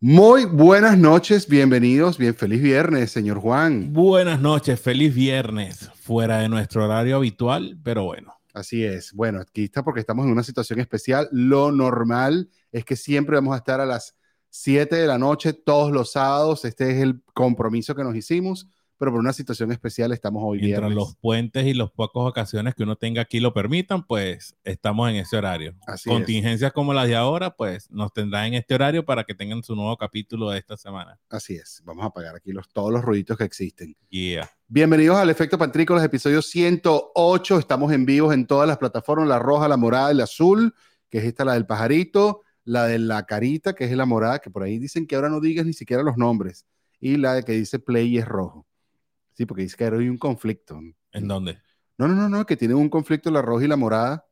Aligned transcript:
Muy 0.00 0.44
buenas 0.44 0.96
noches, 0.96 1.48
bienvenidos, 1.48 2.18
bien 2.18 2.32
feliz 2.32 2.62
viernes, 2.62 3.10
señor 3.10 3.40
Juan. 3.40 3.92
Buenas 3.92 4.40
noches, 4.40 4.80
feliz 4.80 5.12
viernes, 5.12 5.90
fuera 5.96 6.38
de 6.38 6.48
nuestro 6.48 6.84
horario 6.84 7.16
habitual, 7.16 7.76
pero 7.82 8.04
bueno. 8.04 8.32
Así 8.54 8.84
es, 8.84 9.12
bueno, 9.12 9.40
aquí 9.40 9.64
está 9.64 9.82
porque 9.82 9.98
estamos 9.98 10.24
en 10.24 10.30
una 10.30 10.44
situación 10.44 10.78
especial. 10.78 11.28
Lo 11.32 11.72
normal 11.72 12.48
es 12.70 12.84
que 12.84 12.94
siempre 12.94 13.34
vamos 13.34 13.54
a 13.54 13.58
estar 13.58 13.80
a 13.80 13.86
las 13.86 14.14
7 14.50 14.94
de 14.94 15.06
la 15.08 15.18
noche 15.18 15.52
todos 15.52 15.90
los 15.90 16.12
sábados. 16.12 16.64
Este 16.64 16.92
es 16.92 17.02
el 17.02 17.20
compromiso 17.34 17.96
que 17.96 18.04
nos 18.04 18.14
hicimos 18.14 18.68
pero 18.98 19.12
por 19.12 19.20
una 19.20 19.32
situación 19.32 19.70
especial 19.70 20.12
estamos 20.12 20.42
hoy 20.44 20.58
Mientras 20.58 20.92
los 20.92 21.16
puentes 21.16 21.64
y 21.66 21.72
las 21.72 21.90
pocas 21.90 22.24
ocasiones 22.24 22.74
que 22.74 22.82
uno 22.82 22.96
tenga 22.96 23.22
aquí 23.22 23.38
lo 23.38 23.54
permitan, 23.54 24.04
pues 24.04 24.56
estamos 24.64 25.08
en 25.08 25.16
ese 25.16 25.36
horario. 25.36 25.74
Contingencias 26.04 26.72
como 26.72 26.92
las 26.92 27.06
de 27.06 27.14
ahora, 27.14 27.54
pues 27.54 27.90
nos 27.90 28.12
tendrán 28.12 28.46
en 28.46 28.54
este 28.54 28.74
horario 28.74 29.04
para 29.04 29.24
que 29.24 29.34
tengan 29.34 29.62
su 29.62 29.76
nuevo 29.76 29.96
capítulo 29.96 30.50
de 30.50 30.58
esta 30.58 30.76
semana. 30.76 31.18
Así 31.30 31.54
es. 31.54 31.80
Vamos 31.84 32.04
a 32.04 32.08
apagar 32.08 32.34
aquí 32.34 32.52
los, 32.52 32.68
todos 32.68 32.92
los 32.92 33.02
ruiditos 33.02 33.38
que 33.38 33.44
existen. 33.44 33.96
Yeah. 34.10 34.50
Bienvenidos 34.66 35.16
al 35.16 35.30
Efecto 35.30 35.56
Pantrícolas, 35.56 36.04
episodio 36.04 36.42
108. 36.42 37.58
Estamos 37.58 37.92
en 37.92 38.04
vivo 38.04 38.32
en 38.32 38.46
todas 38.46 38.66
las 38.66 38.78
plataformas, 38.78 39.28
la 39.28 39.38
roja, 39.38 39.68
la 39.68 39.76
morada, 39.76 40.10
el 40.10 40.20
azul, 40.20 40.74
que 41.08 41.18
es 41.18 41.24
esta 41.24 41.44
la 41.44 41.54
del 41.54 41.66
pajarito, 41.66 42.42
la 42.64 42.86
de 42.86 42.98
la 42.98 43.24
carita, 43.26 43.74
que 43.74 43.84
es 43.84 43.92
la 43.92 44.06
morada, 44.06 44.40
que 44.40 44.50
por 44.50 44.64
ahí 44.64 44.78
dicen 44.78 45.06
que 45.06 45.14
ahora 45.14 45.30
no 45.30 45.40
digas 45.40 45.64
ni 45.64 45.72
siquiera 45.72 46.02
los 46.02 46.16
nombres, 46.16 46.66
y 47.00 47.16
la 47.16 47.34
de 47.34 47.44
que 47.44 47.52
dice 47.52 47.78
play 47.78 48.18
es 48.18 48.26
rojo. 48.26 48.67
Sí, 49.38 49.46
porque 49.46 49.62
dice 49.62 49.76
que 49.76 49.84
hay 49.84 50.08
un 50.08 50.18
conflicto. 50.18 50.80
¿En 51.12 51.28
dónde? 51.28 51.58
No, 51.96 52.08
no, 52.08 52.16
no, 52.16 52.28
no, 52.28 52.44
que 52.44 52.56
tiene 52.56 52.74
un 52.74 52.88
conflicto 52.88 53.30
la 53.30 53.40
roja 53.40 53.66
y 53.66 53.68
la 53.68 53.76
morada. 53.76 54.26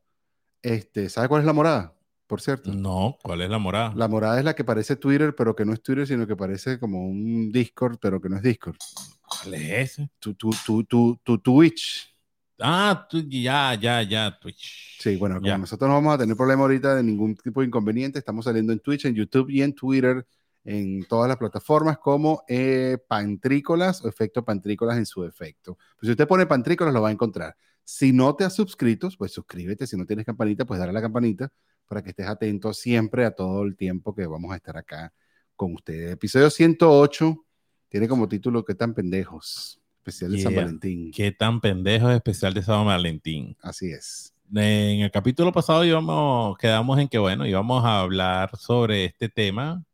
Este, 0.61 1.07
¿sabe 1.07 1.29
cuál 1.29 1.43
es 1.43 1.45
la 1.45 1.53
morada? 1.53 1.95
Por 2.27 2.41
cierto. 2.41 2.73
No, 2.73 3.17
¿cuál 3.23 3.39
es 3.39 3.49
la 3.49 3.57
morada? 3.57 3.93
La 3.95 4.09
morada 4.09 4.37
es 4.37 4.43
la 4.43 4.53
que 4.53 4.65
parece 4.65 4.97
Twitter, 4.97 5.33
pero 5.33 5.55
que 5.55 5.63
no 5.63 5.71
es 5.71 5.81
Twitter, 5.81 6.05
sino 6.05 6.27
que 6.27 6.35
parece 6.35 6.77
como 6.77 7.07
un 7.07 7.53
Discord, 7.53 7.99
pero 8.01 8.19
que 8.19 8.27
no 8.27 8.35
es 8.35 8.41
Discord. 8.41 8.75
¿Cuál 9.21 9.53
es 9.53 9.91
ese? 9.91 10.09
Tu, 10.19 10.33
tu, 10.33 10.49
tu, 10.65 10.83
tu, 10.83 11.17
tu 11.23 11.37
Twitch. 11.37 12.13
Ah, 12.59 13.07
ya, 13.29 13.75
ya, 13.75 14.01
ya, 14.01 14.37
Twitch. 14.37 14.99
Sí, 14.99 15.15
bueno, 15.15 15.39
como 15.39 15.57
nosotros 15.57 15.87
no 15.87 15.95
vamos 15.95 16.15
a 16.15 16.17
tener 16.17 16.35
problema 16.35 16.63
ahorita 16.63 16.95
de 16.95 17.03
ningún 17.03 17.33
tipo 17.33 17.61
de 17.61 17.67
inconveniente, 17.67 18.19
estamos 18.19 18.43
saliendo 18.43 18.73
en 18.73 18.79
Twitch, 18.79 19.05
en 19.05 19.15
YouTube 19.15 19.49
y 19.49 19.61
en 19.61 19.73
Twitter 19.73 20.27
en 20.67 21.05
todas 21.07 21.29
las 21.29 21.37
plataformas 21.37 21.97
como 21.97 22.43
eh, 22.45 22.97
Pantrícolas 23.07 24.03
o 24.03 24.09
Efecto 24.09 24.43
Pantrícolas 24.43 24.97
en 24.97 25.05
su 25.05 25.23
efecto. 25.23 25.75
Pues 25.75 26.07
si 26.07 26.11
usted 26.11 26.27
pone 26.27 26.45
Pantrícolas 26.45 26.93
lo 26.93 27.01
va 27.01 27.07
a 27.07 27.13
encontrar. 27.13 27.55
Si 27.85 28.11
no 28.11 28.35
te 28.35 28.43
has 28.43 28.55
suscrito, 28.55 29.07
pues 29.17 29.31
suscríbete. 29.31 29.87
Si 29.87 29.95
no 29.95 30.05
tienes 30.05 30.25
campanita, 30.25 30.65
pues 30.65 30.77
dale 30.77 30.89
a 30.89 30.93
la 30.93 31.01
campanita 31.01 31.49
para 31.87 32.03
que 32.03 32.09
estés 32.09 32.27
atento 32.27 32.73
siempre 32.73 33.23
a 33.23 33.31
todo 33.31 33.63
el 33.63 33.77
tiempo 33.77 34.13
que 34.13 34.27
vamos 34.27 34.51
a 34.51 34.57
estar 34.57 34.75
acá 34.75 35.13
con 35.55 35.73
ustedes. 35.73 36.11
Episodio 36.11 36.49
108 36.49 37.45
tiene 37.87 38.09
como 38.09 38.27
título 38.27 38.65
¿Qué 38.65 38.75
tan 38.75 38.93
pendejos? 38.93 39.79
Especial 39.99 40.33
de 40.33 40.41
San 40.41 40.53
Valentín. 40.53 41.11
¿Qué 41.11 41.31
tan 41.31 41.61
pendejos 41.61 42.13
especial 42.13 42.53
de 42.53 42.61
San 42.61 42.85
Valentín? 42.85 43.55
Así 43.61 43.89
es. 43.91 44.33
En 44.53 44.99
el 44.99 45.11
capítulo 45.11 45.53
pasado 45.53 45.85
íbamos, 45.85 46.57
quedamos 46.57 46.99
en 46.99 47.07
que, 47.07 47.19
bueno, 47.19 47.45
íbamos 47.45 47.85
a 47.85 48.01
hablar 48.01 48.57
sobre 48.57 49.05
este 49.05 49.29
tema 49.29 49.86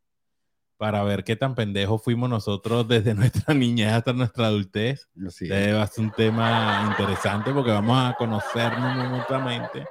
para 0.77 1.03
ver 1.03 1.23
qué 1.23 1.35
tan 1.35 1.55
pendejos 1.55 2.03
fuimos 2.03 2.29
nosotros 2.29 2.87
desde 2.87 3.13
nuestra 3.15 3.53
niñez 3.53 3.91
hasta 3.91 4.13
nuestra 4.13 4.47
adultez. 4.47 5.09
Así 5.25 5.45
es. 5.51 5.75
Va 5.75 5.83
a 5.83 5.87
ser 5.87 6.05
un 6.05 6.11
tema 6.11 6.87
interesante 6.91 7.51
porque 7.51 7.71
vamos 7.71 7.97
a 7.97 8.15
conocernos 8.17 9.09
mutuamente 9.09 9.85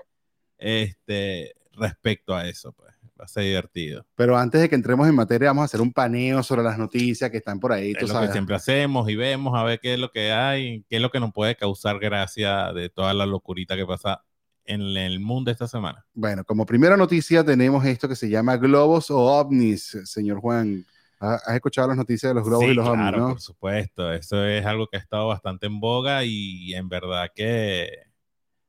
este, 0.59 1.55
respecto 1.73 2.35
a 2.35 2.49
eso. 2.49 2.73
Pues. 2.73 2.93
Va 3.21 3.27
a 3.27 3.29
ser 3.29 3.45
divertido. 3.45 4.05
Pero 4.17 4.37
antes 4.37 4.61
de 4.61 4.69
que 4.69 4.75
entremos 4.75 5.07
en 5.07 5.15
materia, 5.15 5.51
vamos 5.51 5.63
a 5.63 5.65
hacer 5.67 5.81
un 5.81 5.93
paneo 5.93 6.43
sobre 6.43 6.65
las 6.65 6.77
noticias 6.77 7.31
que 7.31 7.37
están 7.37 7.61
por 7.61 7.73
ahí. 7.73 7.93
es 7.97 8.13
lo 8.13 8.21
que 8.21 8.33
siempre 8.33 8.57
hacemos 8.57 9.09
y 9.09 9.15
vemos 9.15 9.57
a 9.57 9.63
ver 9.63 9.79
qué 9.79 9.95
es 9.95 10.01
lo 10.01 10.11
que 10.11 10.33
hay, 10.33 10.85
qué 10.89 10.97
es 10.97 11.03
lo 11.03 11.11
que 11.11 11.21
nos 11.21 11.33
puede 11.33 11.55
causar 11.55 12.01
gracia 12.01 12.73
de 12.73 12.89
toda 12.89 13.15
la 13.15 13.25
locurita 13.25 13.77
que 13.77 13.87
pasa 13.87 14.25
en 14.73 14.83
el 14.97 15.21
mundo 15.21 15.51
esta 15.51 15.69
semana? 15.69 16.05
Bueno, 16.15 16.45
como 16.45 16.67
primera 16.67 16.97
noticia 16.97 17.45
tenemos 17.45 17.85
esto 17.85 18.09
que 18.09 18.17
se 18.17 18.29
llama 18.29 18.57
globos 18.57 19.11
o 19.11 19.19
ovnis, 19.19 19.99
señor 20.05 20.41
Juan. 20.41 20.85
¿Has 21.19 21.55
escuchado 21.55 21.87
las 21.89 21.97
noticias 21.97 22.31
de 22.31 22.35
los 22.35 22.45
globos 22.45 22.67
y 22.67 22.75
los 22.75 22.87
ovnis? 22.87 23.09
Claro, 23.09 23.29
por 23.29 23.41
supuesto. 23.41 24.13
Eso 24.13 24.45
es 24.45 24.67
algo 24.67 24.89
que 24.89 24.97
ha 24.97 25.01
estado 25.01 25.29
bastante 25.29 25.67
en 25.67 25.79
boga 25.79 26.25
y 26.25 26.75
en 26.75 26.89
verdad 26.89 27.29
que 27.33 27.89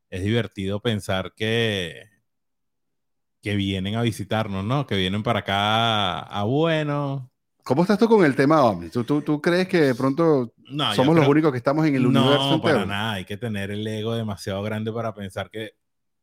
es 0.08 0.22
divertido 0.22 0.80
pensar 0.80 1.32
que, 1.34 2.08
que 3.42 3.56
vienen 3.56 3.96
a 3.96 4.02
visitarnos, 4.02 4.64
¿no? 4.64 4.86
Que 4.86 4.96
vienen 4.96 5.24
para 5.24 5.40
acá 5.40 6.20
a 6.20 6.44
bueno. 6.44 7.32
¿Cómo 7.64 7.82
estás 7.82 7.98
tú 7.98 8.08
con 8.08 8.24
el 8.24 8.36
tema 8.36 8.62
ovnis? 8.62 8.92
¿Tú, 8.92 9.04
tú, 9.04 9.40
crees 9.40 9.66
que 9.66 9.80
de 9.80 9.94
pronto 9.94 10.52
somos 10.94 11.16
los 11.16 11.26
únicos 11.26 11.50
que 11.50 11.58
estamos 11.58 11.84
en 11.86 11.96
el 11.96 12.06
universo? 12.06 12.50
No, 12.50 12.62
para 12.62 12.86
nada. 12.86 13.14
Hay 13.14 13.24
que 13.24 13.36
tener 13.36 13.70
el 13.70 13.84
ego 13.86 14.14
demasiado 14.14 14.62
grande 14.62 14.92
para 14.92 15.14
pensar 15.14 15.50
que 15.50 15.72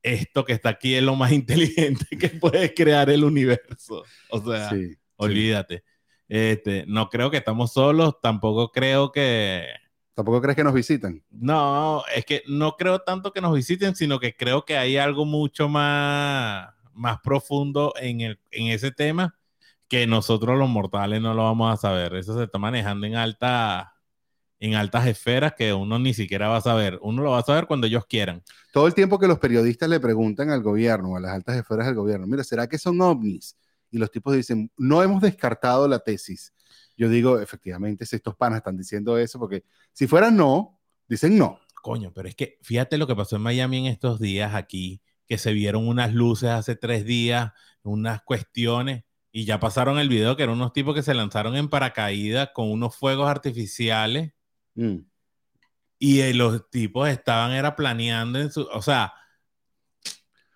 esto 0.04 0.46
que 0.46 0.54
está 0.54 0.70
aquí 0.70 0.96
es 0.96 1.04
lo 1.04 1.16
más 1.16 1.32
inteligente 1.32 2.06
que 2.18 2.30
puede 2.30 2.74
crear 2.74 3.10
el 3.10 3.24
universo. 3.24 4.04
O 4.30 4.42
sea, 4.42 4.72
olvídate. 5.18 5.84
Este, 6.28 6.86
no 6.88 7.10
creo 7.10 7.30
que 7.30 7.38
estamos 7.38 7.74
solos, 7.74 8.22
tampoco 8.22 8.72
creo 8.72 9.12
que... 9.12 9.68
¿Tampoco 10.14 10.42
crees 10.42 10.56
que 10.56 10.64
nos 10.64 10.74
visitan? 10.74 11.24
No, 11.30 12.04
es 12.14 12.26
que 12.26 12.44
no 12.48 12.78
creo 12.78 13.00
tanto 13.00 13.34
que 13.34 13.42
nos 13.42 13.54
visiten, 13.54 13.96
sino 13.96 14.20
que 14.20 14.36
creo 14.36 14.64
que 14.64 14.78
hay 14.78 14.98
algo 14.98 15.26
mucho 15.26 15.68
más, 15.68 16.70
más 16.94 17.20
profundo 17.22 17.94
en, 18.00 18.22
el, 18.22 18.40
en 18.52 18.68
ese 18.68 18.92
tema 18.92 19.38
que 19.88 20.08
nosotros 20.08 20.58
los 20.58 20.70
mortales 20.70 21.22
no 21.22 21.34
lo 21.34 21.44
vamos 21.44 21.74
a 21.74 21.76
saber. 21.76 22.16
Eso 22.16 22.38
se 22.38 22.46
está 22.46 22.58
manejando 22.58 23.08
en 23.08 23.16
alta 23.16 23.94
en 24.62 24.76
altas 24.76 25.08
esferas 25.08 25.54
que 25.58 25.74
uno 25.74 25.98
ni 25.98 26.14
siquiera 26.14 26.48
va 26.48 26.58
a 26.58 26.62
saber. 26.62 27.00
Uno 27.02 27.24
lo 27.24 27.32
va 27.32 27.40
a 27.40 27.44
saber 27.44 27.66
cuando 27.66 27.88
ellos 27.88 28.06
quieran. 28.06 28.44
Todo 28.72 28.86
el 28.86 28.94
tiempo 28.94 29.18
que 29.18 29.28
los 29.28 29.40
periodistas 29.40 29.90
le 29.90 30.00
preguntan 30.00 30.52
al 30.52 30.62
gobierno, 30.62 31.16
a 31.16 31.20
las 31.20 31.32
altas 31.32 31.58
esferas 31.58 31.88
del 31.88 31.96
gobierno, 31.96 32.28
mira, 32.28 32.44
¿será 32.44 32.68
que 32.68 32.78
son 32.78 33.02
ovnis? 33.02 33.58
Y 33.90 33.98
los 33.98 34.12
tipos 34.12 34.36
dicen, 34.36 34.72
no 34.78 35.02
hemos 35.02 35.20
descartado 35.20 35.88
la 35.88 35.98
tesis. 35.98 36.54
Yo 36.96 37.10
digo, 37.10 37.40
efectivamente, 37.40 38.06
si 38.06 38.16
estos 38.16 38.36
panas 38.36 38.58
están 38.58 38.78
diciendo 38.78 39.18
eso, 39.18 39.40
porque 39.40 39.64
si 39.94 40.06
fuera 40.06 40.30
no, 40.30 40.80
dicen 41.08 41.40
no. 41.40 41.60
Coño, 41.82 42.14
pero 42.14 42.30
es 42.30 42.36
que 42.36 42.60
fíjate 42.62 43.00
lo 43.00 43.08
que 43.08 43.16
pasó 43.16 43.38
en 43.38 43.42
Miami 43.42 43.80
en 43.80 43.86
estos 43.88 44.20
días 44.20 44.54
aquí, 44.54 45.02
que 45.28 45.40
se 45.40 45.54
vieron 45.54 45.88
unas 45.88 46.14
luces 46.14 46.52
hace 46.52 46.76
tres 46.76 47.04
días, 47.04 47.52
unas 47.82 48.22
cuestiones, 48.22 49.06
y 49.32 49.46
ya 49.46 49.60
pasaron 49.60 49.98
el 49.98 50.08
video 50.08 50.36
que 50.36 50.44
eran 50.44 50.54
unos 50.56 50.72
tipos 50.72 50.94
que 50.94 51.02
se 51.02 51.16
lanzaron 51.16 51.56
en 51.56 51.68
paracaídas 51.68 52.50
con 52.54 52.70
unos 52.70 52.96
fuegos 52.96 53.28
artificiales 53.28 54.34
Mm. 54.76 54.98
Y 56.00 56.22
eh, 56.22 56.34
los 56.34 56.70
tipos 56.70 57.08
estaban 57.10 57.52
era 57.52 57.76
planeando 57.76 58.40
en 58.40 58.52
su, 58.52 58.62
o 58.64 58.82
sea, 58.82 59.14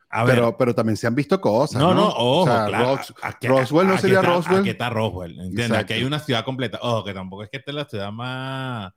a 0.10 0.26
pero, 0.26 0.46
ver. 0.46 0.56
pero 0.58 0.74
también 0.74 0.96
se 0.96 1.08
han 1.08 1.16
visto 1.16 1.42
cosas. 1.42 1.82
No, 1.82 1.94
no, 1.94 2.08
ojo, 2.08 2.46
claro. 2.46 3.00
Roswell 3.42 3.88
no 3.88 3.98
sería 3.98 4.22
Roswell. 4.22 4.62
Aquí 4.62 4.70
está 4.70 4.90
Roswell, 4.90 5.40
¿entiendes? 5.40 5.78
Aquí 5.78 5.94
hay 5.94 6.04
una 6.06 6.20
ciudad 6.20 6.46
completa. 6.46 6.80
Ojo, 6.82 7.04
que 7.04 7.14
tampoco 7.14 7.44
es 7.44 7.50
que 7.50 7.58
esta 7.58 7.72
es 7.72 7.76
la 7.76 7.86
ciudad 7.86 8.12
más. 8.12 8.94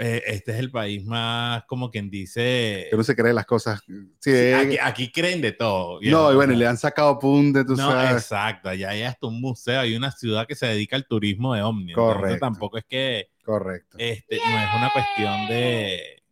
Eh, 0.00 0.22
este 0.26 0.52
es 0.52 0.58
el 0.58 0.70
país 0.70 1.04
más, 1.04 1.64
como 1.64 1.90
quien 1.90 2.08
dice. 2.08 2.86
Que 2.88 2.96
no 2.96 3.02
se 3.02 3.16
cree 3.16 3.32
las 3.32 3.46
cosas. 3.46 3.82
Sí, 4.20 4.30
eh, 4.30 4.78
aquí, 4.80 5.10
creen 5.10 5.40
de 5.40 5.52
todo. 5.52 5.98
No, 6.00 6.32
y 6.32 6.36
bueno, 6.36 6.54
le 6.54 6.66
han 6.66 6.76
sacado 6.76 7.18
punte, 7.18 7.64
tú 7.64 7.74
no, 7.74 7.90
sabes. 7.90 8.22
Exacto, 8.22 8.72
ya 8.74 8.90
hay 8.90 9.02
hasta 9.02 9.26
un 9.26 9.40
museo, 9.40 9.80
hay 9.80 9.96
una 9.96 10.12
ciudad 10.12 10.46
que 10.46 10.54
se 10.54 10.66
dedica 10.66 10.94
al 10.94 11.06
turismo 11.06 11.54
de 11.54 11.62
ovni. 11.62 11.92
Correcto. 11.92 12.38
tampoco 12.38 12.78
es 12.78 12.84
que 12.84 13.30
Correcto. 13.48 13.96
Este, 13.98 14.36
no 14.36 14.58
es 14.58 14.74
una 14.76 14.90
cuestión 14.92 15.48
de... 15.48 16.22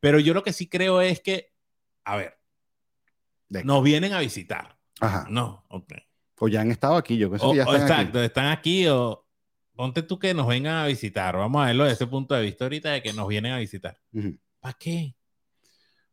Pero 0.00 0.18
yo 0.18 0.32
lo 0.32 0.42
que 0.42 0.54
sí 0.54 0.66
creo 0.66 1.02
es 1.02 1.20
que, 1.20 1.52
a 2.04 2.16
ver, 2.16 2.38
nos 3.50 3.84
vienen 3.84 4.14
a 4.14 4.20
visitar. 4.20 4.78
Ajá. 4.98 5.26
No, 5.28 5.66
ok. 5.68 5.92
O 6.38 6.48
ya 6.48 6.62
han 6.62 6.70
estado 6.70 6.96
aquí, 6.96 7.18
yo 7.18 7.30
creo 7.30 7.50
que 7.50 7.56
ya 7.58 7.62
están 7.64 7.82
exacto, 7.82 8.22
están 8.22 8.46
aquí 8.46 8.86
o 8.88 9.23
ponte 9.74 10.02
tú 10.02 10.18
que 10.18 10.34
nos 10.34 10.46
vengan 10.46 10.76
a 10.76 10.86
visitar. 10.86 11.36
Vamos 11.36 11.62
a 11.62 11.66
verlo 11.66 11.84
desde 11.84 11.94
ese 11.94 12.06
punto 12.06 12.34
de 12.34 12.42
vista 12.42 12.64
ahorita 12.64 12.90
de 12.90 13.02
que 13.02 13.12
nos 13.12 13.28
vienen 13.28 13.52
a 13.52 13.58
visitar. 13.58 13.96
¿Para 14.60 14.76
qué? 14.78 15.14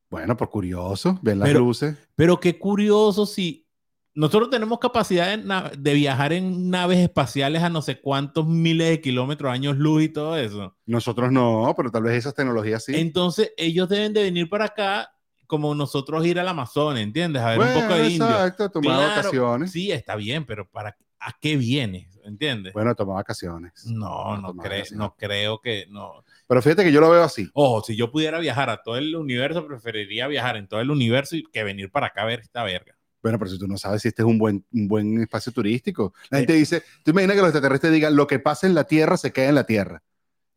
Bueno, 0.10 0.36
por 0.36 0.50
curioso, 0.50 1.18
ven 1.22 1.40
las 1.40 1.54
luces. 1.54 1.96
Pero 2.16 2.40
qué 2.40 2.60
curioso 2.60 3.25
si 3.25 3.66
nosotros 4.13 4.50
tenemos 4.50 4.80
capacidad 4.80 5.40
de, 5.40 5.94
viajar 5.94 6.34
en 6.34 6.69
naves 6.69 7.00
espaciales 7.00 7.63
a 7.63 7.69
no 7.69 7.81
sé 7.81 8.02
cuántos 8.02 8.46
miles 8.46 8.90
de 8.90 9.02
kilómetros, 9.02 9.52
años 9.52 9.78
luz 9.78 10.04
y 10.04 10.10
todo 10.10 10.38
eso. 10.38 10.75
Nosotros 10.86 11.31
no, 11.31 11.74
pero 11.78 11.92
tal 11.92 12.04
vez 12.04 12.16
esas 12.16 12.34
tecnologías 12.34 12.84
sí. 12.84 12.94
Entonces, 12.96 13.54
ellos 13.56 13.88
deben 13.88 14.12
de 14.12 14.24
venir 14.24 14.50
para 14.50 14.66
acá 14.66 15.10
como 15.48 15.75
nosotros 15.75 16.25
ir 16.25 16.40
al 16.40 16.48
Amazon, 16.48 16.98
¿entiendes? 16.98 17.42
A 17.42 17.52
ver 17.52 17.60
un 17.60 17.81
poco 17.81 17.94
de 17.94 18.10
indio. 18.10 18.30
Exacto, 18.30 18.69
tomar 18.69 19.16
vacaciones. 19.16 19.72
Sí, 19.72 19.92
está 19.92 20.16
bien, 20.16 20.46
pero 20.46 20.69
¿para 20.69 20.96
a 21.21 21.38
qué 21.39 21.56
vienes? 21.56 22.19
¿Entiendes? 22.23 22.73
Bueno, 22.73 22.94
tomar 22.95 23.15
vacaciones. 23.15 23.85
No, 23.85 24.38
no, 24.38 24.53
no 24.53 25.15
creo 25.15 25.59
que 25.59 25.85
no. 25.89 26.23
Pero 26.47 26.62
fíjate 26.62 26.83
que 26.83 26.91
yo 26.91 27.01
lo 27.01 27.09
veo 27.09 27.23
así. 27.23 27.50
Ojo, 27.53 27.83
si 27.83 27.95
yo 27.95 28.12
pudiera 28.12 28.39
viajar 28.39 28.69
a 28.69 28.81
todo 28.83 28.97
el 28.97 29.15
universo, 29.15 29.65
preferiría 29.65 30.27
viajar 30.27 30.57
en 30.57 30.68
todo 30.68 30.81
el 30.81 30.91
universo 30.91 31.35
que 31.51 31.63
venir 31.63 31.89
para 31.91 32.07
acá 32.07 32.23
a 32.23 32.25
ver 32.25 32.41
esta 32.41 32.63
verga. 32.63 32.95
Bueno, 33.23 33.38
pero 33.38 33.51
si 33.51 33.59
tú 33.59 33.68
no 33.68 33.77
sabes 33.77 34.01
si 34.01 34.07
este 34.07 34.23
es 34.23 34.27
un 34.27 34.38
buen, 34.38 34.65
un 34.71 34.88
buen 34.88 35.21
espacio 35.21 35.51
turístico. 35.51 36.13
La 36.29 36.39
gente 36.39 36.53
dice, 36.53 36.83
tú 37.03 37.12
imaginas 37.12 37.35
que 37.35 37.41
los 37.41 37.50
extraterrestres 37.50 37.94
digan, 37.94 38.15
lo 38.15 38.27
que 38.27 38.39
pasa 38.39 38.65
en 38.68 38.73
la 38.73 38.85
Tierra 38.85 39.18
se 39.18 39.31
queda 39.31 39.50
en 39.50 39.56
la 39.56 39.65
Tierra. 39.65 40.03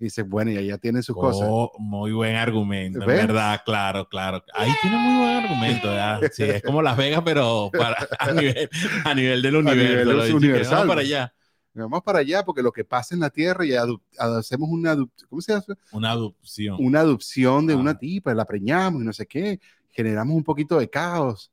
Y 0.04 0.08
dices, 0.08 0.28
bueno, 0.28 0.50
y 0.50 0.58
allá 0.58 0.76
tienen 0.76 1.02
sus 1.02 1.16
cosas. 1.16 1.48
Oh, 1.50 1.72
muy 1.78 2.12
buen 2.12 2.36
argumento, 2.36 2.98
verdad, 3.06 3.62
claro, 3.64 4.06
claro. 4.06 4.44
Ahí 4.52 4.70
tiene 4.82 4.98
muy 4.98 5.16
buen 5.24 5.36
argumento, 5.44 5.88
¿verdad? 5.88 6.20
Sí, 6.30 6.42
es 6.42 6.62
como 6.62 6.82
Las 6.82 6.94
Vegas, 6.98 7.22
pero 7.24 7.70
para, 7.72 7.96
a, 8.18 8.32
nivel, 8.32 8.68
a 9.02 9.14
nivel 9.14 9.40
del 9.40 9.56
universo. 9.56 10.12
nivel 10.12 10.34
universal. 10.34 10.74
Vamos 10.74 10.88
para 10.88 11.00
allá. 11.00 11.34
Vamos 11.72 12.02
para 12.02 12.18
allá 12.18 12.44
porque 12.44 12.60
lo 12.62 12.70
que 12.70 12.84
pasa 12.84 13.14
en 13.14 13.22
la 13.22 13.30
Tierra 13.30 13.64
y 13.64 13.72
hacemos 14.18 14.68
una, 14.68 14.94
¿cómo 15.30 15.40
se 15.40 15.54
hace? 15.54 15.72
Una 15.90 16.10
adopción. 16.10 16.76
Una 16.78 17.00
adopción 17.00 17.66
de 17.66 17.72
Ah. 17.72 17.76
una 17.78 17.98
tipa, 17.98 18.34
la 18.34 18.44
preñamos 18.44 19.00
y 19.00 19.06
no 19.06 19.12
sé 19.14 19.24
qué, 19.26 19.58
generamos 19.90 20.36
un 20.36 20.44
poquito 20.44 20.78
de 20.78 20.90
caos. 20.90 21.50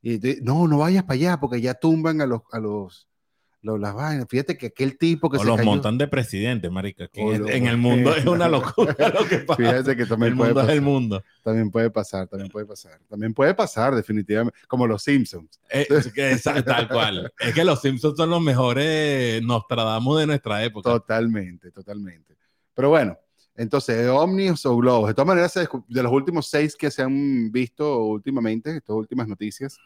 Y 0.00 0.16
de- 0.16 0.40
no, 0.42 0.66
no 0.66 0.78
vayas 0.78 1.02
para 1.04 1.14
allá 1.14 1.38
porque 1.38 1.60
ya 1.60 1.74
tumban 1.74 2.22
a 2.22 2.26
los, 2.26 2.40
a 2.52 2.58
los, 2.58 3.06
los- 3.62 3.80
las 3.80 3.94
vainas. 3.94 4.26
Fíjate 4.28 4.58
que 4.58 4.66
aquel 4.66 4.98
tipo 4.98 5.30
que 5.30 5.36
o 5.38 5.40
se 5.40 5.46
los 5.46 5.56
cayó- 5.56 5.64
montan 5.70 5.96
de 5.98 6.08
presidente, 6.08 6.68
marica. 6.68 7.08
que 7.08 7.20
en, 7.20 7.42
lo- 7.42 7.48
en 7.48 7.66
el 7.66 7.76
mundo 7.76 8.14
es 8.14 8.26
una 8.26 8.48
locura 8.48 8.94
lo 9.20 9.26
que 9.26 9.38
pasa. 9.38 9.56
Fíjate 9.62 9.96
que 9.96 10.04
también 10.06 10.32
el 10.32 10.38
puede 10.38 10.50
mundo 10.50 10.60
es 10.60 10.64
pasar. 10.66 10.74
el 10.76 10.82
mundo. 10.82 11.22
También 11.42 11.70
puede 11.70 11.90
pasar, 11.90 12.28
también 12.28 12.50
puede 12.50 12.66
pasar. 12.66 12.98
También 13.08 13.32
puede 13.34 13.54
pasar, 13.54 13.94
definitivamente. 13.94 14.58
Como 14.68 14.86
los 14.86 15.02
Simpsons. 15.02 15.60
Eh, 15.70 15.86
es 15.90 16.12
que 16.12 16.32
es 16.32 16.42
tal 16.42 16.88
cual. 16.88 17.32
Es 17.38 17.54
que 17.54 17.64
los 17.64 17.80
Simpsons 17.80 18.16
son 18.16 18.30
los 18.30 18.40
mejores 18.42 19.42
Nostradamus 19.42 20.20
de 20.20 20.26
nuestra 20.26 20.62
época. 20.64 20.90
Totalmente, 20.90 21.70
totalmente. 21.70 22.36
Pero 22.74 22.88
bueno, 22.88 23.16
entonces, 23.54 24.08
ovnis 24.08 24.64
o 24.66 24.76
globos. 24.76 25.08
De 25.08 25.14
todas 25.14 25.26
maneras, 25.28 25.52
de 25.54 26.02
los 26.02 26.10
últimos 26.12 26.48
seis 26.48 26.74
que 26.74 26.90
se 26.90 27.02
han 27.02 27.52
visto 27.52 28.04
últimamente, 28.06 28.76
estas 28.76 28.96
últimas 28.96 29.28
noticias, 29.28 29.76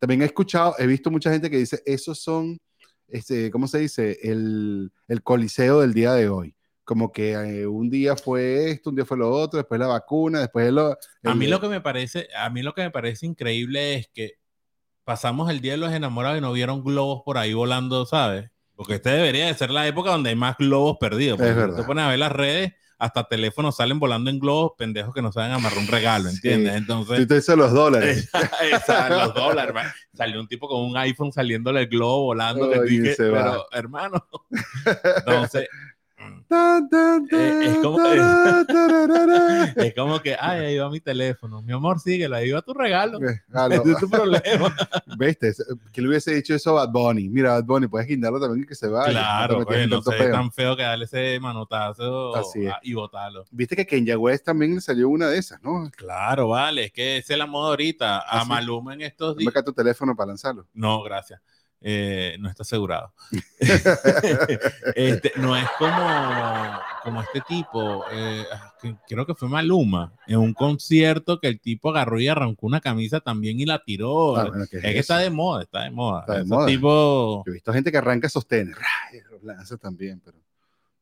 también 0.00 0.20
he 0.22 0.24
escuchado, 0.26 0.74
he 0.78 0.86
visto 0.86 1.10
mucha 1.10 1.30
gente 1.30 1.48
que 1.48 1.56
dice, 1.58 1.80
esos 1.86 2.18
son, 2.18 2.58
este, 3.08 3.50
¿cómo 3.50 3.66
se 3.68 3.78
dice? 3.78 4.18
El, 4.22 4.92
el 5.08 5.22
coliseo 5.22 5.80
del 5.80 5.94
día 5.94 6.12
de 6.14 6.28
hoy. 6.28 6.54
Como 6.84 7.12
que 7.12 7.32
eh, 7.32 7.66
un 7.66 7.88
día 7.88 8.14
fue 8.16 8.70
esto, 8.70 8.90
un 8.90 8.96
día 8.96 9.06
fue 9.06 9.16
lo 9.16 9.30
otro, 9.30 9.56
después 9.58 9.80
la 9.80 9.86
vacuna, 9.86 10.40
después 10.40 10.70
lo... 10.72 10.92
A 10.92 10.98
el- 11.22 11.36
mí 11.36 11.46
lo 11.46 11.60
que 11.60 11.68
me 11.68 11.80
parece, 11.80 12.28
a 12.36 12.50
mí 12.50 12.62
lo 12.62 12.74
que 12.74 12.82
me 12.82 12.90
parece 12.90 13.24
increíble 13.26 13.94
es 13.94 14.08
que 14.12 14.32
pasamos 15.04 15.50
el 15.50 15.60
día 15.60 15.72
de 15.72 15.78
los 15.78 15.92
enamorados 15.92 16.38
y 16.38 16.40
no 16.40 16.52
vieron 16.52 16.82
globos 16.84 17.22
por 17.24 17.38
ahí 17.38 17.52
volando, 17.54 18.06
¿sabes? 18.06 18.50
Porque 18.76 18.94
este 18.94 19.10
debería 19.10 19.46
de 19.46 19.54
ser 19.54 19.70
la 19.70 19.86
época 19.86 20.10
donde 20.10 20.30
hay 20.30 20.36
más 20.36 20.56
globos 20.58 20.96
perdidos. 20.98 21.38
Porque 21.38 21.50
Es 21.50 21.56
verdad. 21.56 21.76
te 21.76 21.84
pones 21.84 22.04
a 22.04 22.08
ver 22.08 22.18
las 22.18 22.32
redes, 22.32 22.72
hasta 22.98 23.24
teléfonos 23.24 23.76
salen 23.76 23.98
volando 23.98 24.30
en 24.30 24.38
globos, 24.38 24.72
pendejos 24.78 25.14
que 25.14 25.22
no 25.22 25.32
saben 25.32 25.52
amarrar 25.52 25.78
un 25.78 25.86
regalo, 25.86 26.28
¿entiendes? 26.28 26.72
Sí. 26.72 26.78
Entonces, 26.78 27.18
Tú 27.18 27.26
te 27.26 27.34
dices 27.36 27.56
los 27.56 27.72
dólares. 27.72 28.30
esa, 28.72 29.08
los 29.08 29.34
dólares, 29.34 29.74
man. 29.74 29.86
Salió 30.12 30.40
un 30.40 30.48
tipo 30.48 30.68
con 30.68 30.80
un 30.82 30.96
iPhone 30.96 31.32
saliéndole 31.32 31.80
el 31.80 31.88
globo 31.88 32.24
volando. 32.24 32.70
que 32.70 32.80
Ay, 32.80 32.88
dije, 32.88 33.14
se 33.14 33.28
va. 33.28 33.44
pero, 33.44 33.66
hermano. 33.72 34.26
Entonces, 35.16 35.68
Eh, 36.50 37.66
es 37.66 37.76
como- 37.78 38.04
es 40.16 40.22
que, 40.22 40.36
ay, 40.38 40.60
ahí 40.66 40.78
va 40.78 40.90
mi 40.90 41.00
teléfono. 41.00 41.62
Mi 41.62 41.72
amor, 41.72 41.98
síguelo, 42.00 42.36
ahí 42.36 42.50
va 42.50 42.62
tu 42.62 42.74
regalo. 42.74 43.18
No. 43.20 43.66
Ese 43.66 43.92
es 43.92 43.98
tu 43.98 44.08
problema. 44.08 44.74
¿Viste? 45.18 45.52
Que 45.92 46.00
le 46.02 46.08
hubiese 46.08 46.34
dicho 46.34 46.54
eso 46.54 46.78
a 46.78 46.84
Bad 46.86 46.92
Bunny. 46.92 47.28
Mira, 47.28 47.52
Bad 47.54 47.64
Bunny, 47.64 47.86
puedes 47.88 48.06
guindarlo 48.08 48.40
también 48.40 48.64
y 48.64 48.66
que 48.66 48.74
se 48.74 48.88
vaya. 48.88 49.10
Claro, 49.10 49.60
no 49.60 49.64
pues, 49.64 49.88
no 49.88 49.96
tanto 49.96 50.12
sé, 50.12 50.18
peo. 50.18 50.32
tan 50.32 50.52
feo 50.52 50.76
que 50.76 50.82
darle 50.82 51.04
ese 51.06 51.38
manotazo 51.40 52.34
Así 52.36 52.66
es. 52.66 52.72
a- 52.72 52.80
y 52.82 52.94
botarlo. 52.94 53.44
Viste 53.50 53.76
que 53.76 53.86
Kenya 53.86 54.18
West 54.18 54.44
también 54.44 54.74
le 54.74 54.80
salió 54.80 55.08
una 55.08 55.28
de 55.28 55.38
esas, 55.38 55.62
¿no? 55.62 55.90
Claro, 55.96 56.48
vale, 56.48 56.84
es 56.84 56.92
que 56.92 57.18
es 57.18 57.28
la 57.30 57.46
moda 57.46 57.70
ahorita. 57.70 58.20
A. 58.20 58.44
Maluma 58.44 58.94
en 58.94 59.00
estos 59.02 59.36
Me 59.36 59.42
días. 59.44 59.64
tu 59.64 59.72
teléfono 59.72 60.14
para 60.14 60.28
lanzarlo. 60.28 60.66
No, 60.74 61.02
gracias. 61.02 61.40
Eh, 61.86 62.36
no 62.40 62.48
está 62.48 62.62
asegurado. 62.62 63.12
Este, 64.94 65.32
no 65.36 65.56
es 65.56 65.66
como, 65.78 66.06
como 67.02 67.22
este 67.22 67.40
tipo, 67.42 68.04
eh, 68.10 68.44
que 68.80 68.96
creo 69.08 69.26
que 69.26 69.34
fue 69.34 69.48
Maluma, 69.48 70.12
en 70.26 70.38
un 70.38 70.54
concierto 70.54 71.38
que 71.40 71.48
el 71.48 71.60
tipo 71.60 71.90
agarró 71.90 72.18
y 72.20 72.28
arrancó 72.28 72.66
una 72.66 72.80
camisa 72.80 73.20
también 73.20 73.60
y 73.60 73.66
la 73.66 73.82
tiró. 73.84 74.36
Ah, 74.36 74.46
bueno, 74.48 74.64
¿qué 74.70 74.78
es 74.78 74.84
es 74.84 74.92
que 74.92 74.98
está 75.00 75.18
de 75.18 75.30
moda, 75.30 75.62
está 75.62 75.82
de 75.84 75.90
moda. 75.90 76.20
Está 76.20 76.32
de 76.34 76.38
Esos 76.40 76.48
moda. 76.50 76.66
tipos- 76.66 77.42
Yo 77.46 77.50
he 77.50 77.52
visto 77.52 77.72
gente 77.72 77.92
que 77.92 77.98
arranca 77.98 78.28
sostenes. 78.28 78.76
lanza 79.42 79.76
también, 79.76 80.20
pero 80.24 80.38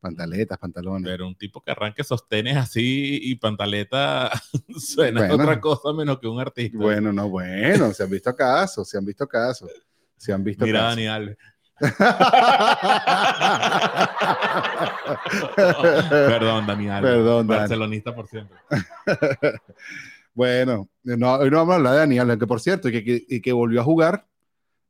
pantaletas, 0.00 0.58
pantalones. 0.58 1.08
Pero 1.08 1.28
un 1.28 1.36
tipo 1.36 1.62
que 1.62 1.70
arranque 1.70 2.02
sostenes 2.02 2.56
así 2.56 3.20
y 3.22 3.36
pantaleta 3.36 4.30
suena 4.78 5.20
Bueno. 5.28 5.34
otra 5.34 5.60
cosa 5.60 5.92
menos 5.92 6.18
que 6.18 6.26
un 6.26 6.40
artista. 6.40 6.76
Bueno, 6.76 7.12
no, 7.12 7.28
bueno, 7.28 7.92
se 7.92 8.02
han 8.02 8.10
visto 8.10 8.34
casos, 8.34 8.88
se 8.88 8.98
han 8.98 9.04
visto 9.04 9.28
casos. 9.28 9.70
Se 10.22 10.32
han 10.32 10.44
visto 10.44 10.64
Mira. 10.64 10.82
Dani. 10.82 11.08
Perdón. 11.08 11.36
Perdón, 15.56 16.66
Dani 16.66 16.88
Alves. 16.88 17.10
Perdón, 17.10 17.46
Dani. 17.48 17.58
Barcelonista 17.60 18.14
por 18.14 18.28
siempre. 18.28 18.56
Bueno, 20.34 20.88
no, 21.04 21.34
hoy 21.34 21.50
no 21.50 21.58
vamos 21.58 21.74
a 21.74 21.76
hablar 21.76 21.92
de 21.92 21.98
Daniel, 21.98 22.38
que 22.38 22.46
por 22.46 22.58
cierto, 22.58 22.88
y 22.88 22.92
que, 22.92 23.04
que- 23.04 23.22
y 23.28 23.42
que 23.42 23.52
volvió 23.52 23.82
a 23.82 23.84
jugar. 23.84 24.26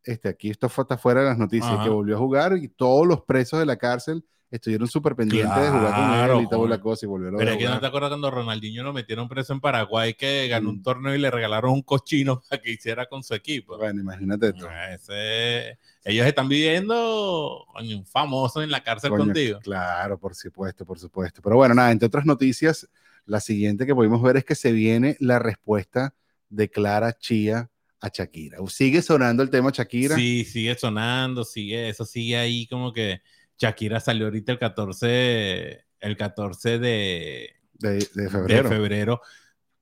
Este, 0.05 0.29
aquí 0.29 0.51
esto 0.51 0.69
fue 0.69 0.83
hasta 0.83 0.97
fuera 0.99 1.23
de 1.23 1.27
las 1.31 1.39
noticias, 1.39 1.69
Ajá. 1.73 1.83
que 1.83 1.91
volvió 1.91 2.15
a 2.15 2.19
jugar 2.21 2.57
y 2.59 2.69
todos 2.69 3.09
los 3.09 3.23
presos 3.25 3.59
de 3.59 3.67
la 3.67 3.75
cárcel 3.77 4.25
estuvieron 4.53 4.87
súper 4.87 5.17
pendientes 5.17 5.49
de 5.57 5.69
jugar 5.69 5.83
con 5.87 5.95
Claro, 5.95 6.39
él 6.39 6.43
y 6.45 6.47
joder. 6.55 6.71
la 6.71 6.81
cosa 6.81 7.07
y 7.07 7.09
volvieron 7.09 7.39
Pero 7.39 7.51
a 7.51 7.55
es 7.55 7.59
que 7.59 7.65
no 7.65 7.71
jugar. 7.71 7.81
te 7.81 7.87
acuerdas 7.89 8.11
cuando 8.11 8.31
Ronaldinho 8.31 8.83
lo 8.85 8.93
metieron 8.93 9.29
preso 9.29 9.53
en 9.53 9.61
Paraguay 9.61 10.15
que 10.15 10.47
ganó 10.49 10.69
Mm. 10.69 10.75
un 10.75 10.83
torneo 10.83 11.15
y 11.15 11.19
le 11.19 11.31
regalaron 11.31 11.73
un 11.73 11.83
cochino 11.83 12.41
para 12.51 12.63
que 12.63 12.71
hiciera 12.71 13.07
con 13.07 13.23
su 13.25 13.35
equipo. 13.35 13.77
Bueno, 13.79 14.01
imagínate 14.01 14.53
tú. 14.53 14.67
Ese- 14.93 15.79
ellos 16.05 16.27
están 16.27 16.49
viviendo 16.49 17.65
un 17.81 18.07
famoso 18.07 18.63
en 18.63 18.71
la 18.71 18.83
cárcel 18.83 19.11
Coño, 19.11 19.25
contigo. 19.25 19.59
Claro, 19.61 20.19
por 20.19 20.35
supuesto, 20.35 20.85
por 20.85 20.99
supuesto. 20.99 21.41
Pero 21.43 21.57
bueno, 21.57 21.75
nada, 21.75 21.91
entre 21.91 22.07
otras 22.07 22.25
noticias, 22.27 22.89
la 23.25 23.41
siguiente 23.41 23.87
que 23.87 23.95
pudimos 23.95 24.21
ver 24.23 24.37
es 24.37 24.45
que 24.45 24.55
se 24.55 24.73
viene 24.73 25.17
la 25.21 25.39
respuesta 25.39 26.15
de 26.49 26.69
Clara 26.69 27.17
Chía 27.17 27.71
a 28.01 28.09
Shakira. 28.13 28.59
Sigue 28.67 29.01
sonando 29.01 29.45
el 29.45 29.51
tema 29.51 29.71
Shakira. 29.73 30.17
Sí, 30.17 30.45
sigue 30.45 30.75
sonando, 30.75 31.45
sigue, 31.45 31.89
eso 31.89 32.05
sigue 32.05 32.37
ahí 32.37 32.67
como 32.67 32.93
que 32.93 33.21
Shakira 33.63 34.01
salió 34.01 34.25
ahorita 34.27 34.51
el 34.53 34.59
14, 34.59 35.85
el 36.01 36.17
14 36.17 36.79
de, 36.81 37.55
De, 37.75 37.91
de 37.93 37.99
de 38.15 38.29
febrero. 38.31 38.69
febrero 38.69 39.21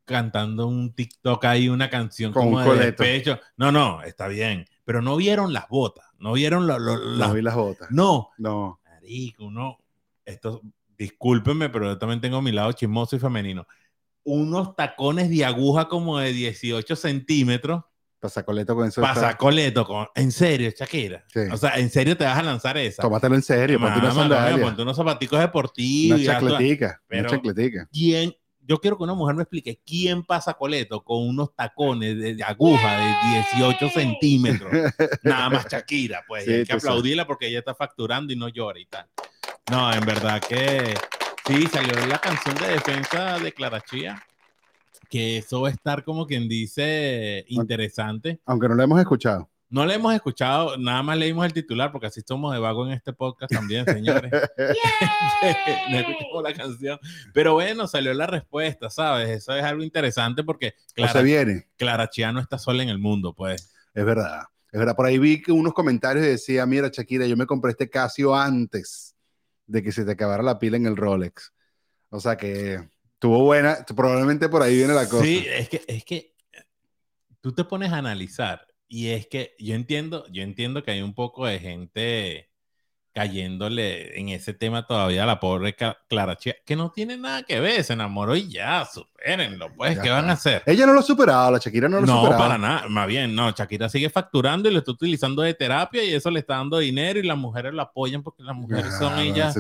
cantando 0.05 0.67
un 0.67 0.93
TikTok 0.95 1.45
ahí, 1.47 1.69
una 1.69 1.89
canción 1.89 2.33
Con 2.33 2.51
como 2.53 2.59
un 2.59 2.79
de 2.79 2.87
despecho. 2.87 3.41
No, 3.57 3.73
no, 3.73 4.03
está 4.03 4.29
bien, 4.29 4.67
pero 4.85 5.01
no 5.01 5.17
vieron 5.17 5.53
las 5.53 5.69
botas, 5.69 6.05
no 6.19 6.33
vieron 6.35 6.67
lo- 6.67 6.79
lo- 6.79 6.99
No 6.99 7.17
las... 7.17 7.33
vi 7.33 7.43
las 7.43 7.55
botas. 7.55 7.91
No, 7.91 8.31
No. 8.37 8.81
marico, 8.85 9.51
no, 9.51 9.79
esto, 10.25 10.61
discúlpenme, 10.99 11.69
pero 11.71 11.87
yo 11.87 11.99
también 11.99 12.21
tengo 12.21 12.43
mi 12.43 12.53
lado 12.53 12.73
chismoso 12.73 13.17
y 13.17 13.19
femenino. 13.19 13.67
Unos 14.25 14.77
tacones 14.77 15.31
de 15.31 15.45
aguja 15.47 15.89
como 15.89 16.19
de 16.19 16.33
18 16.35 16.97
centímetros 16.97 17.85
Pasacoleto 18.21 18.75
con 18.77 18.87
eso. 18.87 19.01
Pasacoleto, 19.01 19.87
con, 19.87 20.07
en 20.15 20.31
serio, 20.31 20.71
Shakira. 20.79 21.25
Sí. 21.33 21.41
O 21.51 21.57
sea, 21.57 21.79
en 21.79 21.89
serio 21.89 22.17
te 22.17 22.25
vas 22.25 22.39
a 22.39 22.43
lanzar 22.43 22.77
esa. 22.77 23.01
Tómatelo 23.03 23.35
en 23.35 23.43
serio, 23.43 23.79
ponte 23.81 23.99
una 23.99 24.09
Mamá, 24.09 24.21
sandalia. 24.21 24.53
coño, 24.53 24.65
ponte 24.67 24.83
unos 24.83 24.97
zapaticos 24.97 25.41
deportivos. 25.41 26.21
Una 26.21 26.33
chacletica. 26.35 27.03
Una 27.11 27.27
chacletica. 27.27 27.89
¿Quién? 27.91 28.35
Yo 28.63 28.79
quiero 28.79 28.97
que 28.99 29.03
una 29.05 29.15
mujer 29.15 29.35
me 29.35 29.43
explique 29.43 29.81
quién 29.85 30.23
pasa 30.23 30.53
coleto 30.55 31.03
con 31.03 31.27
unos 31.27 31.55
tacones 31.57 32.17
de, 32.17 32.35
de 32.35 32.45
aguja 32.45 32.99
de 33.01 33.45
18 33.59 33.89
centímetros. 33.89 34.71
Nada 35.25 35.49
más 35.49 35.67
Shakira, 35.67 36.23
pues. 36.29 36.45
Sí, 36.45 36.51
hay 36.53 36.59
que 36.59 36.65
tú 36.65 36.69
sabes. 36.73 36.85
aplaudirla 36.85 37.27
porque 37.27 37.49
ella 37.49 37.61
está 37.61 37.75
facturando 37.75 38.33
y 38.33 38.37
no 38.37 38.49
llora 38.49 38.79
y 38.79 38.87
tal. 38.87 39.07
No, 39.71 39.93
en 39.93 40.05
verdad 40.05 40.41
que 40.47 40.95
sí, 41.47 41.67
salió 41.69 42.07
la 42.07 42.19
canción 42.19 42.55
de 42.57 42.69
defensa 42.69 43.39
de 43.39 43.51
Clara 43.53 43.81
Chía. 43.81 44.23
Que 45.11 45.37
eso 45.37 45.61
va 45.61 45.69
a 45.69 45.73
estar 45.73 46.05
como 46.05 46.27
quien 46.27 46.49
dice 46.49 47.45
interesante. 47.49 48.41
Aunque 48.47 48.69
no 48.69 48.75
lo 48.75 48.83
hemos 48.83 48.99
escuchado. 48.99 49.51
No 49.69 49.87
le 49.87 49.95
hemos 49.95 50.13
escuchado, 50.13 50.77
nada 50.79 51.01
más 51.05 51.17
leímos 51.17 51.47
el 51.47 51.53
titular, 51.53 51.93
porque 51.93 52.09
así 52.09 52.23
somos 52.27 52.53
de 52.53 52.59
vago 52.59 52.85
en 52.87 52.93
este 52.93 53.13
podcast 53.13 53.53
también, 53.53 53.85
señores. 53.85 54.33
no 55.91 55.99
escuchamos 55.99 56.43
la 56.43 56.55
canción. 56.55 56.99
Pero 57.33 57.55
bueno, 57.55 57.87
salió 57.87 58.13
la 58.15 58.27
respuesta, 58.27 58.91
¿sabes? 58.91 59.29
Eso 59.29 59.55
es 59.55 59.63
algo 59.63 59.85
interesante 59.85 60.43
porque 60.43 60.75
O 60.77 61.03
se 61.07 61.13
Clara, 61.13 61.23
viene. 61.23 61.69
Clara 61.77 62.11
Chía 62.11 62.33
no 62.33 62.41
está 62.41 62.59
sola 62.59 62.83
en 62.83 62.89
el 62.89 62.99
mundo, 62.99 63.33
pues. 63.33 63.73
Es 63.95 64.05
verdad. 64.05 64.43
Es 64.73 64.79
verdad. 64.79 64.97
Por 64.97 65.07
ahí 65.07 65.19
vi 65.19 65.41
que 65.41 65.53
unos 65.53 65.73
comentarios 65.73 66.25
decía, 66.25 66.67
mira, 66.67 66.91
Shakira, 66.93 67.27
yo 67.27 67.37
me 67.37 67.47
compré 67.47 67.71
este 67.71 67.89
Casio 67.89 68.35
antes 68.35 69.15
de 69.67 69.85
que 69.85 69.93
se 69.93 70.05
te 70.05 70.13
acabara 70.13 70.43
la 70.43 70.59
pila 70.59 70.79
en 70.79 70.87
el 70.87 70.97
Rolex. 70.97 71.53
O 72.09 72.19
sea 72.19 72.37
que 72.37 72.89
tuvo 73.21 73.45
buena, 73.45 73.87
probablemente 73.95 74.49
por 74.49 74.63
ahí 74.63 74.77
viene 74.77 74.95
la 74.95 75.09
cosa. 75.09 75.23
Sí, 75.23 75.47
es 75.49 75.69
que, 75.69 75.85
es 75.87 76.05
que 76.05 76.35
tú 77.41 77.53
te 77.53 77.63
pones 77.63 77.93
a 77.93 77.99
analizar 77.99 78.67
y 78.89 79.11
es 79.11 79.29
que 79.29 79.55
yo 79.61 79.77
entiendo, 79.77 80.27
yo 80.33 80.43
entiendo 80.43 80.83
que 80.83 80.91
hay 80.91 81.03
un 81.03 81.15
poco 81.15 81.47
de 81.47 81.61
gente 81.61 82.51
cayéndole 83.13 84.19
en 84.19 84.29
ese 84.29 84.55
tema 84.55 84.87
todavía 84.87 85.25
a 85.25 85.27
la 85.27 85.41
pobre 85.41 85.77
Clara 86.09 86.37
Chía, 86.37 86.55
que 86.65 86.77
no 86.77 86.93
tiene 86.93 87.17
nada 87.17 87.43
que 87.43 87.59
ver, 87.59 87.83
se 87.83 87.93
enamoró 87.93 88.37
y 88.37 88.49
ya, 88.49 88.87
supérenlo, 88.87 89.69
pues, 89.77 89.99
¿qué 89.99 90.11
van 90.11 90.31
a 90.31 90.35
hacer? 90.35 90.63
Ella 90.65 90.87
no 90.87 90.93
lo 90.93 91.01
ha 91.01 91.03
superado, 91.03 91.51
la 91.51 91.59
Shakira 91.59 91.89
no 91.89 92.01
lo 92.01 92.05
ha 92.05 92.07
superado. 92.07 92.31
No, 92.31 92.39
para 92.39 92.57
nada, 92.57 92.89
más 92.89 93.09
bien, 93.09 93.35
no, 93.35 93.51
Shakira 93.51 93.89
sigue 93.89 94.11
facturando 94.11 94.69
y 94.69 94.73
lo 94.73 94.79
está 94.79 94.93
utilizando 94.93 95.43
de 95.43 95.55
terapia 95.55 96.05
y 96.05 96.15
eso 96.15 96.31
le 96.31 96.41
está 96.41 96.55
dando 96.55 96.79
dinero 96.79 97.19
y 97.19 97.25
las 97.25 97.37
mujeres 97.37 97.75
lo 97.75 97.83
apoyan 97.83 98.23
porque 98.23 98.45
las 98.45 98.55
mujeres 98.55 98.95
son 98.97 99.19
ellas 99.19 99.57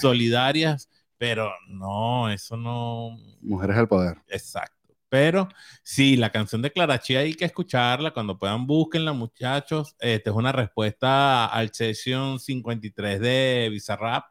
solidarias, 0.00 0.88
pero 1.18 1.52
no, 1.68 2.30
eso 2.30 2.56
no... 2.56 3.16
Mujeres 3.40 3.76
al 3.76 3.88
poder. 3.88 4.18
Exacto. 4.28 4.74
Pero 5.08 5.48
sí, 5.84 6.16
la 6.16 6.30
canción 6.30 6.60
de 6.60 6.72
Clarachía 6.72 7.20
hay 7.20 7.34
que 7.34 7.44
escucharla. 7.44 8.10
Cuando 8.10 8.36
puedan, 8.36 8.66
búsquenla, 8.66 9.12
muchachos. 9.12 9.94
Esta 10.00 10.30
es 10.30 10.34
una 10.36 10.50
respuesta 10.50 11.46
al 11.46 11.72
Session 11.72 12.40
53 12.40 13.20
de 13.20 13.68
Bizarrap 13.70 14.24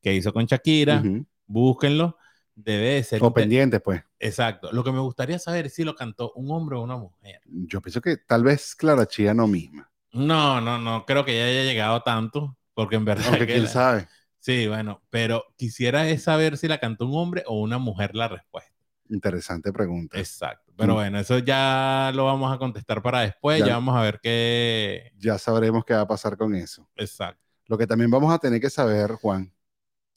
que 0.00 0.14
hizo 0.14 0.32
con 0.32 0.46
Shakira. 0.46 1.02
Búsquenlo. 1.46 2.16
Debe 2.54 3.02
ser. 3.02 3.22
O 3.22 3.34
pendiente, 3.34 3.80
pues. 3.80 4.02
Exacto. 4.18 4.72
Lo 4.72 4.82
que 4.82 4.92
me 4.92 5.00
gustaría 5.00 5.38
saber 5.38 5.66
es 5.66 5.74
si 5.74 5.84
lo 5.84 5.94
cantó 5.94 6.32
un 6.34 6.50
hombre 6.50 6.76
o 6.76 6.82
una 6.82 6.96
mujer. 6.96 7.42
Yo 7.44 7.82
pienso 7.82 8.00
que 8.00 8.16
tal 8.16 8.42
vez 8.42 8.74
Clarachía 8.74 9.34
no 9.34 9.46
misma. 9.46 9.90
No, 10.12 10.58
no, 10.62 10.78
no. 10.78 11.04
Creo 11.04 11.22
que 11.22 11.36
ya 11.36 11.44
haya 11.44 11.64
llegado 11.64 12.00
tanto. 12.02 12.56
Porque 12.72 12.96
en 12.96 13.04
verdad. 13.04 13.26
Aunque 13.28 13.46
quién 13.46 13.66
sabe. 13.66 14.08
Sí, 14.40 14.66
bueno. 14.66 15.02
Pero 15.10 15.44
quisiera 15.56 16.16
saber 16.18 16.56
si 16.56 16.66
la 16.66 16.80
cantó 16.80 17.06
un 17.06 17.14
hombre 17.16 17.44
o 17.46 17.60
una 17.60 17.78
mujer 17.78 18.14
la 18.14 18.28
respuesta. 18.28 18.72
Interesante 19.08 19.72
pregunta. 19.72 20.18
Exacto. 20.18 20.72
Pero 20.76 20.94
mm. 20.94 20.96
bueno, 20.96 21.18
eso 21.18 21.38
ya 21.38 22.10
lo 22.14 22.24
vamos 22.24 22.52
a 22.52 22.58
contestar 22.58 23.02
para 23.02 23.20
después. 23.20 23.60
Ya, 23.60 23.74
vamos 23.74 23.96
a 23.96 24.02
ver 24.02 24.20
qué. 24.22 25.12
Ya 25.18 25.38
sabremos 25.38 25.84
qué 25.84 25.94
va 25.94 26.02
a 26.02 26.08
pasar 26.08 26.36
con 26.36 26.54
eso. 26.54 26.88
Exacto. 26.96 27.42
Lo 27.66 27.76
que 27.76 27.86
también 27.86 28.10
vamos 28.10 28.32
a 28.32 28.38
tener 28.38 28.60
que 28.60 28.70
saber, 28.70 29.12
Juan, 29.12 29.52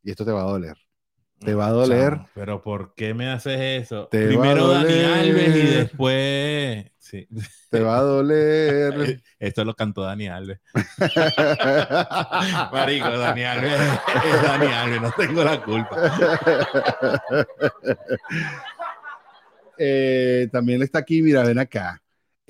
y 0.01 0.12
esto 0.12 0.25
te 0.25 0.32
va 0.32 0.42
a 0.42 0.46
doler. 0.46 0.77
Te 1.43 1.53
va 1.53 1.67
a 1.67 1.71
doler. 1.71 2.19
pero 2.33 2.62
¿por 2.62 2.93
qué 2.95 3.13
me 3.13 3.29
haces 3.29 3.83
eso? 3.83 4.09
Primero 4.09 4.67
Dani 4.67 5.03
Alves 5.03 5.55
y 5.55 5.67
después. 5.75 6.85
Sí. 7.00 7.27
Te 7.69 7.81
va 7.81 7.97
a 7.97 8.01
doler. 8.01 9.21
Esto 9.39 9.65
lo 9.65 9.75
cantó 9.75 10.03
Dani 10.03 10.27
Alves. 10.27 10.59
Marico, 12.71 13.09
Dani 13.17 13.43
Alves. 13.43 13.79
Dani 14.43 14.67
Alves, 14.67 15.01
no 15.01 15.12
tengo 15.12 15.43
la 15.43 15.62
culpa. 15.62 15.97
Eh, 19.77 20.50
también 20.51 20.81
está 20.81 21.00
aquí, 21.00 21.21
mira, 21.21 21.43
ven 21.43 21.59
acá. 21.59 22.02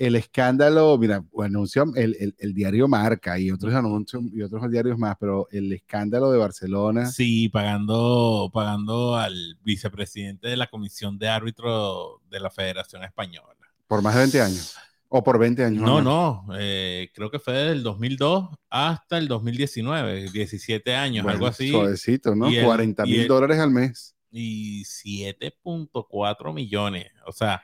El 0.06 0.16
escándalo, 0.16 0.98
mira, 0.98 1.24
anunció 1.42 1.84
el, 1.94 2.34
el, 2.38 2.54
diario 2.54 2.88
Marca 2.88 3.38
y 3.38 3.50
otros 3.50 3.72
anuncios 3.72 4.22
y 4.32 4.42
otros 4.42 4.70
diarios 4.70 4.98
más, 4.98 5.16
pero 5.18 5.48
el 5.50 5.72
escándalo 5.72 6.30
de 6.30 6.38
Barcelona. 6.38 7.06
Sí, 7.06 7.48
pagando, 7.48 8.50
pagando 8.52 9.16
al 9.16 9.58
vicepresidente 9.62 10.48
de 10.48 10.56
la 10.56 10.66
Comisión 10.66 11.18
de 11.18 11.28
Árbitro 11.28 12.20
de 12.28 12.40
la 12.40 12.50
Federación 12.50 13.02
Española. 13.04 13.56
Por 13.86 14.02
más 14.02 14.14
de 14.14 14.20
20 14.20 14.40
años. 14.42 14.76
O 15.08 15.22
por 15.22 15.38
20 15.38 15.64
años. 15.64 15.82
No, 15.82 16.02
no, 16.02 16.46
eh, 16.58 17.10
creo 17.14 17.30
que 17.30 17.38
fue 17.38 17.54
desde 17.54 17.72
el 17.72 17.82
2002 17.82 18.48
hasta 18.68 19.16
el 19.16 19.28
2019, 19.28 20.30
17 20.32 20.94
años, 20.94 21.26
algo 21.26 21.46
así. 21.46 21.70
Suavecito, 21.70 22.34
¿no? 22.34 22.50
40 22.50 23.04
mil 23.04 23.28
dólares 23.28 23.58
al 23.58 23.70
mes 23.70 24.14
y 24.30 24.82
7.4 24.82 26.52
millones. 26.52 27.12
O 27.26 27.32
sea, 27.32 27.62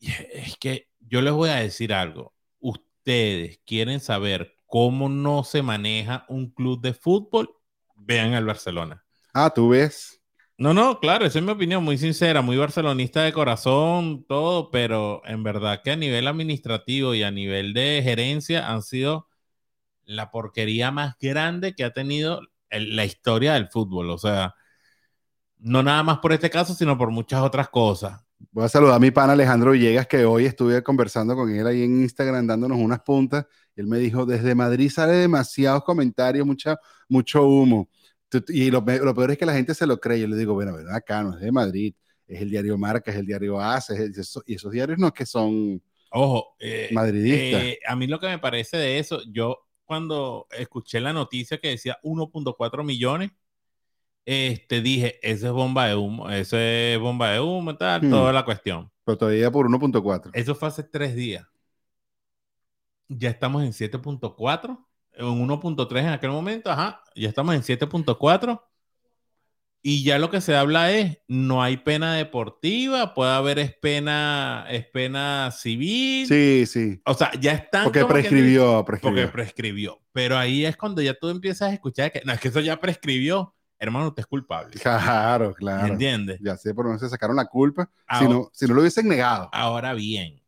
es 0.00 0.56
que 0.56 0.88
yo 1.06 1.20
les 1.20 1.32
voy 1.32 1.50
a 1.50 1.56
decir 1.56 1.92
algo. 1.92 2.34
Ustedes 2.58 3.60
quieren 3.64 4.00
saber 4.00 4.56
cómo 4.66 5.08
no 5.08 5.44
se 5.44 5.62
maneja 5.62 6.24
un 6.28 6.50
club 6.50 6.80
de 6.80 6.94
fútbol, 6.94 7.50
vean 7.94 8.34
al 8.34 8.44
Barcelona. 8.44 9.04
Ah, 9.32 9.50
tú 9.54 9.68
ves. 9.68 10.20
No, 10.56 10.72
no, 10.72 11.00
claro, 11.00 11.26
esa 11.26 11.40
es 11.40 11.44
mi 11.44 11.50
opinión, 11.50 11.82
muy 11.82 11.98
sincera, 11.98 12.40
muy 12.40 12.56
barcelonista 12.56 13.22
de 13.22 13.32
corazón, 13.32 14.24
todo, 14.28 14.70
pero 14.70 15.20
en 15.24 15.42
verdad 15.42 15.80
que 15.82 15.90
a 15.90 15.96
nivel 15.96 16.28
administrativo 16.28 17.14
y 17.14 17.24
a 17.24 17.32
nivel 17.32 17.74
de 17.74 18.00
gerencia 18.04 18.70
han 18.70 18.82
sido 18.82 19.28
la 20.04 20.30
porquería 20.30 20.90
más 20.92 21.16
grande 21.20 21.74
que 21.74 21.84
ha 21.84 21.92
tenido 21.92 22.40
la 22.70 23.04
historia 23.04 23.54
del 23.54 23.68
fútbol. 23.68 24.10
O 24.10 24.18
sea, 24.18 24.54
no 25.58 25.82
nada 25.82 26.02
más 26.02 26.18
por 26.18 26.32
este 26.32 26.50
caso, 26.50 26.74
sino 26.74 26.96
por 26.98 27.10
muchas 27.10 27.42
otras 27.42 27.68
cosas. 27.68 28.23
Voy 28.50 28.64
a 28.64 28.68
saludar 28.68 28.96
a 28.96 28.98
mi 28.98 29.10
pan 29.10 29.30
Alejandro 29.30 29.72
Villegas, 29.72 30.06
que 30.06 30.24
hoy 30.24 30.46
estuve 30.46 30.82
conversando 30.82 31.34
con 31.34 31.50
él 31.50 31.66
ahí 31.66 31.82
en 31.82 32.02
Instagram, 32.02 32.46
dándonos 32.46 32.78
unas 32.78 33.00
puntas. 33.00 33.46
Él 33.76 33.86
me 33.86 33.98
dijo, 33.98 34.26
desde 34.26 34.54
Madrid 34.54 34.90
sale 34.90 35.14
demasiados 35.14 35.84
comentarios, 35.84 36.46
mucha, 36.46 36.76
mucho 37.08 37.46
humo. 37.46 37.88
Y 38.48 38.70
lo, 38.70 38.84
peor 38.84 39.30
es 39.30 39.38
que 39.38 39.46
la 39.46 39.54
gente 39.54 39.74
se 39.74 39.86
lo 39.86 40.00
cree. 40.00 40.20
Yo 40.20 40.26
le 40.26 40.36
digo, 40.36 40.54
bueno, 40.54 40.72
bueno, 40.72 40.90
acá 40.92 41.22
no 41.22 41.34
es 41.34 41.40
de 41.40 41.52
Madrid, 41.52 41.94
es 42.26 42.40
el 42.40 42.50
diario 42.50 42.76
Marca, 42.76 43.10
es 43.10 43.16
el 43.16 43.26
diario 43.26 43.60
ACE, 43.60 44.10
y 44.46 44.54
esos 44.54 44.72
diarios 44.72 44.98
no 44.98 45.08
es 45.08 45.12
que 45.12 45.26
son 45.26 45.80
Ojo, 46.10 46.56
eh, 46.60 46.90
madridistas. 46.92 47.62
Eh, 47.62 47.78
a 47.86 47.96
mí 47.96 48.06
lo 48.06 48.20
que 48.20 48.28
me 48.28 48.38
parece 48.38 48.76
de 48.76 48.98
eso, 48.98 49.20
yo 49.32 49.66
cuando 49.84 50.46
escuché 50.50 51.00
la 51.00 51.12
noticia 51.12 51.58
que 51.58 51.70
decía 51.70 51.98
1.4 52.02 52.84
millones, 52.84 53.30
este, 54.26 54.80
dije, 54.80 55.18
ese 55.22 55.46
es 55.46 55.52
bomba 55.52 55.86
de 55.86 55.96
humo, 55.96 56.30
ese 56.30 56.94
es 56.94 57.00
bomba 57.00 57.30
de 57.30 57.40
humo, 57.40 57.76
tal, 57.76 58.02
hmm. 58.02 58.10
toda 58.10 58.32
la 58.32 58.44
cuestión. 58.44 58.90
Pero 59.04 59.18
todavía 59.18 59.50
por 59.50 59.68
1.4. 59.68 60.30
Eso 60.32 60.54
fue 60.54 60.68
hace 60.68 60.82
tres 60.82 61.14
días. 61.14 61.46
Ya 63.08 63.28
estamos 63.28 63.62
en 63.62 63.72
7.4, 63.72 64.78
en 65.12 65.26
1.3 65.26 65.98
en 66.00 66.08
aquel 66.08 66.30
momento, 66.30 66.70
ajá, 66.70 67.02
ya 67.14 67.28
estamos 67.28 67.54
en 67.54 67.62
7.4. 67.62 68.62
Y 69.86 70.02
ya 70.02 70.18
lo 70.18 70.30
que 70.30 70.40
se 70.40 70.56
habla 70.56 70.90
es, 70.92 71.18
no 71.28 71.62
hay 71.62 71.76
pena 71.76 72.14
deportiva, 72.14 73.12
puede 73.12 73.32
haber 73.32 73.58
es 73.58 73.76
pena, 73.76 74.64
es 74.70 74.86
pena 74.86 75.50
civil. 75.50 76.26
Sí, 76.26 76.64
sí. 76.64 77.02
O 77.04 77.12
sea, 77.12 77.30
ya 77.38 77.52
están... 77.52 77.84
Porque 77.84 78.02
prescribió, 78.06 78.82
prescribió. 78.86 79.24
Porque 79.24 79.30
prescribió. 79.30 80.00
Pero 80.12 80.38
ahí 80.38 80.64
es 80.64 80.78
cuando 80.78 81.02
ya 81.02 81.12
tú 81.12 81.28
empiezas 81.28 81.70
a 81.70 81.74
escuchar 81.74 82.10
que, 82.10 82.22
no, 82.24 82.32
es 82.32 82.40
que 82.40 82.48
eso 82.48 82.60
ya 82.60 82.80
prescribió 82.80 83.54
hermano, 83.84 84.08
usted 84.08 84.20
es 84.20 84.26
culpable. 84.26 84.76
Claro, 84.80 85.54
claro. 85.54 85.92
¿Entiendes? 85.92 86.40
Ya 86.42 86.56
sé 86.56 86.74
por 86.74 86.86
dónde 86.86 86.98
se 86.98 87.08
sacaron 87.08 87.36
la 87.36 87.46
culpa. 87.46 87.88
si, 88.18 88.28
no, 88.28 88.50
si 88.52 88.66
no 88.66 88.74
lo 88.74 88.80
hubiesen 88.80 89.08
negado. 89.08 89.48
Ahora 89.52 89.94
bien. 89.94 90.42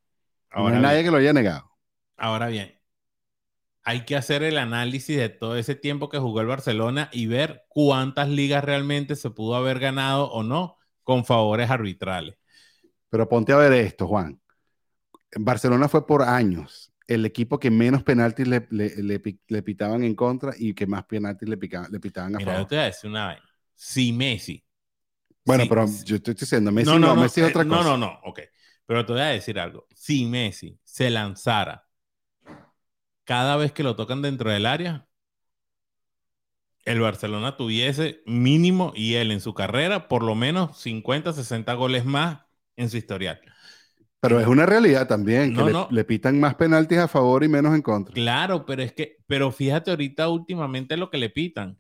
Ahora 0.51 0.71
no 0.71 0.77
hay 0.77 0.83
nadie 0.83 1.05
que 1.05 1.11
lo 1.11 1.19
haya 1.19 1.33
negado. 1.33 1.71
Ahora 2.17 2.49
bien. 2.49 2.75
Hay 3.83 4.05
que 4.05 4.17
hacer 4.17 4.43
el 4.43 4.59
análisis 4.59 5.17
de 5.17 5.29
todo 5.29 5.57
ese 5.57 5.77
tiempo 5.77 6.09
que 6.09 6.19
jugó 6.19 6.41
el 6.41 6.49
Barcelona 6.49 7.09
y 7.13 7.27
ver 7.27 7.65
cuántas 7.69 8.29
ligas 8.29 8.65
realmente 8.65 9.15
se 9.15 9.31
pudo 9.31 9.55
haber 9.55 9.79
ganado 9.79 10.31
o 10.31 10.43
no 10.43 10.77
con 11.05 11.25
favores 11.25 11.71
arbitrales. 11.71 12.37
Pero 13.11 13.29
ponte 13.29 13.53
a 13.53 13.57
ver 13.57 13.73
esto, 13.75 14.09
Juan. 14.09 14.41
Barcelona 15.37 15.89
fue 15.89 16.07
por 16.07 16.23
años 16.23 16.93
el 17.07 17.25
equipo 17.25 17.59
que 17.59 17.71
menos 17.71 18.03
penaltis 18.03 18.49
le, 18.49 18.67
le, 18.71 19.63
pitaban 19.63 20.03
en 20.03 20.15
contra 20.15 20.53
y 20.57 20.75
que 20.75 20.87
más 20.87 21.05
penaltis 21.05 21.49
le, 21.49 21.57
le 21.57 22.01
pitaban 22.01 22.35
a 22.35 22.39
Mira, 22.39 22.53
favor. 22.53 22.65
Yo 22.65 22.69
te 22.69 22.75
voy 22.75 22.83
a 22.83 22.87
decir 22.87 23.11
una 23.11 23.29
vez. 23.29 23.39
Si 23.75 24.13
Messi. 24.13 24.65
Bueno, 25.45 25.65
pero 25.69 25.87
yo 26.05 26.17
estoy 26.17 26.35
diciendo, 26.35 26.73
Messi 26.73 26.91
no, 26.91 26.99
no, 26.99 27.15
Messi 27.15 27.41
es 27.41 27.51
otra 27.51 27.65
cosa. 27.65 27.77
No, 27.77 27.97
no, 27.97 27.97
no, 27.97 28.21
ok. 28.25 28.41
Pero 28.85 29.07
te 29.07 29.13
voy 29.13 29.23
a 29.23 29.27
decir 29.27 29.59
algo. 29.61 29.87
Si 29.95 30.25
Messi 30.27 30.79
se 30.85 31.11
lanzara 31.11 31.87
cada 33.25 33.57
vez 33.57 33.73
que 33.73 33.83
lo 33.83 33.95
tocan 33.97 34.23
dentro 34.23 34.51
del 34.51 34.67
área, 34.67 35.09
el 36.85 37.01
Barcelona 37.01 37.57
tuviese 37.57 38.23
mínimo 38.27 38.93
y 38.95 39.15
él 39.15 39.33
en 39.33 39.41
su 39.41 39.55
carrera 39.55 40.09
por 40.09 40.23
lo 40.23 40.35
menos 40.35 40.79
50, 40.79 41.33
60 41.33 41.75
goles 41.75 42.05
más 42.05 42.47
en 42.77 42.89
su 42.89 42.97
historial. 42.97 43.41
Pero 44.21 44.41
es 44.41 44.47
una 44.47 44.67
realidad 44.67 45.07
también, 45.07 45.55
que 45.55 45.87
le, 45.91 46.05
pitan 46.05 46.41
más 46.41 46.55
penaltis 46.55 46.99
a 46.99 47.09
favor 47.09 47.45
y 47.45 47.49
menos 47.49 47.75
en 47.75 47.83
contra. 47.83 48.15
Claro, 48.15 48.65
pero 48.65 48.83
es 48.83 48.93
que, 48.93 49.19
pero 49.27 49.53
fíjate 49.53 49.91
ahorita 49.91 50.29
últimamente 50.29 50.97
lo 50.97 51.11
que 51.11 51.19
le 51.19 51.31
pitan. 51.31 51.79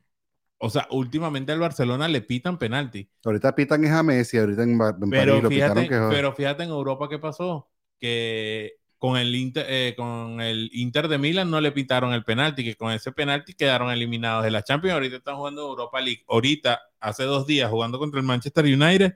O 0.59 0.71
sea, 0.71 0.87
últimamente 0.91 1.53
al 1.53 1.61
Barcelona 1.61 2.09
le 2.09 2.23
pitan 2.23 2.59
penalti. 2.59 3.11
Ahorita 3.25 3.55
pitan 3.55 3.85
es 3.85 3.91
a 3.91 4.03
Messi, 4.03 4.39
ahorita 4.39 4.63
en, 4.63 4.79
pero 5.11 5.41
lo 5.41 5.49
fíjate, 5.49 5.89
Pero 5.89 6.33
fíjate 6.35 6.63
en 6.63 6.71
Europa 6.71 7.09
qué 7.11 7.19
pasó, 7.19 7.71
que 7.99 8.75
con 8.99 9.19
el, 9.19 9.35
Inter, 9.35 9.67
eh, 9.69 9.95
con 9.97 10.41
el 10.41 10.71
Inter 10.73 11.09
de 11.09 11.19
Milan 11.19 11.51
no 11.51 11.61
le 11.61 11.73
pitaron 11.73 12.15
el 12.15 12.25
penalti, 12.25 12.65
que 12.65 12.75
con 12.75 12.91
ese 12.93 13.13
penalti 13.13 13.53
quedaron 13.53 13.91
eliminados 13.91 14.45
de 14.45 14.51
la 14.51 14.63
Champions. 14.63 14.95
Ahorita 14.95 15.17
están 15.17 15.37
jugando 15.37 15.63
Europa 15.63 16.01
League. 16.01 16.25
Ahorita, 16.29 16.81
hace 17.01 17.25
dos 17.25 17.47
días, 17.47 17.71
jugando 17.71 17.99
contra 17.99 18.19
el 18.19 18.27
Manchester 18.27 18.65
United, 18.65 19.15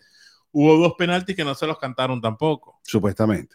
hubo 0.52 0.76
dos 0.76 0.94
penaltis 0.98 1.36
que 1.36 1.44
no 1.44 1.54
se 1.54 1.66
los 1.66 1.78
cantaron 1.78 2.20
tampoco. 2.20 2.80
Supuestamente. 2.84 3.54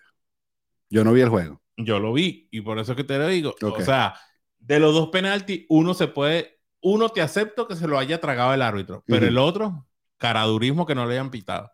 Yo 0.89 1.03
no 1.03 1.13
vi 1.13 1.21
el 1.21 1.29
juego. 1.29 1.61
Yo 1.77 1.99
lo 1.99 2.13
vi 2.13 2.47
y 2.51 2.61
por 2.61 2.79
eso 2.79 2.93
es 2.93 2.95
que 2.95 3.03
te 3.03 3.17
lo 3.17 3.27
digo. 3.27 3.55
O 3.61 3.81
sea, 3.81 4.15
de 4.59 4.79
los 4.79 4.93
dos 4.93 5.09
penaltis, 5.09 5.65
uno 5.69 5.93
se 5.93 6.07
puede, 6.07 6.59
uno 6.81 7.09
te 7.09 7.21
acepto 7.21 7.67
que 7.67 7.75
se 7.75 7.87
lo 7.87 7.97
haya 7.99 8.21
tragado 8.21 8.53
el 8.53 8.61
árbitro, 8.61 9.03
pero 9.05 9.25
el 9.27 9.37
otro, 9.37 9.87
caradurismo 10.17 10.85
que 10.85 10.95
no 10.95 11.05
le 11.05 11.13
hayan 11.13 11.31
pitado. 11.31 11.71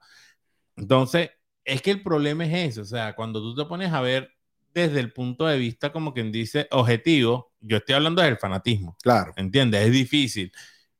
Entonces, 0.75 1.29
es 1.63 1.81
que 1.81 1.91
el 1.91 2.01
problema 2.01 2.45
es 2.45 2.71
eso. 2.71 2.81
O 2.81 2.85
sea, 2.85 3.15
cuando 3.15 3.39
tú 3.41 3.55
te 3.55 3.65
pones 3.65 3.93
a 3.93 4.01
ver 4.01 4.31
desde 4.73 4.99
el 4.99 5.11
punto 5.13 5.45
de 5.45 5.57
vista, 5.57 5.91
como 5.91 6.13
quien 6.13 6.31
dice, 6.31 6.67
objetivo, 6.71 7.53
yo 7.59 7.77
estoy 7.77 7.95
hablando 7.95 8.21
del 8.21 8.37
fanatismo, 8.37 8.97
Claro. 9.03 9.33
¿entiendes? 9.35 9.85
Es 9.85 9.91
difícil. 9.91 10.51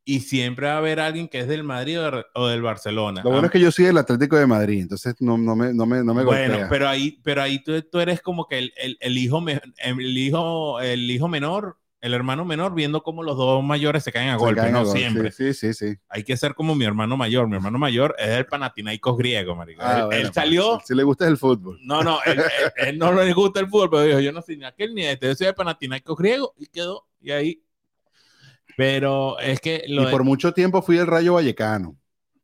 Y 0.04 0.22
siempre 0.22 0.66
va 0.68 0.74
a 0.74 0.78
haber 0.78 1.00
alguien 1.00 1.28
que 1.28 1.40
es 1.40 1.48
del 1.48 1.64
Madrid 1.64 2.00
o 2.02 2.10
de- 2.12 2.26
o 2.34 2.48
del 2.48 2.62
Barcelona. 2.64 3.22
Lo 3.24 3.30
bueno 3.30 3.44
Ah, 3.44 3.46
es 3.48 3.52
que 3.52 3.60
yo 3.60 3.72
soy 3.72 3.86
del 3.86 3.98
Atlético 4.00 4.36
de 4.36 4.48
Madrid, 4.48 4.82
entonces 4.82 5.14
no, 5.20 5.38
no 5.38 5.56
me, 5.56 5.74
no 5.74 5.86
me, 5.86 6.04
no 6.04 6.14
me 6.16 6.24
bueno, 6.24 6.54
golpea. 6.54 6.70
pero 6.70 6.88
ahí, 6.90 7.20
pero 7.24 7.42
ahí 7.44 7.64
tú, 7.64 7.80
tú 7.84 8.00
eres 8.00 8.20
como 8.22 8.48
que 8.48 8.58
el, 8.58 8.74
el- 8.78 8.98
el 9.00 9.18
hijo, 9.18 9.42
me- 9.42 9.62
el, 9.78 10.18
hijo, 10.18 10.82
el 10.82 11.10
hijo 11.12 11.28
menor, 11.28 11.78
el 12.02 12.16
hermano 12.16 12.46
menor, 12.46 12.74
viendo 12.74 13.04
cómo 13.04 13.22
los 13.22 13.38
dos 13.38 13.64
mayores 13.64 14.04
se 14.04 14.12
caen 14.12 14.30
a 14.30 14.34
Se 14.34 14.40
golpe, 14.40 14.60
caen 14.62 14.76
a 14.76 14.80
no 14.80 14.86
gol. 14.86 14.98
siempre. 14.98 15.32
Sí, 15.32 15.54
sí, 15.54 15.72
sí. 15.76 15.92
sí. 15.92 16.00
Hay 16.10 16.24
que 16.24 16.36
ser 16.36 16.56
como 16.56 16.74
mi 16.74 16.84
hermano 16.84 17.16
mayor. 17.16 17.48
Mi 17.48 17.58
hermano 17.58 17.78
mayor 17.78 18.16
es 18.18 18.30
el 18.30 18.48
Panathinaikos 18.48 19.16
griego, 19.16 19.56
marico. 19.56 19.84
Ah, 19.84 19.98
él, 20.00 20.06
bueno, 20.06 20.16
él 20.18 20.22
pues, 20.24 20.34
salió... 20.34 20.80
Si 20.84 20.96
le 20.96 21.04
gusta 21.04 21.28
el 21.28 21.38
fútbol. 21.38 21.78
No, 21.84 22.02
no, 22.02 22.18
él, 22.26 22.40
él- 22.80 22.88
él 22.88 22.98
no 22.98 23.14
le 23.14 23.32
gusta 23.34 23.60
el 23.60 23.68
fútbol, 23.70 23.92
pero 23.92 24.04
dijo, 24.04 24.20
yo 24.20 24.32
no 24.32 24.42
soy 24.42 24.58
ni 24.58 24.66
aquel 24.66 24.96
ni 24.96 25.04
este, 25.06 25.28
yo 25.28 25.36
soy 25.36 25.46
de 25.46 25.54
Panathinaikos 25.54 26.18
griego 26.18 26.56
y 26.58 26.66
quedó, 26.66 27.08
y 27.20 27.30
ahí. 27.30 27.64
Pero 28.78 29.40
es 29.40 29.60
que 29.60 29.84
lo 29.88 30.04
y 30.04 30.06
de- 30.06 30.12
por 30.12 30.24
mucho 30.24 30.54
tiempo 30.54 30.82
fui 30.82 30.98
el 30.98 31.08
Rayo 31.08 31.34
Vallecano. 31.34 31.98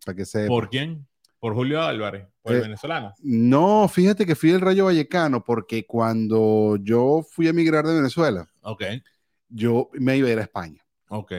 Para 0.05 0.15
que 0.15 0.25
sepa. 0.25 0.47
¿Por 0.47 0.69
quién? 0.69 1.07
Por 1.39 1.53
Julio 1.53 1.81
Álvarez, 1.81 2.27
por 2.41 2.53
el 2.53 2.59
Eh, 2.59 2.61
venezolano. 2.63 3.13
No, 3.19 3.87
fíjate 3.87 4.25
que 4.25 4.35
fui 4.35 4.51
el 4.51 4.61
Rayo 4.61 4.85
Vallecano 4.85 5.43
porque 5.43 5.85
cuando 5.85 6.77
yo 6.81 7.23
fui 7.29 7.47
a 7.47 7.51
emigrar 7.51 7.85
de 7.85 7.95
Venezuela, 7.95 8.47
Ok, 8.61 8.83
yo 9.49 9.89
me 9.93 10.17
iba 10.17 10.27
a 10.27 10.31
ir 10.31 10.39
a 10.39 10.43
España. 10.43 10.83
ok. 11.09 11.31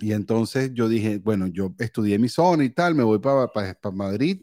Y 0.00 0.12
entonces 0.12 0.70
yo 0.74 0.88
dije, 0.88 1.18
bueno, 1.18 1.48
yo 1.48 1.74
estudié 1.78 2.18
mi 2.20 2.28
zona 2.28 2.62
y 2.62 2.70
tal, 2.70 2.94
me 2.94 3.02
voy 3.02 3.18
para 3.18 3.50
Madrid 3.92 4.42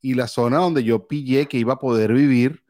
y 0.00 0.14
la 0.14 0.26
zona 0.26 0.56
donde 0.58 0.82
yo 0.84 1.06
pillé 1.06 1.46
que 1.48 1.58
iba 1.58 1.74
a 1.74 1.78
poder 1.78 2.14
vivir 2.14 2.62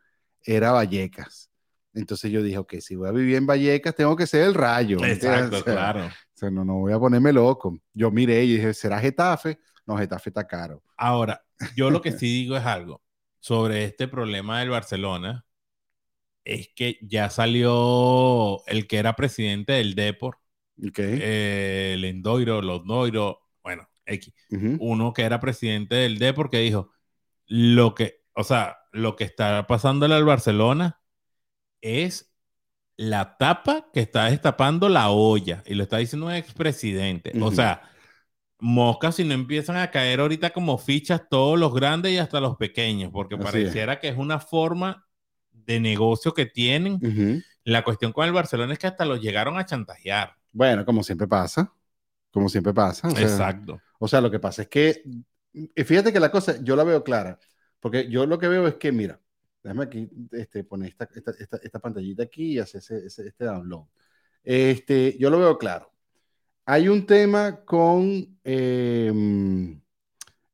era 0.43 0.73
Vallecas. 0.73 1.51
Entonces 1.95 2.33
yo 2.33 2.43
dije, 2.43 2.59
ok, 2.59 2.75
si 2.81 2.97
voy 2.97 3.09
a 3.09 3.13
vivir 3.13 3.37
en 3.37 3.47
Vallecas, 3.47 3.95
tengo 3.95 4.17
que 4.17 4.27
ser 4.27 4.43
el 4.43 4.55
rayo. 4.55 5.05
Exacto, 5.05 5.59
O 5.59 5.63
sea, 5.63 5.73
claro. 5.73 6.09
O 6.37 6.39
sea, 6.39 6.51
no, 6.51 6.65
no 6.65 6.75
voy 6.77 6.93
a 6.93 6.99
ponerme 6.99 7.33
loco. 7.33 7.79
Yo 7.95 8.11
miré 8.11 8.45
y 8.45 8.55
dije, 8.57 8.75
¿será 8.75 9.01
Getafe? 9.01 9.59
No, 9.87 9.97
Getafe 9.97 10.31
está 10.31 10.47
caro. 10.47 10.83
Ahora, 10.97 11.43
yo 11.77 11.91
lo 11.91 12.01
que 12.03 12.13
sí 12.13 12.27
digo 12.27 12.57
es 12.57 12.65
algo 12.65 13.03
sobre 13.41 13.85
este 13.85 14.09
problema 14.09 14.61
del 14.61 14.71
Barcelona, 14.71 15.47
es 16.45 16.69
que 16.75 16.99
ya 17.03 17.31
salió 17.31 18.65
el 18.67 18.87
que 18.87 18.99
era 18.99 19.17
presidente 19.17 19.73
del 19.75 19.95
Depor, 19.95 20.39
Ok. 20.87 20.99
eh, 20.99 21.93
el 21.95 22.05
Endoiro, 22.05 22.63
los 22.63 22.85
Noiro, 22.85 23.41
bueno, 23.63 23.89
X. 24.05 24.33
Uno 24.79 25.13
que 25.13 25.23
era 25.23 25.41
presidente 25.41 25.97
del 25.97 26.19
D 26.19 26.33
porque 26.35 26.59
dijo 26.59 26.93
lo 27.47 27.95
que, 27.95 28.23
o 28.35 28.45
sea, 28.45 28.79
lo 28.93 29.17
que 29.17 29.25
está 29.25 29.67
pasándole 29.67 30.15
al 30.15 30.25
Barcelona 30.25 31.01
es 31.81 32.35
la 32.97 33.37
tapa 33.37 33.89
que 33.93 34.01
está 34.01 34.27
destapando 34.27 34.89
la 34.89 35.11
olla 35.11 35.63
y 35.67 35.75
lo 35.75 35.83
está 35.83 35.99
diciendo 35.99 36.27
un 36.27 36.33
expresidente. 36.33 37.33
O 37.41 37.51
sea, 37.53 37.83
moscas 38.59 39.17
si 39.17 39.25
no 39.25 39.35
empiezan 39.35 39.77
a 39.77 39.91
caer 39.91 40.21
ahorita 40.21 40.51
como 40.51 40.79
fichas 40.79 41.29
todos 41.29 41.59
los 41.59 41.75
grandes 41.75 42.13
y 42.13 42.19
hasta 42.19 42.41
los 42.41 42.57
pequeños, 42.57 43.11
porque 43.13 43.35
Así 43.35 43.45
pareciera 43.45 44.01
que 44.01 44.09
es 44.09 44.17
una 44.17 44.41
forma 44.41 45.07
de 45.51 45.81
negocio 45.81 46.33
que 46.33 46.47
tienen. 46.47 47.45
La 47.65 47.85
cuestión 47.85 48.13
con 48.13 48.25
el 48.27 48.33
Barcelona 48.33 48.73
es 48.73 48.79
que 48.79 48.87
hasta 48.87 49.05
los 49.05 49.21
llegaron 49.21 49.59
a 49.59 49.67
chantajear. 49.67 50.35
Bueno, 50.53 50.85
como 50.87 51.03
siempre 51.03 51.27
pasa. 51.27 51.73
Como 52.31 52.49
siempre 52.49 52.73
pasa. 52.73 53.09
o 53.09 53.11
sea, 53.11 53.23
Exacto. 53.23 53.81
O 53.99 54.09
sea, 54.09 54.21
lo 54.21 54.31
que 54.31 54.39
pasa 54.39 54.63
es 54.63 54.69
que, 54.69 55.03
fíjate 55.85 56.13
que 56.13 56.21
la 56.21 56.31
cosa, 56.31 56.63
yo 56.63 56.77
la 56.77 56.85
veo 56.85 57.03
clara, 57.03 57.39
porque 57.81 58.09
yo 58.09 58.27
lo 58.27 58.39
que 58.39 58.49
veo 58.49 58.67
es 58.67 58.75
que, 58.75 58.93
mira, 58.93 59.21
déjame 59.67 59.85
aquí 59.85 60.09
este, 60.33 60.63
poner 60.65 60.91
esta, 60.91 61.09
esta, 61.15 61.33
esta, 61.39 61.57
esta 61.63 61.79
pantallita 61.79 62.23
aquí 62.23 62.53
y 62.53 62.59
hacer 62.59 62.79
ese, 62.81 63.07
ese- 63.07 63.27
este 63.29 63.45
download. 63.45 63.87
Este, 64.45 65.17
yo 65.19 65.29
lo 65.31 65.39
veo 65.39 65.59
claro. 65.59 65.91
Hay 66.65 66.89
un 66.89 67.05
tema 67.07 67.65
con, 67.65 68.39
eh, 68.45 69.13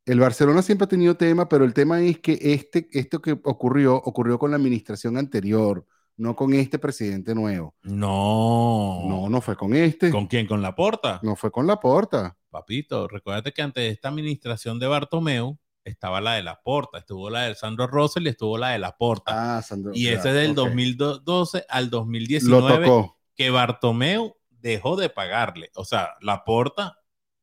el 0.06 0.18
Barcelona 0.20 0.62
siempre 0.62 0.84
ha 0.84 0.88
tenido 0.88 1.16
tema, 1.16 1.48
pero 1.48 1.64
el 1.64 1.74
tema 1.74 2.00
es 2.02 2.18
que 2.20 2.38
este, 2.40 2.88
esto 2.92 3.20
que 3.20 3.32
ocurrió, 3.32 3.96
ocurrió 3.96 4.38
con 4.38 4.50
la 4.50 4.56
administración 4.56 5.16
anterior, 5.16 5.86
no 6.16 6.34
con 6.36 6.52
este 6.54 6.78
presidente 6.78 7.34
nuevo. 7.34 7.74
No. 7.82 9.04
No, 9.08 9.28
no 9.28 9.40
fue 9.40 9.56
con 9.56 9.74
este, 9.74 10.10
¿Con 10.10 10.26
quién? 10.26 10.46
¿Con 10.46 10.60
la 10.62 10.74
porta? 10.74 11.20
no 11.22 11.36
fue 11.36 11.50
con 11.50 11.66
la 11.66 11.78
porta. 11.80 12.36
Papito, 12.50 13.08
recuérdate 13.08 13.52
que 13.52 13.62
antes 13.62 13.82
de 13.82 13.88
esta 13.90 14.08
administración 14.08 14.78
de 14.78 14.86
Bartomeu 14.86 15.58
estaba 15.84 16.20
la 16.20 16.34
de 16.34 16.42
la 16.42 16.60
Porta, 16.62 16.98
estuvo 16.98 17.28
la 17.30 17.42
de 17.42 17.54
Sandro 17.54 17.86
Rosell 17.86 18.26
y 18.26 18.30
estuvo 18.30 18.56
la 18.58 18.70
de 18.70 18.78
la 18.78 18.96
Porta. 18.96 19.58
Ah, 19.58 19.62
Sandro. 19.62 19.92
y 19.94 20.08
ese 20.08 20.28
es 20.28 20.34
del 20.34 20.50
ok. 20.52 20.56
2012 20.56 21.66
al 21.68 21.84
Lo 21.84 21.90
2019 21.90 22.86
tocó. 22.86 23.18
que 23.34 23.50
Bartomeu 23.50 24.36
dejó 24.50 24.96
de 24.96 25.08
pagarle. 25.08 25.70
O 25.74 25.84
sea, 25.84 26.10
la 26.20 26.44
Porta 26.44 26.98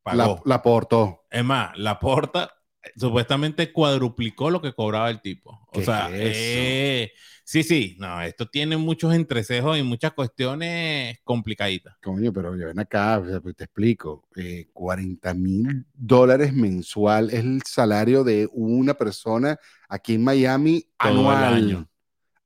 La, 0.06 0.24
pagó. 0.24 0.42
la 0.44 0.62
portó. 0.62 1.26
Es 1.30 1.44
más, 1.44 1.76
la 1.78 1.98
Porta 2.00 2.50
supuestamente 2.96 3.72
cuadruplicó 3.72 4.50
lo 4.50 4.60
que 4.60 4.72
cobraba 4.72 5.10
el 5.10 5.20
tipo. 5.20 5.60
O 5.68 5.72
¿Qué 5.72 5.84
sea, 5.84 6.08
es 6.08 6.36
eh, 6.36 7.12
sí, 7.44 7.62
sí, 7.62 7.96
no, 7.98 8.20
esto 8.22 8.46
tiene 8.48 8.76
muchos 8.76 9.14
entrecejos 9.14 9.78
y 9.78 9.82
muchas 9.82 10.12
cuestiones 10.12 11.18
complicaditas. 11.24 11.96
Coño, 12.02 12.32
pero 12.32 12.56
ya 12.56 12.66
ven 12.66 12.78
acá, 12.78 13.18
o 13.18 13.26
sea, 13.26 13.40
pues 13.40 13.56
te 13.56 13.64
explico. 13.64 14.26
eh, 14.36 14.68
40 14.72 15.34
mil 15.34 15.86
dólares 15.94 16.52
mensual 16.52 17.30
es 17.30 17.40
el 17.40 17.62
salario 17.66 18.24
de 18.24 18.48
una 18.52 18.94
persona 18.94 19.58
aquí 19.88 20.14
en 20.14 20.24
Miami 20.24 20.86
Todo 20.98 21.32
el 21.32 21.44
año. 21.44 21.88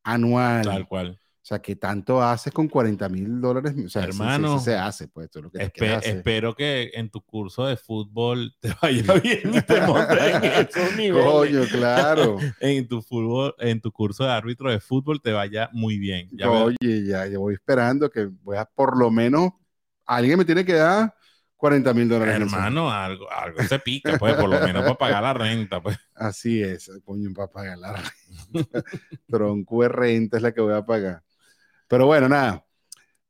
Anual. 0.03 0.64
Tal 0.64 0.88
cual. 0.88 1.18
O 1.44 1.46
sea, 1.46 1.59
¿qué 1.61 1.76
tanto 1.76 2.22
haces 2.22 2.50
con 2.54 2.68
40 2.68 3.07
mil 3.11 3.38
dólares? 3.38 3.74
O 3.74 3.88
sea, 3.90 4.07
sí, 4.07 4.12
sí, 4.12 4.18
Hermano, 4.18 4.59
sí 4.59 4.64
se 4.64 4.76
hace, 4.76 5.09
pues, 5.09 5.28
eso 5.28 5.40
es 5.40 5.42
lo 5.44 5.50
que 5.50 5.59
Espe- 5.59 5.94
hacer. 5.94 6.16
espero 6.16 6.54
que 6.54 6.90
en 6.94 7.11
tu 7.11 7.20
curso 7.20 7.66
de 7.66 7.76
fútbol 7.76 8.57
te 8.61 8.72
vaya 8.83 9.12
bien 9.22 9.54
y 9.54 9.61
te 9.61 9.80
montes 9.83 10.18
en 10.37 10.42
esos 10.42 10.96
niveles. 10.96 11.22
Coño, 11.30 11.61
claro. 11.70 12.38
En 12.61 12.88
tu 12.88 13.02
fútbol, 13.02 13.54
en 13.59 13.78
tu 13.78 13.92
curso 13.92 14.24
de 14.24 14.30
árbitro 14.30 14.70
de 14.70 14.80
fútbol 14.80 15.20
te 15.20 15.33
vaya 15.33 15.68
muy 15.74 15.98
bien. 15.98 16.30
Ya 16.33 16.48
ves. 16.48 16.62
Oye, 16.80 17.04
ya, 17.04 17.26
yo 17.26 17.40
voy 17.40 17.52
esperando 17.52 18.09
que 18.11 18.24
voy 18.42 18.57
a, 18.57 18.64
por 18.64 18.96
lo 18.96 19.11
menos, 19.11 19.50
alguien 20.07 20.38
me 20.38 20.46
tiene 20.46 20.64
que 20.64 20.72
dar 20.72 21.14
40 21.57 21.92
mil 21.92 22.09
dólares. 22.09 22.37
Hermano, 22.37 22.90
algo, 22.90 23.30
algo 23.30 23.62
se 23.64 23.78
pica, 23.80 24.16
pues, 24.16 24.35
por 24.37 24.48
lo 24.48 24.59
menos 24.61 24.83
para 24.83 24.94
pagar 24.96 25.22
la 25.22 25.35
renta, 25.35 25.83
pues. 25.83 25.98
Así 26.14 26.62
es, 26.62 26.90
coño, 27.04 27.35
para 27.35 27.48
pagar 27.52 27.76
la 27.76 28.02
renta. 28.52 28.83
Tronco 29.28 29.83
de 29.83 29.88
renta 29.90 30.38
es 30.38 30.42
la 30.42 30.50
que 30.52 30.62
voy 30.62 30.72
a 30.72 30.83
pagar. 30.87 31.22
Pero 31.88 32.07
bueno, 32.07 32.29
nada. 32.29 32.64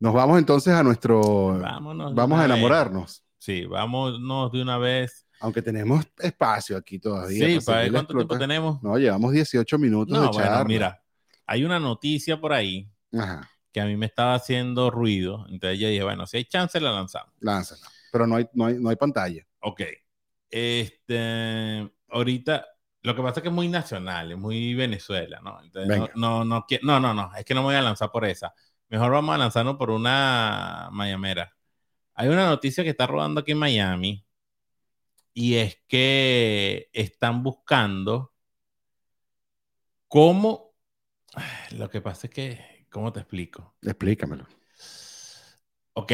Nos 0.01 0.13
vamos 0.15 0.39
entonces 0.39 0.73
a 0.75 0.83
nuestro. 0.83 1.59
Vámonos. 1.59 2.15
Vamos 2.15 2.39
a 2.39 2.45
una 2.45 2.55
vez. 2.55 2.59
enamorarnos. 2.63 3.25
Sí, 3.39 3.65
vámonos 3.67 4.53
de 4.53 4.63
una 4.63 4.79
vez. 4.79 5.27
Aunque 5.41 5.61
tenemos 5.63 6.05
espacio 6.19 6.77
aquí 6.77 6.99
todavía. 6.99 7.47
Sí, 7.61 7.65
para 7.65 7.81
ver 7.81 7.93
cuánto 7.93 8.09
tiempo 8.15 8.23
explotando. 8.35 8.39
tenemos. 8.39 8.83
No, 8.83 8.97
llevamos 8.99 9.33
18 9.33 9.79
minutos 9.79 10.13
No, 10.17 10.23
de 10.23 10.29
bueno, 10.29 10.43
charla. 10.45 10.65
mira, 10.65 11.03
hay 11.47 11.65
una 11.65 11.79
noticia 11.79 12.41
por 12.41 12.53
ahí 12.53 12.91
Ajá, 13.13 13.49
que 13.73 13.81
a 13.81 13.85
mí 13.87 13.97
me 13.97 14.07
estaba 14.07 14.35
haciendo 14.35 14.91
ruido. 14.91 15.45
Entonces 15.51 15.79
yo 15.79 15.89
dije, 15.89 16.03
bueno, 16.03 16.27
si 16.27 16.39
hay 16.39 16.45
chance, 16.45 16.81
la 16.81 16.93
lanzamos. 16.93 17.33
lánzala. 17.41 17.87
Pero 18.13 18.27
no 18.27 18.37
hay, 18.37 18.49
no 18.55 18.67
hay, 18.67 18.75
no 18.79 18.89
hay 18.89 18.97
pantalla. 18.97 19.45
Ok. 19.61 19.83
Este, 20.51 21.91
ahorita, 22.09 22.65
lo 23.05 23.15
que 23.15 23.21
pasa 23.21 23.41
es 23.41 23.43
que 23.43 23.49
es 23.51 23.55
muy 23.55 23.69
nacional, 23.69 24.33
es 24.33 24.39
muy 24.39 24.75
Venezuela, 24.75 25.39
¿no? 25.45 25.63
Entonces, 25.63 26.11
no, 26.15 26.43
no, 26.43 26.45
no, 26.45 26.67
no, 26.83 27.01
no, 27.01 27.13
no, 27.13 27.31
es 27.37 27.45
que 27.45 27.53
no 27.53 27.61
me 27.61 27.67
voy 27.67 27.75
a 27.75 27.83
lanzar 27.83 28.11
por 28.11 28.25
esa. 28.25 28.55
Mejor 28.89 29.13
vamos 29.13 29.35
a 29.35 29.39
lanzarnos 29.39 29.77
por 29.77 29.91
una 29.91 30.89
mayamera. 30.91 31.55
Hay 32.15 32.29
una 32.29 32.47
noticia 32.47 32.83
que 32.83 32.91
está 32.91 33.07
rodando 33.07 33.43
aquí 33.43 33.53
en 33.53 33.59
Miami 33.59 34.25
y 35.35 35.57
es 35.57 35.83
que 35.87 36.89
están 36.95 37.43
buscando 37.43 38.33
cómo. 40.09 40.73
Lo 41.73 41.91
que 41.91 42.01
pasa 42.01 42.29
es 42.29 42.33
que, 42.33 42.87
¿cómo 42.91 43.13
te 43.13 43.21
explico? 43.21 43.75
Explícamelo. 43.83 44.47
Ok. 45.93 46.13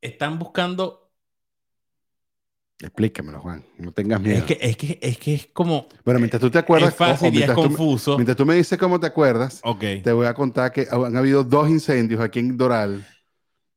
Están 0.00 0.38
buscando 0.38 1.05
Explícamelo, 2.78 3.40
Juan. 3.40 3.64
No 3.78 3.90
tengas 3.92 4.20
miedo. 4.20 4.36
Es 4.38 4.44
que, 4.44 4.58
es 4.60 4.76
que, 4.76 4.98
es 5.00 5.18
que 5.18 5.34
es 5.34 5.48
como. 5.52 5.86
bueno, 6.04 6.20
mientras 6.20 6.40
tú 6.40 6.50
te 6.50 6.58
acuerdas. 6.58 6.90
es 6.90 6.94
fácil 6.96 7.26
y 7.26 7.28
es 7.28 7.32
mientras, 7.34 7.56
tú, 7.56 7.62
confuso. 7.62 8.16
mientras 8.16 8.36
tú 8.36 8.44
me 8.44 8.54
dices 8.54 8.78
cómo 8.78 9.00
te 9.00 9.06
acuerdas, 9.06 9.60
Ok. 9.64 9.80
te 10.04 10.12
voy 10.12 10.26
a 10.26 10.34
contar 10.34 10.72
que 10.72 10.86
han 10.90 11.16
habido 11.16 11.42
dos 11.42 11.70
incendios 11.70 12.20
aquí 12.20 12.40
en 12.40 12.56
Doral 12.56 13.06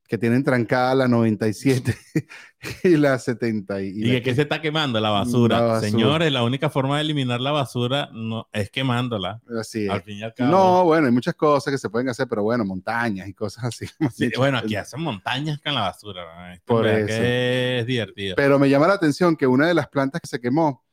que 0.09 0.17
tienen 0.17 0.43
trancada 0.43 0.95
la 0.95 1.07
97 1.07 1.95
y 2.83 2.97
la 2.97 3.19
70. 3.19 3.83
Y, 3.83 3.87
Y, 3.89 4.03
la 4.05 4.21
que, 4.21 4.33
se 4.33 4.41
está 4.41 4.59
quemando 4.59 4.99
la 4.99 5.11
basura. 5.11 5.59
La 5.59 5.65
basura. 5.65 5.89
Señores, 5.91 6.31
la 6.31 6.43
única 6.43 6.71
forma 6.71 6.97
de 6.97 7.03
eliminar 7.03 7.39
la 7.39 7.51
basura 7.51 8.09
no, 8.11 8.49
es 8.51 8.71
quemándola. 8.71 9.39
Así 9.59 9.85
es. 9.85 9.91
Al 9.91 10.01
fin 10.01 10.17
y 10.17 10.23
al 10.23 10.33
cabo. 10.33 10.49
No, 10.49 10.83
bueno, 10.85 11.05
hay 11.05 11.13
muchas 11.13 11.35
cosas 11.35 11.71
que 11.71 11.77
se 11.77 11.91
pueden 11.91 12.09
hacer, 12.09 12.27
pero 12.27 12.41
bueno, 12.41 12.65
montañas 12.65 13.27
y 13.27 13.33
cosas 13.35 13.65
así. 13.65 13.85
Sí, 14.11 14.31
bueno, 14.35 14.57
aquí 14.57 14.75
hacen 14.75 14.99
montañas 15.01 15.61
con 15.61 15.75
la 15.75 15.81
basura. 15.81 16.59
Por 16.65 16.87
eso. 16.87 17.05
que 17.05 17.79
es 17.79 17.85
divertido. 17.85 18.35
Pero 18.35 18.57
me 18.57 18.67
llama 18.67 18.87
la 18.87 18.95
atención 18.95 19.37
que 19.37 19.45
una 19.45 19.67
de 19.67 19.75
las 19.75 19.87
plantas 19.89 20.19
que 20.19 20.27
se 20.27 20.41
quemó 20.41 20.83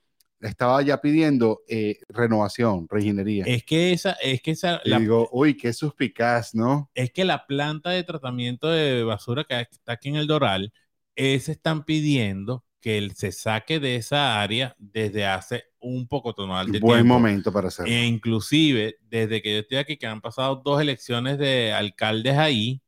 estaba 0.49 0.83
ya 0.83 1.01
pidiendo 1.01 1.61
eh, 1.69 1.99
renovación, 2.09 2.87
reingeniería. 2.89 3.45
Es 3.47 3.65
que 3.65 3.93
esa, 3.93 4.13
es 4.13 4.41
que 4.43 4.53
esa, 4.53 4.81
la- 4.85 4.99
digo, 4.99 5.29
uy, 5.33 5.57
qué 5.57 5.73
suspicaz, 5.73 6.55
¿no? 6.55 6.91
es 6.95 7.11
que 7.13 7.25
la 7.25 7.47
planta 7.47 7.91
de 7.91 8.05
tratamiento 8.05 8.69
de 8.69 9.03
basura 9.05 9.45
que 9.45 9.61
está 9.61 9.93
aquí 9.93 10.09
en 10.09 10.17
el 10.17 10.27
Doral, 10.27 10.73
es 11.15 11.49
están 11.49 11.85
pidiendo 11.85 12.65
que 12.81 12.99
él 12.99 13.15
se 13.17 13.33
saque 13.33 13.81
de 13.81 13.97
esa 13.97 14.41
área 14.41 14.75
desde 14.79 15.27
hace 15.27 15.65
un 15.81 16.07
poco 16.07 16.35
tonal 16.35 16.67
de 16.71 16.79
Buen 16.81 17.01
tiempo. 17.01 17.15
momento 17.15 17.53
para 17.53 17.69
hacerlo. 17.69 17.93
E 17.93 18.05
inclusive, 18.05 18.97
desde 19.03 19.43
que 19.43 19.55
yo 19.55 19.61
estoy 19.61 19.79
aquí, 19.79 19.97
que 19.97 20.07
han 20.07 20.21
pasado 20.21 20.61
dos 20.65 20.81
elecciones 20.81 21.39
de 21.39 21.73
alcaldes 21.73 22.37
ahí, 22.37 22.81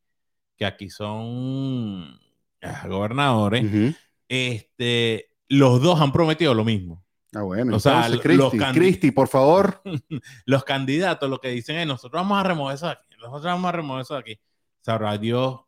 que 0.57 0.67
aquí 0.67 0.91
son 0.91 2.19
ah, 2.63 2.87
gobernadores, 2.89 3.65
este, 4.29 5.31
los 5.49 5.81
dos 5.83 6.01
han 6.01 6.13
prometido 6.13 6.55
lo 6.55 6.65
mismo. 6.65 7.05
Ah, 7.35 7.43
bueno. 7.43 7.77
O 7.77 7.81
sea, 7.81 8.07
entonces, 8.07 8.37
los 8.37 9.15
por 9.15 9.29
favor. 9.29 9.83
Los 10.47 10.65
candidatos 10.65 11.29
lo 11.29 11.41
que 11.41 11.51
dicen 11.51 11.77
es, 11.77 11.87
nosotros 11.87 12.23
vamos 12.23 12.39
a 12.39 12.43
remover 12.43 12.75
eso 12.75 12.87
de 12.87 12.93
aquí, 12.93 13.17
nosotros 13.21 13.45
vamos 13.45 13.69
a 13.69 13.73
remover 13.73 14.03
eso 14.03 14.15
de 14.15 14.21
aquí. 14.21 14.41
Sabrá 14.81 15.19
Dios 15.19 15.61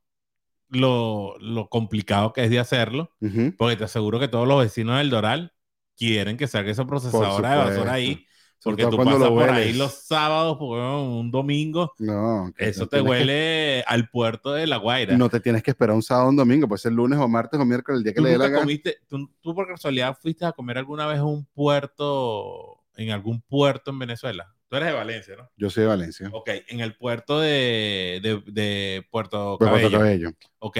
lo, 0.70 1.36
lo 1.38 1.68
complicado 1.68 2.32
que 2.32 2.44
es 2.44 2.50
de 2.50 2.58
hacerlo, 2.58 3.12
porque 3.58 3.76
te 3.76 3.84
aseguro 3.84 4.18
que 4.18 4.28
todos 4.28 4.48
los 4.48 4.60
vecinos 4.60 4.98
del 4.98 5.10
Doral 5.10 5.52
quieren 5.96 6.36
que 6.36 6.46
salga 6.46 6.70
esa 6.70 6.86
procesadora 6.86 7.50
de 7.50 7.56
basura 7.70 7.92
ahí, 7.92 8.24
porque 8.62 8.86
tú 8.86 8.96
pasas 8.96 9.18
lo 9.20 9.30
por 9.34 9.50
ahí 9.50 9.72
los 9.72 9.92
sábados, 9.92 10.58
un 10.60 11.30
domingo, 11.30 11.92
No, 11.98 12.52
eso 12.58 12.80
no 12.82 12.86
te 12.88 12.96
que- 12.98 13.02
huele 13.02 13.82
al 13.86 14.08
puerto 14.10 14.52
de 14.52 14.66
La 14.66 14.76
Guaira. 14.76 15.16
No 15.16 15.28
te 15.28 15.40
tienes 15.40 15.62
que 15.62 15.70
esperar 15.70 15.94
un 15.96 16.02
sábado 16.02 16.26
o 16.26 16.30
un 16.30 16.36
domingo, 16.36 16.68
puede 16.68 16.80
ser 16.80 16.92
lunes 16.92 17.18
o 17.18 17.26
martes 17.28 17.58
o 17.58 17.64
miércoles, 17.64 17.98
el 17.98 18.04
día 18.04 18.12
que 18.12 18.18
¿Tú, 18.18 18.24
le 18.24 18.30
dé 18.30 18.38
la 18.38 18.48
gana. 18.48 18.66
tú, 19.08 19.30
tú 19.40 19.54
por 19.54 19.66
casualidad 19.68 20.16
fuiste 20.20 20.44
a 20.44 20.52
comer 20.52 20.78
alguna 20.78 21.06
vez 21.06 21.18
en 21.18 21.24
un 21.24 21.46
puerto, 21.46 22.84
en 22.96 23.10
algún 23.10 23.40
puerto 23.42 23.90
en 23.90 23.98
Venezuela? 23.98 24.54
Tú 24.68 24.76
eres 24.76 24.88
de 24.90 24.94
Valencia, 24.94 25.34
¿no? 25.36 25.50
Yo 25.56 25.68
soy 25.68 25.82
de 25.82 25.88
Valencia. 25.88 26.28
Ok, 26.32 26.48
en 26.68 26.80
el 26.80 26.94
puerto 26.96 27.40
de, 27.40 28.20
de, 28.22 28.40
de 28.46 29.04
Puerto 29.10 29.56
Pues, 29.58 29.68
Puerto 29.70 29.90
Cabello. 29.90 29.98
Cabello. 30.30 30.30
Ok, 30.60 30.78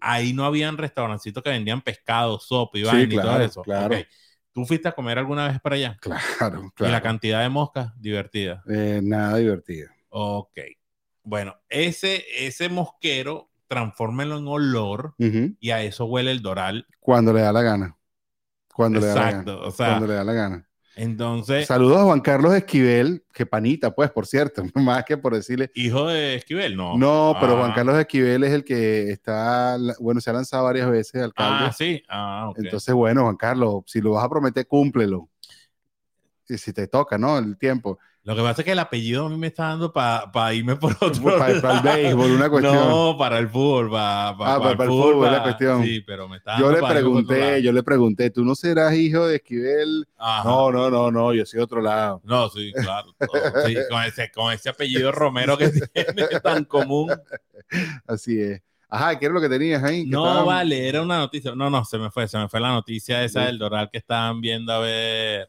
ahí 0.00 0.32
no 0.32 0.44
habían 0.46 0.78
restaurancitos 0.78 1.42
que 1.42 1.50
vendían 1.50 1.82
pescado, 1.82 2.38
sopa 2.38 2.78
y 2.78 2.84
Sí, 2.84 2.96
y 3.10 3.16
todo 3.16 3.40
eso. 3.40 3.62
claro. 3.62 3.96
¿Tú 4.58 4.66
fuiste 4.66 4.88
a 4.88 4.92
comer 4.92 5.18
alguna 5.18 5.46
vez 5.46 5.60
para 5.60 5.76
allá? 5.76 5.96
Claro, 6.00 6.58
Y 6.60 6.64
la 6.64 6.70
claro. 6.74 7.02
cantidad 7.04 7.42
de 7.42 7.48
moscas, 7.48 7.92
divertida. 7.96 8.60
Eh, 8.68 8.98
nada 9.04 9.36
divertido. 9.36 9.88
Ok. 10.08 10.58
Bueno, 11.22 11.54
ese, 11.68 12.24
ese 12.44 12.68
mosquero, 12.68 13.52
transfórmenlo 13.68 14.36
en 14.38 14.48
olor 14.48 15.14
y 15.16 15.70
a 15.70 15.80
eso 15.84 16.06
huele 16.06 16.32
el 16.32 16.42
doral. 16.42 16.88
Cuando 16.98 17.32
le 17.32 17.42
da 17.42 17.52
la 17.52 17.62
gana. 17.62 17.96
Cuando 18.74 18.98
le 18.98 19.06
da 19.06 19.14
la 19.14 19.20
gana. 19.20 19.30
Exacto. 19.30 19.60
O 19.62 19.70
sea, 19.70 19.86
Cuando 19.90 20.06
le 20.08 20.14
da 20.14 20.24
la 20.24 20.32
gana. 20.32 20.67
Entonces, 20.98 21.66
Saludos 21.66 21.98
a 21.98 22.04
Juan 22.04 22.20
Carlos 22.20 22.54
Esquivel, 22.54 23.24
que 23.32 23.46
panita, 23.46 23.94
pues, 23.94 24.10
por 24.10 24.26
cierto, 24.26 24.62
más 24.74 25.04
que 25.04 25.16
por 25.16 25.34
decirle. 25.34 25.70
hijo 25.74 26.08
de 26.08 26.34
Esquivel, 26.34 26.76
no. 26.76 26.98
No, 26.98 27.36
pero 27.40 27.56
Juan 27.56 27.70
Ah. 27.70 27.74
Carlos 27.74 27.98
Esquivel 27.98 28.44
es 28.44 28.52
el 28.52 28.64
que 28.64 29.10
está, 29.10 29.76
bueno, 30.00 30.20
se 30.20 30.30
ha 30.30 30.32
lanzado 30.32 30.64
varias 30.64 30.90
veces 30.90 31.22
alcalde. 31.22 31.66
Ah, 31.68 31.72
sí. 31.72 32.02
Ah, 32.08 32.48
ok. 32.50 32.58
Entonces, 32.58 32.94
bueno, 32.94 33.22
Juan 33.22 33.36
Carlos, 33.36 33.82
si 33.86 34.00
lo 34.00 34.12
vas 34.12 34.24
a 34.24 34.28
prometer, 34.28 34.66
cúmplelo. 34.66 35.28
Y 36.48 36.58
si 36.58 36.72
te 36.72 36.86
toca, 36.88 37.16
¿no? 37.18 37.38
El 37.38 37.56
tiempo. 37.58 37.98
Lo 38.28 38.36
que 38.36 38.42
pasa 38.42 38.60
es 38.60 38.66
que 38.66 38.72
el 38.72 38.78
apellido 38.78 39.24
a 39.24 39.28
mí 39.30 39.38
me 39.38 39.46
está 39.46 39.68
dando 39.68 39.90
para 39.90 40.52
irme 40.52 40.76
por 40.76 40.92
otro 41.00 41.38
Para, 41.38 41.60
para 41.62 41.76
el 41.78 41.82
béisbol, 42.02 42.30
una 42.32 42.50
cuestión. 42.50 42.74
No, 42.74 43.16
para 43.16 43.38
el 43.38 43.48
fútbol, 43.48 43.90
para, 43.90 44.28
Ah, 44.28 44.36
para- 44.36 44.70
el 44.70 44.76
fútbol, 44.76 45.20
para- 45.20 45.36
la 45.38 45.42
cuestión. 45.44 45.82
Sí, 45.82 46.02
pero 46.06 46.28
me 46.28 46.36
está 46.36 46.58
yo 46.58 46.70
le 46.70 46.78
pregunté, 46.82 47.62
yo 47.62 47.72
le 47.72 47.82
pregunté, 47.82 48.28
¿tú 48.28 48.44
no 48.44 48.54
serás 48.54 48.94
hijo 48.94 49.26
de 49.26 49.36
Esquivel? 49.36 50.06
Ajá. 50.18 50.46
No, 50.46 50.70
no, 50.70 50.90
no, 50.90 51.10
no, 51.10 51.32
yo 51.32 51.46
soy 51.46 51.56
de 51.56 51.64
otro 51.64 51.80
lado. 51.80 52.20
No, 52.22 52.50
sí, 52.50 52.70
claro. 52.74 53.14
todo, 53.18 53.66
sí, 53.66 53.74
con, 53.90 54.02
ese, 54.04 54.30
con 54.30 54.52
ese 54.52 54.68
apellido 54.68 55.10
Romero 55.10 55.56
que 55.56 55.70
tiene 55.70 56.26
tan 56.42 56.64
común. 56.64 57.10
Así 58.06 58.40
es. 58.40 58.60
Ajá, 58.90 59.18
¿qué 59.18 59.26
era 59.26 59.34
lo 59.34 59.40
que 59.40 59.48
tenías 59.50 59.82
ahí? 59.84 60.04
¿Qué 60.04 60.10
No, 60.10 60.24
estaban- 60.26 60.46
vale, 60.46 60.88
era 60.88 61.02
una 61.02 61.18
noticia. 61.18 61.54
No, 61.54 61.68
no, 61.70 61.84
se 61.84 61.98
me 61.98 62.10
fue, 62.10 62.26
se 62.28 62.38
me 62.38 62.48
fue 62.48 62.60
la 62.60 62.72
noticia 62.72 63.22
esa 63.22 63.40
Sí. 63.40 63.46
del 63.46 63.58
Doral 63.58 63.90
que 63.90 63.98
estaban 63.98 64.40
viendo 64.40 64.72
a 64.72 64.78
ver. 64.80 65.48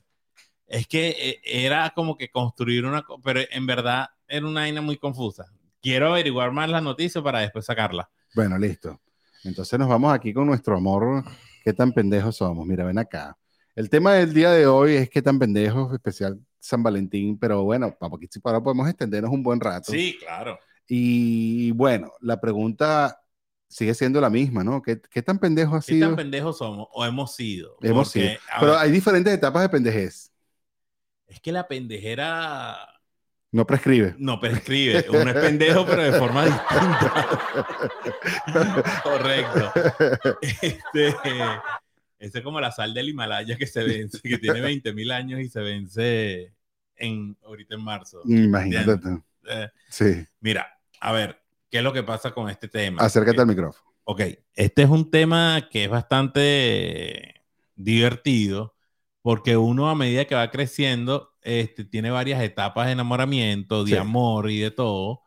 Es 0.70 0.88
que 0.88 1.10
eh, 1.10 1.42
era 1.44 1.90
como 1.96 2.16
que 2.16 2.30
construir 2.30 2.86
una, 2.86 3.04
pero 3.24 3.42
en 3.52 3.66
verdad 3.66 4.08
era 4.28 4.46
una 4.48 4.62
vaina 4.62 4.82
muy 4.82 4.98
confusa. 4.98 5.46
Quiero 5.82 6.10
averiguar 6.12 6.52
más 6.52 6.70
la 6.70 6.80
noticia 6.80 7.22
para 7.22 7.40
después 7.40 7.66
sacarla. 7.66 8.10
Bueno, 8.36 8.58
listo. 8.58 9.02
Entonces 9.44 9.80
nos 9.80 9.90
vamos 9.90 10.14
aquí 10.14 10.34
con 10.34 10.46
nuestro 10.46 10.78
amor. 10.78 11.24
¿Qué 11.64 11.74
tan 11.74 11.92
pendejos 11.92 12.38
somos? 12.38 12.68
Mira, 12.68 12.86
ven 12.86 13.00
acá. 13.00 13.36
El 13.76 13.90
tema 13.90 14.14
del 14.14 14.34
día 14.34 14.52
de 14.52 14.68
hoy 14.68 14.94
es 14.96 15.10
qué 15.10 15.22
tan 15.22 15.40
pendejos, 15.40 15.94
especial 15.94 16.40
San 16.60 16.84
Valentín, 16.84 17.40
pero 17.40 17.64
bueno, 17.64 17.96
para 17.98 18.14
aquí 18.16 18.28
para 18.40 18.62
podemos 18.62 18.88
extendernos 18.88 19.32
un 19.32 19.42
buen 19.42 19.60
rato. 19.60 19.92
Sí, 19.92 20.18
claro. 20.20 20.60
Y 20.88 21.72
bueno, 21.72 22.12
la 22.20 22.40
pregunta 22.40 23.22
sigue 23.68 23.94
siendo 23.94 24.20
la 24.20 24.30
misma, 24.30 24.64
¿no? 24.64 24.82
¿Qué, 24.82 25.00
qué 25.10 25.22
tan 25.22 25.40
pendejo 25.40 25.76
ha 25.76 25.80
¿Qué 25.80 25.94
sido? 25.94 26.08
tan 26.08 26.16
pendejos 26.16 26.58
somos 26.58 26.88
o 26.92 27.06
hemos 27.06 27.36
sido? 27.36 27.78
Hemos 27.82 28.10
Porque, 28.10 28.30
sido. 28.30 28.42
Pero 28.60 28.72
ver, 28.74 28.82
hay 28.82 28.92
diferentes 28.92 29.34
etapas 29.34 29.62
de 29.62 29.70
pendejez. 29.70 30.32
Es 31.30 31.40
que 31.40 31.52
la 31.52 31.68
pendejera 31.68 32.78
No 33.52 33.66
prescribe. 33.66 34.16
no 34.18 34.40
prescribe. 34.40 35.06
Uno 35.10 35.30
es 35.32 35.36
pendejo, 35.36 35.86
pero 35.86 36.04
de 36.04 36.12
forma 36.14 36.46
distinta. 36.46 37.28
Correcto. 39.04 39.72
Este, 40.42 41.08
ese 42.20 42.38
es 42.40 42.44
como 42.44 42.60
la 42.60 42.72
sal 42.72 42.94
del 42.94 43.10
Himalaya 43.10 43.56
que 43.58 43.68
se 43.68 43.84
vence, 43.84 44.20
que 44.22 44.38
tiene 44.38 44.62
20 44.62 44.94
mil 44.94 45.12
años 45.12 45.40
y 45.40 45.48
se 45.50 45.62
vence 45.62 46.54
en, 46.96 47.38
ahorita 47.46 47.76
en 47.76 47.82
marzo. 47.84 48.22
Imagínate. 48.26 49.00
Eh, 49.48 49.70
Sí. 49.90 50.26
mira, 50.42 50.68
a 51.00 51.12
ver, 51.12 51.42
¿qué 51.72 51.78
es 51.80 51.84
lo 51.84 51.94
que 51.94 52.04
pasa 52.04 52.32
con 52.32 52.50
este 52.50 52.68
tema? 52.68 53.02
Acércate 53.02 53.40
al 53.42 53.48
micrófono. 53.48 53.90
Ok, 54.04 54.22
este 54.56 54.82
es 54.84 54.90
un 54.90 55.10
tema 55.10 55.68
que 55.72 55.86
es 55.86 55.90
bastante 55.90 57.42
divertido 57.76 58.76
porque 59.30 59.58
uno 59.58 59.90
a 59.90 59.96
medida 59.96 60.26
que 60.26 60.36
va 60.36 60.50
creciendo 60.52 61.36
este, 61.42 61.86
tiene 61.86 62.10
varias 62.12 62.42
etapas 62.42 62.88
de 62.88 62.94
enamoramiento, 62.94 63.84
de 63.84 63.92
Sí. 63.92 63.98
amor 63.98 64.50
y 64.50 64.60
de 64.60 64.72
todo. 64.72 65.22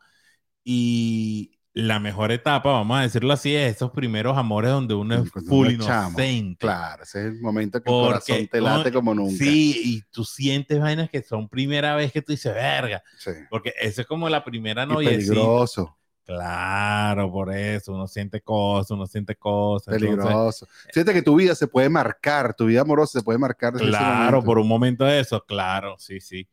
Y 0.63 1.59
la 1.73 1.99
mejor 1.99 2.31
etapa, 2.31 2.71
vamos 2.71 2.97
a 2.99 3.01
decirlo 3.03 3.33
así, 3.33 3.55
es 3.55 3.75
esos 3.77 3.91
primeros 3.91 4.37
amores 4.37 4.71
donde 4.71 4.93
uno 4.93 5.15
es 5.15 5.31
Cuando 5.31 5.49
full 5.49 5.67
uno 5.75 5.87
es 5.87 5.87
chamo. 5.87 6.09
inocente. 6.09 6.57
Claro, 6.59 7.03
ese 7.03 7.19
es 7.21 7.25
el 7.35 7.41
momento 7.41 7.81
que 7.81 7.89
el 7.89 7.95
Porque, 7.95 8.33
corazón 8.33 8.47
te 8.47 8.61
late 8.61 8.91
no, 8.91 8.95
como 8.95 9.15
nunca. 9.15 9.37
Sí, 9.37 9.81
y 9.83 10.01
tú 10.11 10.23
sientes 10.25 10.79
vainas 10.79 11.09
que 11.09 11.23
son 11.23 11.49
primera 11.49 11.95
vez 11.95 12.11
que 12.11 12.21
tú 12.21 12.31
dices, 12.33 12.53
verga, 12.53 13.03
Sí. 13.17 13.31
porque 13.49 13.73
eso 13.81 14.01
es 14.01 14.07
como 14.07 14.29
la 14.29 14.43
primera 14.43 14.83
Y 14.83 14.87
noviecita. 14.87 15.41
peligroso, 15.41 15.97
Claro, 16.25 17.31
por 17.31 17.53
eso, 17.53 17.93
uno 17.93 18.07
siente 18.07 18.41
cosas, 18.41 18.91
uno 18.91 19.05
siente 19.07 19.35
cosas. 19.35 19.93
entonces- 19.93 20.09
peligroso. 20.15 20.67
Fíjate 20.93 21.13
que 21.13 21.21
tu 21.21 21.35
vida 21.35 21.53
se 21.55 21.67
puede 21.67 21.89
marcar, 21.89 22.53
tu 22.55 22.65
vida 22.65 22.81
amorosa 22.81 23.19
se 23.19 23.23
puede 23.25 23.37
marcar 23.39 23.73
desde 23.73 23.87
Claro, 23.89 24.41
por 24.43 24.57
un 24.57 24.67
momento 24.67 25.03
de 25.03 25.19
eso, 25.19 25.43
claro, 25.45 25.95
sí, 25.99 26.19
sí. 26.19 26.47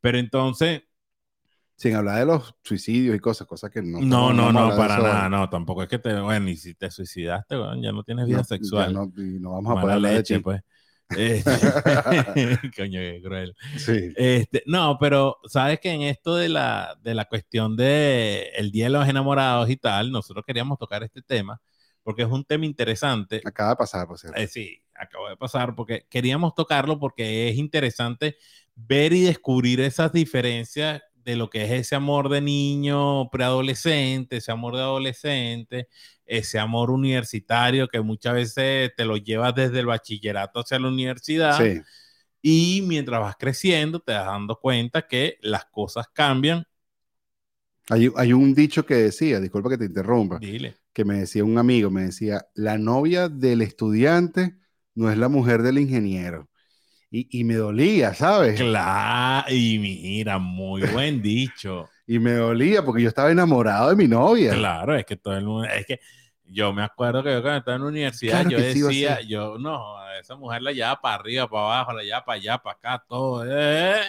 Pero 0.00 0.18
entonces, 0.18 0.82
Sin 1.78 1.94
hablar 1.94 2.20
de 2.20 2.24
los 2.26 2.54
suicidios 2.62 3.14
y 3.14 3.18
cosas, 3.18 3.46
cosas 3.46 3.70
que 3.70 3.82
no. 3.82 4.00
no, 4.00 4.32
no, 4.32 4.50
no, 4.50 4.70
de 4.70 4.76
para 4.78 4.96
nada, 4.96 5.28
no, 5.28 5.50
tampoco 5.50 5.82
es 5.82 5.88
que 5.90 5.98
te, 5.98 6.18
bueno, 6.20 6.48
y 6.48 6.56
si 6.56 6.74
te 6.74 6.90
suicidaste, 6.90 7.54
bueno, 7.56 7.82
ya 7.82 7.92
no 7.92 8.02
tienes 8.02 8.26
vida 8.26 8.38
No, 8.38 8.44
sexual. 8.44 8.94
no, 8.94 9.12
y 9.16 9.38
no 9.38 9.50
vamos 9.52 9.76
a 9.76 9.80
poder 9.82 10.00
de 10.00 10.14
leche, 10.14 10.36
ti. 10.38 10.42
pues. 10.42 10.62
Eh, 11.16 11.42
Coño, 12.76 13.00
qué 13.00 13.20
cruel. 13.22 13.54
Sí. 13.76 14.12
Este, 14.16 14.62
no, 14.66 14.96
pero 14.98 15.38
sabes 15.46 15.80
que 15.80 15.90
en 15.90 16.02
esto 16.02 16.34
de 16.36 16.48
la, 16.48 16.98
de 17.02 17.14
la 17.14 17.26
cuestión 17.26 17.76
de 17.76 18.50
el 18.56 18.70
Día 18.70 18.86
de 18.86 18.90
los 18.90 19.08
Enamorados 19.08 19.70
y 19.70 19.76
tal, 19.76 20.10
nosotros 20.10 20.44
queríamos 20.46 20.78
tocar 20.78 21.02
este 21.02 21.22
tema 21.22 21.60
porque 22.06 22.22
es 22.22 22.28
un 22.28 22.44
tema 22.44 22.64
interesante. 22.64 23.42
Acaba 23.44 23.70
de 23.70 23.76
pasar, 23.76 24.06
por 24.06 24.16
cierto. 24.16 24.38
Eh, 24.38 24.46
sí, 24.46 24.80
acabo 24.94 25.28
de 25.28 25.36
pasar 25.36 25.74
porque 25.74 26.06
queríamos 26.08 26.54
tocarlo 26.54 27.00
porque 27.00 27.48
es 27.48 27.56
interesante 27.56 28.36
ver 28.76 29.12
y 29.12 29.22
descubrir 29.22 29.80
esas 29.80 30.12
diferencias 30.12 31.02
de 31.26 31.36
lo 31.36 31.50
que 31.50 31.64
es 31.64 31.72
ese 31.72 31.96
amor 31.96 32.28
de 32.30 32.40
niño 32.40 33.28
preadolescente, 33.30 34.36
ese 34.38 34.52
amor 34.52 34.76
de 34.76 34.82
adolescente, 34.82 35.88
ese 36.24 36.58
amor 36.60 36.90
universitario 36.90 37.88
que 37.88 38.00
muchas 38.00 38.32
veces 38.34 38.92
te 38.96 39.04
lo 39.04 39.16
llevas 39.18 39.54
desde 39.54 39.80
el 39.80 39.86
bachillerato 39.86 40.60
hacia 40.60 40.78
la 40.78 40.88
universidad 40.88 41.58
Sí. 41.58 41.82
y 42.42 42.82
mientras 42.86 43.20
vas 43.20 43.34
creciendo 43.38 44.00
te 44.00 44.12
das 44.12 44.26
dando 44.26 44.56
cuenta 44.60 45.06
que 45.08 45.36
las 45.42 45.64
cosas 45.66 46.06
cambian. 46.12 46.64
Hay, 47.88 48.10
hay 48.16 48.32
un 48.32 48.54
dicho 48.54 48.86
que 48.86 48.94
decía, 48.94 49.40
disculpa 49.40 49.70
que 49.70 49.78
te 49.78 49.84
interrumpa, 49.86 50.38
Dile. 50.38 50.76
que 50.92 51.04
me 51.04 51.18
decía 51.18 51.44
un 51.44 51.58
amigo, 51.58 51.90
me 51.90 52.02
decía, 52.04 52.46
la 52.54 52.78
novia 52.78 53.28
del 53.28 53.62
estudiante 53.62 54.56
no 54.94 55.10
es 55.10 55.18
la 55.18 55.28
mujer 55.28 55.62
del 55.62 55.78
ingeniero. 55.78 56.48
Y, 57.10 57.40
y 57.40 57.44
me 57.44 57.54
dolía, 57.56 58.14
¿sabes? 58.14 58.60
Claro, 58.60 59.52
y 59.54 59.78
mira, 59.78 60.38
muy 60.38 60.82
buen 60.84 61.22
dicho. 61.22 61.90
Y 62.06 62.18
me 62.18 62.32
dolía 62.34 62.84
porque 62.84 63.02
yo 63.02 63.08
estaba 63.08 63.30
enamorado 63.32 63.90
de 63.90 63.96
mi 63.96 64.06
novia. 64.08 64.52
Claro, 64.54 64.94
es 64.96 65.04
que 65.04 65.16
todo 65.16 65.36
el 65.36 65.44
mundo, 65.44 65.68
es 65.68 65.86
que 65.86 66.00
Yo 66.44 66.72
me 66.72 66.82
acuerdo 66.82 67.22
que 67.24 67.32
yo 67.32 67.42
cuando 67.42 67.58
estaba 67.58 67.76
en 67.76 67.82
la 67.82 67.88
universidad, 67.88 68.42
Claro 68.42 68.50
yo 68.50 68.58
sí 68.64 68.82
decía, 68.84 69.16
ser. 69.16 69.26
yo 69.26 69.58
no, 69.58 69.98
a 69.98 70.18
esa 70.18 70.36
mujer 70.36 70.62
la 70.62 70.72
llevaba 70.72 71.00
para 71.00 71.14
arriba, 71.16 71.48
para 71.48 71.64
abajo, 71.64 71.92
la 71.92 72.02
llevaba 72.04 72.24
para 72.24 72.36
allá, 72.36 72.58
para 72.58 72.76
acá, 72.76 73.04
todo. 73.08 73.44
eh, 73.48 74.00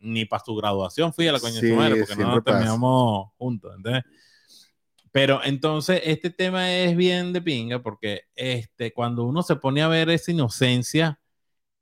Ni 0.00 0.24
para 0.26 0.44
su 0.44 0.54
graduación 0.54 1.12
fui 1.14 1.26
a 1.28 1.32
la 1.32 1.40
coña 1.40 1.56
de 1.56 1.60
Sí, 1.60 1.68
su 1.68 1.74
madre, 1.74 1.96
porque 1.96 2.14
no 2.16 2.42
terminamos 2.42 3.28
juntos. 3.38 3.74
¿entendés? 3.76 4.04
Pero 5.12 5.40
entonces 5.44 6.02
este 6.04 6.30
tema 6.30 6.70
es 6.74 6.96
bien 6.96 7.32
de 7.32 7.40
pinga 7.40 7.78
porque 7.82 8.22
este, 8.34 8.92
cuando 8.92 9.24
uno 9.24 9.42
se 9.42 9.56
pone 9.56 9.82
a 9.82 9.88
ver 9.88 10.10
esa 10.10 10.30
inocencia 10.30 11.18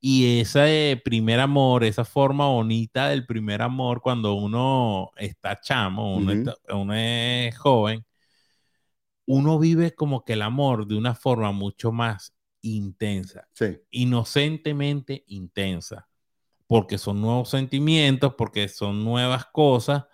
y 0.06 0.40
ese 0.40 1.00
primer 1.04 1.40
amor, 1.40 1.82
esa 1.84 2.04
forma 2.04 2.46
bonita 2.48 3.08
del 3.08 3.24
primer 3.26 3.62
amor 3.62 4.02
cuando 4.02 4.34
uno 4.34 5.10
está 5.16 5.60
chamo, 5.60 6.16
uno, 6.18 6.32
está- 6.32 6.56
uno 6.70 6.94
es 6.94 7.56
joven, 7.58 8.04
uno 9.26 9.58
vive 9.58 9.94
como 9.94 10.24
que 10.24 10.34
el 10.34 10.42
amor 10.42 10.86
de 10.86 10.96
una 10.96 11.14
forma 11.14 11.52
mucho 11.52 11.92
más 11.92 12.34
intensa, 12.60 13.48
Sí, 13.52 13.80
inocentemente 13.90 15.24
intensa, 15.28 16.08
porque 16.66 16.98
son 16.98 17.20
nuevos 17.20 17.50
sentimientos, 17.50 18.34
porque 18.36 18.68
son 18.68 19.04
nuevas 19.04 19.46
cosas 19.46 20.04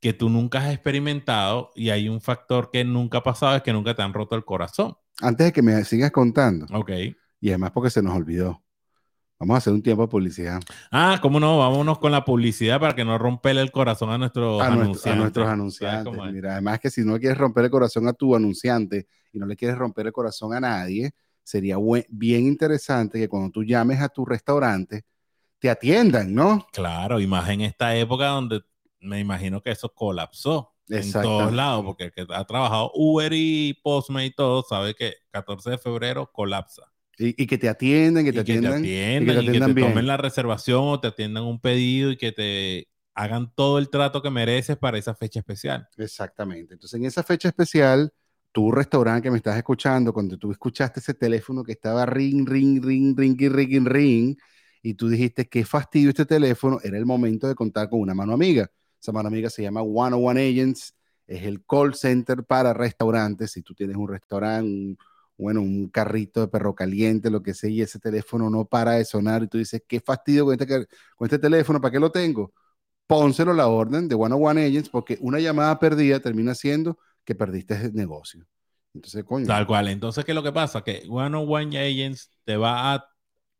que 0.00 0.12
tú 0.14 0.30
nunca 0.30 0.60
has 0.66 0.74
experimentado 0.74 1.70
y 1.76 1.90
hay 1.90 2.08
un 2.08 2.20
factor 2.20 2.70
que 2.72 2.84
nunca 2.84 3.18
ha 3.18 3.24
pasado, 3.24 3.56
es 3.56 3.62
que 3.62 3.72
nunca 3.74 3.94
te 3.94 4.02
han 4.02 4.14
roto 4.14 4.36
el 4.36 4.44
corazón. 4.44 4.96
antes 5.20 5.46
de 5.46 5.52
que 5.52 5.62
me 5.62 5.84
sigas 5.84 6.10
contando, 6.10 6.66
Ok. 6.72 6.90
y 7.40 7.50
además 7.50 7.72
porque 7.72 7.90
se 7.90 8.02
nos 8.02 8.14
olvidó, 8.16 8.62
vamos 9.42 9.54
a 9.54 9.58
hacer 9.58 9.72
un 9.72 9.82
tiempo 9.82 10.02
de 10.02 10.08
publicidad 10.08 10.60
Ah, 10.90 11.18
cómo 11.20 11.40
no, 11.40 11.58
vámonos 11.58 11.98
con 11.98 12.12
la 12.12 12.24
publicidad 12.24 12.78
para 12.78 12.94
que 12.94 13.04
no 13.04 13.18
romperle 13.18 13.60
el 13.60 13.72
corazón 13.72 14.10
a 14.10 14.18
nuestros 14.18 14.62
a, 14.62 14.68
nuestro- 14.70 14.82
anunciantes. 14.82 15.12
a 15.12 15.16
nuestros 15.16 15.44
¿Sabes 15.46 15.52
anunciantes. 15.54 16.04
cómo 16.12 16.26
es? 16.26 16.32
Mira, 16.32 16.52
además 16.52 16.78
que 16.80 16.90
si 16.90 17.02
no 17.04 17.18
quieres 17.18 17.38
romper 17.38 17.64
el 17.64 17.70
corazón 17.70 18.06
a 18.06 18.12
tu 18.12 18.36
anunciante 18.36 19.06
y 19.32 19.38
no 19.38 19.46
le 19.46 19.56
quieres 19.56 19.76
romper 19.76 20.06
el 20.06 20.12
corazón 20.12 20.54
a 20.54 20.60
nadie, 20.60 21.10
sería 21.42 21.76
buen- 21.76 22.06
bien 22.08 22.46
interesante 22.46 23.18
que 23.18 23.28
cuando 23.28 23.50
tú 23.50 23.64
llames 23.64 24.00
a 24.00 24.08
tu 24.08 24.24
restaurante, 24.24 25.02
te 25.58 25.68
atiendan, 25.70 26.32
¿no? 26.34 26.66
Claro, 26.72 27.18
y 27.20 27.26
más 27.26 27.48
en 27.48 27.62
esta 27.62 27.96
época 27.96 28.28
donde 28.28 28.62
me 29.00 29.18
imagino 29.18 29.60
que 29.60 29.70
eso 29.72 29.92
colapsó 29.92 30.68
en 30.88 31.10
todos 31.12 31.52
lados, 31.52 31.84
porque 31.84 32.04
el 32.04 32.12
que 32.12 32.26
ha 32.32 32.44
trabajado 32.44 32.90
Uber 32.94 33.32
y 33.34 33.74
Postmates 33.82 34.30
y 34.30 34.34
todo 34.34 34.62
sabe 34.62 34.94
que 34.94 35.14
14 35.30 35.70
de 35.70 35.78
febrero 35.78 36.30
colapsa. 36.32 36.91
Y, 37.18 37.42
y 37.42 37.46
que 37.46 37.58
te 37.58 37.68
atienden, 37.68 38.24
que 38.24 38.30
y 38.30 38.34
te 38.34 38.40
que 38.44 38.44
te 38.44 38.66
atiendan. 38.68 38.72
atiendan, 38.74 39.22
y 39.22 39.26
que 39.26 39.32
te 39.32 39.38
y 39.40 39.44
que 39.44 39.50
atiendan 39.50 39.74
te 39.74 39.80
tomen 39.80 40.06
la 40.06 40.16
reservación 40.16 40.80
o 40.84 41.00
te 41.00 41.08
atiendan 41.08 41.44
un 41.44 41.60
pedido 41.60 42.10
y 42.10 42.16
que 42.16 42.32
te 42.32 42.88
hagan 43.14 43.52
todo 43.54 43.78
el 43.78 43.90
trato 43.90 44.22
que 44.22 44.30
mereces 44.30 44.76
para 44.76 44.98
esa 44.98 45.14
fecha 45.14 45.40
especial. 45.40 45.88
Exactamente. 45.98 46.74
Entonces, 46.74 46.98
en 46.98 47.06
esa 47.06 47.22
fecha 47.22 47.48
especial, 47.48 48.12
tu 48.50 48.70
restaurante 48.72 49.22
que 49.24 49.30
me 49.30 49.36
estás 49.36 49.56
escuchando, 49.56 50.12
cuando 50.12 50.36
tú 50.38 50.50
escuchaste 50.52 51.00
ese 51.00 51.14
teléfono 51.14 51.62
que 51.62 51.72
estaba 51.72 52.06
ring, 52.06 52.46
ring, 52.48 52.82
ring, 52.82 53.16
ring, 53.16 53.38
ring, 53.38 53.52
ring, 53.52 53.86
ring, 53.86 54.36
y 54.82 54.94
tú 54.94 55.08
dijiste, 55.08 55.48
qué 55.48 55.64
fastidio 55.64 56.08
este 56.10 56.26
teléfono, 56.26 56.78
era 56.82 56.98
el 56.98 57.06
momento 57.06 57.46
de 57.46 57.54
contar 57.54 57.88
con 57.88 58.00
una 58.00 58.14
mano 58.14 58.32
amiga. 58.32 58.70
Esa 59.00 59.12
mano 59.12 59.28
amiga 59.28 59.50
se 59.50 59.62
llama 59.62 59.82
101 59.82 60.36
Agents, 60.38 60.94
es 61.26 61.42
el 61.44 61.64
call 61.64 61.94
center 61.94 62.44
para 62.44 62.72
restaurantes. 62.72 63.52
Si 63.52 63.62
tú 63.62 63.74
tienes 63.74 63.96
un 63.96 64.08
restaurante, 64.08 64.64
un- 64.68 64.98
bueno, 65.42 65.60
un 65.60 65.88
carrito 65.88 66.40
de 66.40 66.48
perro 66.48 66.74
caliente, 66.74 67.30
lo 67.30 67.42
que 67.42 67.54
sea, 67.54 67.68
y 67.68 67.82
ese 67.82 67.98
teléfono 67.98 68.48
no 68.48 68.64
para 68.64 68.92
de 68.92 69.04
sonar, 69.04 69.42
y 69.42 69.48
tú 69.48 69.58
dices, 69.58 69.82
qué 69.86 70.00
fastidio 70.00 70.44
con 70.44 70.54
este, 70.54 70.86
con 71.16 71.26
este 71.26 71.38
teléfono, 71.38 71.80
¿para 71.80 71.92
qué 71.92 72.00
lo 72.00 72.10
tengo? 72.10 72.52
Pónselo 73.06 73.52
la 73.52 73.66
orden 73.66 74.08
de 74.08 74.16
101 74.16 74.60
Agents, 74.60 74.88
porque 74.88 75.18
una 75.20 75.40
llamada 75.40 75.78
perdida 75.78 76.20
termina 76.20 76.54
siendo 76.54 76.98
que 77.24 77.34
perdiste 77.34 77.74
el 77.74 77.94
negocio. 77.94 78.46
Entonces, 78.94 79.24
coño. 79.24 79.46
Tal 79.46 79.66
cual. 79.66 79.88
Entonces, 79.88 80.24
¿qué 80.24 80.32
es 80.32 80.36
lo 80.36 80.42
que 80.42 80.52
pasa? 80.52 80.82
Que 80.82 81.02
One 81.08 81.36
on 81.36 81.46
One 81.48 81.78
Agents 81.78 82.30
te 82.44 82.56
va 82.56 82.94
a 82.94 83.04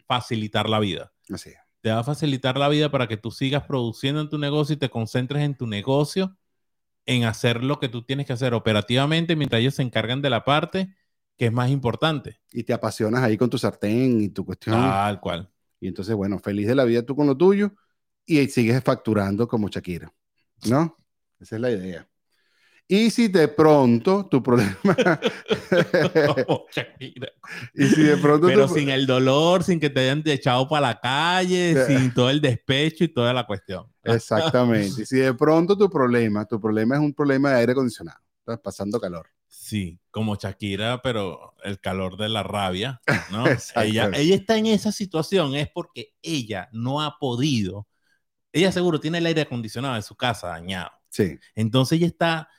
facilitar 0.07 0.69
la 0.69 0.79
vida. 0.79 1.13
Así 1.31 1.51
es. 1.51 1.57
Te 1.81 1.91
va 1.91 2.01
a 2.01 2.05
facilitar 2.05 2.57
la 2.57 2.69
vida 2.69 2.91
para 2.91 3.09
que 3.09 3.17
tú 3.17 3.31
sigas 3.31 3.65
produciendo 3.65 4.21
en 4.21 4.29
tu 4.29 4.39
negocio 4.39 4.75
y 4.75 4.79
te 4.79 4.89
concentres 4.89 5.43
en 5.43 5.57
tu 5.57 5.67
negocio, 5.67 6.37
en 7.07 7.25
hacer 7.25 7.65
lo 7.65 7.81
que 7.81 7.89
tú 7.89 8.05
tienes 8.05 8.27
que 8.27 8.33
hacer 8.33 8.55
operativamente 8.55 9.35
mientras 9.35 9.61
ellos 9.61 9.75
se 9.75 9.83
encargan 9.83 10.23
de 10.23 10.31
la 10.31 10.45
parte 10.45 10.95
que 11.37 11.47
es 11.47 11.53
más 11.53 11.71
importante. 11.71 12.41
Y 12.53 12.63
te 12.65 12.73
apasionas 12.73 13.23
ahí 13.23 13.37
con 13.37 13.51
tu 13.51 13.59
sartén 13.59 14.21
y 14.21 14.29
tu 14.29 14.45
cuestión. 14.45 14.77
Tal 14.77 15.21
cual. 15.21 15.51
Y 15.81 15.89
entonces, 15.89 16.15
bueno, 16.15 16.39
feliz 16.39 16.69
de 16.69 16.75
la 16.75 16.85
vida 16.85 17.03
tú 17.03 17.17
con 17.17 17.27
lo 17.27 17.37
tuyo 17.37 17.73
y 18.25 18.39
ahí 18.39 18.49
sigues 18.49 18.83
facturando 18.83 19.49
como 19.49 19.69
Shakira. 19.69 20.13
¿No? 20.69 20.97
Esa 21.41 21.57
es 21.57 21.61
la 21.61 21.71
idea. 21.71 22.09
Y 22.87 23.11
si 23.11 23.29
de 23.29 23.49
pronto 23.49 24.27
tu 24.27 24.43
problema. 24.43 24.77
Oh, 26.47 26.67
y 27.75 27.87
si 27.87 28.03
de 28.03 28.17
pronto 28.19 28.47
Pero 28.47 28.67
tu- 28.67 28.75
sin 28.75 28.91
el 28.91 29.07
dolor, 29.07 29.63
sin 29.65 29.81
que 29.81 29.89
te 29.89 30.01
hayan 30.01 30.23
echado 30.27 30.69
para 30.69 30.89
la 30.89 31.01
calle, 31.01 31.75
sin 31.87 32.13
todo 32.13 32.29
el 32.29 32.41
despecho 32.41 33.05
y 33.05 33.09
toda 33.09 33.33
la 33.33 33.47
cuestión. 33.47 33.87
Exactamente. 34.03 35.03
Y 35.03 35.07
si 35.07 35.17
de 35.17 35.33
pronto 35.35 35.77
tu 35.77 35.89
problema, 35.89 36.45
tu 36.45 36.61
problema 36.61 36.97
es 36.97 37.01
un 37.01 37.15
problema 37.15 37.51
de 37.51 37.57
aire 37.61 37.73
acondicionado. 37.73 38.19
Estás 38.41 38.59
pasando 38.61 39.01
calor. 39.01 39.27
Sí, 39.73 39.99
como 40.11 40.37
Shakira, 40.37 41.01
pero 41.01 41.55
el 41.65 41.81
calor 41.81 42.19
de 42.19 42.29
la 42.29 42.43
rabia, 42.43 43.01
¿no? 43.31 43.45
Ella, 43.77 44.11
ella 44.13 44.35
está 44.35 44.59
en 44.59 44.67
esa 44.67 44.93
situación, 44.93 45.55
es 45.55 45.71
porque 45.71 46.13
ella 46.21 46.69
no 46.73 47.01
ha 47.01 47.17
podido. 47.19 47.89
Ella 48.53 48.71
seguro 48.71 49.01
tiene 49.01 49.17
el 49.17 49.25
aire 49.25 49.41
acondicionado 49.41 49.95
de 49.95 50.03
su 50.03 50.15
casa 50.15 50.49
dañado. 50.49 50.91
Sí. 51.09 51.39
Entonces 51.55 51.97
ella 51.97 52.07
está, 52.07 52.51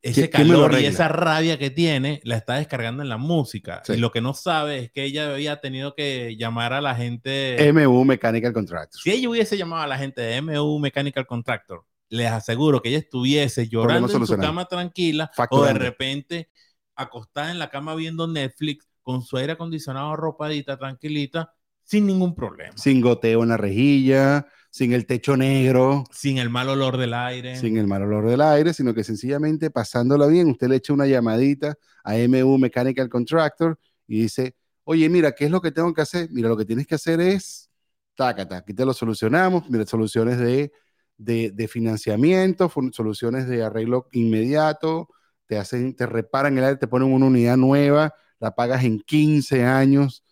ese 0.00 0.30
¿Quién 0.30 0.46
me 0.46 0.52
lo 0.54 0.62
calor 0.62 0.80
y 0.80 0.86
esa 0.86 1.08
rabia 1.08 1.58
que 1.58 1.70
tiene, 1.70 2.20
la 2.22 2.36
está 2.36 2.54
descargando 2.54 3.02
en 3.02 3.08
la 3.08 3.16
música. 3.16 3.82
Sí. 3.84 3.94
Y 3.94 3.96
lo 3.96 4.12
que 4.12 4.20
no 4.20 4.32
sabe 4.32 4.78
es 4.78 4.92
que 4.92 5.02
ella 5.02 5.32
había 5.32 5.60
tenido 5.60 5.96
que 5.96 6.36
llamar 6.36 6.72
a 6.72 6.80
la 6.80 6.94
gente. 6.94 7.72
MU 7.72 8.04
Mechanical 8.04 8.52
Contractors. 8.52 9.02
Si 9.02 9.10
ella 9.10 9.28
hubiese 9.28 9.56
llamado 9.56 9.82
a 9.82 9.88
la 9.88 9.98
gente 9.98 10.22
de 10.22 10.40
MU 10.40 10.78
Mechanical 10.78 11.26
Contractor, 11.26 11.84
les 12.10 12.30
aseguro 12.30 12.82
que 12.82 12.90
ella 12.90 12.98
estuviese 12.98 13.68
llorando 13.68 14.12
en 14.12 14.26
su 14.26 14.36
cama 14.36 14.66
tranquila 14.66 15.30
o 15.50 15.64
de 15.64 15.72
repente 15.72 16.50
acostada 16.96 17.50
en 17.50 17.58
la 17.58 17.70
cama 17.70 17.94
viendo 17.94 18.26
Netflix 18.26 18.86
con 19.02 19.22
su 19.22 19.36
aire 19.38 19.52
acondicionado 19.52 20.12
arropadita, 20.12 20.76
tranquilita, 20.76 21.54
sin 21.82 22.06
ningún 22.06 22.34
problema. 22.34 22.76
Sin 22.76 23.00
goteo 23.00 23.42
en 23.42 23.48
la 23.48 23.56
rejilla, 23.56 24.46
sin 24.70 24.92
el 24.92 25.06
techo 25.06 25.36
negro, 25.36 26.04
Sin 26.12 26.38
el 26.38 26.50
mal 26.50 26.68
olor 26.68 26.96
del 26.96 27.14
aire. 27.14 27.56
sin 27.56 27.76
el 27.78 27.86
mal 27.86 28.02
olor 28.02 28.28
del 28.28 28.40
aire, 28.40 28.74
sino 28.74 28.92
que 28.92 29.02
sencillamente 29.02 29.70
pasándola 29.70 30.26
bien, 30.26 30.50
usted 30.50 30.68
le 30.68 30.76
echa 30.76 30.92
una 30.92 31.06
llamadita 31.06 31.74
a 32.04 32.16
MU 32.16 32.58
Mechanical 32.58 33.08
Contractor 33.08 33.78
y 34.06 34.22
dice, 34.22 34.54
oye, 34.84 35.08
mira, 35.08 35.32
¿qué 35.32 35.46
es 35.46 35.50
lo 35.50 35.60
que 35.60 35.72
tengo 35.72 35.92
que 35.94 36.02
hacer? 36.02 36.28
Mira, 36.30 36.48
lo 36.48 36.56
que 36.56 36.64
tienes 36.64 36.86
que 36.86 36.96
hacer 36.96 37.20
es, 37.20 37.70
tácata, 38.14 38.58
aquí 38.58 38.74
te 38.74 38.84
lo 38.84 38.92
solucionamos, 38.92 39.68
mira, 39.70 39.86
soluciones 39.86 40.38
de, 40.38 40.72
de, 41.20 41.50
de 41.50 41.68
financiamiento, 41.68 42.72
soluciones 42.92 43.46
de 43.46 43.62
arreglo 43.62 44.08
inmediato, 44.12 45.08
te 45.46 45.58
hacen, 45.58 45.94
te 45.94 46.06
reparan 46.06 46.56
el 46.56 46.64
aire, 46.64 46.76
te 46.78 46.88
ponen 46.88 47.12
una 47.12 47.26
unidad 47.26 47.56
nueva, 47.56 48.14
la 48.38 48.54
pagas 48.54 48.84
en 48.84 49.00
15 49.00 49.64
años, 49.64 50.24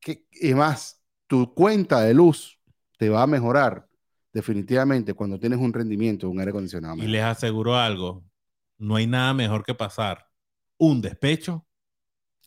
que, 0.00 0.24
y 0.30 0.54
más, 0.54 1.02
tu 1.26 1.52
cuenta 1.52 2.02
de 2.02 2.14
luz 2.14 2.60
te 2.96 3.08
va 3.08 3.22
a 3.22 3.26
mejorar 3.26 3.88
definitivamente 4.32 5.14
cuando 5.14 5.38
tienes 5.38 5.58
un 5.58 5.72
rendimiento, 5.72 6.28
un 6.28 6.38
aire 6.38 6.50
acondicionado. 6.50 6.96
Y 6.96 7.06
les 7.06 7.22
aseguro 7.22 7.76
algo, 7.76 8.24
no 8.78 8.96
hay 8.96 9.06
nada 9.06 9.34
mejor 9.34 9.64
que 9.64 9.74
pasar 9.74 10.28
un 10.78 11.00
despecho 11.00 11.66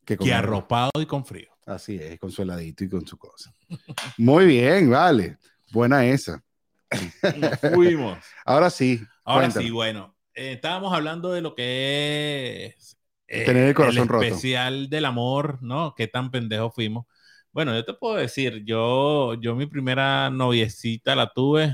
que, 0.05 0.17
que 0.17 0.33
arropado 0.33 0.91
y 0.99 1.05
con 1.05 1.25
frío. 1.25 1.49
Así 1.65 1.95
es, 1.95 2.17
con 2.17 2.31
su 2.31 2.43
heladito 2.43 2.85
y 2.85 2.89
con 2.89 3.05
su 3.05 3.17
cosa. 3.17 3.53
Muy 4.17 4.45
bien, 4.45 4.89
vale. 4.89 5.37
Buena 5.71 6.05
esa. 6.05 6.41
Nos 7.35 7.59
fuimos. 7.59 8.19
Ahora 8.45 8.69
sí. 8.69 9.01
Ahora 9.23 9.49
cuéntame. 9.49 9.65
sí, 9.65 9.71
bueno, 9.71 10.15
eh, 10.33 10.53
estábamos 10.53 10.93
hablando 10.93 11.31
de 11.31 11.41
lo 11.41 11.55
que 11.55 12.65
es 12.77 12.97
eh, 13.27 13.45
Tener 13.45 13.67
el 13.69 13.75
corazón 13.75 14.07
roto. 14.07 14.23
especial 14.23 14.89
del 14.89 15.05
amor, 15.05 15.59
¿no? 15.61 15.93
Qué 15.95 16.07
tan 16.07 16.31
pendejos 16.31 16.73
fuimos. 16.73 17.05
Bueno, 17.51 17.73
yo 17.75 17.83
te 17.85 17.93
puedo 17.93 18.15
decir, 18.15 18.63
yo, 18.65 19.33
yo 19.41 19.55
mi 19.55 19.65
primera 19.65 20.29
noviecita 20.29 21.15
la 21.15 21.31
tuve, 21.33 21.73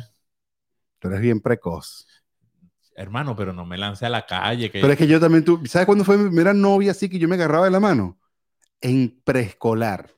Tú 1.00 1.08
eres 1.10 1.22
bien 1.22 1.42
precoz. 1.42 2.08
hermano, 2.96 3.36
pero 3.36 3.54
no 3.54 3.66
me 3.66 3.78
lancé 3.78 4.06
a 4.06 4.10
la 4.10 4.26
calle. 4.26 4.72
Que, 4.72 4.80
Pero 4.80 4.94
es 4.94 4.98
que 5.00 5.08
yo 5.08 5.20
también, 5.20 5.44
tú, 5.44 5.62
¿sabes 5.66 5.86
cuándo 5.86 6.04
fue 6.06 6.18
mi 6.18 6.26
primera 6.28 6.54
novia 6.54 6.92
así 6.92 7.10
que 7.10 7.20
yo 7.20 7.28
me 7.28 7.36
agarraba 7.36 7.66
de 7.66 7.72
la 7.72 7.80
mano? 7.80 8.20
En 8.82 9.22
preescolar. 9.24 10.12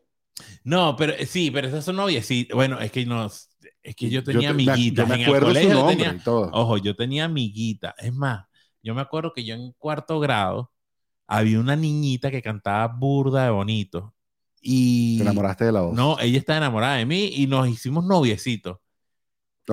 No, 0.63 0.95
pero 0.97 1.13
eh, 1.13 1.25
sí, 1.25 1.51
pero 1.51 1.67
esas 1.67 1.85
son 1.85 1.95
noviecitas. 1.97 2.55
Bueno, 2.55 2.79
es 2.79 2.91
que 2.91 3.05
no, 3.05 3.29
es 3.85 3.95
que 3.95 4.09
yo 4.09 4.23
tenía 4.23 4.49
amiguitas. 4.49 5.09
En 5.11 5.21
el 5.21 5.39
colegio 5.39 5.69
yo 5.69 5.75
nombre 5.75 5.95
tenía, 5.95 6.19
y 6.19 6.23
todo. 6.23 6.49
Ojo, 6.51 6.77
yo 6.77 6.95
tenía 6.95 7.25
amiguita. 7.25 7.93
Es 7.99 8.11
más, 8.13 8.45
yo 8.81 8.95
me 8.95 9.01
acuerdo 9.01 9.31
que 9.31 9.43
yo 9.45 9.53
en 9.53 9.73
cuarto 9.73 10.19
grado 10.19 10.71
había 11.27 11.59
una 11.59 11.75
niñita 11.75 12.31
que 12.31 12.41
cantaba 12.41 12.87
burda 12.87 13.43
de 13.45 13.51
bonito. 13.51 14.15
Y 14.59 15.17
Te 15.17 15.23
enamoraste 15.23 15.65
de 15.65 15.71
la 15.71 15.81
voz. 15.81 15.95
no, 15.95 16.19
ella 16.19 16.39
estaba 16.39 16.57
enamorada 16.57 16.95
de 16.95 17.05
mí 17.05 17.29
y 17.35 17.45
nos 17.45 17.69
hicimos 17.69 18.03
noviecitos. 18.03 18.77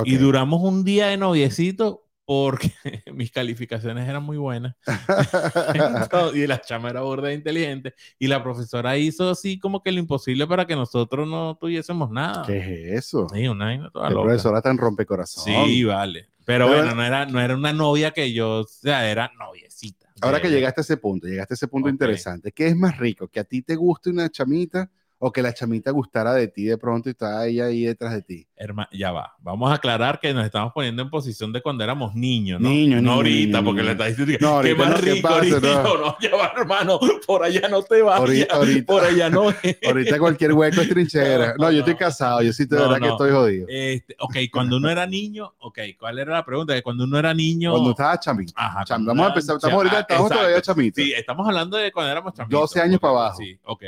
Y 0.05 0.17
duramos 0.17 0.61
un 0.63 0.85
día 0.85 1.07
de 1.09 1.17
noviecito, 1.17 2.02
porque 2.25 2.71
mis 3.15 3.31
calificaciones 3.31 4.09
eran 4.09 4.23
muy 4.23 4.37
buenas 4.39 4.75
y 6.35 6.47
la 6.47 6.61
chama 6.61 6.91
era 6.91 7.01
burda 7.03 7.33
inteligente 7.33 7.95
y 8.19 8.27
la 8.29 8.43
profesora 8.43 8.97
hizo 8.97 9.31
así 9.31 9.59
como 9.59 9.83
que 9.83 9.93
lo 9.93 9.99
imposible 9.99 10.47
para 10.47 10.67
que 10.67 10.77
nosotros 10.77 11.29
no 11.29 11.57
tuviésemos 11.61 12.11
nada. 12.11 12.45
¿Qué 12.47 12.59
es 12.59 13.07
eso? 13.07 13.27
Sí, 13.33 13.47
una 13.49 13.91
toda 13.91 14.09
La 14.09 14.15
loca. 14.15 14.25
profesora 14.29 14.63
tan 14.63 14.79
rompecorazón. 14.79 15.45
Sí, 15.45 15.85
vale. 15.85 16.29
Pero 16.45 16.67
Pero- 16.67 16.79
bueno, 16.81 16.95
no 16.95 17.05
era, 17.05 17.27
no 17.27 17.41
era 17.41 17.55
una 17.55 17.73
novia 17.73 18.11
que 18.11 18.33
yo, 18.33 18.61
o 18.61 18.65
sea, 18.67 19.09
era 19.11 19.31
noviecita. 19.39 20.09
Ahora 20.21 20.41
que 20.41 20.51
llegaste 20.51 20.81
a 20.81 20.83
ese 20.83 20.97
punto, 20.97 21.27
llegaste 21.27 21.55
a 21.55 21.57
ese 21.57 21.69
punto 21.69 21.89
Ok. 21.89 21.93
interesante, 21.93 22.53
¿qué 22.53 22.67
es 22.69 22.77
más 22.77 22.97
rico? 22.99 23.29
¿Que 23.29 23.41
a 23.41 23.45
ti 23.45 23.63
te 23.63 23.75
guste 23.77 24.11
una 24.11 24.29
chamita 24.29 24.89
o 25.25 25.31
que 25.33 25.41
la 25.41 25.55
chamita 25.55 25.93
gustara 25.93 26.35
de 26.35 26.49
ti 26.49 26.65
de 26.65 26.77
pronto 26.77 27.09
y 27.09 27.13
está 27.13 27.47
ella 27.47 27.67
ahí 27.67 27.85
detrás 27.85 28.13
de 28.13 28.23
ti? 28.23 28.49
Herma- 28.57 28.89
ya 28.91 29.13
va. 29.13 29.35
Vamos 29.39 29.71
a 29.71 29.75
aclarar 29.75 30.19
que 30.19 30.35
nos 30.35 30.45
estamos 30.45 30.73
poniendo 30.73 31.01
en 31.01 31.11
posición 31.11 31.53
de 31.53 31.63
cuando 31.63 31.85
éramos 31.85 32.13
niños, 32.17 32.61
¿no? 32.61 32.69
Niño, 32.69 32.97
no 32.97 33.01
niño, 33.03 33.13
ahorita, 33.13 33.59
niño, 33.61 33.65
porque 33.65 33.83
le 33.85 33.93
estás 33.93 34.09
diciendo 34.17 34.33
que 34.39 34.45
No, 34.45 34.61
qué 34.63 34.71
ahorita 34.71 34.77
más 34.85 34.89
no, 34.91 34.97
¿qué 35.05 35.13
rico, 35.13 35.29
pasa? 35.29 35.35
ahorita 35.37 35.83
No. 35.85 35.97
no, 35.99 36.17
ya 36.21 36.37
va, 36.37 36.53
hermano, 36.57 37.01
por 37.25 37.45
allá 37.45 37.69
no 37.69 37.83
te 37.85 38.03
vas, 38.03 38.19
Ahorita- 38.19 38.55
ahorita. 38.57 38.93
por 38.93 39.05
allá 39.05 39.31
no. 39.31 39.43
Ahorita 39.87 40.19
cualquier 40.19 40.53
hueco 40.55 40.81
es 40.81 40.89
trinchera. 40.89 41.55
No, 41.57 41.71
yo 41.71 41.79
estoy 41.79 41.95
casado, 41.95 42.43
yo 42.43 42.53
sí 42.53 42.67
No, 42.69 42.79
verdad 42.89 42.99
que 42.99 43.09
estoy 43.09 43.31
jodido. 43.31 43.67
Este, 43.69 44.17
ok, 44.19 44.37
cuando 44.53 44.77
uno 44.79 44.91
era 44.91 45.07
niño, 45.07 45.55
ok, 45.61 45.79
¿cuál 46.01 46.19
era 46.19 46.33
la 46.33 46.45
pregunta? 46.45 46.75
Que 46.75 46.83
cuando 46.83 47.05
uno 47.05 47.17
era 47.17 47.33
niño... 47.33 47.71
Cuando 47.71 47.91
estaba 47.91 48.19
chamita. 48.19 48.53
Ajá, 48.57 48.85
Cham- 48.85 49.07
vamos 49.07 49.25
a 49.25 49.29
empezar, 49.29 49.55
estamos 49.55 49.77
ahorita, 49.77 50.01
estamos 50.01 50.31
todavía 50.33 50.61
chamitos. 50.61 51.05
Sí, 51.05 51.13
estamos 51.13 51.47
hablando 51.47 51.77
de 51.77 51.93
cuando 51.93 52.11
éramos 52.11 52.35
chamitos. 52.35 52.61
12 52.61 52.81
años 52.81 52.99
para 52.99 53.13
abajo. 53.13 53.37
Sí, 53.39 53.57
ok. 53.63 53.83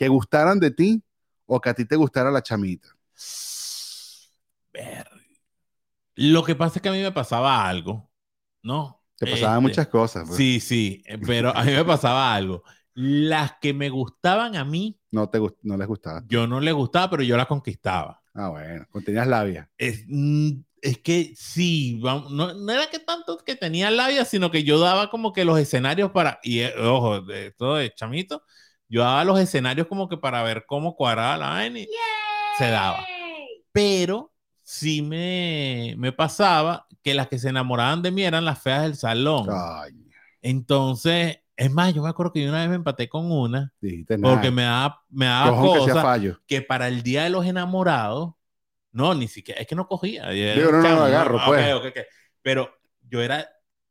Que 0.00 0.08
gustaran 0.08 0.58
de 0.58 0.70
ti 0.70 1.02
o 1.44 1.60
que 1.60 1.68
a 1.68 1.74
ti 1.74 1.84
te 1.84 1.94
gustara 1.94 2.30
la 2.30 2.40
chamita. 2.42 2.88
Ver. 4.72 5.06
Lo 6.14 6.42
que 6.42 6.54
pasa 6.54 6.76
es 6.78 6.82
que 6.82 6.88
a 6.88 6.92
mí 6.92 7.02
me 7.02 7.12
pasaba 7.12 7.68
algo, 7.68 8.10
¿no? 8.62 9.04
Te 9.18 9.26
pasaban 9.26 9.56
Este, 9.58 9.60
muchas 9.68 9.88
cosas. 9.88 10.24
pues. 10.26 10.38
Sí, 10.38 10.58
sí, 10.58 11.02
eh, 11.04 11.18
pero 11.18 11.54
a 11.54 11.64
mí 11.64 11.72
me 11.72 11.84
pasaba 11.84 12.34
algo. 12.34 12.62
Las 12.94 13.56
que 13.60 13.74
me 13.74 13.90
gustaban 13.90 14.56
a 14.56 14.64
mí, 14.64 14.98
No, 15.10 15.28
te 15.28 15.38
no 15.64 15.76
les 15.76 15.86
gustaba. 15.86 16.24
yo 16.26 16.46
no 16.46 16.60
les 16.60 16.72
gustaba, 16.72 17.10
pero 17.10 17.22
yo 17.22 17.36
las 17.36 17.46
conquistaba. 17.46 18.22
Ah, 18.32 18.48
bueno, 18.48 18.86
tenías 19.04 19.26
labia. 19.26 19.70
Es, 19.76 20.04
mm, 20.08 20.50
es 20.80 20.96
que 21.00 21.34
sí, 21.36 22.00
no, 22.02 22.54
no 22.54 22.72
era 22.72 22.88
que 22.88 23.00
tanto 23.00 23.36
que 23.36 23.54
tenía 23.54 23.90
labia, 23.90 24.24
sino 24.24 24.50
que 24.50 24.64
yo 24.64 24.78
daba 24.78 25.10
como 25.10 25.34
que 25.34 25.44
los 25.44 25.58
escenarios 25.58 26.10
para, 26.10 26.40
y 26.42 26.60
eh, 26.60 26.72
ojo, 26.78 27.20
de 27.20 27.48
esto 27.48 27.74
de 27.74 27.92
chamito, 27.92 28.44
yo 28.90 29.02
daba 29.02 29.24
los 29.24 29.38
escenarios 29.38 29.86
como 29.86 30.08
que 30.08 30.16
para 30.18 30.42
ver 30.42 30.64
cómo 30.66 30.96
cuadraba 30.96 31.36
la 31.38 31.48
vaina 31.50 31.78
y 31.78 31.88
se 32.58 32.68
daba. 32.70 33.06
Pero 33.72 34.32
sí 34.62 35.00
me, 35.00 35.94
me 35.96 36.12
pasaba 36.12 36.86
que 37.02 37.14
las 37.14 37.28
que 37.28 37.38
se 37.38 37.48
enamoraban 37.48 38.02
de 38.02 38.10
mí 38.10 38.24
eran 38.24 38.44
las 38.44 38.60
feas 38.60 38.82
del 38.82 38.96
salón. 38.96 39.46
Ay, 39.50 39.92
Entonces, 40.42 41.38
es 41.56 41.70
más, 41.70 41.94
yo 41.94 42.02
me 42.02 42.08
acuerdo 42.08 42.32
que 42.32 42.42
yo 42.42 42.48
una 42.48 42.60
vez 42.60 42.68
me 42.68 42.74
empaté 42.74 43.08
con 43.08 43.30
una 43.30 43.72
dijiste 43.80 44.18
nada. 44.18 44.34
porque 44.34 44.50
me 44.50 44.62
daba, 44.64 45.02
me 45.08 45.26
daba 45.26 45.62
que 45.62 45.68
cosa 45.68 46.02
fallo. 46.02 46.40
que 46.46 46.60
para 46.60 46.88
el 46.88 47.02
día 47.02 47.24
de 47.24 47.30
los 47.30 47.46
enamorados, 47.46 48.34
no, 48.92 49.14
ni 49.14 49.28
siquiera, 49.28 49.60
es 49.60 49.68
que 49.68 49.76
no 49.76 49.86
cogía. 49.86 50.32
yo 50.34 50.72
no, 50.72 50.82
chamo, 50.82 50.96
no, 50.96 51.04
agarro, 51.04 51.40
pues. 51.46 51.66
Pero 52.42 52.70
yo 53.08 53.20
era 53.22 53.48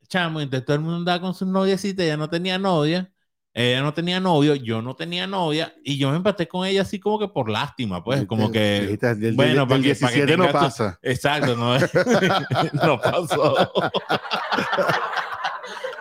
chamo, 0.10 0.42
entonces 0.42 0.66
todo 0.66 0.76
el 0.76 0.82
mundo 0.82 0.98
andaba 0.98 1.22
con 1.22 1.34
su 1.34 1.46
noviecita, 1.46 2.04
ella 2.04 2.18
no 2.18 2.30
tenía 2.30 2.58
novia, 2.58 3.12
ella 3.54 3.82
no 3.82 3.94
tenía 3.94 4.20
novio, 4.20 4.56
yo 4.56 4.82
no 4.82 4.96
tenía 4.96 5.26
novia, 5.28 5.74
y 5.84 5.98
yo 5.98 6.12
me 6.12 6.18
empaté 6.18 6.48
con 6.48 6.66
ella 6.66 6.84
así 6.84 7.00
como 7.00 7.20
que 7.20 7.28
por 7.28 7.50
lástima, 7.50 8.04
pues, 8.04 8.26
como 8.26 8.52
que... 8.52 8.98
Bueno, 9.36 9.68
para 9.68 9.82
que- 9.82 9.96
para 9.96 10.14
que 10.14 10.26
17 10.26 10.38
no 10.38 10.46
tu- 10.48 10.52
pasa. 10.54 11.00
Exacto, 11.02 11.56
no, 11.56 11.78
no 12.86 13.00
pasó. 13.02 13.72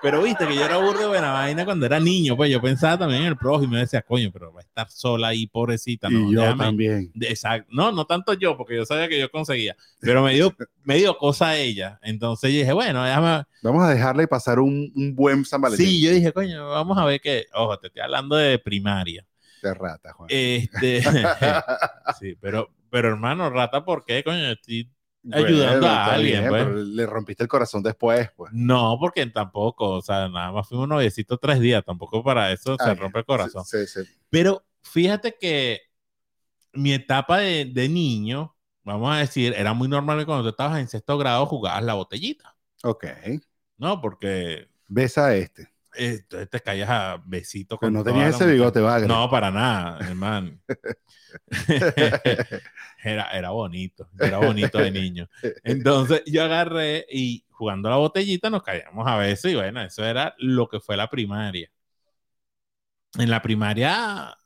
Pero 0.01 0.23
viste 0.23 0.47
que 0.47 0.55
yo 0.55 0.65
era 0.65 0.77
burdo 0.79 1.01
de 1.01 1.07
buena 1.09 1.33
vaina 1.33 1.65
cuando 1.65 1.85
era 1.87 1.99
niño, 1.99 2.37
pues 2.37 2.51
yo 2.51 2.61
pensaba 2.61 2.99
también 2.99 3.23
en 3.23 3.29
el 3.29 3.37
prójimo 3.37 3.73
y 3.73 3.75
me 3.77 3.81
decía, 3.81 4.01
coño, 4.03 4.31
pero 4.33 4.53
va 4.53 4.61
a 4.61 4.63
estar 4.63 4.89
sola 4.91 5.29
ahí, 5.29 5.47
pobrecita. 5.47 6.09
No, 6.09 6.31
y 6.31 6.35
yo 6.35 6.43
déjame- 6.43 6.65
también. 6.65 7.13
Exacto. 7.21 7.69
No, 7.73 7.91
no 7.91 8.05
tanto 8.05 8.33
yo, 8.35 8.57
porque 8.57 8.77
yo 8.77 8.85
sabía 8.87 9.09
que 9.09 9.19
yo 9.19 9.31
conseguía, 9.31 9.77
pero 10.01 10.23
me 10.23 10.35
dio, 10.35 10.55
me 10.85 10.97
dio 10.97 11.17
cosa 11.19 11.49
a 11.49 11.57
ella. 11.57 11.99
Entonces 12.03 12.53
yo 12.53 12.61
dije, 12.61 12.73
bueno, 12.73 13.03
déjame. 13.03 13.45
Vamos 13.63 13.83
a 13.83 13.91
dejarle 13.91 14.29
pasar 14.29 14.61
un, 14.61 14.93
un 14.95 15.15
buen 15.17 15.45
San 15.45 15.61
Valentín. 15.61 15.87
Sí, 15.87 16.01
yo 16.03 16.13
dije, 16.13 16.33
coño, 16.33 16.69
vamos 16.69 16.97
a 16.97 17.05
ver 17.05 17.21
que, 17.21 17.47
ojo, 17.55 17.79
te 17.79 17.89
estoy 17.89 18.03
hablando 18.03 18.37
de 18.37 18.59
primaria. 18.59 19.27
De 19.63 19.75
rata, 19.75 20.13
Juan. 20.13 20.29
Este, 20.31 21.03
sí, 22.21 22.37
pero, 22.41 22.71
pero 22.91 23.09
hermano, 23.09 23.51
rata, 23.51 23.85
¿por 23.85 24.05
qué, 24.05 24.23
coño? 24.23 24.53
Estoy- 24.53 24.89
Bueno, 25.23 25.47
ayudando 25.47 25.87
a 25.87 26.05
alguien, 26.15 26.49
pues. 26.49 26.65
pero 26.65 26.75
le 26.77 27.07
rompiste 27.07 27.43
el 27.43 27.49
corazón 27.49 27.83
después, 27.83 28.31
pues. 28.37 28.53
No, 28.55 28.97
porque 28.99 29.27
tampoco, 29.27 29.91
o 29.97 30.03
sea, 30.03 30.29
nada 30.29 30.53
más 30.53 30.69
fuimos 30.69 30.89
noviecitos 30.89 31.39
tres 31.41 31.61
días, 31.61 31.85
tampoco 31.85 32.23
para 32.25 32.51
eso 32.53 32.77
se 32.77 32.91
Ah, 32.91 32.95
rompe 32.95 33.19
el 33.21 33.25
corazón. 33.27 33.65
Sí, 33.65 33.87
sí, 33.87 34.05
sí. 34.05 34.11
Pero 34.31 34.65
fíjate 34.83 35.37
que 35.39 35.81
mi 36.73 36.93
etapa 36.95 37.39
de, 37.39 37.67
de 37.67 37.89
niño, 37.89 38.57
vamos 38.85 39.15
a 39.15 39.19
decir, 39.19 39.55
era 39.57 39.75
muy 39.75 39.89
normal 39.89 40.19
que 40.19 40.27
cuando 40.27 40.45
tú 40.45 40.51
estabas 40.51 40.79
en 40.81 40.89
sexto 40.89 41.19
grado 41.19 41.47
jugabas 41.47 41.83
la 41.85 41.95
botellita, 41.95 42.57
Ok. 42.85 43.05
¿no? 43.79 44.01
Porque 44.01 44.69
Besa 44.87 45.27
a 45.27 45.35
este. 45.37 45.69
Eh, 45.95 46.19
entonces 46.21 46.51
te 46.51 46.61
caías 46.61 46.89
a 46.89 47.23
besitos 47.25 47.79
Pero 47.81 47.91
no 47.91 48.05
tenías 48.05 48.35
ese 48.35 48.47
bigote. 48.47 48.81
No, 49.07 49.31
para 49.31 49.51
nada, 49.51 49.99
hermano. 50.07 50.59
era, 53.03 53.31
era 53.31 53.51
bonito, 53.51 54.09
era 54.19 54.39
bonito 54.39 54.79
de 54.79 54.91
niño. 54.91 55.29
Entonces 55.63 56.23
yo 56.27 56.45
agarré 56.45 57.07
y 57.11 57.45
jugando 57.51 57.91
la 57.91 57.97
botellita 57.97 58.51
nos 58.51 58.63
caíamos 58.63 59.07
a 59.07 59.17
veces 59.17 59.53
y 59.53 59.55
bueno, 59.55 59.83
eso 59.83 60.05
era 60.05 60.35
lo 60.39 60.69
que 60.69 60.81
fue 60.81 60.97
la 60.97 61.09
primaria. 61.09 61.71
En 63.19 63.31
la 63.31 63.43
primaria 63.43 64.37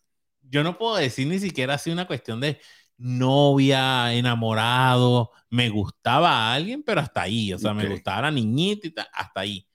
yo 0.42 0.62
no 0.62 0.76
puedo 0.76 0.96
decir 0.96 1.26
ni 1.26 1.38
siquiera 1.38 1.74
así 1.74 1.90
una 1.90 2.06
cuestión 2.06 2.40
de 2.40 2.60
novia, 2.98 4.12
enamorado, 4.12 5.32
me 5.50 5.68
gustaba 5.70 6.30
a 6.30 6.54
alguien, 6.54 6.82
pero 6.82 7.00
hasta 7.00 7.22
ahí, 7.22 7.52
o 7.52 7.58
sea, 7.58 7.74
me 7.74 7.88
gustaba 7.88 8.22
la 8.22 8.30
niñita 8.30 8.86
y 8.86 8.90
tal, 8.90 9.08
hasta 9.12 9.40
ahí. 9.40 9.66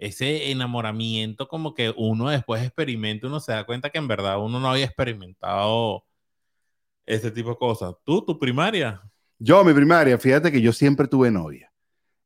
Ese 0.00 0.50
enamoramiento 0.50 1.46
como 1.46 1.74
que 1.74 1.92
uno 1.94 2.30
después 2.30 2.62
experimenta, 2.62 3.26
uno 3.26 3.38
se 3.38 3.52
da 3.52 3.66
cuenta 3.66 3.90
que 3.90 3.98
en 3.98 4.08
verdad 4.08 4.42
uno 4.42 4.58
no 4.58 4.70
había 4.70 4.86
experimentado 4.86 6.04
ese 7.04 7.30
tipo 7.30 7.50
de 7.50 7.56
cosas. 7.56 7.94
¿Tú, 8.02 8.24
tu 8.24 8.38
primaria? 8.38 9.02
Yo, 9.38 9.62
mi 9.62 9.74
primaria, 9.74 10.16
fíjate 10.16 10.50
que 10.50 10.62
yo 10.62 10.72
siempre 10.72 11.06
tuve 11.06 11.30
novia. 11.30 11.70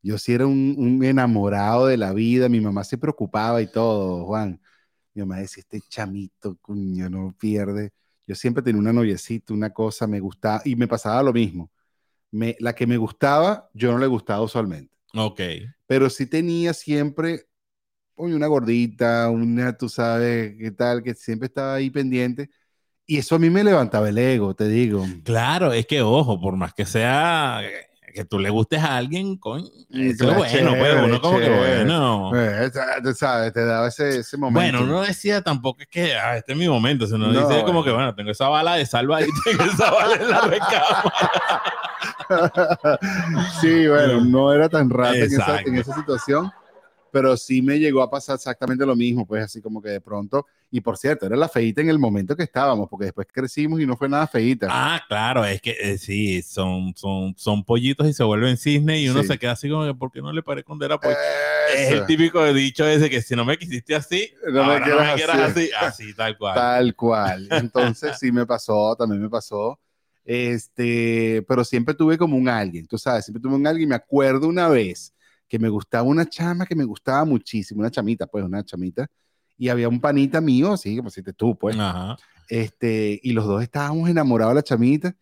Yo 0.03 0.19
sí 0.19 0.33
era 0.33 0.47
un, 0.47 0.77
un 0.79 1.03
enamorado 1.03 1.87
de 1.87 1.97
la 1.97 2.13
vida. 2.13 2.49
Mi 2.49 2.61
mamá 2.61 2.85
se 2.85 2.97
preocupaba 2.97 3.61
y 3.61 3.67
todo, 3.67 4.25
Juan. 4.25 4.61
Mi 5.13 5.23
mamá 5.23 5.39
decía, 5.39 5.63
este 5.63 5.81
chamito, 5.89 6.57
cuño, 6.63 7.11
no 7.11 7.35
pierde. 7.37 7.91
Yo 8.25 8.37
siempre 8.37 8.63
tenía 8.63 8.81
una 8.81 8.93
noviecita, 8.93 9.53
una 9.53 9.71
cosa, 9.71 10.07
me 10.07 10.21
gustaba, 10.21 10.63
y 10.65 10.77
me 10.77 10.87
pasaba 10.87 11.25
lo 11.25 11.33
mismo. 11.33 11.73
Me, 12.31 12.55
la 12.61 12.73
que 12.73 12.87
me 12.87 12.99
gustaba, 12.99 13.69
yo 13.75 13.91
no 13.91 13.99
le 13.99 14.07
gustaba 14.07 14.43
usualmente. 14.43 14.95
Ok. 15.13 15.41
Pero 15.89 16.09
sí 16.09 16.27
tenía 16.27 16.73
siempre 16.73 17.49
una 18.17 18.47
gordita, 18.47 19.29
una, 19.31 19.77
tú 19.77 19.89
sabes, 19.89 20.55
qué 20.59 20.71
tal, 20.71 21.03
que 21.03 21.15
siempre 21.15 21.47
estaba 21.47 21.75
ahí 21.75 21.91
pendiente. 21.91 22.51
Y 23.07 23.19
eso 23.19 23.35
a 23.35 23.39
mí 23.39 23.51
me 23.51 23.65
levantaba 23.65 24.09
el 24.09 24.17
ego, 24.17 24.55
te 24.55 24.69
digo. 24.69 25.05
Claro, 25.25 25.73
es 25.73 25.87
que 25.87 26.01
ojo, 26.01 26.41
por 26.41 26.57
más 26.57 26.73
que 26.73 26.87
sea 26.87 27.61
que 28.15 28.25
tú 28.25 28.39
le 28.39 28.49
gustes 28.49 28.81
a 28.81 28.97
alguien, 28.97 29.37
coño, 29.37 29.67
es 29.91 30.17
claro, 30.19 30.39
bueno, 30.39 30.39
pues 30.39 30.53
chévere, 30.53 31.03
uno 31.03 31.21
como 31.21 31.39
que 31.39 31.45
chévere. 31.47 31.85
bueno. 31.85 32.31
Eh, 32.37 32.71
tú 33.03 33.13
sabes, 33.13 33.53
te 33.53 33.65
daba 33.65 33.89
ese, 33.89 34.21
ese 34.21 34.37
momento. 34.37 34.79
Bueno, 34.79 34.87
no 34.87 35.03
decía 35.03 35.43
tampoco 35.43 35.83
es 35.83 35.89
que 35.89 36.15
ah, 36.15 36.37
este 36.37 36.53
es 36.53 36.59
mi 36.59 36.69
momento, 36.69 37.09
sino 37.09 37.27
No, 37.27 37.49
dice 37.49 37.65
como 37.65 37.81
eh. 37.81 37.85
que 37.85 37.91
bueno, 37.91 38.15
tengo 38.15 38.31
esa 38.31 38.49
bala 38.49 38.77
de 38.77 38.87
salva 38.87 39.21
y 39.21 39.27
tengo 39.45 39.65
esa 39.65 39.91
bala 39.91 40.15
en 40.15 40.31
la 40.31 40.41
recámara. 40.43 41.13
sí, 43.61 43.89
bueno, 43.89 44.25
no 44.25 44.53
era 44.53 44.69
tan 44.69 44.89
raro 44.91 45.15
en 45.15 45.25
esa, 45.25 45.61
en 45.63 45.75
esa 45.75 45.95
situación, 45.97 46.53
pero 47.15 47.37
sí 47.37 47.63
me 47.63 47.79
llegó 47.79 48.03
a 48.03 48.11
pasar 48.11 48.35
exactamente 48.35 48.85
lo 48.85 48.97
mismo, 48.97 49.25
pues 49.25 49.45
así 49.45 49.63
como 49.63 49.81
que 49.81 49.89
de 49.91 50.01
pronto, 50.01 50.47
y 50.69 50.81
por 50.81 50.99
cierto, 50.99 51.27
era 51.27 51.37
la 51.37 51.49
feita 51.49 51.81
en 51.81 51.89
el 51.89 52.01
momento 52.01 52.35
que 52.35 52.43
estábamos, 52.43 52.89
porque 52.89 53.05
después 53.05 53.29
crecimos 53.33 53.81
y 53.81 53.87
no 53.87 53.97
fue 53.97 54.09
nada 54.09 54.27
feita. 54.27 54.67
Ah, 54.69 55.01
claro, 55.07 55.45
es 55.45 55.61
que 55.63 55.77
eh, 55.81 55.97
sí, 55.97 56.43
son, 56.43 56.93
son, 56.97 57.33
son 57.39 57.63
pollitos 57.63 58.09
y 58.09 58.13
se 58.13 58.25
vuelven 58.25 58.57
cisne 58.57 58.99
y 59.01 59.09
uno 59.09 59.23
Sí. 59.23 59.29
se 59.29 59.39
queda 59.39 59.53
así 59.53 59.71
como 59.71 59.87
que, 59.87 59.95
¿por 59.95 60.11
qué 60.11 60.21
no 60.21 60.33
le 60.33 60.43
paré 60.43 60.65
cuando 60.65 60.85
era 60.85 60.99
pollo? 60.99 61.15
Es 61.73 61.93
el 61.93 62.05
típico 62.07 62.45
dicho 62.53 62.85
ese 62.85 63.09
que 63.09 63.23
si 63.23 63.37
no 63.37 63.45
me 63.45 63.57
quisiste 63.57 63.95
así, 63.95 64.29
No 64.53 64.65
me 64.65 64.83
quieras 64.83 65.07
no 65.07 65.13
me 65.13 65.15
quieras 65.15 65.39
así. 65.53 65.71
así, 65.79 66.03
así 66.03 66.15
tal 66.15 66.37
cual. 66.37 66.55
tal 66.57 66.97
cual. 66.97 67.49
Entonces 67.53 68.19
sí 68.19 68.33
me 68.33 68.45
pasó, 68.45 68.97
también 68.97 69.23
me 69.23 69.31
pasó. 69.31 69.79
Este, 70.25 71.45
pero 71.47 71.65
siempre 71.65 71.95
tuve 71.95 72.19
como 72.19 72.37
un 72.37 72.49
alguien, 72.49 72.87
tú 72.89 72.99
sabes, 72.99 73.25
siempre 73.25 73.41
tuve 73.41 73.55
un 73.55 73.67
alguien. 73.67 73.89
Me 73.89 73.95
acuerdo 73.95 74.49
una 74.49 74.69
vez 74.69 75.14
que 75.55 75.59
me 75.61 75.69
gustaba 75.69 76.03
una 76.03 76.27
chama 76.29 76.67
que 76.67 76.75
me 76.75 76.83
gustaba 76.85 77.25
muchísimo, 77.25 77.79
una 77.81 77.91
chamita, 77.91 78.27
pues, 78.27 78.45
una 78.45 78.65
chamita, 78.65 79.07
y 79.57 79.69
había 79.69 79.89
un 79.89 80.01
panita 80.01 80.41
mío, 80.41 80.73
así 80.73 80.97
como 80.97 81.11
si 81.11 81.23
te 81.23 81.33
tú, 81.33 81.57
pues, 81.57 81.79
Ajá. 81.79 82.17
este, 82.49 83.21
y 83.23 83.33
los 83.33 83.45
dos 83.47 83.63
estábamos 83.63 84.09
enamorados 84.11 84.51
de 84.51 84.57
la 84.57 84.63
chamita 84.65 85.15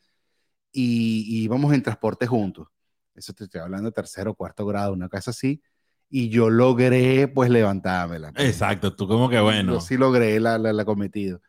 y, 0.73 1.25
y 1.29 1.45
íbamos 1.45 1.71
en 1.75 1.83
transporte 1.83 2.27
juntos. 2.27 2.67
Eso 3.15 3.35
te 3.35 3.45
estoy 3.45 3.61
hablando 3.61 3.91
de 3.91 3.93
tercero 3.93 4.33
cuarto 4.35 4.65
grado, 4.65 4.95
una 4.95 5.11
cosa 5.11 5.33
así. 5.33 5.61
y 6.09 6.31
yo 6.31 6.49
logré 6.49 7.29
pues 7.29 7.51
levantármela. 7.51 8.33
pues. 8.33 8.47
Exacto, 8.47 8.95
tú 8.97 9.07
como 9.07 9.29
que 9.29 9.39
bueno. 9.41 9.75
Yo 9.75 9.81
sí 9.81 9.99
logré 9.99 10.41
la, 10.41 10.57
la, 10.57 10.73
la 10.73 10.85
cometido. 10.87 11.43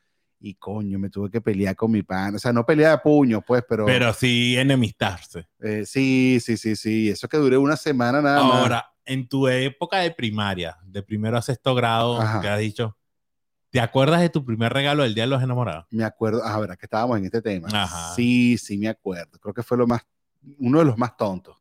Y 0.46 0.56
coño, 0.56 1.00
me 1.00 1.10
tuve 1.10 1.30
que 1.32 1.40
pelear 1.40 1.74
con 1.74 1.90
mi 1.90 2.04
pan. 2.04 2.36
O 2.36 2.40
sea, 2.40 2.52
no 2.52 2.66
pelear 2.66 2.92
a 2.92 3.02
puños, 3.02 3.42
pues, 3.48 3.64
pero, 3.68 3.86
Pero 3.86 4.12
sí 4.14 4.58
enemistarse. 4.58 5.48
eh, 5.62 5.86
sí, 5.86 6.40
sí, 6.42 6.58
sí, 6.58 6.76
sí. 6.76 7.10
Eso 7.10 7.30
que 7.30 7.38
duré 7.38 7.58
una 7.58 7.78
semana 7.78 8.22
nada 8.22 8.44
más. 8.44 8.58
Ahora, 8.62 8.92
en 9.06 9.26
tu 9.30 9.48
época 9.48 10.00
de 10.00 10.12
primaria, 10.12 10.78
de 10.84 11.02
primero 11.02 11.38
a 11.38 11.42
sexto 11.42 11.74
grado, 11.74 12.20
que 12.42 12.50
has 12.50 12.60
dicho, 12.60 12.98
¿te 13.70 13.80
acuerdas 13.80 14.20
de 14.20 14.28
tu 14.30 14.44
primer 14.44 14.74
regalo 14.74 15.04
del 15.04 15.16
Día 15.16 15.24
de 15.24 15.28
los 15.30 15.42
Enamorados? 15.42 15.86
Me 15.92 16.04
acuerdo, 16.04 16.42
ah, 16.44 16.60
verdad 16.60 16.78
que 16.78 16.88
estábamos 16.88 17.18
en 17.20 17.24
este 17.26 17.42
tema. 17.42 17.70
Ajá. 17.72 18.14
Sí, 18.14 18.58
sí, 18.58 18.78
me 18.78 18.90
acuerdo. 18.90 19.40
Creo 19.40 19.54
que 19.54 19.64
fue 19.64 19.78
lo 19.78 19.88
más, 19.88 20.02
uno 20.60 20.80
de 20.80 20.86
los 20.86 20.98
más 20.98 21.16
tontos. 21.16 21.56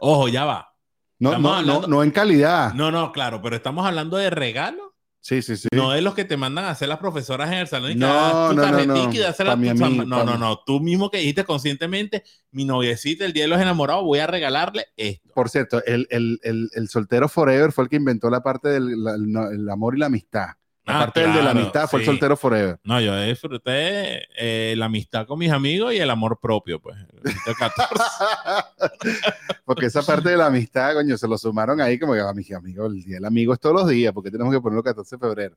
Ojo, 0.00 0.26
ya 0.28 0.44
va. 0.44 0.74
No, 1.20 1.30
Estamos 1.30 1.50
no, 1.52 1.56
hablando- 1.58 1.80
no, 1.82 1.96
no 1.98 2.02
en 2.02 2.10
calidad. 2.10 2.74
No, 2.74 2.90
no, 2.90 3.12
claro, 3.12 3.40
pero 3.40 3.54
estamos 3.54 3.86
hablando 3.86 4.16
de 4.16 4.30
regalo, 4.30 4.95
Sí, 5.26 5.42
sí, 5.42 5.56
sí. 5.56 5.66
no 5.72 5.90
de 5.90 6.02
los 6.02 6.14
que 6.14 6.24
te 6.24 6.36
mandan 6.36 6.66
a 6.66 6.70
hacer 6.70 6.86
las 6.88 6.98
profesoras 6.98 7.48
en 7.50 7.58
el 7.58 7.66
salón 7.66 7.90
y 7.90 7.94
No, 7.96 8.50
tu 8.50 8.54
no, 8.54 8.70
no, 8.70 8.84
no. 8.86 9.12
y 9.12 9.18
dásela 9.18 9.50
Pa' 9.50 9.56
mi 9.56 9.68
a 9.70 9.74
tu 9.74 9.80
No, 10.06 10.22
no, 10.24 10.38
no. 10.38 10.60
Tú 10.64 10.78
mismo 10.78 11.10
que 11.10 11.18
dijiste 11.18 11.42
conscientemente, 11.42 12.22
mi 12.52 12.64
noviecita, 12.64 13.24
el 13.24 13.32
Día 13.32 13.42
de 13.42 13.48
los 13.48 13.60
Enamorados, 13.60 14.04
voy 14.04 14.20
a 14.20 14.28
regalarle 14.28 14.86
esto. 14.96 15.28
Por 15.34 15.50
cierto, 15.50 15.84
el, 15.84 16.06
el, 16.10 16.38
el, 16.44 16.70
el 16.72 16.88
soltero 16.88 17.28
Forever 17.28 17.72
fue 17.72 17.82
el 17.82 17.90
que 17.90 17.96
inventó 17.96 18.30
la 18.30 18.44
parte 18.44 18.68
del 18.68 19.02
la- 19.02 19.16
el 19.50 19.68
amor 19.68 19.96
y 19.96 19.98
la 19.98 20.06
amistad. 20.06 20.50
Ah, 20.88 21.00
parte 21.00 21.20
del 21.20 21.34
de 21.34 21.42
la 21.42 21.50
amistad 21.50 21.88
fue 21.88 21.98
el 21.98 22.04
sí. 22.04 22.10
soltero 22.12 22.36
Forever. 22.36 22.78
No, 22.84 23.00
yo 23.00 23.20
disfruté 23.20 24.28
eh, 24.36 24.74
la 24.76 24.86
amistad 24.86 25.26
con 25.26 25.36
mis 25.36 25.50
amigos 25.50 25.92
y 25.92 25.98
el 25.98 26.08
amor 26.08 26.38
propio, 26.40 26.80
pues. 26.80 26.96
El 27.24 27.54
14. 27.58 28.04
Porque 29.64 29.86
esa 29.86 30.02
parte 30.02 30.30
de 30.30 30.36
la 30.36 30.46
amistad, 30.46 30.94
coño, 30.94 31.16
se 31.18 31.26
lo 31.26 31.36
sumaron 31.36 31.80
ahí 31.80 31.98
como 31.98 32.14
que 32.14 32.20
a 32.20 32.32
mis 32.32 32.52
amigos, 32.52 32.92
el 32.92 33.02
día 33.02 33.16
del 33.16 33.24
amigo 33.24 33.52
es 33.52 33.58
todos 33.58 33.74
los 33.74 33.88
días, 33.88 34.12
porque 34.12 34.30
tenemos 34.30 34.54
que 34.54 34.60
ponerlo 34.60 34.84
14 34.84 35.16
de 35.16 35.20
febrero. 35.20 35.56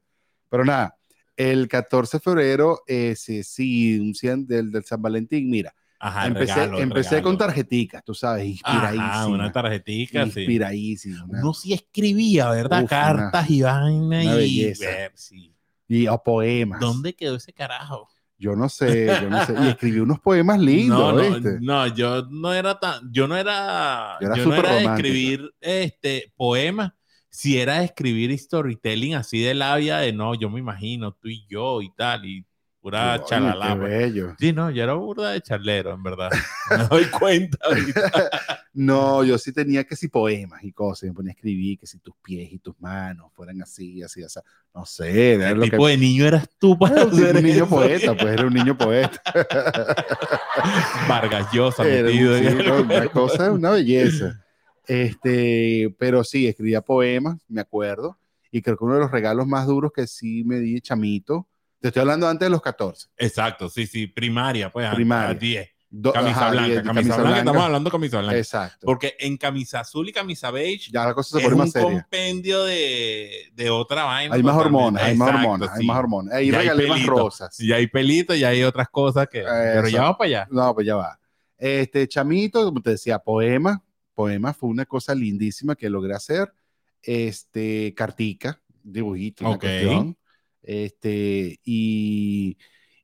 Pero 0.49 0.65
nada, 0.65 0.97
el 1.37 1.67
14 1.67 2.17
de 2.17 2.21
febrero, 2.21 2.81
eh, 2.87 3.13
sí, 3.15 3.43
sí, 3.43 3.99
un 3.99 4.15
cien 4.15 4.47
del, 4.47 4.71
del 4.71 4.83
San 4.83 4.99
Valentín, 4.99 5.47
mira, 5.47 5.75
Ajá, 5.99 6.27
empecé, 6.27 6.53
regalo, 6.53 6.79
empecé 6.81 7.09
regalo. 7.09 7.23
con 7.27 7.37
tarjeticas, 7.37 8.03
tú 8.05 8.13
sabes, 8.13 8.45
inspiradísima. 8.45 9.07
Ajá, 9.09 9.27
una 9.27 9.51
tarjetica, 9.51 10.23
sí. 10.25 10.27
inspiradísima. 10.27 11.23
una- 11.25 11.41
Uno 11.41 11.53
sí 11.53 11.73
escribía, 11.73 12.49
¿verdad? 12.49 12.83
Uf, 12.83 12.89
Cartas 12.89 13.49
y 13.49 13.63
una 13.63 14.45
y 14.45 14.73
ver, 14.75 15.11
sí. 15.15 15.53
y 15.87 16.07
o 16.07 16.21
poemas. 16.23 16.79
¿Dónde 16.79 17.13
quedó 17.13 17.35
ese 17.35 17.51
carajo? 17.53 18.07
Yo 18.37 18.55
no 18.55 18.69
sé, 18.69 19.17
yo 19.21 19.29
no 19.29 19.45
sé. 19.45 19.53
Y 19.65 19.67
escribí 19.67 19.99
unos 19.99 20.19
poemas 20.21 20.59
lindos, 20.61 20.97
no, 20.97 21.11
no, 21.11 21.35
¿viste? 21.35 21.59
no, 21.61 21.87
yo 21.87 22.23
no 22.29 22.53
era 22.53 22.79
tan, 22.79 23.11
yo 23.11 23.27
no 23.27 23.35
era, 23.35 24.17
Yo 24.21 24.27
era 24.27 24.37
yo 24.37 24.45
no 24.45 24.55
era 24.55 24.75
de 24.75 24.83
escribir 24.85 25.53
este 25.59 26.33
poemas, 26.37 26.93
si 27.29 27.57
era 27.59 27.79
de 27.79 27.85
escribir 27.85 28.37
storytelling 28.39 29.15
así 29.15 29.41
de 29.41 29.53
labia 29.53 29.97
de 29.97 30.13
no, 30.13 30.35
yo 30.35 30.49
me 30.49 30.59
imagino 30.59 31.11
tú 31.13 31.27
y 31.27 31.45
yo 31.49 31.81
y 31.81 31.91
tal 31.95 32.25
y 32.25 32.45
pura 32.81 33.23
chalala. 33.25 33.73
qué 33.73 33.79
bello. 33.79 34.35
Sí, 34.39 34.53
no, 34.53 34.69
yo 34.71 34.83
era 34.83 34.93
burda 34.93 35.31
de 35.31 35.41
charlero, 35.41 35.93
en 35.93 36.03
verdad. 36.03 36.29
Me 36.77 36.83
doy 36.87 37.05
cuenta 37.05 37.57
ahorita. 37.63 38.11
No, 38.71 39.23
yo 39.25 39.37
sí 39.37 39.51
tenía 39.51 39.83
que 39.83 39.95
si 39.95 40.07
poemas 40.07 40.63
y 40.63 40.71
cosas, 40.71 41.09
me 41.09 41.13
ponía 41.13 41.31
a 41.31 41.33
escribir 41.33 41.77
que 41.79 41.87
si 41.87 41.97
tus 41.99 42.15
pies 42.23 42.53
y 42.53 42.59
tus 42.59 42.79
manos 42.79 43.31
fueran 43.33 43.61
así, 43.61 44.01
así, 44.03 44.23
así. 44.23 44.39
No 44.73 44.85
sé, 44.85 45.33
era 45.33 45.49
¿Qué 45.49 45.55
lo 45.55 45.61
que 45.63 45.71
tipo 45.71 45.87
de 45.87 45.97
niño 45.97 46.25
eras 46.25 46.47
tú 46.57 46.77
para 46.77 46.95
Era 46.95 47.05
un 47.05 47.11
hacer 47.11 47.43
niño 47.43 47.65
eso? 47.65 47.75
poeta, 47.75 48.13
pues 48.15 48.33
era 48.33 48.45
un 48.45 48.53
niño 48.53 48.77
poeta. 48.77 49.21
Vargas 51.09 51.51
Llosa 51.51 51.83
un- 51.83 51.89
metido 51.89 52.37
en 52.37 52.43
sí, 52.43 52.57
el 52.59 52.65
no, 52.67 52.81
una 52.81 53.07
cosa, 53.09 53.51
una 53.51 53.69
belleza. 53.71 54.45
Este, 54.87 55.93
pero 55.99 56.23
sí, 56.23 56.47
escribía 56.47 56.81
poemas, 56.81 57.37
me 57.47 57.61
acuerdo, 57.61 58.17
y 58.51 58.61
creo 58.61 58.77
que 58.77 58.83
uno 58.83 58.93
de 58.95 59.01
los 59.01 59.11
regalos 59.11 59.45
más 59.47 59.67
duros 59.67 59.91
que 59.93 60.07
sí 60.07 60.43
me 60.45 60.59
di 60.59 60.79
chamito, 60.81 61.47
te 61.81 61.87
estoy 61.89 62.01
hablando 62.01 62.27
antes 62.27 62.45
de 62.45 62.49
los 62.49 62.61
14. 62.61 63.09
Exacto, 63.17 63.69
sí, 63.69 63.87
sí, 63.87 64.07
primaria, 64.07 64.71
pues 64.71 64.89
Primaria. 64.93 65.29
a 65.29 65.33
10. 65.33 65.69
Do- 65.91 66.13
Camisa 66.13 66.31
ajá, 66.41 66.51
blanca, 66.51 66.83
camisa, 66.83 67.17
blanca, 67.17 67.37
estamos 67.39 67.63
hablando 67.63 67.87
de 67.89 67.91
camisa 67.91 68.19
blanca. 68.19 68.37
Exacto. 68.37 68.85
Porque 68.85 69.15
en 69.19 69.37
camisa 69.37 69.79
azul 69.79 70.07
y 70.07 70.11
camisa 70.11 70.51
beige 70.51 70.91
Ya 70.91 71.03
la 71.03 71.15
cosa 71.15 71.39
se 71.39 71.45
es 71.47 71.51
un 71.51 71.67
seria. 71.71 71.87
compendio 71.89 72.63
de, 72.63 73.49
de 73.53 73.69
otra 73.71 74.03
vaina. 74.03 74.35
Hay 74.35 74.43
más 74.43 74.55
hormonas, 74.55 75.01
hay 75.01 75.17
más 75.17 75.29
hormonas, 75.33 75.69
hay 75.73 75.85
más 75.87 75.97
hormonas. 75.97 76.33
Ahí 76.35 76.45
Y 76.49 76.49
hay 76.53 76.61
regalé 76.61 76.87
más 76.87 77.03
rosas. 77.07 77.59
Y 77.59 77.73
hay 77.73 77.87
pelito 77.87 78.35
y 78.35 78.43
hay 78.43 78.61
otras 78.61 78.87
cosas 78.89 79.27
que... 79.31 79.41
Pero 79.41 79.87
ya 79.87 80.01
vamos 80.03 80.17
para 80.17 80.27
allá. 80.27 80.47
No, 80.51 80.75
pues 80.75 80.85
ya 80.85 80.95
va. 80.95 81.19
Este 81.57 82.07
chamito, 82.07 82.63
como 82.65 82.81
te 82.83 82.91
decía, 82.91 83.17
poema. 83.17 83.83
Poema 84.13 84.53
fue 84.53 84.69
una 84.69 84.85
cosa 84.85 85.15
lindísima 85.15 85.75
que 85.75 85.89
logré 85.89 86.13
hacer. 86.13 86.53
Este, 87.01 87.95
cartica, 87.95 88.61
dibujito, 88.83 89.43
una 89.45 89.55
Ok. 89.55 89.61
cuestión. 89.61 90.17
Este, 90.61 91.59
y, 91.63 92.57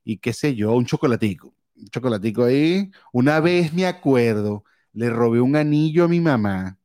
y 0.04 0.18
qué 0.18 0.32
sé 0.32 0.54
yo, 0.54 0.72
un 0.74 0.86
chocolatico. 0.86 1.54
Un 1.76 1.88
chocolatico 1.88 2.44
ahí. 2.44 2.90
Una 3.12 3.40
vez 3.40 3.72
me 3.72 3.86
acuerdo, 3.86 4.64
le 4.92 5.10
robé 5.10 5.40
un 5.40 5.56
anillo 5.56 6.04
a 6.04 6.08
mi 6.08 6.20
mamá, 6.20 6.78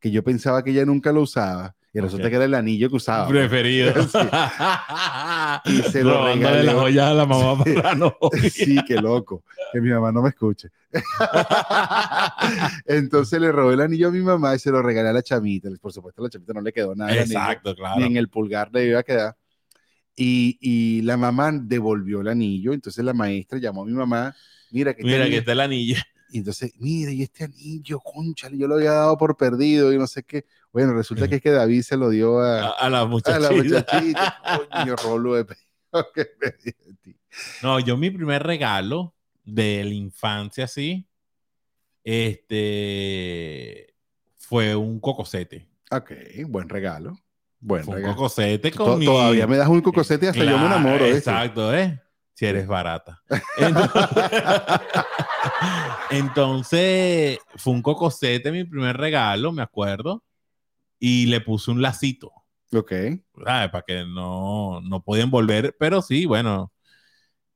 que 0.00 0.10
yo 0.10 0.22
pensaba 0.24 0.62
que 0.64 0.70
ella 0.70 0.84
nunca 0.86 1.12
lo 1.12 1.22
usaba. 1.22 1.74
Y 1.92 1.98
resulta 1.98 2.26
Ok. 2.26 2.30
que 2.30 2.36
era 2.36 2.44
el 2.44 2.54
anillo 2.54 2.88
que 2.88 2.96
usaba. 2.96 3.26
Preferido. 3.28 3.92
Y 5.64 5.82
se 5.90 6.04
lo 6.04 6.24
regalé. 6.24 6.62
las 6.62 6.74
joyas 6.76 7.10
a 7.10 7.14
la 7.14 7.26
mamá 7.26 7.64
para 7.74 7.94
no. 7.96 8.16
Sí, 8.50 8.76
qué 8.86 8.94
loco. 8.96 9.42
Que 9.72 9.80
mi 9.80 9.90
mamá 9.90 10.12
no 10.12 10.22
me 10.22 10.28
escuche. 10.28 10.68
Entonces 12.86 13.40
le 13.40 13.50
robé 13.52 13.74
el 13.74 13.80
anillo 13.80 14.08
a 14.08 14.10
mi 14.10 14.20
mamá 14.20 14.54
y 14.54 14.58
se 14.58 14.70
lo 14.70 14.82
regalé 14.82 15.08
a 15.08 15.12
la 15.12 15.22
chamita. 15.22 15.68
Por 15.80 15.92
supuesto, 15.92 16.22
a 16.22 16.24
la 16.24 16.30
chamita 16.30 16.52
no 16.52 16.60
le 16.60 16.72
quedó 16.72 16.94
nada. 16.94 17.14
Exacto, 17.14 17.74
claro. 17.74 17.98
Ni 18.00 18.06
en 18.06 18.16
el 18.16 18.28
pulgar 18.28 18.70
le 18.72 18.86
iba 18.86 19.00
a 19.00 19.02
quedar. 19.02 19.36
Y, 20.16 20.58
y 20.60 21.02
la 21.02 21.16
mamá 21.16 21.50
devolvió 21.52 22.20
el 22.20 22.28
anillo. 22.28 22.72
Entonces 22.72 23.04
la 23.04 23.14
maestra 23.14 23.58
llamó 23.58 23.82
a 23.82 23.86
mi 23.86 23.92
mamá. 23.92 24.34
Mira 24.70 24.94
que 24.94 25.02
este 25.02 25.12
Mira 25.12 25.28
que 25.28 25.38
está 25.38 25.52
el 25.52 25.60
anillo. 25.60 25.96
Y 26.32 26.38
entonces, 26.38 26.72
mira, 26.78 27.10
y 27.10 27.22
este 27.22 27.44
anillo, 27.44 27.98
conchale, 27.98 28.56
yo 28.56 28.68
lo 28.68 28.76
había 28.76 28.92
dado 28.92 29.18
por 29.18 29.36
perdido 29.36 29.92
y 29.92 29.98
no 29.98 30.06
sé 30.06 30.22
qué. 30.22 30.44
Bueno, 30.72 30.92
resulta 30.94 31.26
que 31.26 31.36
es 31.36 31.42
que 31.42 31.50
David 31.50 31.82
se 31.82 31.96
lo 31.96 32.08
dio 32.08 32.38
A, 32.38 32.60
a, 32.60 32.70
a 32.70 32.90
la 32.90 33.00
a 33.00 33.06
muchachita. 33.06 33.50
la 33.50 33.50
muchachita. 33.50 34.40
Coño, 34.70 34.96
rolo 34.96 35.34
de 35.34 35.44
que 36.14 36.28
me 36.40 36.54
dio 36.62 36.74
de 36.86 36.94
ti. 37.02 37.16
No, 37.62 37.80
yo 37.80 37.96
mi 37.96 38.10
primer 38.10 38.44
regalo 38.44 39.14
de 39.44 39.82
la 39.82 39.94
infancia, 39.94 40.68
sí, 40.68 41.08
este, 42.04 43.94
fue 44.36 44.76
un 44.76 45.00
cocosete. 45.00 45.66
Ok, 45.90 46.12
buen 46.46 46.68
regalo. 46.68 47.18
Buen 47.60 47.84
Fue 47.84 47.96
un 47.96 48.02
cocosete 48.02 48.70
To- 48.70 48.84
con 48.84 48.98
mi... 48.98 49.04
Todavía 49.04 49.46
me 49.46 49.56
das 49.56 49.68
un 49.68 49.80
cocosete 49.82 50.28
hasta 50.28 50.42
yo 50.44 50.58
me 50.58 50.66
Claro, 50.66 50.66
enamoro. 50.66 51.06
Exacto, 51.06 51.74
¿eh? 51.74 52.00
Si 52.34 52.46
eres 52.46 52.66
barata. 52.66 53.22
Entonces, 53.58 54.00
entonces, 56.10 57.38
fue 57.56 57.72
un 57.74 57.82
cocosete 57.82 58.50
mi 58.50 58.64
primer 58.64 58.96
regalo, 58.96 59.52
me 59.52 59.62
acuerdo, 59.62 60.24
y 60.98 61.26
le 61.26 61.40
puse 61.40 61.70
un 61.70 61.82
lacito, 61.82 62.32
Ok. 62.72 62.92
¿sabes? 63.44 63.70
Para 63.70 63.82
que 63.86 64.04
no, 64.06 64.80
no 64.82 65.02
podían 65.02 65.30
volver, 65.30 65.76
pero 65.78 66.00
sí, 66.02 66.24
bueno, 66.26 66.72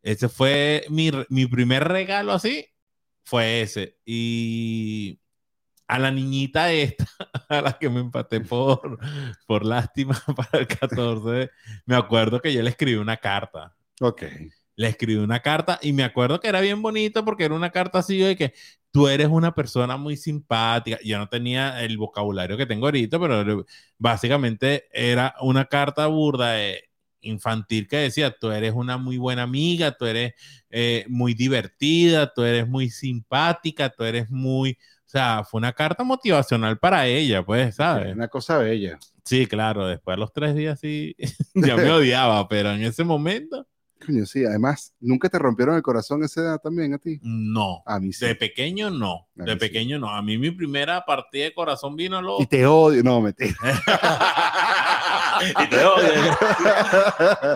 ese 0.02 0.28
fue 0.28 0.84
mi, 0.90 1.10
mi 1.30 1.46
primer 1.46 1.88
regalo 1.88 2.32
así, 2.32 2.66
fue 3.24 3.62
ese. 3.62 3.96
Y 4.04 5.18
a 5.94 5.98
la 5.98 6.10
niñita 6.10 6.72
esta, 6.72 7.06
a 7.48 7.60
la 7.62 7.78
que 7.78 7.88
me 7.90 8.00
empaté 8.00 8.40
por, 8.40 8.98
por 9.46 9.64
lástima 9.64 10.20
para 10.36 10.60
el 10.60 10.66
14, 10.66 11.50
me 11.86 11.96
acuerdo 11.96 12.40
que 12.40 12.52
yo 12.52 12.62
le 12.62 12.70
escribí 12.70 12.96
una 12.96 13.16
carta 13.18 13.74
Ok. 14.00 14.22
le 14.76 14.88
escribí 14.88 15.16
una 15.16 15.40
carta 15.40 15.78
y 15.82 15.92
me 15.92 16.02
acuerdo 16.04 16.40
que 16.40 16.48
era 16.48 16.60
bien 16.60 16.82
bonito 16.82 17.24
porque 17.24 17.44
era 17.44 17.54
una 17.54 17.70
carta 17.70 18.00
así 18.00 18.18
de 18.18 18.36
que 18.36 18.54
tú 18.90 19.08
eres 19.08 19.28
una 19.28 19.54
persona 19.54 19.96
muy 19.96 20.16
simpática. 20.16 20.98
Yo 21.04 21.18
no 21.18 21.28
tenía 21.28 21.82
el 21.82 21.96
vocabulario 21.98 22.56
que 22.56 22.66
tengo 22.66 22.86
ahorita, 22.86 23.18
pero 23.20 23.66
básicamente 23.98 24.86
era 24.92 25.34
una 25.40 25.64
carta 25.66 26.06
burda 26.06 26.52
de 26.52 26.90
infantil 27.20 27.88
que 27.88 27.96
decía, 27.98 28.30
tú 28.38 28.50
eres 28.50 28.72
una 28.74 28.98
muy 28.98 29.16
buena 29.18 29.42
amiga, 29.44 29.92
tú 29.96 30.06
eres 30.06 30.34
eh, 30.70 31.04
muy 31.08 31.34
divertida, 31.34 32.32
tú 32.32 32.42
eres 32.42 32.68
muy 32.68 32.90
simpática, 32.90 33.90
tú 33.90 34.04
eres 34.04 34.30
muy... 34.30 34.78
O 35.14 35.16
sea, 35.16 35.44
fue 35.44 35.58
una 35.58 35.72
carta 35.72 36.02
motivacional 36.02 36.76
para 36.76 37.06
ella, 37.06 37.46
pues, 37.46 37.76
¿sabes? 37.76 38.12
Una 38.12 38.26
cosa 38.26 38.58
bella. 38.58 38.98
Sí, 39.22 39.46
claro, 39.46 39.86
después 39.86 40.16
de 40.16 40.20
los 40.20 40.32
tres 40.32 40.56
días 40.56 40.80
sí, 40.80 41.14
ya 41.54 41.76
me 41.76 41.88
odiaba, 41.92 42.48
pero 42.48 42.72
en 42.72 42.82
ese 42.82 43.04
momento, 43.04 43.64
Coño, 44.04 44.26
sí, 44.26 44.44
además, 44.44 44.92
¿nunca 44.98 45.28
te 45.28 45.38
rompieron 45.38 45.76
el 45.76 45.82
corazón 45.82 46.24
a 46.24 46.26
esa 46.26 46.40
edad 46.40 46.60
también 46.60 46.94
a 46.94 46.98
ti? 46.98 47.20
no. 47.22 47.84
A 47.86 48.00
mí 48.00 48.12
sí. 48.12 48.26
De 48.26 48.34
pequeño 48.34 48.90
no, 48.90 49.28
A 49.38 49.44
de 49.44 49.52
sí. 49.52 49.58
pequeño 49.58 50.00
no. 50.00 50.10
A 50.10 50.20
mí 50.20 50.36
mi 50.36 50.50
primera 50.50 51.04
partida 51.04 51.44
de 51.44 51.54
corazón 51.54 51.94
vino 51.94 52.18
a 52.18 52.20
los... 52.20 52.40
Y 52.40 52.46
te 52.46 52.66
odio. 52.66 53.04
No, 53.04 53.20
mentira. 53.20 53.54
y 55.62 55.68
te 55.68 55.84
odio. 55.84 56.36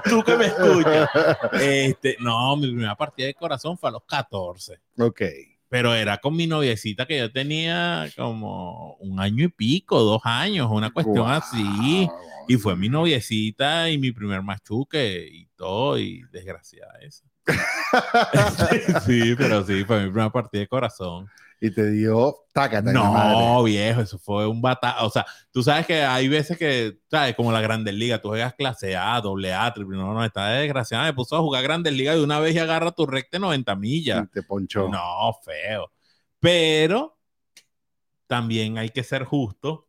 Tú 0.05 0.23
que 0.23 0.37
me 0.37 0.47
escuchas. 0.47 1.11
Este, 1.55 2.17
no, 2.21 2.57
mi 2.57 2.69
primera 2.69 2.95
partida 2.95 3.27
de 3.27 3.35
corazón 3.35 3.77
fue 3.77 3.89
a 3.89 3.93
los 3.95 4.05
14. 4.05 4.79
ok. 5.01 5.23
Pero 5.69 5.95
era 5.95 6.19
con 6.19 6.35
mi 6.37 6.47
noviecita 6.47 7.07
que 7.07 7.19
yo 7.19 7.31
tenía 7.31 8.09
como 8.17 8.95
un 8.95 9.21
año 9.21 9.45
y 9.45 9.49
pico, 9.49 10.01
dos 10.01 10.23
años, 10.25 10.69
una 10.71 10.91
cuestión 10.91 11.27
Guau. 11.27 11.39
así. 11.39 12.09
Y 12.49 12.57
fue 12.57 12.77
mi 12.77 12.89
noviecita 12.89 13.91
y 13.91 13.99
mi 13.99 14.11
primer 14.11 14.43
machuque 14.43 15.29
y 15.31 15.47
todo, 15.55 15.99
y 15.99 16.23
desgraciada 16.33 16.95
esa. 17.03 17.25
sí, 19.07 19.35
pero 19.37 19.65
sí, 19.67 19.85
fue 19.85 20.05
mi 20.05 20.11
primera 20.11 20.31
partida 20.31 20.61
de 20.61 20.69
corazón. 20.69 21.29
Y 21.61 21.71
te 21.71 21.91
dio 21.91 22.37
tácata 22.53 22.93
madre. 22.93 23.37
No, 23.37 23.63
viejo, 23.65 24.01
eso 24.01 24.19
fue 24.19 24.47
un 24.47 24.61
bata. 24.63 25.05
O 25.05 25.11
sea, 25.11 25.27
tú 25.51 25.63
sabes 25.63 25.87
que 25.87 26.03
hay 26.03 26.29
veces 26.29 26.57
que, 26.57 26.99
¿sabes? 27.11 27.35
Como 27.35 27.51
la 27.51 27.61
Grandes 27.61 27.95
Ligas, 27.95 28.21
tú 28.23 28.29
juegas 28.29 28.55
clase 28.55 28.97
A, 28.97 29.21
doble 29.21 29.53
A, 29.53 29.73
triple. 29.73 29.97
No, 29.97 30.15
no, 30.15 30.25
está 30.25 30.49
desgraciada. 30.51 31.05
Me 31.05 31.15
puso 31.15 31.37
a 31.37 31.41
jugar 31.41 31.63
Grandes 31.63 31.93
Ligas 31.93 32.17
de 32.17 32.23
una 32.23 32.39
vez 32.41 32.55
y 32.55 32.59
agarra 32.59 32.93
tu 32.93 33.07
recta 33.07 33.39
90 33.39 33.75
millas. 33.77 34.25
Y 34.25 34.27
te 34.29 34.43
ponchó. 34.43 34.89
No, 34.89 35.33
feo. 35.45 35.91
Pero 36.41 37.19
también 38.27 38.79
hay 38.79 38.91
que 38.91 39.03
ser 39.03 39.25
justo. 39.25 39.87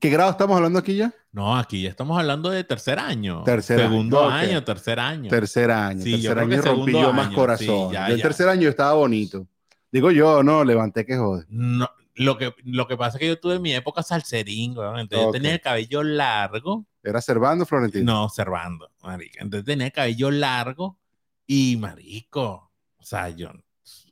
¿Qué 0.00 0.10
grado 0.10 0.30
estamos 0.30 0.56
hablando 0.56 0.78
aquí 0.78 0.96
ya? 0.96 1.12
No, 1.32 1.56
aquí 1.56 1.82
ya 1.82 1.90
estamos 1.90 2.18
hablando 2.18 2.50
de 2.50 2.64
tercer 2.64 2.98
año. 2.98 3.42
Tercer 3.44 3.80
año, 3.80 3.88
Segundo 3.88 4.26
ok. 4.26 4.32
año, 4.32 4.64
tercer 4.64 4.98
año. 5.00 5.30
Tercer 5.30 5.70
año. 5.70 6.02
Sí, 6.02 6.12
tercer 6.12 6.38
año 6.38 6.62
rompí 6.62 6.92
yo 6.92 7.12
más 7.12 7.28
año, 7.28 7.36
corazón. 7.36 7.88
sí, 7.88 7.92
ya, 7.92 8.08
Yo 8.08 8.14
el 8.14 8.22
tercer 8.22 8.48
año 8.48 8.68
estaba 8.68 8.94
bonito. 8.94 9.46
Digo 9.90 10.10
yo, 10.10 10.42
no, 10.42 10.64
levanté 10.64 11.06
que 11.06 11.16
jode. 11.16 11.44
No, 11.48 11.88
lo, 12.14 12.38
que, 12.38 12.54
lo 12.64 12.86
que 12.86 12.96
pasa 12.96 13.16
es 13.16 13.20
que 13.20 13.28
yo 13.28 13.40
tuve 13.40 13.58
mi 13.58 13.74
época 13.74 14.02
salserín, 14.02 14.76
weón. 14.76 14.98
Entonces 14.98 15.32
tenía 15.32 15.54
el 15.54 15.60
cabello 15.60 16.02
largo. 16.02 16.86
¿Era 17.02 17.20
Servando 17.20 17.64
o 17.64 17.66
Florentino? 17.66 18.12
No, 18.12 18.24
observando, 18.24 18.90
marica. 19.02 19.42
Entonces 19.42 19.64
tenía 19.64 19.86
el 19.86 19.92
cabello 19.92 20.30
largo 20.30 20.98
y 21.46 21.76
marico. 21.76 22.72
O 22.96 23.02
sea, 23.04 23.28
yo, 23.30 23.52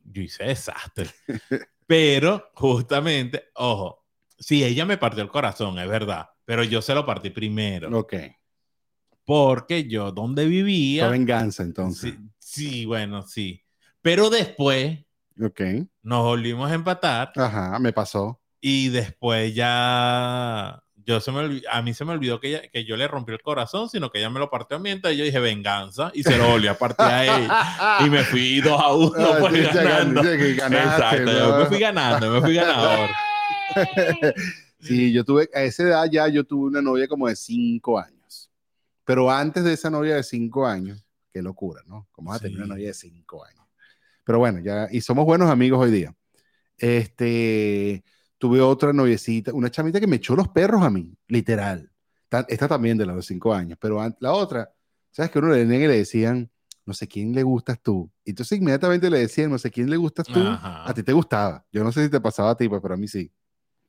yo 0.05 0.23
hice 0.23 0.45
desastre. 0.45 1.11
Pero 1.87 2.51
justamente, 2.55 3.45
ojo, 3.55 4.07
sí, 4.39 4.65
ella 4.65 4.87
me 4.87 4.97
partió 4.97 5.23
el 5.23 5.29
corazón, 5.29 5.79
es 5.79 5.89
verdad. 5.89 6.31
Pero 6.45 6.63
yo 6.63 6.83
se 6.83 6.95
lo 6.95 7.05
partí 7.05 7.31
primero. 7.31 7.97
Ok. 7.99 8.15
Porque 9.25 9.89
yo 9.89 10.13
donde 10.13 10.43
Fue 10.43 10.51
vivía. 10.51 11.09
venganza 11.09 11.63
entonces. 11.63 12.15
Sí, 12.39 12.71
sí, 12.73 12.85
bueno, 12.85 13.23
sí. 13.23 13.63
Pero 14.03 14.29
después 14.29 14.99
Ok. 15.43 15.61
nos 16.03 16.23
volvimos 16.23 16.71
a 16.71 16.75
empatar 16.75 17.33
Ajá, 17.37 17.79
me 17.79 17.93
pasó. 17.93 18.41
y 18.61 18.89
después 18.91 19.55
ya 19.55 20.81
yo 21.07 21.21
se 21.21 21.33
me 21.33 21.61
a 21.71 21.83
mí 21.83 21.93
se 21.93 22.05
me 22.07 22.13
olvidó 22.13 22.41
que, 22.41 22.49
ella- 22.49 22.69
que 22.73 22.85
yo 22.87 22.97
le 22.97 23.07
rompí 23.07 23.33
el 23.33 23.43
corazón, 23.43 23.91
sino 23.91 24.11
que 24.11 24.19
ella 24.21 24.31
me 24.31 24.39
lo 24.39 24.49
partió 24.49 24.77
a 24.79 24.81
mí, 24.81 24.91
entonces 24.91 25.19
yo 25.19 25.25
dije 25.25 25.39
venganza 25.39 26.11
y 26.15 26.23
se 26.23 26.39
lo 26.39 26.49
volví 26.49 26.67
a 26.67 26.79
partir 26.79 27.05
a 27.07 27.25
ella 27.25 27.59
y 28.07 28.11
me 28.11 28.25
fui 28.25 28.61
2 28.63 28.81
a 28.81 28.93
1 28.95 29.13
Ah, 29.19 29.37
pues, 29.41 29.53
sí, 29.55 29.61
ganando. 29.63 30.23
ganaste, 30.23 30.55
Exacto, 30.83 31.33
yo 31.33 31.59
me 31.59 31.67
fui 31.67 31.79
ganando, 31.79 32.31
me 32.31 32.41
fui 32.41 32.55
ganador. 32.55 33.11
Sí, 34.81 35.13
yo 35.15 35.25
tuve, 35.25 35.49
a 35.55 35.63
esa 35.63 35.83
edad 35.85 36.11
ya 36.11 36.29
yo 36.29 36.45
tuve 36.45 36.67
una 36.69 36.83
novia 36.83 37.09
como 37.09 37.27
de 37.27 37.35
cinco 37.37 37.99
años. 37.99 38.51
Pero 39.07 39.31
antes 39.31 39.65
de 39.65 39.73
esa 39.73 39.89
novia 39.89 40.17
de 40.17 40.23
cinco 40.23 40.67
años, 40.67 41.03
qué 41.33 41.41
locura, 41.41 41.83
¿no? 41.87 42.07
¿Cómo 42.13 42.29
vas 42.31 42.39
a 42.39 42.43
tener 42.43 42.59
Sí. 42.59 42.63
una 42.65 42.75
novia 42.75 42.89
de 42.89 42.95
cinco 42.95 43.43
años? 43.45 43.64
Pero 44.25 44.39
bueno, 44.39 44.61
ya, 44.61 44.89
y 44.91 45.01
somos 45.01 45.25
buenos 45.25 45.51
amigos 45.51 45.81
hoy 45.81 45.91
día. 45.91 46.15
Este, 46.79 48.05
tuve 48.39 48.61
otra 48.61 48.93
noviecita, 48.93 49.53
una 49.55 49.71
chamita 49.71 50.01
que 50.01 50.07
me 50.07 50.17
echó 50.17 50.37
los 50.37 50.49
perros 50.49 50.83
a 50.83 50.91
mí, 50.91 51.17
literal. 51.29 51.91
Ta- 52.29 52.47
Esta 52.49 52.69
también 52.69 52.99
de 52.99 53.07
los 53.07 53.27
cinco 53.27 53.55
años, 53.55 53.79
pero 53.81 54.01
la 54.21 54.33
otra, 54.33 54.73
¿sabes 55.11 55.31
que 55.31 55.39
uno 55.39 55.49
le 55.51 55.63
y 55.63 55.67
le 55.67 55.99
decían, 55.99 56.51
no 56.87 56.95
sé 56.95 57.09
quién 57.09 57.35
le 57.35 57.43
gustas 57.43 57.81
tú? 57.83 58.11
Y 58.25 58.31
entonces 58.31 58.59
inmediatamente 58.59 59.11
le 59.11 59.19
decían, 59.21 59.51
no 59.51 59.59
sé 59.59 59.71
quién 59.71 59.91
le 59.91 59.97
gustas 59.97 60.27
tú, 60.31 60.41
Ajá. 60.41 60.83
a 60.91 60.95
ti 60.95 61.03
te 61.03 61.13
gustaba. 61.13 61.65
Yo 61.73 61.85
no 61.85 61.93
sé 61.93 62.05
si 62.05 62.11
te 62.11 62.21
pasaba 62.21 62.51
a 62.51 62.57
ti, 62.57 62.69
pues, 62.69 62.81
pero 62.83 62.95
a 62.95 62.97
mí 62.97 63.09
sí. 63.09 63.33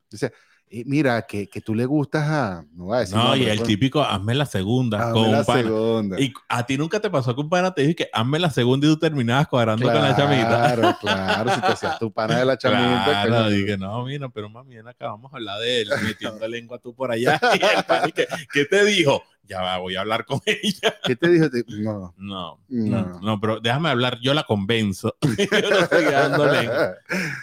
Dice, 0.09 0.31
eh, 0.67 0.83
mira, 0.85 1.21
que, 1.27 1.47
que 1.47 1.61
tú 1.61 1.75
le 1.75 1.85
gustas 1.85 2.23
a. 2.27 2.65
No 2.73 2.85
voy 2.85 2.97
a 2.97 2.99
decir. 3.01 3.15
No, 3.15 3.35
y 3.35 3.45
el 3.45 3.57
pues. 3.57 3.67
típico, 3.67 4.01
hazme 4.01 4.33
la 4.33 4.45
segunda. 4.47 4.99
Hazme 4.99 5.13
con 5.13 5.31
la 5.31 5.43
pana. 5.43 5.61
segunda. 5.61 6.19
Y 6.19 6.33
a 6.49 6.65
ti 6.65 6.77
nunca 6.77 6.99
te 6.99 7.09
pasó 7.09 7.35
que 7.35 7.41
un 7.41 7.49
pana 7.49 7.73
te 7.73 7.83
dijo 7.83 7.95
que 7.95 8.09
hazme 8.11 8.39
la 8.39 8.49
segunda 8.49 8.87
y 8.87 8.89
tú 8.89 8.97
terminabas 8.97 9.47
cuadrando 9.47 9.85
con 9.85 10.01
la 10.01 10.15
chamita. 10.15 10.47
Claro, 10.47 10.97
claro. 11.01 11.53
Si 11.53 11.61
te 11.61 11.67
hacías 11.67 11.99
tu 11.99 12.11
pana 12.11 12.39
de 12.39 12.45
la 12.45 12.57
chamita. 12.57 13.23
Claro, 13.25 13.49
dije, 13.49 13.77
no, 13.77 14.05
mira, 14.05 14.27
pero 14.29 14.49
más 14.49 14.67
bien 14.67 14.87
acabamos 14.87 15.31
de 15.31 15.37
hablar 15.37 15.59
de 15.59 15.81
él, 15.81 15.89
metiendo 16.03 16.47
lengua 16.47 16.79
tú 16.79 16.93
por 16.95 17.11
allá. 17.11 17.39
Y 17.55 17.63
el 17.63 17.83
pana, 17.85 18.07
y 18.07 18.11
que, 18.11 18.27
¿qué 18.51 18.65
te 18.65 18.83
dijo? 18.85 19.23
Ya 19.47 19.77
voy 19.77 19.95
a 19.95 20.01
hablar 20.01 20.25
con 20.25 20.39
ella. 20.45 20.95
¿Qué 21.03 21.15
te 21.15 21.29
dijo? 21.29 21.45
No. 21.67 22.13
No, 22.17 22.59
No. 22.67 23.05
no, 23.05 23.19
no, 23.21 23.39
pero 23.39 23.59
déjame 23.59 23.89
hablar, 23.89 24.19
yo 24.21 24.33
la 24.33 24.43
convenzo. 24.43 25.15
yo 25.21 25.69
no 25.69 25.79
estoy. 25.79 26.05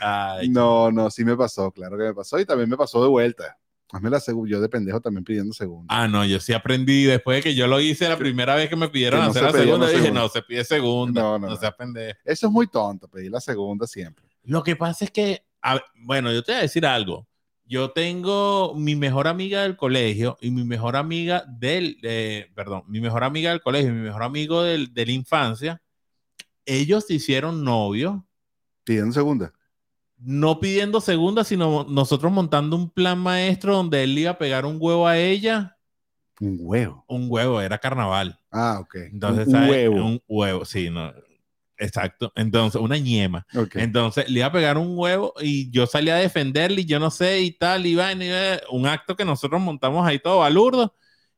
Ay, 0.01 0.49
No, 0.49 0.91
no, 0.91 1.11
sí 1.11 1.25
me 1.25 1.37
pasó, 1.37 1.71
claro 1.71 1.97
que 1.97 2.05
me 2.05 2.15
pasó. 2.15 2.39
Y 2.39 2.45
también 2.47 2.69
me 2.69 2.77
pasó 2.77 3.03
de 3.03 3.09
vuelta. 3.09 3.57
Hazme 3.93 4.09
la 4.09 4.21
segunda. 4.21 4.51
Yo 4.51 4.61
de 4.61 4.69
pendejo 4.71 5.01
también 5.01 5.23
pidiendo 5.23 5.53
segunda. 5.53 5.87
Ah, 5.95 6.09
no, 6.09 6.25
yo 6.25 6.41
sí 6.41 6.53
aprendí 6.55 7.05
después 7.05 7.37
de 7.39 7.43
que 7.43 7.55
yo 7.55 7.67
lo 7.67 7.79
hice 7.79 8.09
la 8.09 8.17
primera 8.17 8.55
vez 8.55 8.71
que 8.71 8.77
me 8.77 8.89
pidieron 8.89 9.21
Que 9.21 9.25
no 9.27 9.31
hacer 9.31 9.43
se 9.43 9.47
la 9.59 9.65
segunda, 9.65 9.87
dije, 9.89 10.01
segunda. 10.01 10.21
no, 10.23 10.29
se 10.31 10.43
pide 10.43 10.65
segunda. 10.65 11.21
No, 11.21 11.39
No, 11.39 11.49
no, 11.51 11.57
seas 11.57 11.75
pendejo. 11.75 12.19
Eso 12.25 12.47
es 12.47 12.53
muy 12.53 12.67
tonto, 12.69 13.07
pedir 13.09 13.31
la 13.31 13.41
segunda 13.41 13.87
siempre. 13.87 14.25
Lo 14.45 14.63
que 14.63 14.77
pasa 14.77 15.05
es 15.05 15.11
que, 15.11 15.45
a 15.61 15.79
bueno, 15.95 16.33
yo 16.33 16.43
te 16.43 16.53
voy 16.53 16.59
a 16.61 16.63
decir 16.63 16.87
algo. 16.87 17.27
Yo 17.65 17.91
tengo 17.93 18.75
mi 18.77 18.97
mejor 18.97 19.29
amiga 19.29 19.63
del 19.63 19.77
colegio 19.77 20.37
y 20.41 20.51
mi 20.51 20.65
mejor 20.65 20.97
amiga 20.97 21.45
del, 21.49 21.97
eh, 22.03 22.51
perdón, 22.55 22.83
mi 22.87 23.01
mejor 23.01 23.25
amiga 23.25 23.51
del 23.51 23.63
colegio 23.63 23.91
y 23.91 23.95
mi 23.95 24.03
mejor 24.03 24.23
amigo 24.25 24.63
del- 24.63 24.93
de 24.93 25.07
la 25.07 25.13
infancia. 25.13 25.83
Ellos 26.67 27.07
se 27.07 27.15
hicieron 27.15 27.65
novios, 27.65 28.21
Pidiendo 28.85 29.13
segunda. 29.13 29.53
no 30.19 30.59
pidiendo 30.61 31.01
segunda, 31.01 31.45
sino 31.45 31.85
nosotros 31.89 32.31
montando 32.33 32.77
un 32.77 32.91
plan 32.91 33.19
maestro 33.19 33.75
donde 33.77 34.03
él 34.03 34.19
iba 34.19 34.33
a 34.33 34.39
pegar 34.39 34.67
un 34.67 34.77
huevo 34.79 35.07
a 35.07 35.17
ella. 35.19 35.77
Un 36.41 36.57
huevo. 36.61 37.05
Un 37.09 37.27
huevo, 37.31 37.61
era 37.61 37.79
carnaval. 37.79 38.39
Ah, 38.51 38.79
ok. 38.81 38.95
Entonces, 39.13 39.47
un, 39.47 39.69
huevo. 39.69 39.97
Un 40.05 40.21
huevo, 40.29 40.65
sí, 40.65 40.91
no. 40.91 41.13
Exacto. 41.83 42.33
Entonces, 42.37 42.81
una 42.81 42.97
ñema. 42.99 43.47
Ok. 43.55 43.77
Entonces 43.77 44.29
le 44.31 44.39
iba 44.41 44.47
a 44.47 44.53
pegar 44.53 44.79
un 44.79 44.97
huevo 44.97 45.35
y 45.41 45.71
yo 45.71 45.87
salí 45.87 46.11
a 46.11 46.17
defenderle 46.17 46.83
y 46.83 46.85
yo 46.87 46.99
no 46.99 47.11
sé 47.11 47.41
y 47.43 47.51
tal, 47.53 47.87
y 47.87 47.95
vaina, 47.95 48.61
un 48.71 48.87
acto 48.87 49.17
que 49.17 49.25
nosotros 49.25 49.61
montamos 49.61 50.07
ahí 50.07 50.19
todo 50.19 50.39
balurdo 50.39 50.95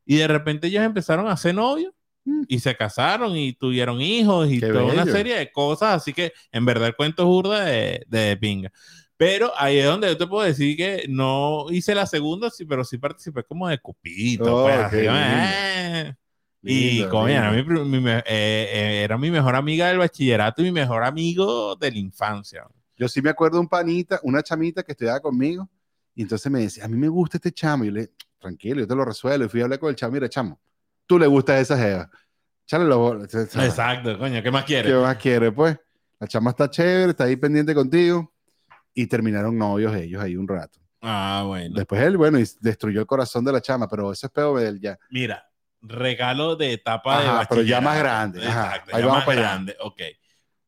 y 0.07 0.17
de 0.17 0.29
repente 0.29 0.67
ellos 0.69 0.85
empezaron 0.85 1.29
a 1.29 1.37
ser 1.37 1.55
novios 1.55 1.93
Mm. 2.27 2.45
y 2.49 2.59
se 2.59 2.75
casaron 2.75 3.37
y 3.37 3.53
tuvieron 3.53 4.01
hijos 4.01 4.51
y 4.51 4.59
Qué 4.59 4.69
toda 4.69 4.85
una 4.85 5.05
bello. 5.05 5.13
serie 5.15 5.37
de 5.37 5.53
cosas, 5.53 5.95
así 5.97 6.15
que 6.15 6.33
en 6.53 6.65
verdad 6.65 6.89
el 6.89 6.97
cuento 6.97 7.23
es 7.23 7.27
burda 7.27 7.65
de, 7.67 8.03
de 8.09 8.35
pinga. 8.39 8.73
Pero 9.19 9.53
ahí 9.59 9.77
es 9.79 9.85
donde 9.85 10.09
yo 10.09 10.17
te 10.17 10.27
puedo 10.27 10.43
decir 10.43 10.75
que 10.75 11.05
no 11.07 11.67
hice 11.71 11.95
la 11.95 12.07
segunda, 12.07 12.49
sí, 12.49 12.65
pero 12.65 12.83
sí 12.83 12.97
participé 12.97 13.45
como 13.45 13.69
de 13.69 13.77
cupito. 13.79 14.57
Oh, 14.57 14.63
pues, 14.65 14.79
así, 14.79 14.97
eh. 15.03 16.15
Y 16.67 16.97
Lindo, 16.99 17.11
coño, 17.11 17.29
era 17.29 17.51
mi, 17.51 17.57
lindo. 17.59 17.75
pri- 17.75 18.01
mi 18.01 18.11
eh, 18.11 18.23
eh, 18.27 19.03
era 19.05 19.19
mi 19.19 19.31
mejor 19.31 19.55
amiga 19.55 19.89
del 19.89 19.99
bachillerato 19.99 20.63
y 20.63 20.65
mi 20.67 20.73
mejor 20.73 21.05
amigo 21.05 21.77
de 21.77 21.91
la 21.91 21.99
infancia. 21.99 22.67
Yo 22.97 23.07
sí 23.09 23.21
me 23.21 23.31
acuerdo 23.31 23.57
de 23.57 23.61
un 23.63 23.69
panita, 23.69 24.19
una 24.23 24.43
chamita 24.43 24.83
que 24.83 24.93
estudiaba 24.93 25.21
conmigo, 25.21 25.69
y 26.15 26.23
entonces 26.23 26.51
me 26.51 26.61
decía, 26.61 26.85
a 26.85 26.89
mí 26.89 26.97
me 26.97 27.09
gusta 27.09 27.37
este 27.39 27.53
chamo, 27.53 27.85
y 27.85 27.89
yo 27.89 27.93
le 27.93 28.13
tranquilo, 28.39 28.81
yo 28.81 28.87
te 28.87 28.95
lo 28.95 29.05
resuelvo, 29.05 29.45
y 29.45 29.49
fui 29.49 29.61
a 29.61 29.65
hablar 29.65 29.79
con 29.79 29.91
el 29.91 29.97
chamo, 29.97 30.13
mira, 30.13 30.29
chamo, 30.29 30.59
tú 31.07 31.19
le 31.19 31.27
gustas 31.27 31.61
esa 31.61 31.77
jeva, 31.77 32.11
Chale 32.67 32.85
los 32.87 33.35
Exacto, 33.35 34.19
coño, 34.19 34.43
¿qué 34.43 34.51
más 34.51 34.63
¿Qué 34.65 34.69
quieres? 34.69 34.95
más 34.95 35.17
quiere, 35.17 35.53
pues? 35.53 35.77
La 36.19 36.27
chama 36.27 36.51
está 36.51 36.71
chévere, 36.71 37.11
está 37.11 37.25
ahí 37.25 37.37
pendiente 37.37 37.75
contigo, 37.75 38.33
y 38.95 39.07
terminaron 39.07 39.59
novios 39.59 39.95
ellos 39.95 40.23
ahí 40.23 40.37
un 40.37 40.49
rato. 40.49 40.79
Ah, 41.03 41.45
bueno. 41.47 41.75
Después 41.77 42.01
él, 42.01 42.17
bueno, 42.17 42.39
y 42.39 42.45
destruyó 42.61 43.01
el 43.01 43.07
corazón 43.07 43.45
de 43.45 43.53
la 43.53 43.61
chama, 43.61 43.87
pero 43.89 44.11
eso 44.13 44.27
es 44.27 44.33
peor 44.33 44.59
de 44.61 44.69
él 44.69 44.81
ya. 44.81 44.99
Mira, 45.11 45.45
regalo 45.87 46.57
de 46.57 46.73
etapa 46.73 47.21
de 47.23 47.29
Ajá, 47.29 47.47
pero 47.49 47.63
ya 47.63 47.81
más 47.81 47.99
grande, 47.99 48.47
ajá, 48.47 48.67
Exacto, 48.67 48.97
ahí 48.97 49.03
ya 49.03 49.07
vamos 49.07 49.19
más 49.19 49.27
para 49.27 49.39
allá. 49.41 49.49
grande. 49.51 49.77
Ok. 49.81 50.01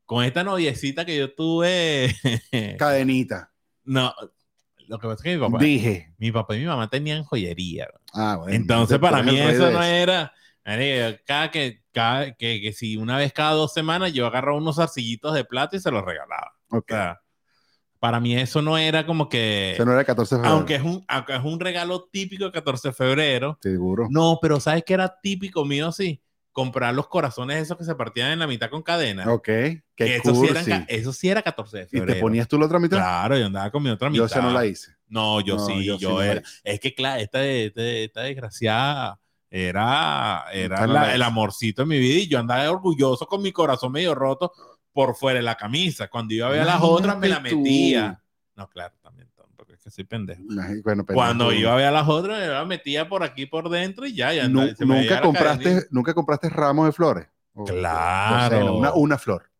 Con 0.04 0.24
esta 0.24 0.44
noviecita 0.44 1.04
que 1.04 1.16
yo 1.16 1.34
tuve, 1.34 2.14
Cadenita, 2.78 3.50
no, 3.84 4.14
lo 4.86 4.98
que 4.98 5.08
pasa 5.08 5.14
es 5.18 5.22
que 5.22 5.36
mi 5.36 5.40
papá, 5.44 5.58
dije. 5.58 6.14
mi 6.18 6.30
papá 6.30 6.54
y 6.56 6.60
mi 6.60 6.66
mamá 6.66 6.88
tenían 6.88 7.24
joyería. 7.24 7.88
Ah, 8.12 8.36
bueno, 8.38 8.54
Entonces, 8.54 8.98
para 8.98 9.18
eres 9.20 9.32
mí 9.32 9.38
eso 9.40 9.66
de 9.66 9.72
no 9.72 9.82
era. 9.82 10.32
Cada 11.24 11.50
que, 11.50 11.82
cada 11.92 12.34
que, 12.34 12.60
que 12.60 12.72
si 12.72 12.96
una 12.96 13.16
vez 13.16 13.32
cada 13.32 13.52
dos 13.52 13.72
semanas 13.72 14.12
yo 14.12 14.26
agarraba 14.26 14.58
unos 14.58 14.78
arcillitos 14.78 15.32
de 15.34 15.44
plata 15.44 15.76
y 15.76 15.80
se 15.80 15.90
los 15.90 16.04
regalaba. 16.04 16.52
Ok. 16.70 16.90
O 16.90 16.94
sea, 16.94 17.20
para 17.98 18.20
mí 18.20 18.36
eso 18.36 18.62
no 18.62 18.76
era 18.78 19.06
como 19.06 19.28
que. 19.28 19.72
Ese 19.72 19.84
no 19.84 19.92
era 19.92 20.00
el 20.00 20.06
14 20.06 20.34
de 20.36 20.40
febrero. 20.40 20.56
aunque, 20.56 20.74
es 20.76 20.82
un, 20.82 21.04
aunque 21.08 21.34
es 21.34 21.42
un 21.44 21.60
regalo 21.60 22.08
típico 22.10 22.44
de 22.44 22.52
14 22.52 22.88
de 22.88 22.94
febrero. 22.94 23.58
Seguro. 23.62 24.06
No, 24.10 24.38
pero 24.40 24.60
¿sabes 24.60 24.84
qué 24.84 24.94
era 24.94 25.18
típico 25.20 25.64
mío? 25.64 25.92
Sí. 25.92 26.20
Comprar 26.52 26.94
los 26.94 27.06
corazones 27.08 27.60
esos 27.62 27.76
que 27.76 27.84
se 27.84 27.94
partían 27.94 28.30
en 28.30 28.38
la 28.38 28.46
mitad 28.46 28.70
con 28.70 28.82
cadena. 28.82 29.30
Ok, 29.30 29.44
qué 29.44 29.82
que 29.94 30.16
eso, 30.16 30.34
sí 30.34 30.40
cursi. 30.48 30.70
ca- 30.70 30.84
eso 30.88 31.12
sí 31.12 31.28
era 31.28 31.42
14 31.42 31.76
de 31.78 31.82
¿Y 31.84 31.86
febrero. 31.88 32.14
te 32.14 32.20
ponías 32.20 32.48
tú 32.48 32.58
la 32.58 32.64
otra 32.64 32.78
mitad? 32.78 32.96
Claro, 32.96 33.36
yo 33.36 33.44
andaba 33.46 33.70
con 33.70 33.82
mi 33.82 33.90
otra 33.90 34.08
mitad. 34.08 34.20
Yo 34.20 34.24
esa 34.24 34.40
no 34.40 34.50
la 34.50 34.64
hice. 34.64 34.92
No, 35.08 35.40
yo 35.42 35.56
No, 35.56 35.66
sí, 35.66 35.84
yo 35.84 35.98
yo, 35.98 36.08
sí 36.08 36.14
no 36.14 36.22
era. 36.22 36.42
Es 36.64 36.80
que, 36.80 36.94
claro, 36.94 37.20
esta, 37.20 37.44
esta, 37.44 37.82
esta 37.82 38.22
desgraciada 38.22 39.20
era, 39.50 40.44
era 40.52 40.86
la- 40.86 41.14
el 41.14 41.22
amorcito 41.22 41.82
de 41.82 41.86
mi 41.86 41.98
vida 41.98 42.20
y 42.20 42.26
yo 42.28 42.38
andaba 42.38 42.70
orgulloso 42.70 43.26
con 43.26 43.42
mi 43.42 43.52
corazón 43.52 43.92
medio 43.92 44.14
roto 44.14 44.52
por 44.96 45.14
fuera 45.14 45.38
de 45.40 45.42
la 45.42 45.56
camisa. 45.56 46.08
Cuando 46.08 46.32
iba 46.32 46.46
a 46.46 46.50
ver 46.50 46.62
a 46.62 46.64
las 46.64 46.80
otras, 46.80 47.18
me 47.18 47.28
la 47.28 47.38
metía. 47.40 48.18
No, 48.56 48.66
claro, 48.70 48.94
también, 49.02 49.28
tampoco 49.36 49.70
es 49.74 49.78
que 49.78 49.90
soy 49.90 50.04
pendejo. 50.04 50.40
Ay, 50.58 50.80
Bueno, 50.82 51.04
pero 51.04 51.14
Cuando 51.14 51.48
tú- 51.48 51.52
iba 51.52 51.70
a 51.74 51.76
ver 51.76 51.84
a 51.84 51.90
las 51.90 52.08
otras, 52.08 52.40
me 52.40 52.46
la 52.46 52.64
metía 52.64 53.06
por 53.06 53.22
aquí 53.22 53.44
por 53.44 53.68
dentro 53.68 54.06
y 54.06 54.14
ya. 54.14 54.32
ya 54.32 54.48
Nu- 54.48 54.74
se 54.74 54.86
me 54.86 54.94
veía 55.00 55.10
nunca 55.10 55.20
compraste, 55.20 55.86
nunca 55.90 56.14
compraste 56.14 56.48
ramos 56.48 56.86
de 56.86 56.92
flores. 56.92 57.26
O- 57.52 57.64
Claro. 57.64 58.56
o 58.56 58.62
sea, 58.62 58.72
una, 58.72 58.94
una 58.94 59.18
flor. 59.18 59.50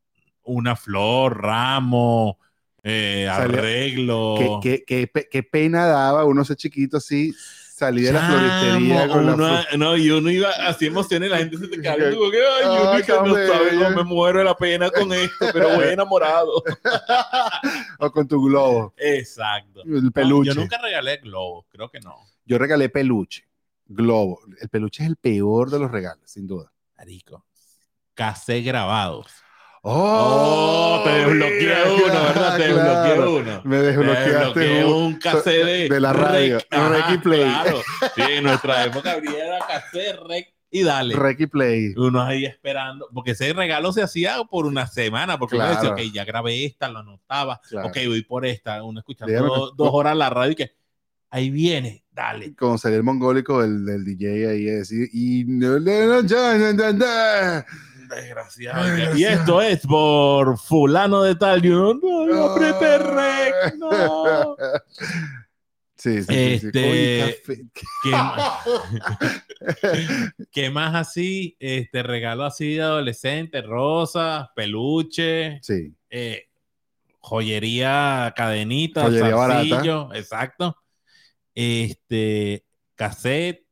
Una 0.45 0.75
flor, 0.75 1.43
ramo, 1.43 2.39
eh, 2.83 3.29
arreglo. 3.31 4.61
Qué, 4.63 4.85
qué- 4.87 5.29
qué 5.31 5.43
pena 5.43 5.85
daba 5.87 6.25
uno 6.25 6.41
ese 6.43 6.57
chiquito 6.57 6.97
así, 6.97 7.35
salir 7.77 8.07
de 8.07 8.13
la 8.13 8.21
floristería 8.27 9.09
con 9.09 9.27
la 9.27 9.35
uno- 9.35 9.47
flor. 9.63 9.79
no, 9.79 9.97
y 9.99 10.11
uno 10.11 10.31
iba 10.31 10.49
así 10.67 10.87
emocionado 10.87 11.27
y 11.27 11.29
la 11.29 11.39
gente 11.39 11.59
se 11.59 11.69
te 11.69 11.81
que, 11.81 11.89
ay, 11.89 12.15
uno 12.17 12.31
que 12.31 13.13
no 13.13 13.35
sabe, 13.35 13.65
bello. 13.71 13.91
no 13.91 13.97
me 13.97 14.03
muero 14.05 14.39
de 14.39 14.45
la 14.47 14.57
pena 14.57 14.91
con 14.91 15.13
esto, 15.13 15.47
pero 15.53 15.75
voy 15.77 15.85
enamorado. 15.93 16.63
o 17.99 18.11
con 18.11 18.27
tu 18.27 18.43
globo, 18.43 18.95
Exacto. 18.97 19.83
el 19.85 20.11
peluche. 20.13 20.49
yo 20.49 20.55
nunca 20.55 20.79
regalé 20.79 21.19
globos, 21.19 21.67
creo 21.69 21.91
que 21.91 22.01
no. 22.01 22.17
Yo 22.47 22.57
regalé 22.59 22.89
peluche, 22.89 23.47
globo. 23.85 24.41
El 24.61 24.69
peluche 24.71 25.03
es 25.03 25.09
el 25.11 25.17
peor 25.17 25.71
de 25.71 25.79
los 25.79 25.91
regalos, 25.91 26.31
sin 26.31 26.47
duda. 26.47 26.73
Marico. 26.97 27.45
Casé 28.15 28.63
grabados. 28.63 29.27
¡Oh! 29.89 30.99
Oh, 30.99 31.05
te 31.05 31.11
desbloqueé 31.11 31.61
mira, 31.61 31.85
uno, 31.95 32.23
¿verdad? 32.25 32.57
Te 32.57 32.65
claro. 32.73 33.13
desbloqueé 33.15 33.41
uno. 33.41 33.61
Me 33.65 33.77
Te 33.77 33.83
desbloqueaste 33.83 34.31
desbloqueé 34.61 34.85
un- 34.85 35.15
cassette 35.19 35.65
de, 35.65 35.89
de 35.89 36.01
la 36.01 36.13
radio, 36.13 36.59
Rec 36.71 37.11
y 37.15 37.19
Play. 37.19 37.43
Claro. 37.45 37.83
Sí, 38.17 38.23
en 38.23 38.45
nuestra 38.45 38.85
época 38.85 39.13
habría 39.13 39.59
cassette, 39.69 40.17
rec 40.29 40.53
y 40.73 40.83
dale. 40.83 41.15
Rec 41.15 41.39
y 41.41 41.47
Play. 41.47 41.95
Uno 41.97 42.21
ahí 42.21 42.45
esperando, 42.47 43.09
porque 43.15 43.31
ese 43.31 43.53
regalo 43.53 43.93
se 43.93 44.03
hacía 44.03 44.43
por 44.51 44.67
una 44.67 44.89
semana, 44.89 45.39
porque 45.39 45.55
uno 45.55 45.69
decía, 45.69 45.91
ok, 45.91 46.01
ya 46.13 46.25
grabé 46.25 46.65
esta, 46.65 46.89
lo 46.89 46.99
anotaba, 46.99 47.61
Claro. 47.69 47.87
ok, 47.89 47.97
voy 48.09 48.23
por 48.23 48.45
esta, 48.45 48.83
uno 48.83 48.99
escuchando 48.99 49.31
Dígame 49.33 49.47
dos, 49.49 49.77
dos 49.77 49.91
horas 49.93 50.17
la 50.17 50.31
radio 50.31 50.51
y 50.51 50.57
que 50.57 50.73
ahí 51.31 51.49
viene, 51.51 52.05
dale. 52.11 52.57
Como 52.57 52.77
salía 52.77 52.97
el 52.99 53.05
mongólico 53.05 53.63
del 53.63 54.05
DJ 54.05 54.51
ahí 54.51 54.69
a 54.69 54.73
decir, 54.79 55.09
y 55.13 55.45
no, 55.47 55.79
no, 55.79 56.07
no, 56.07 56.21
ya, 56.23 56.57
ya, 56.57 56.91
ya, 56.91 57.67
ya". 58.09 58.15
Desgraciado. 58.17 58.83
Ay, 58.83 59.21
Y 59.21 59.25
esto 59.25 59.61
es 59.63 59.81
por 59.87 60.59
fulano 60.59 61.23
de 61.23 61.35
tal, 61.35 61.65
y 61.65 61.69
uno, 61.71 61.95
no, 61.95 62.27
no 62.27 62.45
apreté 62.51 62.99
rec, 62.99 63.75
no. 63.79 64.57
Sí, 65.99 66.23
sí, 66.23 66.25
sí, 66.25 66.59
sí. 66.61 66.67
Este- 66.73 67.41
café. 67.47 67.63
¿Qué 68.03 68.11
más? 68.11 68.61
¿Qué 70.53 70.71
más 70.71 70.95
así? 70.95 71.57
Este 71.59 72.03
regalo 72.03 72.45
así 72.45 72.75
de 72.75 72.83
adolescente, 72.83 73.63
rosas, 73.63 74.49
peluche, 74.55 75.59
Sí. 75.63 75.95
eh, 76.11 76.49
joyería, 77.19 78.33
cadenita, 78.37 79.03
Joyería 79.03 80.09
exacto. 80.15 80.77
Este, 81.55 82.65
cassette, 82.95 83.65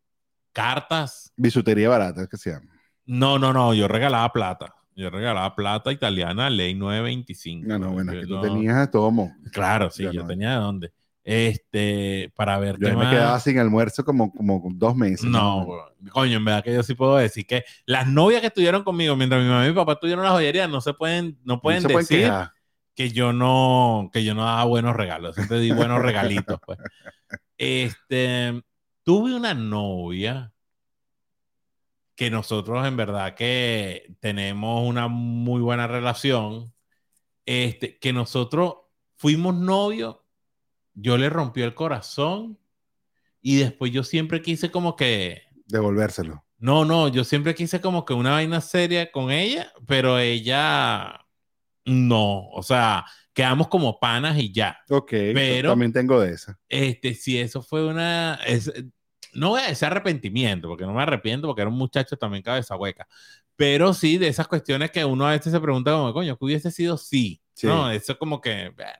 cartas. 0.52 1.30
Bisutería 1.36 1.88
barata, 1.90 2.26
que 2.26 2.36
se 2.38 2.50
llama. 2.52 2.73
No, 3.06 3.38
no, 3.38 3.52
no, 3.52 3.74
yo 3.74 3.88
regalaba 3.88 4.32
plata. 4.32 4.74
Yo 4.96 5.10
regalaba 5.10 5.54
plata 5.56 5.90
italiana, 5.92 6.48
ley 6.50 6.74
925. 6.74 7.66
No, 7.66 7.78
no, 7.78 7.90
bueno, 7.92 8.12
es 8.12 8.20
que 8.20 8.26
tú 8.26 8.34
no- 8.36 8.40
tenías 8.42 8.90
tomo. 8.90 9.34
Claro, 9.52 9.90
sí, 9.90 10.04
Yo 10.04 10.12
yo 10.12 10.22
no. 10.22 10.26
tenía 10.28 10.50
de 10.50 10.56
dónde. 10.56 10.92
Este, 11.26 12.30
para 12.36 12.58
ver 12.58 12.76
Yo 12.78 12.88
qué 12.88 12.94
me 12.94 13.04
más. 13.04 13.12
quedaba 13.12 13.40
sin 13.40 13.58
almuerzo 13.58 14.04
como, 14.04 14.30
como 14.32 14.62
dos 14.74 14.94
meses. 14.94 15.24
No, 15.24 15.66
coño, 16.12 16.36
en 16.36 16.44
verdad 16.44 16.62
que 16.62 16.74
yo 16.74 16.82
sí 16.82 16.94
puedo 16.94 17.16
decir 17.16 17.46
que 17.46 17.64
las 17.86 18.06
novias 18.06 18.40
que 18.42 18.48
estuvieron 18.48 18.84
conmigo 18.84 19.16
mientras 19.16 19.42
mi 19.42 19.48
mamá 19.48 19.64
y 19.66 19.70
mi 19.70 19.74
papá 19.74 19.96
tuvieron 19.96 20.22
la 20.24 20.30
joyería 20.32 20.68
no 20.68 20.80
se 20.82 20.92
pueden, 20.92 21.38
no 21.44 21.60
pueden 21.62 21.80
se 21.82 21.88
decir 21.88 22.30
que 22.94 23.10
yo 23.10 23.32
no, 23.32 24.10
que 24.12 24.22
yo 24.22 24.34
no 24.34 24.44
daba 24.44 24.64
buenos 24.64 24.94
regalos, 24.94 25.34
siempre 25.34 25.58
di 25.60 25.72
buenos 25.72 26.00
regalitos, 26.02 26.58
pues. 26.64 26.78
Este, 27.56 28.62
tuve 29.02 29.34
una 29.34 29.54
novia 29.54 30.52
que 32.16 32.30
nosotros 32.30 32.86
en 32.86 32.96
verdad 32.96 33.34
que 33.34 34.14
tenemos 34.20 34.86
una 34.88 35.08
muy 35.08 35.60
buena 35.60 35.86
relación, 35.86 36.72
este, 37.46 37.98
que 37.98 38.12
nosotros 38.12 38.74
fuimos 39.16 39.54
novios, 39.54 40.16
yo 40.94 41.18
le 41.18 41.28
rompí 41.28 41.62
el 41.62 41.74
corazón 41.74 42.58
y 43.42 43.56
después 43.56 43.92
yo 43.92 44.04
siempre 44.04 44.42
quise 44.42 44.70
como 44.70 44.96
que, 44.96 45.42
Devolvérselo. 45.66 46.44
no, 46.58 46.84
no, 46.84 47.08
yo 47.08 47.24
siempre 47.24 47.54
quise 47.54 47.80
como 47.80 48.04
que 48.04 48.14
una 48.14 48.30
vaina 48.32 48.60
seria 48.60 49.10
con 49.10 49.30
ella, 49.30 49.72
pero 49.86 50.18
ella 50.18 51.20
no, 51.84 52.48
o 52.50 52.62
sea, 52.62 53.04
quedamos 53.32 53.68
como 53.68 53.98
panas 53.98 54.38
y 54.38 54.52
ya. 54.52 54.78
Ok, 54.88 55.10
Pero- 55.10 55.70
también 55.70 55.92
tengo 55.92 56.20
de 56.20 56.32
esa. 56.32 56.58
Este, 56.68 57.14
si 57.14 57.38
eso 57.38 57.60
fue 57.60 57.84
una, 57.86 58.36
es- 58.46 58.72
no 59.34 59.50
voy 59.50 59.60
a 59.62 59.68
decir 59.68 59.86
arrepentimiento, 59.86 60.68
porque 60.68 60.84
no 60.84 60.92
me 60.94 61.02
arrepiento, 61.02 61.46
porque 61.48 61.62
era 61.62 61.70
un 61.70 61.78
muchacho 61.78 62.16
también 62.16 62.42
cabeza 62.42 62.76
hueca, 62.76 63.06
pero 63.56 63.94
sí 63.94 64.18
de 64.18 64.28
esas 64.28 64.48
cuestiones 64.48 64.90
que 64.90 65.04
uno 65.04 65.26
a 65.26 65.30
veces 65.32 65.52
se 65.52 65.60
pregunta 65.60 65.92
como, 65.92 66.12
coño, 66.12 66.36
¿qué 66.36 66.44
hubiese 66.44 66.70
sido 66.70 66.96
sí? 66.96 67.40
Sí. 67.54 67.66
No, 67.68 67.90
eso 67.90 68.18
como 68.18 68.40
que, 68.40 68.70
bueno, 68.76 68.92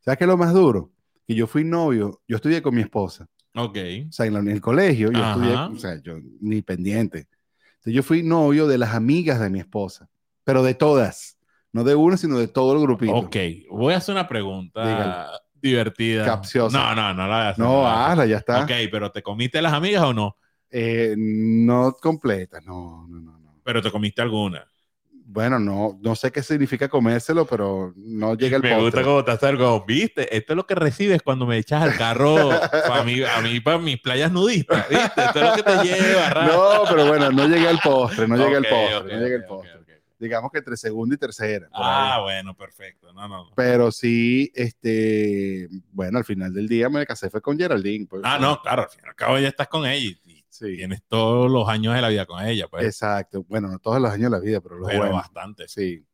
¿Sabes 0.00 0.18
qué 0.18 0.24
es 0.24 0.28
lo 0.28 0.36
más 0.36 0.52
duro? 0.52 0.90
Que 1.26 1.34
yo 1.34 1.46
fui 1.46 1.64
novio, 1.64 2.20
yo 2.26 2.36
estudié 2.36 2.60
con 2.62 2.74
mi 2.74 2.82
esposa. 2.82 3.26
ok, 3.54 3.76
O 4.08 4.12
sea, 4.12 4.26
en, 4.26 4.34
la- 4.34 4.40
en 4.40 4.48
el 4.48 4.60
colegio, 4.60 5.10
yo 5.12 5.18
Ajá. 5.22 5.68
estudié, 5.68 5.76
o 5.76 5.78
sea, 5.78 6.00
yo 6.02 6.18
ni 6.40 6.62
pendiente. 6.62 7.28
Entonces, 7.74 7.94
yo 7.94 8.02
fui 8.02 8.22
novio 8.22 8.66
de 8.66 8.78
las 8.78 8.94
amigas 8.94 9.40
de 9.40 9.50
mi 9.50 9.60
esposa, 9.60 10.08
pero 10.44 10.62
de 10.62 10.74
todas. 10.74 11.38
No 11.72 11.84
de 11.84 11.94
una, 11.94 12.16
sino 12.16 12.38
de 12.38 12.48
todo 12.48 12.74
el 12.74 12.80
grupito. 12.82 13.14
ok, 13.14 13.36
voy 13.70 13.94
a 13.94 13.98
hacer 13.98 14.14
una 14.14 14.28
pregunta. 14.28 15.41
Divertida. 15.62 16.24
Capciosa. 16.24 16.76
No, 16.76 16.94
no, 16.94 17.14
no 17.14 17.28
la 17.28 17.36
voy 17.36 17.44
a 17.44 17.48
hacer. 17.50 17.64
No, 17.64 17.86
hazla, 17.88 18.26
ya 18.26 18.38
está. 18.38 18.64
Ok, 18.64 18.70
pero 18.90 19.10
¿te 19.10 19.22
comiste 19.22 19.62
las 19.62 19.72
amigas 19.72 20.02
o 20.02 20.12
no? 20.12 20.36
Eh, 20.70 21.14
no 21.16 21.92
completa, 22.00 22.60
no, 22.60 23.06
no, 23.08 23.20
no, 23.20 23.38
no. 23.38 23.60
Pero 23.62 23.80
te 23.80 23.90
comiste 23.90 24.20
alguna. 24.22 24.66
Bueno, 25.24 25.58
no, 25.58 25.98
no 26.02 26.14
sé 26.14 26.30
qué 26.30 26.42
significa 26.42 26.88
comérselo, 26.88 27.46
pero 27.46 27.94
no 27.96 28.34
llega 28.34 28.56
el 28.58 28.62
Me 28.62 28.78
gusta 28.78 29.02
cómo 29.02 29.24
te 29.24 29.30
haces 29.30 29.48
algo. 29.48 29.82
¿Viste? 29.86 30.36
Esto 30.36 30.52
es 30.52 30.56
lo 30.58 30.66
que 30.66 30.74
recibes 30.74 31.22
cuando 31.22 31.46
me 31.46 31.56
echas 31.56 31.82
al 31.82 31.96
carro 31.96 32.50
para 32.86 33.02
mí, 33.02 33.22
a 33.22 33.40
mí, 33.40 33.60
para 33.60 33.78
mis 33.78 33.98
playas 33.98 34.30
nudistas. 34.30 34.86
¿Viste? 34.90 35.24
Esto 35.24 35.40
es 35.40 35.46
lo 35.48 35.54
que 35.54 35.62
te 35.62 35.84
lleva. 35.84 36.28
ra- 36.28 36.46
No, 36.48 36.82
pero 36.88 37.06
bueno, 37.06 37.30
no 37.30 37.46
llegué 37.48 37.66
al 37.68 37.78
postre, 37.78 38.28
no 38.28 38.36
llegué 38.36 38.56
al 38.56 38.64
Ok, 38.64 38.68
postre, 38.70 39.14
no 39.16 39.22
llegué 39.22 39.34
al 39.36 39.40
ok, 39.42 39.48
postre. 39.48 39.80
Digamos 40.22 40.50
que 40.52 40.58
entre 40.58 40.76
segunda 40.76 41.14
y 41.14 41.18
tercera. 41.18 41.68
Ah, 41.72 42.16
ahí. 42.16 42.22
bueno, 42.22 42.56
perfecto. 42.56 43.12
No, 43.12 43.26
no, 43.28 43.44
no. 43.44 43.50
Pero 43.56 43.90
sí, 43.90 44.50
este, 44.54 45.68
bueno, 45.92 46.18
al 46.18 46.24
final 46.24 46.52
del 46.54 46.68
día 46.68 46.88
me 46.88 47.04
casé 47.04 47.28
fue 47.28 47.40
con 47.42 47.58
Geraldine. 47.58 48.06
pues. 48.06 48.22
Ah, 48.24 48.38
no, 48.38 48.60
claro, 48.62 48.82
al 48.82 48.88
fin 48.88 49.00
y 49.04 49.08
al 49.08 49.14
cabo 49.16 49.38
ya 49.38 49.48
estás 49.48 49.68
con 49.68 49.84
ella 49.86 49.96
y, 50.24 50.30
y 50.30 50.42
Sí, 50.48 50.76
tienes 50.76 51.02
todos 51.08 51.50
los 51.50 51.66
años 51.68 51.94
de 51.94 52.02
la 52.02 52.08
vida 52.10 52.26
con 52.26 52.44
ella, 52.44 52.68
pues. 52.68 52.84
exacto. 52.84 53.42
Bueno, 53.48 53.68
no 53.68 53.78
todos 53.78 54.00
los 54.00 54.10
años 54.12 54.30
de 54.30 54.36
la 54.38 54.42
vida, 54.44 54.60
pero 54.60 54.76
los 54.78 54.86
pero 54.88 55.00
buenos. 55.00 55.16
bastante. 55.18 55.66
Sí. 55.66 56.04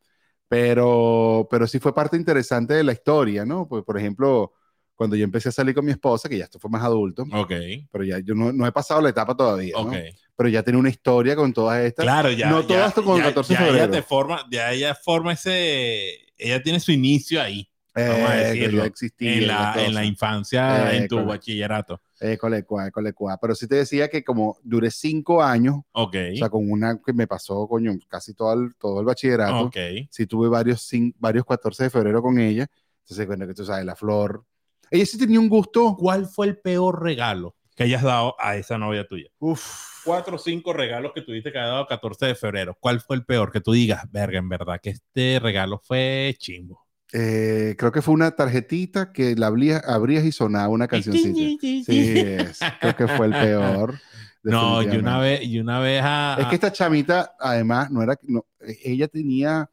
Pero, 0.49 1.47
pero 1.51 1.67
sí 1.67 1.79
fue 1.79 1.95
parte 1.95 2.17
interesante 2.17 2.75
de 2.75 2.85
la 2.85 2.93
historia, 2.93 3.45
¿no? 3.45 3.69
Pues, 3.69 3.85
por 3.85 3.99
ejemplo, 3.99 4.55
cuando 4.95 5.15
yo 5.17 5.25
empecé 5.25 5.51
a 5.51 5.53
salir 5.53 5.75
con 5.75 5.85
mi 5.85 5.91
esposa, 5.93 6.29
que 6.29 6.39
ya 6.39 6.45
esto 6.45 6.59
fue 6.59 6.71
más 6.71 6.83
adulto, 6.83 7.25
Ok, 7.33 7.53
pero 7.91 8.05
ya 8.05 8.19
yo 8.21 8.35
no, 8.35 8.53
no 8.53 8.67
he 8.67 8.73
pasado 8.73 9.01
la 9.03 9.11
etapa 9.11 9.37
todavía, 9.37 9.75
¿no? 9.77 9.93
Pero 10.39 10.49
ya 10.51 10.63
tenía 10.63 10.79
una 10.79 10.89
historia 10.89 11.35
con 11.35 11.53
todas 11.53 11.85
estas. 11.85 12.05
Claro, 12.05 12.31
ya. 12.31 12.49
No 12.49 12.61
ya- 12.61 12.67
todas 12.69 12.95
con 12.95 13.17
el 13.17 13.23
ya- 13.25 13.29
14 13.31 13.53
de 13.55 13.59
ya 13.59 13.65
ella 13.65 13.73
febrero. 13.73 13.93
te 13.93 14.03
forma, 14.03 14.47
ya 14.51 14.73
ella 14.73 14.95
forma 14.95 15.33
ese. 15.33 16.13
Ella 16.39 16.63
tiene 16.63 16.79
su 16.79 16.93
inicio 16.93 17.43
ahí, 17.43 17.69
eh, 17.97 18.09
vamos 18.09 18.31
a 18.31 18.35
decirlo, 18.37 18.83
ya 18.83 18.87
existía. 18.87 19.33
en 19.35 19.47
la, 19.49 19.75
en 19.85 19.95
la 19.95 20.05
infancia, 20.05 20.93
Eh, 20.93 20.99
en 20.99 21.09
tu 21.09 21.17
correcto. 21.17 21.29
bachillerato. 21.33 22.01
École, 22.21 22.59
école. 22.87 23.13
Pero 23.41 23.55
sí 23.57 23.67
te 23.67 23.75
decía 23.75 24.07
que 24.09 24.23
como 24.23 24.59
duré 24.63 24.93
cinco 24.93 25.43
años, 25.43 25.77
Ok, 25.93 26.15
o 26.35 26.37
sea, 26.37 26.49
con 26.49 26.71
una 26.71 27.01
que 27.05 27.13
me 27.13 27.27
pasó, 27.27 27.67
coño, 27.67 27.93
casi 28.09 28.35
todo 28.35 28.53
el, 28.53 28.77
todo 28.77 29.01
el 29.01 29.07
bachillerato, 29.07 29.63
ok. 29.63 29.77
sí 30.09 30.27
tuve 30.29 30.49
varios, 30.49 30.89
cin- 30.93 31.15
varios 31.19 31.45
14 31.45 31.83
de 31.85 31.91
febrero 31.91 32.23
con 32.23 32.39
ella. 32.39 32.67
Entonces, 33.01 33.27
bueno, 33.27 33.45
que 33.47 33.55
tú 33.55 33.65
sabes, 33.65 33.85
la 33.85 33.97
flor. 33.97 34.45
Ella 34.91 35.05
sí 35.05 35.19
tenía 35.19 35.41
un 35.41 35.49
gusto. 35.49 35.97
¿Cuál 35.99 36.27
fue 36.27 36.47
el 36.47 36.59
peor 36.59 37.03
regalo 37.03 37.57
que 37.79 37.85
hayas 37.85 38.03
dado 38.03 38.35
a 38.41 38.57
esa 38.57 38.77
novia 38.77 39.07
tuya? 39.07 39.31
Uf, 39.39 39.63
Cuatro 40.05 40.37
o 40.37 40.39
cinco 40.39 40.73
regalos 40.73 41.13
que 41.15 41.23
tuviste 41.23 41.53
que 41.53 41.59
haber 41.59 41.71
dado 41.71 41.87
14 41.87 42.27
de 42.27 42.35
febrero. 42.35 42.77
¿Cuál 42.81 43.01
fue 43.01 43.17
el 43.17 43.25
peor? 43.25 43.53
Que 43.53 43.61
tú 43.61 43.73
digas, 43.73 44.11
verga, 44.11 44.39
en 44.39 44.49
verdad 44.49 44.81
que 44.83 44.91
este 44.91 45.39
regalo 45.41 45.81
fue 45.85 46.35
chimbo. 46.39 46.87
eh, 47.13 47.75
creo 47.79 47.93
que 47.93 48.03
fue 48.03 48.15
una 48.15 48.31
tarjetita 48.33 49.13
que 49.13 49.35
la 49.37 49.47
abrías, 49.49 49.83
abrías 49.87 50.25
y 50.25 50.33
sonaba 50.33 50.69
una 50.69 50.89
cancioncita. 50.89 51.57
Sí, 51.61 51.85
es, 51.87 52.59
creo 52.81 52.97
que 52.97 53.09
fue 53.09 53.27
el 53.27 53.33
peor. 53.33 53.95
No, 54.45 54.83
y 54.83 54.87
una 54.97 55.19
vez, 55.19 55.43
y 55.43 55.59
una 55.59 55.81
vez 55.81 56.01
a, 56.03 56.37
Es 56.41 56.47
que 56.47 56.55
esta 56.55 56.73
chamita, 56.73 57.35
además, 57.41 57.91
no 57.91 58.03
era, 58.03 58.17
no, 58.23 58.47
ella 58.83 59.09
tenía 59.09 59.69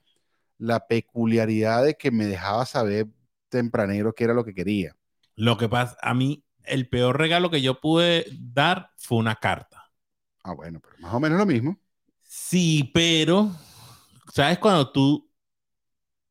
la 0.57 0.85
peculiaridad 0.87 1.83
de 1.85 1.95
que 1.95 2.11
me 2.11 2.25
dejaba 2.25 2.65
saber 2.65 3.07
tempranero 3.49 4.13
qué 4.13 4.25
era 4.25 4.33
lo 4.33 4.43
que 4.43 4.53
quería. 4.53 4.95
lo 5.35 5.57
que 5.57 5.69
pasa, 5.69 5.97
a 6.01 6.13
mí, 6.13 6.43
el 6.67 6.89
peor 6.89 7.17
regalo 7.17 7.49
que 7.51 7.61
yo 7.61 7.79
pude 7.81 8.25
dar 8.31 8.91
fue 8.97 9.17
una 9.17 9.35
carta. 9.35 9.91
Ah, 10.43 10.53
bueno, 10.53 10.79
pero 10.79 10.95
más 10.99 11.13
o 11.13 11.19
menos 11.19 11.37
lo 11.37 11.45
mismo. 11.45 11.79
Sí, 12.23 12.91
pero, 12.93 13.51
¿sabes 14.33 14.59
cuando 14.59 14.91
tú 14.91 15.29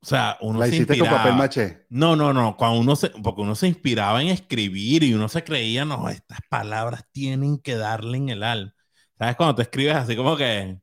O 0.01 0.07
sea, 0.07 0.37
uno 0.43 0.59
La 0.59 0.67
se 0.67 0.73
hiciste 0.77 0.99
con 0.99 1.09
papel 1.09 1.35
maché. 1.35 1.87
No, 1.89 2.15
no, 2.15 2.33
no. 2.35 2.57
Cuando 2.57 2.79
uno 2.79 2.95
se, 2.97 3.09
porque 3.11 3.41
uno 3.41 3.55
se 3.55 3.69
inspiraba 3.69 4.21
en 4.21 4.29
escribir 4.29 5.03
y 5.03 5.15
uno 5.15 5.29
se 5.29 5.45
creía, 5.45 5.85
no, 5.87 6.09
estas 6.11 6.41
palabras 6.51 7.05
tienen 7.13 7.59
que 7.59 7.77
darle 7.77 8.19
en 8.19 8.29
el 8.29 8.43
alma. 8.43 8.75
¿Sabes? 9.19 9.37
Cuando 9.37 9.55
tú 9.57 9.63
escribes 9.63 9.95
así 9.97 10.15
como 10.17 10.37
que 10.37 10.79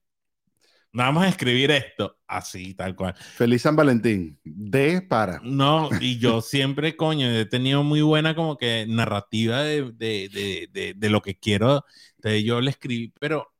nada 0.94 1.12
más 1.12 1.30
escribir 1.30 1.72
esto, 1.72 2.18
así, 2.28 2.74
tal 2.74 2.96
cual. 2.96 3.16
Feliz 3.16 3.62
San 3.62 3.76
Valentín. 3.76 4.40
De 4.44 5.02
para. 5.02 5.40
No, 5.44 5.90
y 6.00 6.20
yo 6.20 6.42
siempre, 6.42 6.96
coño, 6.96 7.30
he 7.30 7.46
tenido 7.46 7.84
muy 7.84 8.02
buena 8.02 8.36
como 8.36 8.58
que 8.58 8.86
narrativa 8.88 9.64
de, 9.64 9.92
de, 9.94 10.68
de, 10.72 10.94
de, 10.96 11.10
lo 11.10 11.22
que 11.22 11.38
quiero. 11.38 11.86
Entonces 12.18 12.44
yo 12.44 12.62
le 12.62 12.72
escribí, 12.72 13.14
pero 13.20 13.52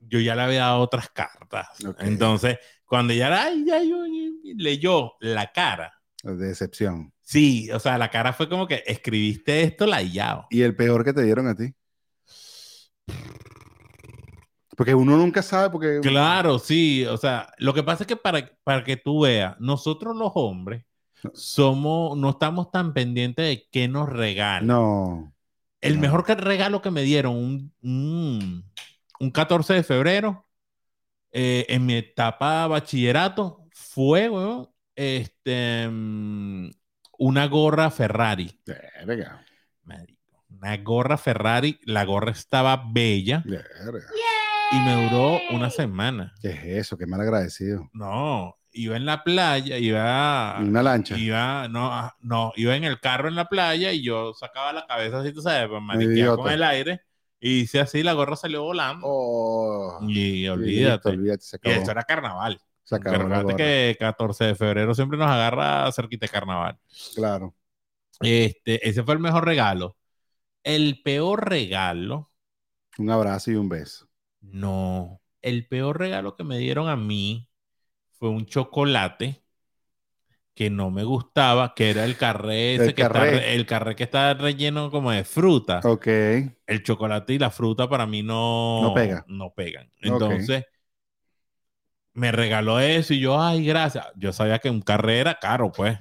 yo 0.00 0.20
ya 0.20 0.34
le 0.34 0.42
había 0.42 0.60
dado 0.60 0.80
otras 0.80 1.08
cartas. 1.10 1.68
Ok. 1.84 2.00
Entonces, 2.00 2.58
cuando 2.84 3.12
ya, 3.12 3.44
ay, 3.44 3.64
ya 3.66 3.82
yo, 3.82 4.04
leyó 4.56 5.12
la 5.20 5.52
cara. 5.52 5.92
De 6.22 6.34
decepción. 6.34 7.12
Sí, 7.20 7.70
o 7.70 7.78
sea, 7.78 7.98
la 7.98 8.10
cara 8.10 8.32
fue 8.32 8.48
como 8.48 8.66
que 8.66 8.82
escribiste 8.86 9.62
esto 9.62 9.86
layado. 9.86 10.46
¿Y 10.50 10.62
el 10.62 10.74
peor 10.74 11.04
que 11.04 11.12
te 11.12 11.22
dieron 11.22 11.46
a 11.46 11.54
ti? 11.54 11.74
Porque 14.78 14.94
uno 14.94 15.16
nunca 15.16 15.42
sabe, 15.42 15.70
porque. 15.70 15.98
Claro, 16.00 16.60
sí, 16.60 17.04
o 17.04 17.16
sea, 17.16 17.52
lo 17.58 17.74
que 17.74 17.82
pasa 17.82 18.04
es 18.04 18.06
que 18.06 18.14
para, 18.14 18.48
para 18.62 18.84
que 18.84 18.96
tú 18.96 19.22
veas, 19.22 19.56
nosotros 19.58 20.16
los 20.16 20.30
hombres 20.36 20.84
somos, 21.34 22.16
no 22.16 22.30
estamos 22.30 22.70
tan 22.70 22.94
pendientes 22.94 23.44
de 23.44 23.68
qué 23.72 23.88
nos 23.88 24.08
regalan. 24.08 24.68
No. 24.68 25.34
El 25.80 25.96
no. 25.96 26.02
mejor 26.02 26.28
regalo 26.28 26.80
que 26.80 26.92
me 26.92 27.02
dieron 27.02 27.34
un, 27.34 27.72
un, 27.82 28.64
un 29.18 29.30
14 29.32 29.74
de 29.74 29.82
febrero 29.82 30.46
eh, 31.32 31.66
en 31.68 31.84
mi 31.84 31.94
etapa 31.94 32.68
bachillerato 32.68 33.66
fue, 33.72 34.28
weón, 34.28 34.70
este, 34.94 35.88
mm, 35.90 36.70
una 37.18 37.48
gorra 37.48 37.90
Ferrari. 37.90 38.60
Verga. 38.64 39.44
Una 40.50 40.76
gorra 40.76 41.16
Ferrari, 41.16 41.80
la 41.82 42.04
gorra 42.04 42.30
estaba 42.30 42.84
bella 42.92 43.42
Verga. 43.44 44.06
Y 44.70 44.76
me 44.80 45.04
duró 45.08 45.40
una 45.50 45.70
semana. 45.70 46.34
¿Qué 46.42 46.50
es 46.50 46.64
eso? 46.86 46.96
Qué 46.98 47.06
mal 47.06 47.20
agradecido. 47.20 47.88
No, 47.92 48.56
iba 48.72 48.96
en 48.96 49.06
la 49.06 49.24
playa, 49.24 49.78
iba, 49.78 50.56
En 50.58 50.68
una 50.68 50.82
lancha. 50.82 51.16
iba, 51.16 51.68
no, 51.68 51.92
ah, 51.92 52.16
no, 52.20 52.52
iba 52.56 52.76
en 52.76 52.84
el 52.84 53.00
carro 53.00 53.28
en 53.28 53.34
la 53.36 53.48
playa 53.48 53.92
y 53.92 54.02
yo 54.02 54.34
sacaba 54.34 54.72
la 54.72 54.86
cabeza 54.86 55.20
así, 55.20 55.32
tú 55.32 55.40
sabes, 55.42 55.68
pues 55.68 55.82
mariquear 55.82 56.12
Idiota. 56.12 56.42
con 56.42 56.52
el 56.52 56.62
aire 56.62 57.02
y 57.40 57.60
hice 57.60 57.80
así, 57.80 58.02
la 58.02 58.12
gorra 58.12 58.36
salió 58.36 58.62
volando. 58.62 59.06
Oh. 59.06 59.98
Y 60.08 60.46
olvídate. 60.48 61.08
olvídate, 61.10 61.42
se 61.42 61.58
Y 61.62 61.70
esto 61.70 61.90
era 61.90 62.02
carnaval. 62.02 62.60
Se 62.82 62.96
acabó 62.96 63.54
que 63.54 63.96
14 63.98 64.44
de 64.46 64.54
febrero 64.54 64.94
siempre 64.94 65.18
nos 65.18 65.28
agarra 65.28 65.90
cerquita 65.92 66.26
de 66.26 66.30
carnaval. 66.30 66.78
Claro. 67.14 67.54
Este, 68.20 68.88
ese 68.88 69.02
fue 69.02 69.14
el 69.14 69.20
mejor 69.20 69.44
regalo. 69.44 69.96
El 70.64 71.00
peor 71.02 71.48
regalo, 71.48 72.32
Un 72.98 73.10
abrazo 73.10 73.50
y 73.52 73.54
un 73.54 73.68
beso. 73.68 74.07
No. 74.52 75.20
El 75.42 75.66
peor 75.68 75.98
regalo 75.98 76.36
que 76.36 76.44
me 76.44 76.58
dieron 76.58 76.88
a 76.88 76.96
mí 76.96 77.48
fue 78.18 78.28
un 78.30 78.46
chocolate 78.46 79.42
que 80.54 80.70
no 80.70 80.90
me 80.90 81.04
gustaba, 81.04 81.72
que 81.74 81.90
era 81.90 82.04
el 82.04 82.16
carré 82.16 82.74
ese 82.74 82.86
El 82.86 82.94
que 82.94 83.02
está 83.02 83.12
carré. 83.14 83.54
el 83.54 83.64
carré 83.66 83.94
que 83.94 84.02
está 84.04 84.34
relleno 84.34 84.90
como 84.90 85.12
de 85.12 85.22
fruta. 85.24 85.80
Ok. 85.84 86.06
El 86.08 86.82
chocolate 86.82 87.34
y 87.34 87.38
la 87.38 87.50
fruta 87.50 87.88
para 87.88 88.06
mí 88.06 88.22
no, 88.24 88.82
No 88.82 88.94
pega. 88.94 89.24
no 89.28 89.54
pegan. 89.54 89.90
Entonces, 90.00 90.64
me 92.14 92.32
regaló 92.32 92.80
eso 92.80 93.14
y 93.14 93.20
yo, 93.20 93.40
ay, 93.40 93.64
gracias. 93.64 94.06
Yo 94.16 94.32
sabía 94.32 94.58
que 94.58 94.70
un 94.70 94.80
carré 94.82 95.20
era 95.20 95.38
caro, 95.38 95.70
pues, 95.70 95.96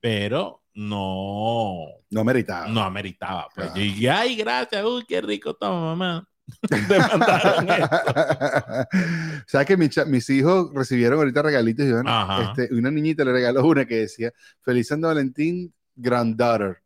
pero 0.00 0.62
no, 0.74 1.86
No 2.10 2.24
meritaba. 2.24 2.68
no 2.68 2.80
ameritaba. 2.82 3.48
Pues 3.52 3.66
Claro. 3.66 3.74
yo 3.80 3.82
dije, 3.82 4.10
ay, 4.10 4.36
gracias, 4.36 4.84
uy, 4.84 5.04
qué 5.08 5.20
rico 5.20 5.54
toma, 5.54 5.80
mamá. 5.96 6.28
Te 6.68 6.98
mandaron 6.98 7.68
eso. 7.68 7.88
¿Sabes 9.46 9.66
que 9.66 9.76
mis 9.76 10.30
hijos 10.30 10.70
recibieron 10.74 11.18
ahorita 11.18 11.42
regalitos? 11.42 11.86
Y. 11.86 11.92
Ajá. 12.06 12.52
este, 12.54 12.74
una 12.74 12.90
niñita 12.90 13.24
le 13.24 13.32
regaló 13.32 13.64
una 13.66 13.86
que 13.86 13.96
decía 13.96 14.32
Feliz 14.62 14.88
San 14.88 15.00
Valentín, 15.00 15.72
granddaughter. 15.94 16.78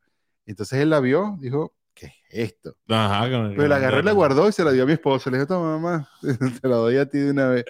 Entonces 0.46 0.80
él 0.80 0.90
la 0.90 1.00
vio, 1.00 1.36
dijo, 1.40 1.74
¿qué 1.94 2.06
es 2.06 2.12
esto? 2.50 2.76
Ajá, 2.88 3.30
con- 3.30 3.54
Pero 3.54 3.68
la 3.68 3.76
agarró 3.76 4.02
la 4.02 4.12
guardó 4.12 4.48
y 4.48 4.52
se 4.52 4.64
la 4.64 4.72
dio 4.72 4.82
a 4.82 4.86
mi 4.86 4.92
esposo. 4.94 5.30
Le 5.30 5.38
dijo, 5.38 5.46
toma, 5.46 5.78
mamá, 5.78 6.08
te 6.60 6.68
la 6.68 6.76
doy 6.76 6.96
a 6.96 7.06
ti 7.06 7.18
de 7.18 7.30
una 7.30 7.48
vez. 7.48 7.64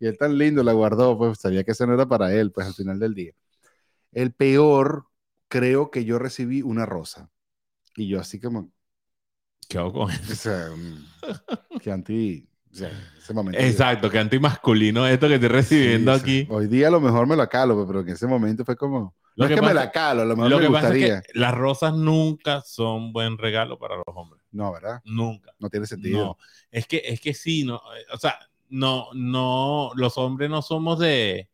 Y 0.00 0.06
él 0.06 0.16
tan 0.16 0.36
lindo 0.38 0.62
la 0.62 0.72
guardó, 0.72 1.16
pues 1.18 1.38
sabía 1.40 1.64
que 1.64 1.72
eso 1.72 1.86
no 1.86 1.94
era 1.94 2.06
para 2.06 2.32
él, 2.32 2.52
pues 2.52 2.66
al 2.66 2.74
final 2.74 2.98
del 2.98 3.14
día. 3.14 3.32
El 4.12 4.32
peor, 4.32 5.06
creo 5.48 5.90
que 5.90 6.04
yo 6.04 6.18
recibí 6.18 6.62
una 6.62 6.86
rosa. 6.86 7.30
Y 7.96 8.06
yo 8.06 8.20
así 8.20 8.38
como, 8.40 8.70
¿Qué 9.68 9.78
hago 9.78 9.92
con 9.92 10.10
o 10.10 10.34
sea, 10.34 10.70
mm, 10.74 11.78
que 11.80 11.90
anti, 11.92 12.48
o 12.72 12.74
sea, 12.74 12.90
ese 13.18 13.34
momento. 13.34 13.60
Exacto, 13.60 14.10
que 14.10 14.18
antimasculino 14.18 15.06
esto 15.06 15.28
que 15.28 15.34
estoy 15.34 15.48
recibiendo 15.48 16.14
Sí, 16.14 16.20
aquí. 16.20 16.46
Hoy 16.50 16.66
día 16.66 16.88
a 16.88 16.90
lo 16.90 17.00
mejor 17.00 17.26
me 17.26 17.36
la 17.36 17.48
calo, 17.48 17.74
pues, 17.74 17.86
pero 17.86 18.00
en 18.00 18.08
ese 18.08 18.26
momento 18.26 18.64
fue 18.64 18.76
como, 18.76 19.14
Lo 19.36 19.44
no 19.44 19.44
es 19.44 19.48
que 19.50 19.54
que 19.56 19.60
me 19.60 19.68
pasa- 19.68 19.74
la 19.84 19.90
calo, 19.92 20.22
a 20.22 20.24
lo 20.24 20.36
mejor 20.36 20.50
Lo 20.50 20.56
me 20.58 20.62
que 20.66 20.70
pasa 20.70 20.86
gustaría. 20.88 21.18
es 21.18 21.26
que 21.26 21.38
las 21.38 21.54
rosas 21.54 21.94
nunca 21.94 22.62
son 22.62 23.12
buen 23.12 23.36
regalo 23.38 23.78
para 23.78 23.96
los 23.96 24.04
hombres. 24.06 24.42
No, 24.52 24.72
¿verdad? 24.72 25.00
Nunca. 25.04 25.52
No 25.58 25.68
tiene 25.68 25.86
sentido. 25.86 26.18
No, 26.18 26.38
es 26.70 26.86
que, 26.86 27.02
es 27.04 27.20
que 27.20 27.34
sí, 27.34 27.64
no, 27.64 27.76
eh, 27.76 28.04
o 28.12 28.16
sea, 28.18 28.38
no, 28.70 29.08
no, 29.14 29.90
los 29.96 30.16
hombres 30.18 30.48
no 30.50 30.62
somos 30.62 30.98
de, 30.98 31.48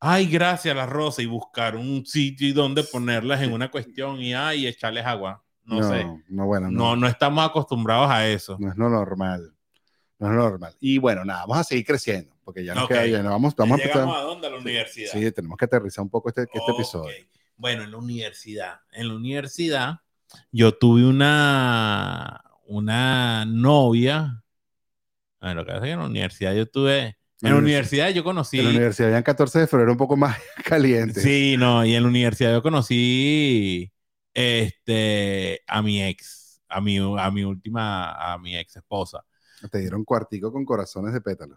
ay, 0.00 0.26
gracias 0.26 0.76
las 0.76 0.88
rosas 0.88 1.20
y 1.24 1.26
buscar 1.26 1.76
un 1.76 2.06
sitio 2.06 2.48
y 2.48 2.52
donde 2.52 2.84
ponerlas 2.84 3.42
en 3.42 3.52
una 3.52 3.70
cuestión 3.70 4.20
y, 4.20 4.34
ay, 4.34 4.66
echarles 4.66 5.06
agua. 5.06 5.42
No, 5.64 5.88
sé. 5.88 6.04
No, 6.28 6.46
bueno, 6.46 6.70
no. 6.70 6.78
No, 6.78 6.96
no 6.96 7.06
estamos 7.06 7.44
acostumbrados 7.48 8.10
a 8.10 8.26
eso. 8.28 8.56
No 8.58 8.70
es 8.70 8.76
lo 8.76 8.88
normal. 8.90 9.54
No 10.18 10.28
es 10.28 10.34
lo 10.34 10.42
normal. 10.50 10.74
Y 10.80 10.98
bueno, 10.98 11.24
nada, 11.24 11.40
vamos 11.42 11.58
a 11.58 11.64
seguir 11.64 11.84
creciendo, 11.84 12.34
porque 12.44 12.64
ya 12.64 12.74
nos 12.74 12.84
Ok. 12.84 12.90
queda 12.90 13.06
ya, 13.06 13.22
no, 13.22 13.30
vamos, 13.30 13.54
vamos 13.56 13.80
a 13.80 13.82
¿Llegamos 13.82 14.02
empezar. 14.04 14.20
a 14.20 14.22
dónde? 14.28 14.46
A 14.46 14.50
la 14.50 14.56
universidad. 14.58 15.10
Sí, 15.12 15.32
tenemos 15.32 15.56
que 15.56 15.64
aterrizar 15.64 16.02
un 16.02 16.10
poco 16.10 16.28
este, 16.28 16.42
este 16.42 16.72
episodio. 16.72 17.14
Bueno, 17.56 17.82
en 17.84 17.90
la 17.90 17.96
universidad. 17.98 18.80
En 18.92 19.08
la 19.08 19.14
universidad 19.14 20.00
yo 20.50 20.72
tuve 20.76 21.04
una, 21.06 22.42
una 22.66 23.44
novia. 23.46 24.42
Bueno, 25.40 25.56
lo 25.56 25.64
que 25.66 25.72
pasa 25.72 25.84
es 25.84 25.88
que 25.88 25.92
en 25.92 25.98
la 25.98 26.06
universidad 26.06 26.54
yo 26.54 26.66
tuve... 26.66 27.16
En 27.42 27.50
la 27.50 27.56
Univers- 27.56 27.62
universidad 27.62 28.08
yo 28.10 28.22
conocí... 28.22 28.58
En 28.60 28.64
la 28.66 28.70
universidad 28.70 29.10
ya 29.10 29.16
en 29.18 29.22
14 29.24 29.58
de 29.60 29.66
febrero 29.66 29.90
un 29.92 29.98
poco 29.98 30.16
más 30.16 30.38
caliente. 30.64 31.20
Sí, 31.20 31.56
no, 31.58 31.84
y 31.84 31.94
en 31.96 32.02
la 32.04 32.08
universidad 32.08 32.52
yo 32.52 32.62
conocí 32.62 33.92
este, 34.34 35.60
a 35.66 35.82
mi 35.82 36.02
ex, 36.02 36.62
a 36.68 36.80
mi, 36.80 36.98
a 36.98 37.30
mi 37.30 37.44
última, 37.44 38.32
a 38.34 38.38
mi 38.38 38.56
ex 38.56 38.76
esposa. 38.76 39.24
Te 39.72 39.78
dieron 39.80 40.04
cuartico 40.04 40.52
con 40.52 40.64
corazones 40.64 41.12
de 41.12 41.20
pétalo. 41.20 41.56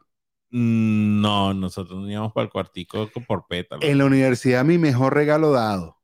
Mm, 0.50 1.22
No, 1.22 1.54
nosotros 1.54 2.00
nos 2.02 2.10
íbamos 2.10 2.34
para 2.34 2.46
el 2.46 2.52
cuartico 2.52 3.12
co- 3.12 3.24
por 3.26 3.46
pétalo. 3.48 3.88
En 3.88 3.98
la 3.98 4.06
universidad, 4.06 4.66
mi 4.66 4.78
mejor 4.78 5.14
regalo 5.14 5.52
dado. 5.52 5.98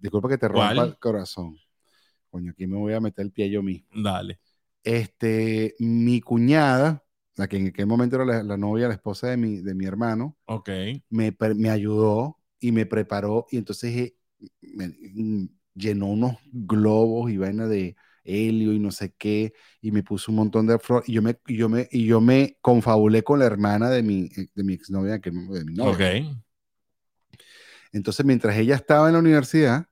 Disculpa 0.00 0.28
que 0.28 0.38
te 0.38 0.48
rompa 0.48 0.82
¿Cuál? 0.82 0.84
el 0.84 0.98
corazón. 0.98 1.58
Coño, 2.30 2.52
aquí 2.52 2.66
me 2.66 2.78
voy 2.78 2.94
a 2.94 3.00
meter 3.00 3.26
el 3.26 3.32
pie 3.32 3.50
yo 3.50 3.62
mismo. 3.62 3.88
Dale. 3.94 4.38
Este, 4.84 5.74
mi 5.80 6.20
cuñada, 6.20 7.04
la 7.36 7.48
que 7.48 7.56
en 7.58 7.68
aquel 7.68 7.86
momento 7.86 8.16
era 8.16 8.24
la, 8.26 8.42
la 8.42 8.56
novia, 8.56 8.88
la 8.88 8.94
esposa 8.94 9.28
de 9.28 9.36
mi, 9.36 9.58
de 9.62 9.74
mi 9.74 9.86
hermano, 9.86 10.36
Ok. 10.46 10.68
me, 11.10 11.36
me 11.56 11.70
ayudó 11.70 12.38
y 12.60 12.72
me 12.72 12.86
preparó 12.86 13.46
y 13.50 13.58
entonces 13.58 13.94
eh, 13.96 14.16
me- 14.62 14.96
llenó 15.74 16.06
unos 16.06 16.36
globos 16.52 17.30
y 17.30 17.36
vaina 17.36 17.66
de 17.66 17.96
helio 18.24 18.72
y 18.72 18.78
no 18.78 18.90
sé 18.90 19.14
qué 19.18 19.52
y 19.80 19.92
me 19.92 20.02
puso 20.02 20.32
un 20.32 20.36
montón 20.36 20.66
de 20.66 20.78
flores 20.78 21.08
y 21.08 21.12
yo 21.12 21.22
me 21.22 21.36
y 21.46 21.56
yo 21.56 21.68
me 21.68 21.88
y 21.90 22.06
yo 22.06 22.20
me 22.20 22.56
confabulé 22.62 23.22
con 23.22 23.38
la 23.38 23.44
hermana 23.44 23.90
de 23.90 24.02
mi 24.02 24.28
de 24.28 24.64
mi 24.64 24.72
exnovia 24.72 25.20
que 25.20 25.30
de 25.30 25.64
mi 25.64 25.74
novia. 25.74 25.92
Ok. 25.92 26.36
Entonces 27.92 28.24
mientras 28.24 28.56
ella 28.56 28.74
estaba 28.74 29.08
en 29.08 29.12
la 29.12 29.20
universidad, 29.20 29.86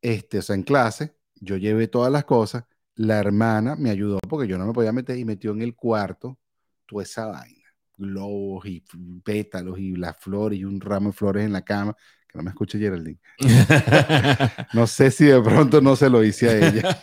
este, 0.00 0.38
o 0.38 0.42
sea, 0.42 0.54
en 0.54 0.62
clase, 0.62 1.16
yo 1.40 1.56
llevé 1.56 1.88
todas 1.88 2.12
las 2.12 2.24
cosas, 2.24 2.64
la 2.94 3.18
hermana 3.18 3.74
me 3.74 3.90
ayudó 3.90 4.18
porque 4.28 4.46
yo 4.46 4.58
no 4.58 4.66
me 4.66 4.72
podía 4.72 4.92
meter 4.92 5.18
y 5.18 5.24
metió 5.24 5.50
en 5.52 5.62
el 5.62 5.74
cuarto 5.74 6.38
toda 6.86 7.02
esa 7.02 7.26
vaina, 7.26 7.64
globos 7.96 8.66
y 8.66 8.84
pétalos 9.24 9.78
y 9.78 9.96
las 9.96 10.16
flores 10.18 10.58
y 10.58 10.64
un 10.64 10.80
ramo 10.80 11.10
de 11.10 11.16
flores 11.16 11.44
en 11.44 11.52
la 11.52 11.62
cama, 11.62 11.96
que 12.34 12.38
no 12.38 12.42
me 12.44 12.50
escuche 12.50 12.78
Geraldine. 12.78 13.18
No 14.74 14.86
sé 14.88 15.10
si 15.12 15.24
de 15.26 15.40
pronto 15.40 15.80
no 15.80 15.94
se 15.94 16.10
lo 16.10 16.24
hice 16.24 16.48
a 16.50 16.68
ella. 16.68 16.98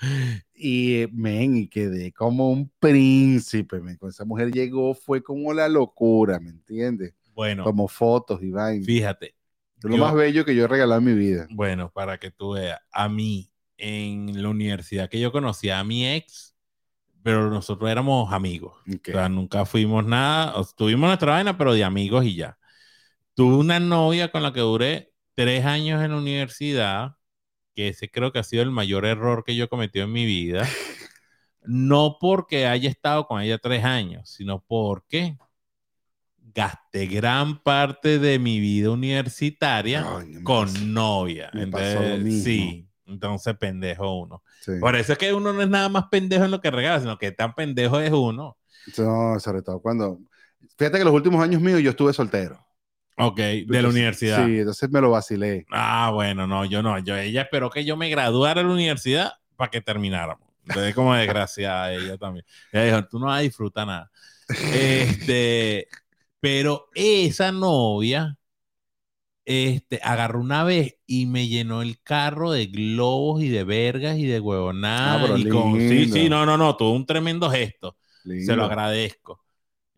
y 0.54 1.02
eh, 1.02 1.08
men, 1.12 1.56
y 1.56 1.68
quedé 1.68 2.12
como 2.12 2.50
un 2.50 2.70
príncipe, 2.78 3.78
men. 3.80 3.96
Con 3.98 4.08
esa 4.08 4.24
mujer 4.24 4.50
llegó, 4.50 4.94
fue 4.94 5.22
como 5.22 5.52
la 5.52 5.68
locura, 5.68 6.40
¿me 6.40 6.50
entiendes? 6.50 7.12
bueno, 7.34 7.64
Como 7.64 7.86
fotos 7.88 8.42
y 8.42 8.50
vaina. 8.50 8.84
fíjate. 8.84 9.34
Lo 9.82 9.96
yo- 9.96 10.02
más 10.02 10.14
bello 10.14 10.44
que 10.46 10.56
yo 10.56 10.64
he 10.64 10.68
regalado 10.68 11.00
en 11.00 11.06
mi 11.06 11.12
vida. 11.14 11.46
Bueno, 11.50 11.90
para 11.92 12.18
que 12.18 12.30
tú 12.30 12.52
veas, 12.52 12.80
a 12.90 13.10
mí 13.10 13.50
en 13.76 14.42
la 14.42 14.48
universidad 14.48 15.10
que 15.10 15.20
yo 15.20 15.30
conocí 15.30 15.68
a 15.68 15.84
mi 15.84 16.06
ex, 16.08 16.54
pero 17.22 17.50
nosotros 17.50 17.90
éramos 17.90 18.32
amigos. 18.32 18.72
Ok. 18.88 19.08
O 19.10 19.12
sea, 19.12 19.28
nunca 19.28 19.66
fuimos 19.66 20.06
nada, 20.06 20.54
tuvimos 20.74 21.06
nuestra 21.08 21.32
vaina, 21.32 21.58
pero 21.58 21.74
de 21.74 21.84
amigos 21.84 22.24
y 22.24 22.36
ya. 22.36 22.56
Tuve 23.36 23.56
una 23.56 23.78
novia 23.78 24.32
con 24.32 24.42
la 24.42 24.52
que 24.52 24.60
duré 24.60 25.12
tres 25.34 25.64
años 25.64 26.02
en 26.02 26.10
la 26.10 26.16
universidad, 26.16 27.16
que 27.74 27.88
ese 27.88 28.10
creo 28.10 28.32
que 28.32 28.40
ha 28.40 28.42
sido 28.42 28.62
el 28.62 28.70
mayor 28.72 29.04
error 29.04 29.44
que 29.44 29.54
yo 29.54 29.64
he 29.64 29.68
cometido 29.68 30.06
en 30.06 30.12
mi 30.12 30.24
vida. 30.24 30.66
No 31.68 32.18
porque 32.20 32.66
haya 32.66 32.88
estado 32.88 33.26
con 33.26 33.40
ella 33.42 33.58
tres 33.58 33.84
años, 33.84 34.30
sino 34.30 34.64
porque 34.66 35.36
gasté 36.38 37.06
gran 37.06 37.62
parte 37.62 38.18
de 38.18 38.38
mi 38.38 38.60
vida 38.60 38.90
universitaria 38.90 40.04
con 40.42 40.68
pasó- 40.68 40.84
novia. 40.86 41.50
Entonces. 41.52 42.44
Sí, 42.44 42.88
entonces 43.04 43.56
pendejo 43.58 44.20
uno. 44.20 44.42
Sí. 44.62 44.72
Por 44.80 44.96
eso 44.96 45.12
es 45.12 45.18
que 45.18 45.34
uno 45.34 45.52
no 45.52 45.60
es 45.60 45.68
nada 45.68 45.88
más 45.88 46.04
pendejo 46.10 46.44
en 46.44 46.50
lo 46.52 46.60
que 46.60 46.70
regala, 46.70 47.00
sino 47.00 47.18
que 47.18 47.32
tan 47.32 47.54
pendejo 47.54 48.00
es 48.00 48.12
uno. 48.12 48.56
No, 48.96 49.38
sobre 49.40 49.62
todo 49.62 49.80
cuando. 49.80 50.20
Fíjate 50.78 50.98
que 50.98 51.04
los 51.04 51.14
últimos 51.14 51.42
años 51.42 51.60
míos 51.60 51.80
yo 51.80 51.90
estuve 51.90 52.12
soltero. 52.12 52.65
Ok, 53.18 53.38
de 53.38 53.82
la 53.82 53.88
universidad. 53.88 54.44
Sí, 54.44 54.58
entonces 54.58 54.90
me 54.90 55.00
lo 55.00 55.10
vacilé. 55.10 55.64
Ah, 55.70 56.10
bueno, 56.12 56.46
no, 56.46 56.64
yo 56.66 56.82
no. 56.82 56.98
Yo, 56.98 57.16
ella 57.16 57.42
esperó 57.42 57.70
que 57.70 57.84
yo 57.84 57.96
me 57.96 58.10
graduara 58.10 58.60
de 58.60 58.68
la 58.68 58.74
universidad 58.74 59.32
para 59.56 59.70
que 59.70 59.80
termináramos. 59.80 60.46
Entonces, 60.66 60.94
como 60.94 61.14
desgraciada 61.14 61.92
ella 61.94 62.18
también. 62.18 62.44
Ella 62.72 62.84
dijo, 62.84 63.08
tú 63.08 63.18
no 63.18 63.26
vas 63.26 63.38
a 63.38 63.42
disfrutar 63.42 63.86
nada. 63.86 64.10
Este, 64.48 65.88
pero 66.40 66.88
esa 66.94 67.52
novia, 67.52 68.36
este, 69.46 69.98
agarró 70.02 70.40
una 70.40 70.64
vez 70.64 70.96
y 71.06 71.26
me 71.26 71.48
llenó 71.48 71.80
el 71.80 72.02
carro 72.02 72.50
de 72.50 72.66
globos 72.66 73.42
y 73.42 73.48
de 73.48 73.64
vergas 73.64 74.18
y 74.18 74.26
de 74.26 74.40
huevonadas. 74.40 75.22
Ah, 75.22 75.24
pero 75.24 75.38
y 75.38 75.48
con, 75.48 75.78
sí, 75.80 76.12
sí, 76.12 76.28
no, 76.28 76.44
no, 76.44 76.58
no, 76.58 76.76
tuvo 76.76 76.92
un 76.92 77.06
tremendo 77.06 77.48
gesto. 77.48 77.96
Se 78.24 78.56
lo 78.56 78.64
agradezco. 78.64 79.45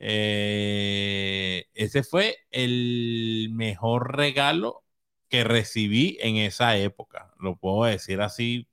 Eh, 0.00 1.66
ese 1.74 2.02
fue 2.02 2.36
el 2.50 3.48
mejor 3.52 4.16
regalo 4.16 4.84
que 5.28 5.44
recibí 5.44 6.18
en 6.20 6.36
esa 6.36 6.76
época. 6.76 7.32
Lo 7.38 7.56
puedo 7.56 7.84
decir 7.84 8.20
así. 8.20 8.68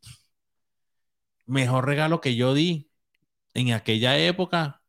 Mejor 1.46 1.86
regalo 1.86 2.22
que 2.22 2.36
yo 2.36 2.54
di 2.54 2.90
en 3.54 3.74
aquella 3.74 4.18
época. 4.18 4.82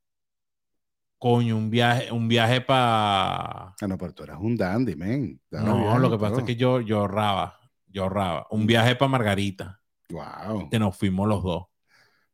Coño, 1.18 1.56
un 1.56 1.70
viaje, 1.70 2.12
un 2.12 2.28
viaje 2.28 2.60
para. 2.60 3.74
Ah, 3.80 3.86
no, 3.88 3.96
pero 3.96 4.12
tú 4.14 4.22
eras 4.22 4.38
un 4.38 4.56
dandy, 4.56 4.94
man. 4.94 5.40
No, 5.50 5.98
lo 5.98 6.10
que 6.10 6.18
pasa 6.18 6.40
es 6.40 6.44
que 6.44 6.56
yo, 6.56 6.80
yo 6.80 7.00
ahorraba. 7.00 7.58
Yo 7.86 8.02
ahorraba. 8.02 8.46
Un 8.50 8.66
viaje 8.66 8.94
para 8.96 9.08
Margarita. 9.08 9.80
Wow. 10.10 10.68
Que 10.68 10.78
nos 10.78 10.96
fuimos 10.96 11.26
los 11.26 11.42
dos. 11.42 11.64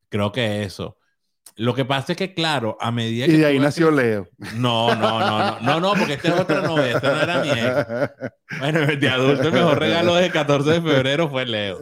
Creo 0.08 0.32
que 0.32 0.64
eso. 0.64 0.98
Lo 1.56 1.74
que 1.74 1.84
pasa 1.84 2.12
es 2.12 2.18
que, 2.18 2.34
claro, 2.34 2.76
a 2.80 2.90
medida 2.90 3.26
Y 3.26 3.28
que. 3.28 3.38
de 3.38 3.46
ahí 3.46 3.58
nació 3.58 3.90
Leo. 3.90 4.28
No, 4.50 4.94
no, 4.94 5.20
no, 5.20 5.42
no, 5.42 5.60
no, 5.60 5.80
no, 5.80 5.96
porque 5.96 6.14
esta 6.14 6.28
es 6.28 6.40
otra 6.40 6.62
novia, 6.62 6.92
esta 6.92 7.10
no 7.12 7.20
era 7.22 7.38
mi 7.38 7.50
ex. 7.50 7.86
Bueno, 8.58 8.80
de 8.86 9.08
adulto 9.08 9.48
el 9.48 9.54
mejor 9.54 9.78
regalo 9.78 10.14
de 10.14 10.30
14 10.30 10.70
de 10.72 10.82
febrero 10.82 11.28
fue 11.30 11.46
Leo. 11.46 11.78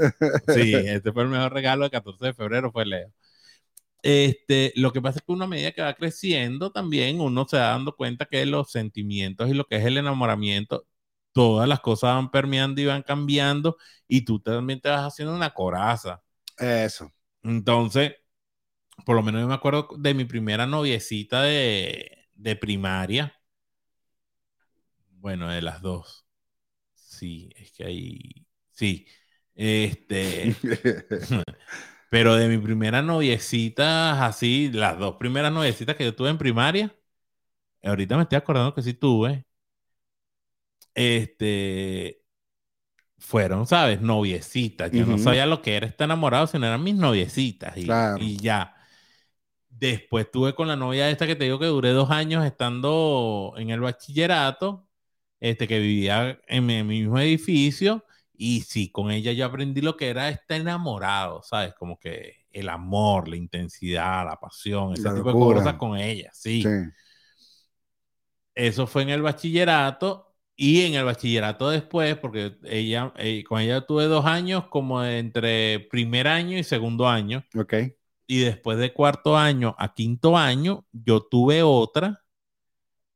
Sí, 0.46 0.82
este 0.86 1.12
fue 1.12 1.24
el 1.24 1.28
mejor 1.28 1.52
regalo 1.52 1.84
de 1.84 1.90
14 1.90 2.26
de 2.26 2.34
febrero 2.34 2.70
fue 2.72 2.86
Leo. 2.86 3.12
Este, 4.02 4.72
lo 4.76 4.92
que 4.92 5.02
pasa 5.02 5.18
es 5.18 5.24
que 5.26 5.32
uno 5.32 5.44
a 5.44 5.48
medida 5.48 5.72
que 5.72 5.82
va 5.82 5.94
creciendo 5.94 6.72
también 6.72 7.20
uno 7.20 7.46
se 7.48 7.58
va 7.58 7.64
dando 7.70 7.94
cuenta 7.96 8.26
que 8.26 8.46
los 8.46 8.70
sentimientos 8.72 9.48
y 9.50 9.54
lo 9.54 9.66
que 9.66 9.76
es 9.76 9.84
el 9.84 9.98
enamoramiento, 9.98 10.86
todas 11.32 11.68
las 11.68 11.80
cosas 11.80 12.14
van 12.14 12.30
permeando 12.30 12.80
y 12.80 12.86
van 12.86 13.02
cambiando 13.02 13.76
y 14.08 14.24
tú 14.24 14.40
también 14.40 14.80
te 14.80 14.88
vas 14.88 15.02
haciendo 15.02 15.34
una 15.34 15.50
coraza. 15.52 16.22
Eso. 16.58 17.10
Entonces, 17.42 18.14
por 19.04 19.16
lo 19.16 19.22
menos 19.22 19.40
yo 19.42 19.48
me 19.48 19.54
acuerdo 19.54 19.88
de 19.98 20.14
mi 20.14 20.24
primera 20.24 20.66
noviecita 20.66 21.42
de, 21.42 22.28
de 22.34 22.56
primaria. 22.56 23.34
Bueno, 25.10 25.48
de 25.48 25.62
las 25.62 25.82
dos. 25.82 26.26
Sí, 26.94 27.50
es 27.56 27.72
que 27.72 27.84
ahí. 27.84 28.46
Sí. 28.72 29.06
Este. 29.54 30.56
pero 32.10 32.36
de 32.36 32.48
mi 32.48 32.58
primera 32.58 33.02
noviecita, 33.02 34.26
así, 34.26 34.70
las 34.72 34.98
dos 34.98 35.16
primeras 35.16 35.52
noviecitas 35.52 35.96
que 35.96 36.04
yo 36.04 36.14
tuve 36.14 36.30
en 36.30 36.38
primaria. 36.38 36.94
Ahorita 37.84 38.16
me 38.16 38.24
estoy 38.24 38.38
acordando 38.38 38.74
que 38.74 38.82
sí 38.82 38.94
tuve. 38.94 39.46
Este. 40.94 42.22
Fueron, 43.18 43.66
¿sabes? 43.66 44.00
Noviecitas. 44.00 44.92
Yo 44.92 45.06
no 45.06 45.18
sabía 45.18 45.46
lo 45.46 45.62
que 45.62 45.76
era 45.76 45.86
estar 45.86 46.06
enamorado, 46.06 46.46
sino 46.46 46.66
eran 46.66 46.82
mis 46.82 46.94
noviecitas. 46.96 47.76
Y, 47.76 47.84
Claro. 47.84 48.16
y 48.16 48.38
ya. 48.38 48.74
Después 49.80 50.30
tuve 50.30 50.54
con 50.54 50.68
la 50.68 50.76
novia 50.76 51.08
esta 51.10 51.26
que 51.26 51.36
te 51.36 51.44
digo 51.44 51.58
que 51.58 51.66
duré 51.66 51.90
dos 51.90 52.10
años 52.10 52.44
estando 52.44 53.54
en 53.56 53.70
el 53.70 53.80
bachillerato, 53.80 54.86
este, 55.40 55.66
que 55.66 55.78
vivía 55.78 56.38
en 56.48 56.66
mi, 56.66 56.74
en 56.74 56.86
mi 56.86 57.00
mismo 57.00 57.18
edificio. 57.18 58.04
Y 58.34 58.62
sí, 58.62 58.90
con 58.90 59.10
ella 59.10 59.32
yo 59.32 59.46
aprendí 59.46 59.80
lo 59.80 59.96
que 59.96 60.08
era 60.10 60.28
estar 60.28 60.60
enamorado, 60.60 61.42
¿sabes? 61.42 61.74
Como 61.74 61.98
que 61.98 62.44
el 62.52 62.68
amor, 62.68 63.28
la 63.28 63.36
intensidad, 63.36 64.26
la 64.26 64.36
pasión, 64.38 64.92
ese 64.94 65.04
La 65.04 65.14
tipo 65.14 65.32
locura. 65.32 65.60
de 65.60 65.64
cosas 65.64 65.74
con 65.76 65.96
ella, 65.98 66.30
sí. 66.34 66.62
Sí. 66.62 66.68
Eso 68.54 68.86
fue 68.86 69.02
en 69.02 69.10
el 69.10 69.22
bachillerato 69.22 70.34
y 70.56 70.82
en 70.82 70.94
el 70.94 71.04
bachillerato 71.04 71.70
después, 71.70 72.16
porque 72.18 72.56
ella, 72.64 73.12
eh, 73.16 73.44
con 73.44 73.60
ella 73.60 73.86
tuve 73.86 74.04
dos 74.04 74.26
años 74.26 74.66
como 74.68 75.02
entre 75.04 75.80
primer 75.90 76.28
año 76.28 76.58
y 76.58 76.64
segundo 76.64 77.08
año. 77.08 77.44
Ok. 77.56 77.74
Y 78.30 78.38
después 78.42 78.78
de 78.78 78.92
cuarto 78.92 79.36
año 79.36 79.74
a 79.76 79.92
quinto 79.92 80.36
año, 80.36 80.86
yo 80.92 81.20
tuve 81.20 81.64
otra, 81.64 82.22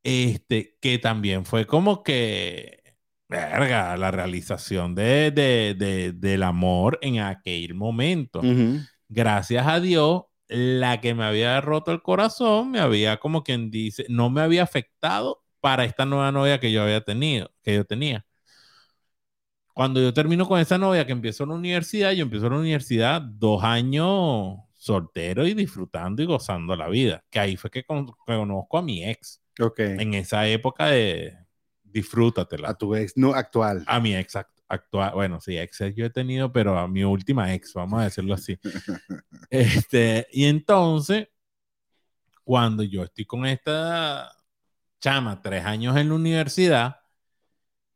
este, 0.02 0.76
que 0.80 0.98
también 0.98 1.44
fue 1.44 1.66
como 1.66 2.02
que, 2.02 2.82
verga, 3.28 3.96
la 3.96 4.10
realización 4.10 4.94
de, 4.94 5.30
de- 5.30 5.74
de- 5.78 6.12
del 6.12 6.42
amor 6.42 6.98
en 7.02 7.20
aquel 7.20 7.74
momento. 7.74 8.40
Ujú. 8.40 8.80
Gracias 9.08 9.66
a 9.68 9.80
Dios, 9.80 10.24
la 10.48 11.00
que 11.00 11.14
me 11.14 11.24
había 11.24 11.60
roto 11.60 11.92
el 11.92 12.02
corazón, 12.02 12.72
me 12.72 12.80
había, 12.80 13.18
como 13.18 13.44
quien 13.44 13.70
dice, 13.70 14.06
no 14.08 14.30
me 14.30 14.40
había 14.42 14.64
afectado 14.64 15.44
para 15.60 15.84
esta 15.84 16.06
nueva 16.06 16.32
novia 16.32 16.58
que 16.60 16.72
yo 16.72 16.82
había 16.82 17.02
tenido, 17.02 17.52
que 17.62 17.74
yo 17.76 17.84
tenía. 17.84 18.26
Cuando 19.74 20.00
yo 20.00 20.14
termino 20.14 20.46
con 20.46 20.60
esa 20.60 20.78
novia 20.78 21.04
que 21.04 21.12
empiezo 21.12 21.44
la 21.46 21.54
universidad, 21.54 22.12
yo 22.12 22.22
empiezo 22.22 22.48
la 22.48 22.58
universidad 22.58 23.20
dos 23.20 23.64
años 23.64 24.58
soltero 24.84 25.46
y 25.46 25.54
disfrutando 25.54 26.22
y 26.22 26.26
gozando 26.26 26.76
la 26.76 26.88
vida. 26.90 27.24
Que 27.30 27.38
ahí 27.40 27.56
fue 27.56 27.70
que 27.70 27.84
con- 27.84 28.06
conozco 28.26 28.76
a 28.76 28.82
mi 28.82 29.02
ex. 29.02 29.40
Ok. 29.58 29.78
En 29.80 30.12
esa 30.12 30.46
época 30.46 30.88
de 30.88 31.34
disfrútatela. 31.82 32.68
A 32.68 32.74
tu 32.74 32.94
ex 32.94 33.16
no 33.16 33.32
actual. 33.34 33.82
A 33.86 33.98
mi 33.98 34.14
ex 34.14 34.36
act- 34.36 34.62
actual, 34.68 35.12
bueno, 35.14 35.40
sí, 35.40 35.56
ex 35.56 35.78
yo 35.94 36.04
he 36.04 36.10
tenido, 36.10 36.52
pero 36.52 36.78
a 36.78 36.86
mi 36.86 37.02
última 37.02 37.54
ex, 37.54 37.72
vamos 37.72 38.00
a 38.00 38.04
decirlo 38.04 38.34
así. 38.34 38.58
Este, 39.50 40.26
y 40.32 40.44
entonces, 40.44 41.28
cuando 42.42 42.82
yo 42.82 43.04
estoy 43.04 43.24
con 43.24 43.46
esta 43.46 44.30
chama 45.00 45.40
tres 45.40 45.64
años 45.64 45.96
en 45.96 46.08
la 46.10 46.14
universidad, 46.14 46.96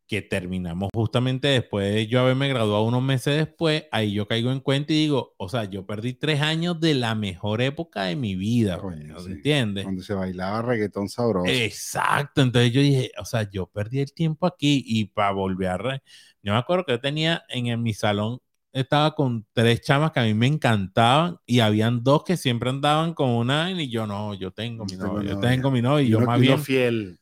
que 0.08 0.22
terminamos 0.22 0.88
justamente 0.94 1.48
después 1.48 1.94
de 1.94 2.06
yo 2.06 2.20
haberme 2.20 2.48
graduado 2.48 2.82
unos 2.84 3.02
meses 3.02 3.36
después, 3.36 3.84
ahí 3.92 4.14
yo 4.14 4.26
caigo 4.26 4.50
en 4.50 4.60
cuenta 4.60 4.92
y 4.92 4.96
digo, 4.96 5.34
o 5.36 5.48
sea, 5.50 5.64
yo 5.64 5.84
perdí 5.86 6.14
tres 6.14 6.40
años 6.40 6.80
de 6.80 6.94
la 6.94 7.14
mejor 7.14 7.60
época 7.60 8.04
de 8.04 8.16
mi 8.16 8.34
vida, 8.34 8.78
Coño, 8.78 9.14
güey, 9.14 9.26
sí. 9.26 9.32
¿entiendes? 9.32 9.84
Donde 9.84 10.02
se 10.02 10.14
bailaba 10.14 10.62
reggaetón 10.62 11.08
sabroso. 11.08 11.52
Exacto, 11.52 12.40
entonces 12.40 12.72
yo 12.72 12.80
dije, 12.80 13.12
o 13.18 13.24
sea, 13.26 13.48
yo 13.50 13.66
perdí 13.66 14.00
el 14.00 14.12
tiempo 14.12 14.46
aquí 14.46 14.82
y 14.86 15.04
para 15.06 15.32
volver 15.32 15.68
a... 15.86 16.02
Yo 16.42 16.52
me 16.52 16.58
acuerdo 16.58 16.84
que 16.86 16.92
yo 16.92 17.00
tenía 17.00 17.44
en, 17.50 17.66
en 17.66 17.82
mi 17.82 17.92
salón, 17.92 18.38
estaba 18.72 19.14
con 19.14 19.46
tres 19.52 19.80
chamas 19.82 20.12
que 20.12 20.20
a 20.20 20.24
mí 20.24 20.34
me 20.34 20.46
encantaban 20.46 21.36
y 21.46 21.60
habían 21.60 22.02
dos 22.02 22.24
que 22.24 22.36
siempre 22.36 22.70
andaban 22.70 23.12
con 23.12 23.30
una 23.30 23.70
y 23.70 23.90
yo 23.90 24.06
no, 24.06 24.34
yo 24.34 24.52
tengo 24.52 24.84
mi 24.84 24.92
Yo 24.92 24.98
novio, 24.98 25.30
yo 25.30 25.40
tengo 25.40 25.70
mi 25.70 25.82
novio 25.82 26.06
y 26.06 26.10
yo 26.10 26.18
uno- 26.18 26.26
más 26.26 26.40
bien. 26.40 26.58
fiel. 26.58 27.18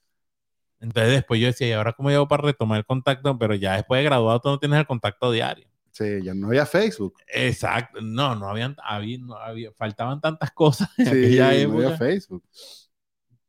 Entonces 0.81 1.13
después 1.13 1.41
yo 1.41 1.47
decía, 1.49 1.69
¿y 1.69 1.73
ahora 1.73 1.93
cómo 1.95 2.11
llevo 2.11 2.29
para 2.29 2.45
retomar 2.45 2.79
el 2.79 2.87
contacto? 2.87 3.39
Pero 3.39 3.55
ya 3.55 3.75
después 3.77 3.99
de 4.01 4.05
graduado 4.05 4.41
tú 4.41 4.49
no 4.51 4.59
tienes 4.59 4.79
el 4.81 4.87
contacto 4.87 5.31
diario. 5.33 5.69
Sí, 5.91 6.23
ya 6.23 6.35
no 6.35 6.49
había 6.49 6.67
Facebook. 6.67 7.15
Exacto, 7.29 8.01
no, 8.03 8.35
no 8.37 8.49
habían, 8.49 8.77
había, 8.83 9.19
no 9.19 9.37
había, 9.37 9.73
faltaban 9.73 10.21
tantas 10.21 10.51
cosas 10.53 10.89
en 10.99 11.07
Sí, 11.07 11.11
aquella 11.19 11.53
no 11.61 11.61
época. 11.63 11.75
había 11.75 11.91
Facebook. 11.93 12.45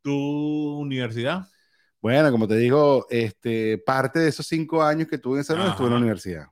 ¿Tu 0.02 0.12
universidad? 0.80 1.48
Bueno, 2.02 2.32
como 2.32 2.48
te 2.48 2.56
digo, 2.56 3.06
este, 3.10 3.78
parte 3.80 4.20
de 4.20 4.30
esos 4.30 4.46
cinco 4.48 4.82
años 4.84 5.08
que 5.08 5.18
tuve 5.18 5.42
en 5.42 5.48
novia 5.48 5.70
estuve 5.70 5.88
en 5.88 5.94
la 5.94 6.00
universidad. 6.00 6.46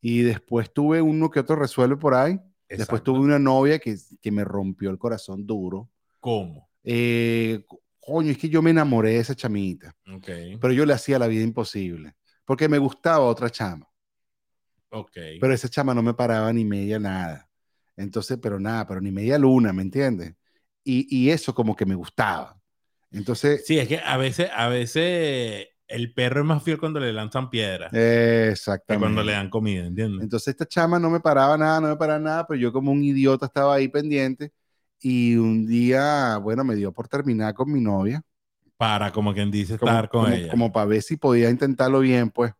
Y 0.00 0.22
después 0.22 0.72
tuve 0.72 1.00
uno 1.02 1.30
que 1.30 1.40
otro 1.40 1.56
resuelve 1.56 1.96
por 1.96 2.14
ahí. 2.14 2.38
Después 2.68 3.02
tuve 3.02 3.20
una 3.20 3.38
novia 3.38 3.78
que, 3.78 3.96
que 4.20 4.30
me 4.32 4.44
rompió 4.44 4.90
el 4.90 4.98
corazón 4.98 5.46
duro. 5.46 5.88
¿Cómo? 6.20 6.68
Eh, 6.84 7.64
coño, 8.06 8.30
es 8.32 8.38
que 8.38 8.48
yo 8.48 8.62
me 8.62 8.70
enamoré 8.70 9.10
de 9.12 9.18
esa 9.20 9.34
chamita, 9.36 9.94
Ok, 10.08 10.28
pero 10.60 10.74
yo 10.74 10.86
le 10.86 10.94
hacía 10.94 11.18
la 11.18 11.28
vida 11.28 11.44
imposible, 11.44 12.14
porque 12.44 12.68
me 12.68 12.78
gustaba 12.78 13.24
otra 13.26 13.50
chama, 13.50 13.88
ok. 14.90 15.16
pero 15.38 15.52
esa 15.54 15.68
chama 15.68 15.94
no 15.94 16.02
me 16.02 16.14
paraba 16.14 16.52
ni 16.52 16.64
media 16.64 16.98
nada. 16.98 17.48
Entonces, 17.96 18.38
pero 18.40 18.58
nada, 18.60 18.86
pero 18.86 19.00
ni 19.00 19.10
media 19.12 19.38
luna, 19.38 19.72
¿me 19.72 19.82
entiendes? 19.82 20.34
Y, 20.84 21.06
y 21.14 21.30
eso 21.30 21.54
como 21.54 21.74
que 21.76 21.86
me 21.86 21.94
gustaba. 21.94 22.60
Entonces, 23.10 23.62
Sí, 23.62 23.78
es 23.78 23.88
que 23.88 23.98
a 23.98 24.16
veces, 24.16 24.50
a 24.54 24.68
veces 24.68 25.68
el 25.88 26.14
perro 26.14 26.40
es 26.40 26.46
más 26.46 26.62
fiel 26.62 26.78
cuando 26.78 27.00
le 27.00 27.12
lanzan 27.12 27.50
piedras 27.50 27.92
Exactamente. 27.92 28.76
que 28.86 28.98
cuando 28.98 29.22
le 29.24 29.32
dan 29.32 29.50
comida, 29.50 29.86
¿entiendes? 29.86 30.24
Entonces 30.24 30.48
esta 30.48 30.66
chama 30.66 30.98
no 30.98 31.10
me 31.10 31.20
paraba 31.20 31.56
nada, 31.58 31.80
no 31.80 31.88
me 31.88 31.96
paraba 31.96 32.18
nada, 32.20 32.46
pero 32.46 32.60
yo 32.60 32.72
como 32.72 32.92
un 32.92 33.02
idiota 33.04 33.46
estaba 33.46 33.74
ahí 33.76 33.88
pendiente 33.88 34.52
y 35.00 35.36
un 35.36 35.66
día, 35.66 36.38
bueno, 36.38 36.64
me 36.64 36.74
dio 36.74 36.92
por 36.92 37.08
terminar 37.08 37.54
con 37.54 37.70
mi 37.72 37.80
novia. 37.80 38.22
Para, 38.76 39.12
como 39.12 39.32
quien 39.34 39.50
dice, 39.50 39.78
Como, 39.78 39.90
estar 39.92 40.08
con 40.08 40.24
como- 40.24 40.34
ella. 40.34 40.50
como 40.50 40.72
para 40.72 40.86
ver 40.86 41.02
si 41.02 41.16
podía 41.16 41.50
intentarlo 41.50 42.00
bien, 42.00 42.30
pues. 42.30 42.52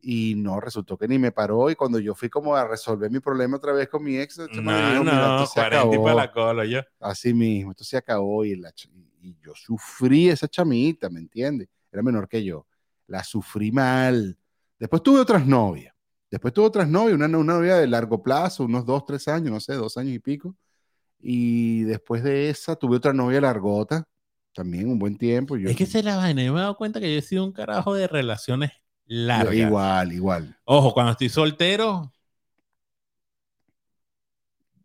Y 0.00 0.34
no, 0.36 0.60
resultó 0.60 0.96
que 0.96 1.08
ni 1.08 1.18
me 1.18 1.32
paró 1.32 1.70
y 1.70 1.74
cuando 1.74 1.98
yo 1.98 2.14
fui 2.14 2.28
como 2.28 2.54
a 2.54 2.66
resolver 2.66 3.10
mi 3.10 3.18
problema 3.20 3.56
otra 3.56 3.72
vez 3.72 3.88
con 3.88 4.02
mi 4.04 4.16
ex, 4.16 4.36
chama 4.54 4.72
me 4.72 4.80
no, 4.82 4.90
dijo, 4.92 5.04
"Mira, 5.04 5.16
no, 5.40 5.46
se 5.46 5.54
40 5.54 5.76
y 5.76 5.78
acabó". 5.88 6.04
para 6.04 6.14
la 6.16 6.32
cola, 6.32 6.64
yo. 6.64 6.80
Así 7.00 7.34
mismo, 7.34 7.72
esto 7.72 7.84
se 7.84 7.96
acabó 7.96 8.44
y, 8.44 8.54
la 8.56 8.72
y 9.20 9.36
yo 9.44 9.52
sufrí 9.56 10.28
esa 10.28 10.46
chamita, 10.48 11.10
¿me 11.10 11.18
entiendes? 11.20 11.68
Era 11.90 12.02
menor 12.02 12.28
que 12.28 12.44
yo. 12.44 12.64
La 13.08 13.24
sufrí 13.24 13.72
mal. 13.72 14.38
Después 14.78 15.02
tuve 15.02 15.20
otras 15.20 15.44
novias. 15.46 15.92
Después 16.30 16.54
tuve 16.54 16.66
otras 16.66 16.88
novias, 16.88 17.14
una, 17.14 17.26
una 17.26 17.54
novia 17.54 17.76
de 17.76 17.86
largo 17.88 18.22
plazo, 18.22 18.64
unos 18.64 18.84
dos, 18.86 19.04
tres 19.04 19.26
años, 19.28 19.50
no 19.50 19.60
sé, 19.60 19.74
dos 19.74 19.96
años 19.96 20.14
y 20.14 20.18
pico. 20.20 20.54
Y 21.20 21.82
después 21.82 22.22
de 22.22 22.50
esa 22.50 22.76
tuve 22.76 22.96
otra 22.96 23.12
novia 23.12 23.40
largota, 23.40 24.04
también 24.54 24.88
un 24.88 24.98
buen 24.98 25.16
tiempo. 25.16 25.56
Yo, 25.56 25.68
Es 25.68 25.76
que 25.76 25.86
se 25.86 26.02
la 26.02 26.16
vaina. 26.16 26.42
Yo 26.42 26.52
me 26.52 26.58
he 26.58 26.62
dado 26.62 26.76
cuenta 26.76 27.00
que 27.00 27.12
yo 27.12 27.18
he 27.18 27.22
sido 27.22 27.44
un 27.44 27.52
carajo 27.52 27.94
de 27.94 28.06
relaciones 28.06 28.70
largas. 29.06 29.54
igual, 29.54 30.12
igual. 30.12 30.56
Ojo, 30.64 30.92
cuando 30.92 31.12
estoy 31.12 31.28
soltero, 31.28 32.12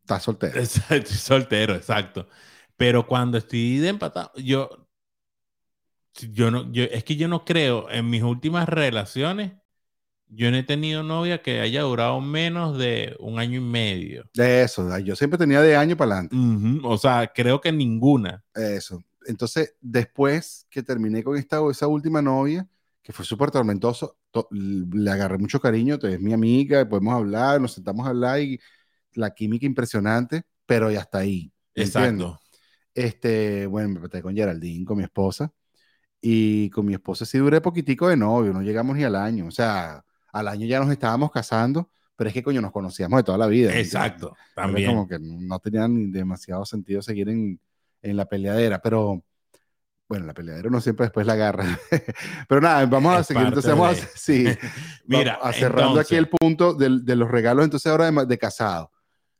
Estás 0.03 0.23
soltero. 0.23 0.59
estoy 0.61 1.05
soltero, 1.05 1.75
exacto. 1.75 2.27
Pero 2.75 3.07
cuando 3.07 3.37
estoy 3.37 3.77
de 3.77 3.89
empatado, 3.89 4.31
yo, 4.35 4.87
yo 6.31 6.51
no, 6.51 6.71
yo, 6.71 6.83
es 6.83 7.03
que 7.03 7.15
yo 7.15 7.27
no 7.27 7.45
creo 7.45 7.89
en 7.89 8.09
mis 8.09 8.21
últimas 8.21 8.67
relaciones, 8.67 9.53
yo 10.35 10.51
no 10.51 10.57
he 10.57 10.63
tenido 10.63 11.03
novia 11.03 11.41
que 11.41 11.59
haya 11.61 11.81
durado 11.81 12.19
menos 12.21 12.77
de 12.77 13.15
un 13.19 13.39
año 13.39 13.57
y 13.59 13.63
medio. 13.63 14.25
De 14.33 14.63
eso, 14.63 14.97
yo 14.99 15.15
siempre 15.15 15.37
tenía 15.37 15.61
de 15.61 15.75
año 15.75 15.95
para 15.95 16.19
adelante. 16.19 16.35
O 16.83 16.97
sea, 16.97 17.31
creo 17.33 17.61
que 17.61 17.71
ninguna. 17.71 18.43
Eso. 18.55 19.03
Entonces, 19.25 19.75
después 19.79 20.67
que 20.69 20.83
terminé 20.83 21.23
con 21.23 21.37
esta, 21.37 21.59
esa 21.69 21.87
última 21.87 22.21
novia, 22.21 22.67
que 23.01 23.13
fue 23.13 23.25
súper 23.25 23.51
tormentoso, 23.51 24.17
to- 24.31 24.47
le 24.51 25.11
agarré 25.11 25.37
mucho 25.37 25.59
cariño, 25.59 25.95
es 26.01 26.19
mi 26.19 26.33
amiga, 26.33 26.87
podemos 26.87 27.13
hablar, 27.13 27.61
nos 27.61 27.73
sentamos 27.73 28.05
a 28.05 28.09
hablar 28.09 28.41
y 28.41 28.59
la 29.13 29.31
química 29.33 29.65
impresionante, 29.65 30.43
pero 30.65 30.91
ya 30.91 31.01
está 31.01 31.19
ahí. 31.19 31.51
Exacto. 31.75 32.39
Este, 32.95 33.65
bueno, 33.67 33.99
me 34.01 34.09
pegué 34.09 34.21
con 34.21 34.35
Geraldine, 34.35 34.85
con 34.85 34.97
mi 34.97 35.03
esposa, 35.03 35.51
y 36.21 36.69
con 36.71 36.85
mi 36.85 36.93
esposa 36.93 37.25
sí 37.25 37.37
duré 37.37 37.61
poquitico 37.61 38.07
de 38.07 38.17
novio, 38.17 38.53
no 38.53 38.61
llegamos 38.61 38.95
ni 38.97 39.03
al 39.03 39.15
año, 39.15 39.47
o 39.47 39.51
sea, 39.51 40.03
al 40.33 40.47
año 40.49 40.67
ya 40.67 40.79
nos 40.81 40.91
estábamos 40.91 41.31
casando, 41.31 41.89
pero 42.15 42.27
es 42.27 42.33
que 42.33 42.43
coño, 42.43 42.61
nos 42.61 42.71
conocíamos 42.71 43.17
de 43.17 43.23
toda 43.23 43.37
la 43.37 43.47
vida. 43.47 43.75
Exacto. 43.77 44.35
Era 44.55 44.65
También. 44.67 44.89
como 44.89 45.07
que 45.07 45.17
no 45.19 45.59
tenía 45.59 45.87
ni 45.87 46.11
demasiado 46.11 46.65
sentido 46.65 47.01
seguir 47.01 47.29
en, 47.29 47.59
en 48.01 48.17
la 48.17 48.25
peleadera, 48.25 48.81
pero 48.81 49.23
bueno, 50.09 50.25
la 50.27 50.33
peleadera 50.33 50.69
no 50.69 50.81
siempre 50.81 51.05
después 51.05 51.25
la 51.25 51.33
agarra. 51.33 51.65
pero 52.47 52.61
nada, 52.61 52.85
vamos 52.85 53.15
a 53.15 53.19
Es 53.21 53.27
seguir. 53.27 53.45
Entonces 53.47 53.71
vamos 53.71 53.89
a, 53.89 53.93
de- 53.93 54.07
sí, 54.15 54.45
Mira, 55.05 55.37
vamos 55.37 55.55
a 55.55 55.59
cerrando 55.59 55.99
aquí 55.99 56.15
el 56.15 56.25
entonces- 56.25 56.39
punto 56.39 56.73
del- 56.73 57.05
de, 57.05 57.15
los 57.15 57.31
regalos, 57.31 57.63
entonces 57.65 57.89
ahora 57.91 58.11
de, 58.11 58.25
de 58.25 58.37
casado, 58.37 58.91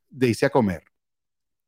de 0.10 0.30
irse 0.30 0.46
a 0.46 0.50
comer, 0.50 0.84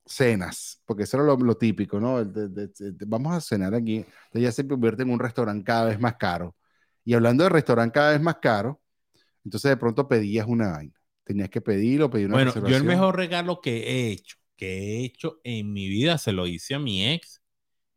cenas, 0.05 0.81
porque 0.85 1.03
eso 1.03 1.17
era 1.17 1.25
lo, 1.25 1.35
lo 1.37 1.55
típico, 1.57 1.99
¿no? 1.99 2.23
De- 2.23 2.47
de- 2.49 2.67
de- 2.67 2.91
de- 2.91 3.05
vamos 3.05 3.33
a 3.35 3.41
cenar 3.41 3.73
aquí, 3.73 3.97
entonces 3.97 4.41
ya 4.41 4.51
se 4.51 4.67
convierte 4.67 5.03
en 5.03 5.09
un 5.09 5.19
restaurante 5.19 5.63
cada 5.63 5.85
vez 5.85 5.99
más 5.99 6.15
caro. 6.15 6.55
Y 7.03 7.13
hablando 7.13 7.43
de 7.43 7.49
restaurante 7.49 7.93
cada 7.93 8.11
vez 8.11 8.21
más 8.21 8.37
caro, 8.41 8.81
entonces 9.45 9.69
de 9.69 9.77
pronto 9.77 10.07
pedías 10.07 10.47
una 10.47 10.71
vaina. 10.71 10.93
Tenías 11.23 11.49
que 11.49 11.61
pedirlo, 11.61 12.09
pedir 12.09 12.27
una 12.27 12.35
Bueno, 12.35 12.53
yo 12.67 12.75
el 12.75 12.83
mejor 12.83 13.15
regalo 13.15 13.61
que 13.61 13.77
he 13.77 14.11
hecho, 14.11 14.37
que 14.57 14.67
he 14.77 15.05
hecho 15.05 15.39
en 15.43 15.71
mi 15.71 15.87
vida, 15.87 16.17
se 16.17 16.33
lo 16.33 16.45
hice 16.45 16.75
a 16.75 16.79
mi 16.79 17.07
ex 17.07 17.41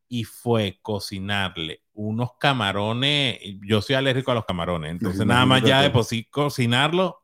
y 0.08 0.24
fue 0.24 0.78
cocinarle 0.80 1.82
unos 1.92 2.34
camarones. 2.38 3.38
Yo 3.66 3.82
soy 3.82 3.96
alérgico 3.96 4.30
a 4.30 4.34
los 4.34 4.44
camarones, 4.44 4.90
entonces 5.00 5.26
nada 5.26 5.44
más 5.44 5.62
ya 5.62 5.82
de 5.82 5.90
por 5.90 6.04
sí 6.04 6.24
cocinarlo 6.24 7.22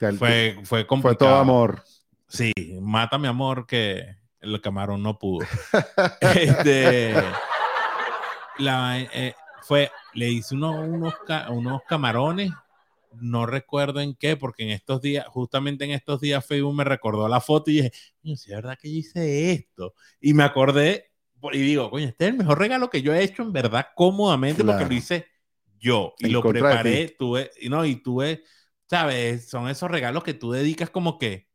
fue, 0.00 0.16
fue 0.18 0.64
Fue 0.64 0.86
complicado. 0.86 1.30
todo 1.30 1.40
amor. 1.40 1.84
Sí, 2.28 2.52
mata 2.80 3.18
mi 3.18 3.26
amor 3.28 3.66
que 3.66 4.16
el 4.40 4.60
camarón 4.60 5.02
no 5.02 5.18
pudo. 5.18 5.46
este, 6.20 7.14
la, 8.58 9.00
eh, 9.00 9.34
fue, 9.62 9.90
le 10.14 10.30
hice 10.30 10.54
unos, 10.54 10.76
unos, 10.88 11.14
unos 11.50 11.82
camarones, 11.88 12.50
no 13.12 13.46
recuerdo 13.46 14.00
en 14.00 14.14
qué, 14.14 14.36
porque 14.36 14.62
en 14.64 14.70
estos 14.70 15.00
días, 15.00 15.26
justamente 15.28 15.84
en 15.84 15.92
estos 15.92 16.20
días 16.20 16.46
Facebook 16.46 16.74
me 16.74 16.84
recordó 16.84 17.28
la 17.28 17.40
foto 17.40 17.70
y 17.70 17.74
dije, 17.76 17.92
coño, 18.22 18.36
sí, 18.36 18.50
es 18.50 18.56
verdad 18.56 18.78
que 18.80 18.90
yo 18.92 18.98
hice 18.98 19.52
esto. 19.52 19.94
Y 20.20 20.34
me 20.34 20.44
acordé 20.44 21.10
y 21.52 21.58
digo, 21.58 21.90
coño, 21.90 22.06
este 22.06 22.26
es 22.26 22.30
el 22.32 22.38
mejor 22.38 22.58
regalo 22.58 22.90
que 22.90 23.02
yo 23.02 23.14
he 23.14 23.22
hecho 23.24 23.42
en 23.42 23.52
verdad 23.52 23.86
cómodamente 23.96 24.64
porque 24.64 24.84
Claro. 24.84 24.88
lo 24.90 24.94
hice 24.94 25.26
yo 25.78 26.14
y 26.18 26.26
En 26.26 26.32
lo 26.32 26.42
preparé, 26.42 27.08
tuve, 27.18 27.50
y 27.60 27.68
no, 27.68 27.84
y 27.86 27.96
tuve, 28.02 28.42
sabes, 28.88 29.48
son 29.48 29.68
esos 29.68 29.90
regalos 29.90 30.22
que 30.24 30.34
tú 30.34 30.52
dedicas 30.52 30.90
como 30.90 31.18
que 31.18 31.48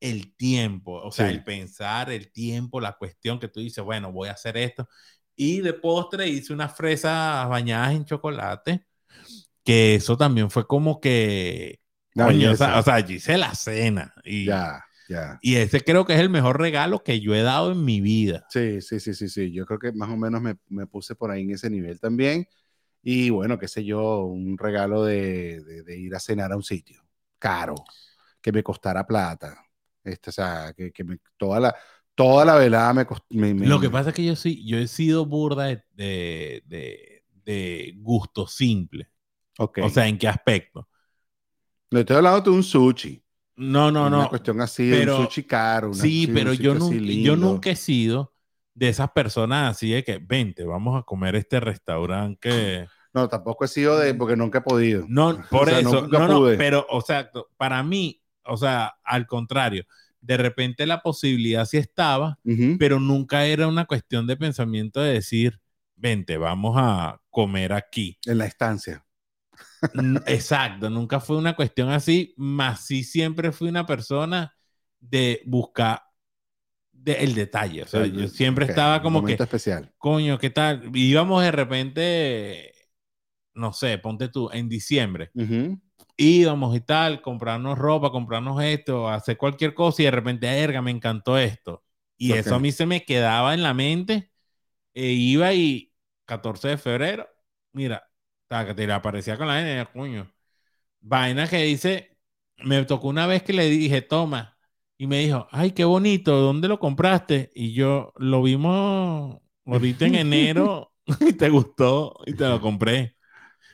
el 0.00 0.36
tiempo, 0.36 0.94
o 1.02 1.12
sea, 1.12 1.28
Sí. 1.28 1.34
el 1.34 1.44
pensar, 1.44 2.10
el 2.10 2.32
tiempo, 2.32 2.80
la 2.80 2.94
cuestión 2.94 3.38
que 3.40 3.48
tú 3.48 3.60
dices, 3.60 3.84
bueno, 3.84 4.12
voy 4.12 4.28
a 4.28 4.32
hacer 4.32 4.56
esto. 4.56 4.88
Y 5.36 5.60
de 5.60 5.72
postre 5.74 6.28
hice 6.28 6.52
unas 6.52 6.76
fresas 6.76 7.48
bañadas 7.48 7.92
en 7.94 8.04
chocolate, 8.04 8.86
que 9.68 9.94
eso 9.96 10.16
también 10.16 10.50
fue 10.50 10.66
como 10.66 11.00
que, 11.00 11.80
o 12.16 12.56
sea, 12.56 12.78
o 12.78 12.82
sea, 12.82 13.00
yo 13.00 13.14
hice 13.14 13.36
la 13.38 13.54
cena 13.54 14.14
y, 14.24 14.46
Ya, 14.46 14.82
ya. 15.08 15.40
y 15.40 15.56
ese 15.56 15.82
creo 15.82 16.06
que 16.06 16.14
es 16.14 16.20
el 16.20 16.30
mejor 16.30 16.58
regalo 16.60 17.02
que 17.04 17.20
yo 17.20 17.34
he 17.34 17.42
dado 17.42 17.72
en 17.72 17.84
mi 17.84 18.00
vida. 18.00 18.46
Sí, 18.50 18.80
sí, 18.80 18.98
sí, 19.00 19.12
sí, 19.14 19.28
sí. 19.28 19.52
Yo 19.52 19.66
creo 19.66 19.78
que 19.78 19.92
más 19.92 20.08
o 20.10 20.16
menos 20.16 20.40
me, 20.40 20.56
me 20.68 20.86
puse 20.86 21.14
por 21.14 21.30
ahí 21.30 21.42
en 21.42 21.50
ese 21.52 21.68
nivel 21.70 22.00
también. 22.00 22.46
Y 23.02 23.30
bueno, 23.30 23.58
qué 23.58 23.68
sé 23.68 23.84
yo, 23.84 24.24
un 24.26 24.58
regalo 24.58 25.04
de, 25.04 25.62
de- 25.64 25.82
de 25.84 25.98
ir 25.98 26.14
a 26.14 26.20
cenar 26.20 26.52
a 26.52 26.56
un 26.56 26.62
sitio 26.64 27.02
caro, 27.38 27.76
que 28.42 28.52
me 28.52 28.62
costara 28.62 29.06
plata. 29.06 29.64
Este, 30.04 30.30
o 30.30 30.32
sea, 30.32 30.72
que, 30.76 30.92
que 30.92 31.04
me, 31.04 31.18
toda 31.38 31.60
la, 31.60 31.76
toda 32.14 32.44
la 32.44 32.56
velada 32.56 32.94
me, 32.94 33.06
cost- 33.06 33.24
me, 33.30 33.54
me- 33.54 33.66
Lo 33.66 33.80
que 33.80 33.90
pasa 33.90 34.10
es 34.10 34.14
que 34.16 34.24
yo 34.24 34.36
sí, 34.36 34.64
yo 34.66 34.78
he 34.78 34.86
sido 34.88 35.26
burda 35.26 35.64
de, 35.66 35.84
de- 36.66 37.24
de 37.44 37.94
gusto 37.98 38.46
simple. 38.46 39.08
O 39.58 39.88
sea, 39.88 40.06
¿en 40.06 40.18
qué 40.18 40.28
aspecto? 40.28 40.88
no 41.90 42.00
estoy 42.00 42.16
hablando 42.16 42.50
de 42.50 42.50
un 42.56 42.62
sushi. 42.62 43.22
No, 43.56 43.90
no, 43.90 44.08
Una 44.08 44.18
no. 44.22 44.28
cuestión 44.28 44.60
así 44.60 44.88
de 44.88 45.02
un 45.10 45.24
sushi 45.26 45.42
caro. 45.44 45.90
una- 45.90 46.02
Sí, 46.02 46.30
pero 46.32 46.52
yo, 46.54 46.74
nunca, 46.74 46.96
yo 47.06 47.36
nunca 47.36 47.70
he 47.70 47.76
sido 47.76 48.32
de 48.74 48.88
esas 48.88 49.10
personas 49.10 49.72
así 49.72 49.90
de 49.90 50.04
que, 50.04 50.18
vente, 50.18 50.64
vamos 50.64 50.98
a 50.98 51.02
comer 51.02 51.34
este 51.34 51.58
restaurante 51.58 52.38
que... 52.48 52.86
No, 53.12 53.28
tampoco 53.28 53.64
he 53.64 53.68
sido 53.68 53.98
de, 53.98 54.14
porque 54.14 54.36
nunca 54.36 54.58
he 54.58 54.60
podido. 54.60 55.04
No, 55.08 55.42
por 55.50 55.62
O 55.68 55.70
sea, 55.70 55.80
eso, 55.80 56.06
no, 56.06 56.28
no, 56.28 56.44
pero, 56.56 56.86
o 56.88 57.00
sea, 57.00 57.30
para 57.56 57.82
mí, 57.82 58.22
o 58.44 58.56
sea, 58.56 58.94
al 59.02 59.26
contrario, 59.26 59.84
de 60.20 60.36
repente 60.36 60.86
la 60.86 61.00
posibilidad 61.00 61.64
sí 61.64 61.78
estaba, 61.78 62.38
pero 62.78 63.00
nunca 63.00 63.46
era 63.46 63.66
una 63.66 63.86
cuestión 63.86 64.26
de 64.28 64.36
pensamiento 64.36 65.00
de 65.00 65.14
decir, 65.14 65.60
vente, 65.96 66.36
vamos 66.36 66.76
a 66.78 67.20
comer 67.30 67.72
aquí. 67.72 68.18
En 68.26 68.38
la 68.38 68.46
estancia. 68.46 69.04
Exacto, 70.26 70.90
nunca 70.90 71.20
fue 71.20 71.36
una 71.36 71.56
cuestión 71.56 71.90
así, 71.90 72.34
más 72.36 72.84
sí 72.86 73.04
siempre 73.04 73.52
fui 73.52 73.68
una 73.68 73.86
persona 73.86 74.54
de 75.00 75.42
buscar 75.46 76.02
de- 76.92 77.14
el 77.24 77.34
detalle. 77.34 77.82
O 77.84 77.86
sea, 77.86 78.06
yo 78.06 78.28
siempre 78.28 78.66
estaba 78.66 79.02
como 79.02 79.24
que, 79.24 79.34
especial. 79.34 79.92
coño, 79.98 80.38
¿qué 80.38 80.50
tal? 80.50 80.90
Íbamos 80.94 81.42
de 81.42 81.52
repente, 81.52 82.72
no 83.54 83.72
sé, 83.72 83.98
ponte 83.98 84.28
tú, 84.28 84.50
en 84.52 84.68
diciembre, 84.68 85.32
Ujú. 85.34 85.78
íbamos 86.16 86.76
y 86.76 86.80
tal, 86.80 87.22
comprarnos 87.22 87.78
ropa, 87.78 88.10
comprarnos 88.10 88.62
esto, 88.62 89.08
hacer 89.08 89.36
cualquier 89.36 89.74
cosa 89.74 90.02
y 90.02 90.04
de 90.06 90.10
repente, 90.10 90.46
erga, 90.48 90.82
me 90.82 90.90
encantó 90.90 91.38
esto. 91.38 91.84
Y 92.16 92.34
eso 92.34 92.54
a 92.56 92.60
mí 92.60 92.72
se 92.72 92.86
me 92.86 93.04
quedaba 93.04 93.54
en 93.54 93.62
la 93.62 93.74
mente. 93.74 94.30
E 94.94 95.08
iba 95.12 95.52
y 95.54 95.92
14 96.26 96.68
de 96.68 96.78
febrero, 96.78 97.28
mira, 97.72 98.07
taca, 98.48 98.74
te 98.74 98.86
le 98.86 98.92
aparecía 98.92 99.36
con 99.38 99.46
la 99.48 99.54
vaina, 99.54 99.86
coño. 99.92 100.30
Vaina 101.00 101.48
que 101.48 101.58
dice, 101.64 102.18
me 102.58 102.84
tocó 102.84 103.08
una 103.08 103.26
vez 103.26 103.42
que 103.42 103.52
le 103.52 103.66
dije, 103.70 104.02
toma, 104.02 104.58
y 104.98 105.06
me 105.06 105.20
dijo, 105.20 105.48
ay, 105.52 105.72
qué 105.72 105.84
bonito, 105.84 106.36
¿dónde 106.40 106.68
lo 106.68 106.78
compraste? 106.80 107.50
Y 107.54 107.72
yo, 107.74 108.12
lo 108.18 108.42
vimos 108.42 109.40
ahorita 109.66 110.06
en 110.06 110.16
enero 110.16 110.94
y 111.20 111.34
te 111.34 111.48
gustó 111.50 112.16
y 112.26 112.34
te 112.34 112.48
lo 112.48 112.60
compré. 112.60 113.16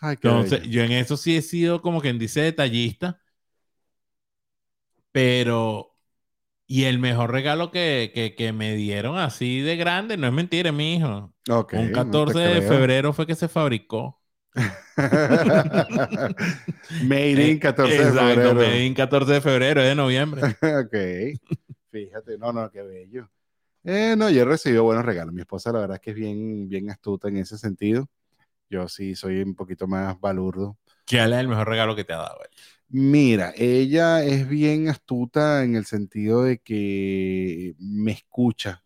Ay, 0.01 0.17
qué 0.19 0.31
Entonces, 0.31 0.63
bello. 0.63 0.65
yo 0.65 0.83
en 0.83 0.93
eso 0.93 1.17
sí 1.17 1.37
he 1.37 1.43
sido 1.43 1.83
como 1.83 2.01
quien 2.01 2.19
dice 2.19 2.41
detallista, 2.43 3.21
pero, 5.13 5.97
y 6.67 6.85
el 6.85 7.01
mejor 7.01 7.33
regalo 7.33 7.73
que, 7.73 8.13
que, 8.15 8.37
que 8.37 8.53
me 8.55 8.77
dieron 8.77 9.19
así 9.19 9.61
de 9.63 9.77
grande, 9.77 10.19
no 10.19 10.29
es 10.29 10.35
mentira, 10.35 10.73
mi 10.73 10.97
hijo. 10.97 11.35
Un 11.73 11.91
no 12.05 12.23
te 12.23 12.33
14 12.33 12.41
de 12.41 12.63
febrero 12.63 13.13
fue 13.15 13.27
que 13.29 13.37
se 13.37 13.49
fabricó. 13.49 14.23
Made 17.03 17.51
in 17.51 17.59
14 17.59 17.91
de 17.91 17.97
Exacto, 17.97 18.21
febrero. 18.21 18.55
Made 18.55 18.85
in 18.85 18.95
14 18.95 19.33
de 19.33 19.41
febrero, 19.41 19.83
de 19.83 19.95
noviembre. 19.95 20.43
ok. 20.63 20.95
Fíjate, 21.91 22.39
no, 22.39 22.53
no, 22.53 22.71
qué 22.71 22.83
bello. 22.83 23.31
Eh, 23.83 24.15
no, 24.17 24.31
yo 24.31 24.43
he 24.43 24.45
recibido 24.45 24.85
buenos 24.85 25.05
regalos. 25.05 25.35
Mi 25.35 25.41
esposa, 25.41 25.73
la 25.73 25.81
verdad, 25.81 25.97
es 25.97 26.01
que 26.01 26.11
es 26.11 26.17
bien, 26.17 26.69
bien 26.69 26.91
astuta 26.91 27.29
en 27.29 27.39
ese 27.39 27.59
sentido. 27.59 28.09
Yo 28.71 28.89
sí 28.89 29.15
soy 29.15 29.43
un 29.43 29.55
poquito 29.55 29.87
más 29.87 30.19
balurdo. 30.21 30.79
¿Cuál 31.09 31.35
es 31.35 31.41
el 31.41 31.49
mejor 31.49 31.69
regalo 31.69 31.95
que 31.95 32.05
te 32.05 32.13
ha 32.13 32.19
dado? 32.19 32.37
güey? 32.37 32.49
Mira, 32.89 33.53
ella 33.57 34.25
es 34.25 34.49
bien 34.49 34.89
astuta 34.89 35.65
en 35.65 35.77
el 35.77 35.85
sentido 35.85 36.45
de 36.45 36.59
que 36.59 37.75
me 37.79 38.13
escucha 38.13 38.85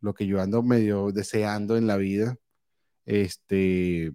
lo 0.00 0.14
que 0.14 0.26
yo 0.26 0.40
ando 0.40 0.62
medio 0.62 1.10
deseando 1.12 1.76
en 1.76 1.86
la 1.86 1.96
vida. 1.96 2.36
Este, 3.06 4.12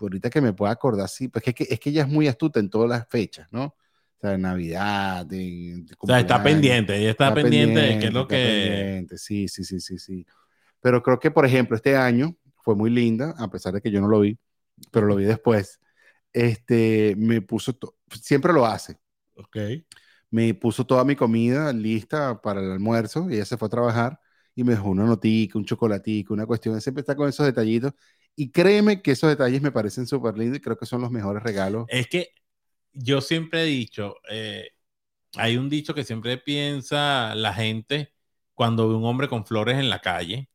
ahorita 0.00 0.30
que 0.30 0.40
me 0.40 0.54
pueda 0.54 0.72
acordar, 0.72 1.08
sí, 1.08 1.28
pues 1.28 1.46
es 1.46 1.54
que, 1.54 1.66
es 1.70 1.78
que 1.78 1.90
ella 1.90 2.02
es 2.02 2.08
muy 2.08 2.26
astuta 2.26 2.58
en 2.58 2.70
todas 2.70 2.88
las 2.88 3.06
fechas, 3.08 3.46
¿no? 3.52 3.64
O 3.66 4.20
sea, 4.20 4.34
en 4.34 4.42
Navidad, 4.42 5.32
en, 5.32 5.86
O 6.00 6.06
sea, 6.06 6.20
está 6.20 6.42
pendiente, 6.42 6.96
ella 6.96 7.10
está, 7.10 7.34
pendiente, 7.34 7.80
de 7.80 7.98
qué 7.98 8.06
es 8.06 8.12
lo 8.12 8.26
que... 8.26 8.36
pendiente, 8.36 9.18
Sí, 9.18 9.46
sí, 9.48 9.64
sí, 9.64 9.80
sí, 9.80 9.98
sí. 9.98 10.26
Pero 10.80 11.02
creo 11.02 11.18
que, 11.18 11.30
por 11.30 11.44
ejemplo, 11.46 11.76
este 11.76 11.96
año 11.96 12.34
fue 12.64 12.74
muy 12.74 12.90
linda, 12.90 13.34
a 13.38 13.48
pesar 13.50 13.74
de 13.74 13.80
que 13.82 13.90
yo 13.90 14.00
no 14.00 14.08
lo 14.08 14.20
vi, 14.20 14.38
pero 14.90 15.06
lo 15.06 15.16
vi 15.16 15.24
después. 15.24 15.78
Este, 16.32 17.14
me 17.18 17.42
puso, 17.42 17.78
siempre 18.22 18.52
lo 18.52 18.66
hace, 18.66 18.98
Ok. 19.36 19.56
me 20.30 20.54
puso 20.54 20.86
toda 20.86 21.04
mi 21.04 21.16
comida 21.16 21.72
lista 21.72 22.40
para 22.40 22.60
el 22.60 22.70
almuerzo 22.72 23.28
y 23.30 23.34
ella 23.34 23.44
se 23.44 23.56
fue 23.56 23.66
a 23.66 23.70
trabajar 23.70 24.20
y 24.54 24.64
me 24.64 24.72
dejó 24.72 24.90
una 24.90 25.04
notica, 25.04 25.58
un 25.58 25.64
chocolatico, 25.64 26.34
una 26.34 26.46
cuestión, 26.46 26.80
siempre 26.80 27.00
está 27.00 27.16
con 27.16 27.28
esos 27.28 27.46
detallitos 27.46 27.92
y 28.40 28.50
créeme 28.50 29.02
que 29.02 29.10
esos 29.12 29.28
detalles 29.28 29.60
me 29.60 29.70
parecen 29.70 30.06
súper 30.06 30.36
lindos 30.38 30.58
y 30.58 30.60
creo 30.62 30.78
que 30.78 30.86
son 30.86 31.02
los 31.02 31.10
mejores 31.10 31.42
regalos. 31.42 31.86
Es 31.88 32.06
que 32.06 32.30
yo 32.92 33.20
siempre 33.20 33.62
he 33.62 33.66
dicho, 33.66 34.16
eh, 34.30 34.70
hay 35.36 35.56
un 35.56 35.68
dicho 35.68 35.94
que 35.94 36.04
siempre 36.04 36.38
piensa 36.38 37.34
la 37.34 37.54
gente 37.54 38.12
cuando 38.54 38.88
ve 38.88 38.94
un 38.94 39.04
hombre 39.04 39.28
con 39.28 39.46
flores 39.46 39.78
en 39.78 39.90
la 39.90 40.00
calle, 40.00 40.48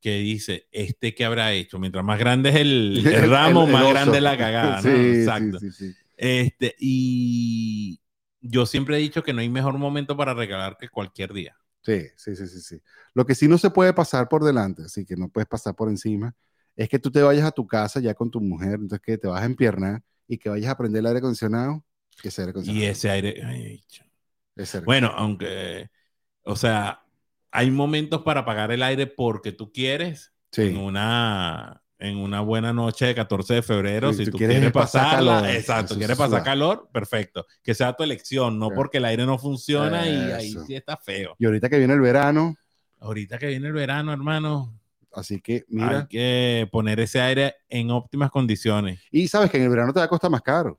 que 0.00 0.18
dice, 0.18 0.68
¿este 0.72 1.14
qué 1.14 1.24
habrá 1.24 1.52
hecho? 1.52 1.78
Mientras 1.78 2.04
más 2.04 2.18
grande 2.18 2.50
es 2.50 2.56
el, 2.56 3.04
ramo, 3.30 3.62
el- 3.64 3.68
el 3.68 3.72
más 3.74 3.88
grande 3.88 4.16
es 4.18 4.22
la 4.22 4.38
cagada, 4.38 4.82
¿no? 4.82 4.88
Sí, 4.92 4.98
Exacto. 4.98 5.58
sí, 5.58 5.72
sí. 5.72 5.94
Este, 6.16 6.74
y 6.78 8.00
yo 8.40 8.66
siempre 8.66 8.96
he 8.96 9.00
dicho 9.00 9.22
que 9.22 9.32
no 9.32 9.40
hay 9.40 9.48
mejor 9.48 9.76
momento 9.78 10.16
para 10.16 10.34
regalar 10.34 10.76
que 10.78 10.88
cualquier 10.88 11.32
día. 11.32 11.56
Sí, 11.82 12.00
sí, 12.16 12.36
sí, 12.36 12.46
sí, 12.46 12.60
sí. 12.60 12.82
Lo 13.14 13.26
que 13.26 13.34
sí 13.34 13.48
no 13.48 13.58
se 13.58 13.70
puede 13.70 13.92
pasar 13.92 14.28
por 14.28 14.44
delante, 14.44 14.82
así 14.84 15.04
que 15.04 15.16
no 15.16 15.28
puedes 15.28 15.48
pasar 15.48 15.74
por 15.74 15.88
encima, 15.88 16.34
es 16.76 16.88
que 16.88 16.98
tú 16.98 17.10
te 17.10 17.22
vayas 17.22 17.44
a 17.46 17.52
tu 17.52 17.66
casa 17.66 18.00
ya 18.00 18.14
con 18.14 18.30
tu 18.30 18.40
mujer, 18.40 18.74
entonces 18.74 19.00
que 19.00 19.18
te 19.18 19.28
vas 19.28 19.42
a 19.42 19.46
empiernar 19.46 20.02
y 20.28 20.38
que 20.38 20.48
vayas 20.50 20.70
a 20.72 20.76
prender 20.78 21.00
el 21.00 21.06
aire 21.06 21.18
acondicionado, 21.18 21.84
que 22.22 22.28
ese 22.28 22.42
aire 22.42 22.54
Y 22.62 22.84
ese 22.84 23.10
aire... 23.10 23.42
ay, 23.44 23.84
ch- 23.88 24.04
ese 24.56 24.78
aire 24.78 24.86
Bueno, 24.86 25.08
aunque, 25.14 25.88
o 26.44 26.56
sea, 26.56 27.04
hay 27.52 27.70
momentos 27.70 28.22
para 28.22 28.40
apagar 28.40 28.72
el 28.72 28.82
aire 28.82 29.06
porque 29.06 29.52
tú 29.52 29.72
quieres 29.72 30.34
en 30.58 30.76
Sí, 30.76 30.78
una, 30.78 31.82
en 31.98 32.18
una 32.18 32.40
buena 32.42 32.72
noche 32.72 33.06
de 33.06 33.14
14 33.14 33.54
de 33.54 33.62
febrero, 33.62 34.12
Sí, 34.12 34.18
si 34.18 34.28
tú 34.28 34.30
tú 34.30 34.42
quieres 34.46 34.58
quieres, 34.60 34.72
pasar 34.72 35.06
pasarla, 35.06 35.08
calor. 35.08 35.48
exacto, 35.54 35.96
quieres 35.96 36.16
es 36.16 36.18
pasar 36.18 36.42
calor, 36.42 36.88
perfecto. 36.92 37.46
Que 37.62 37.74
sea 37.74 37.92
tu 37.94 38.02
elección, 38.04 38.58
no 38.58 38.68
Claro. 38.68 38.74
porque 38.74 38.98
el 38.98 39.04
aire 39.06 39.26
no 39.26 39.38
funciona 39.38 40.08
y 40.08 40.32
ahí 40.32 40.58
sí 40.58 40.74
está 40.74 40.96
feo. 40.96 41.38
y 41.38 41.46
ahorita 41.46 41.68
que 41.70 41.78
viene 41.78 41.94
el 41.94 42.00
verano, 42.00 42.56
Ahorita 43.00 43.38
que 43.38 43.48
viene 43.48 43.66
el 43.66 43.72
verano, 43.74 44.12
hermano, 44.12 44.80
así 45.14 45.40
que 45.40 45.54
hay 45.54 45.64
mira, 45.68 46.06
que 46.08 46.68
poner 46.70 47.00
ese 47.00 47.20
aire 47.20 47.54
en 47.68 47.90
óptimas 47.90 48.30
condiciones. 48.30 49.00
y 49.10 49.28
sabes 49.28 49.50
que 49.50 49.58
en 49.58 49.64
el 49.64 49.68
verano 49.70 49.92
te 49.92 50.00
va 50.00 50.06
a 50.06 50.08
costar 50.08 50.30
más 50.30 50.42
caro. 50.42 50.78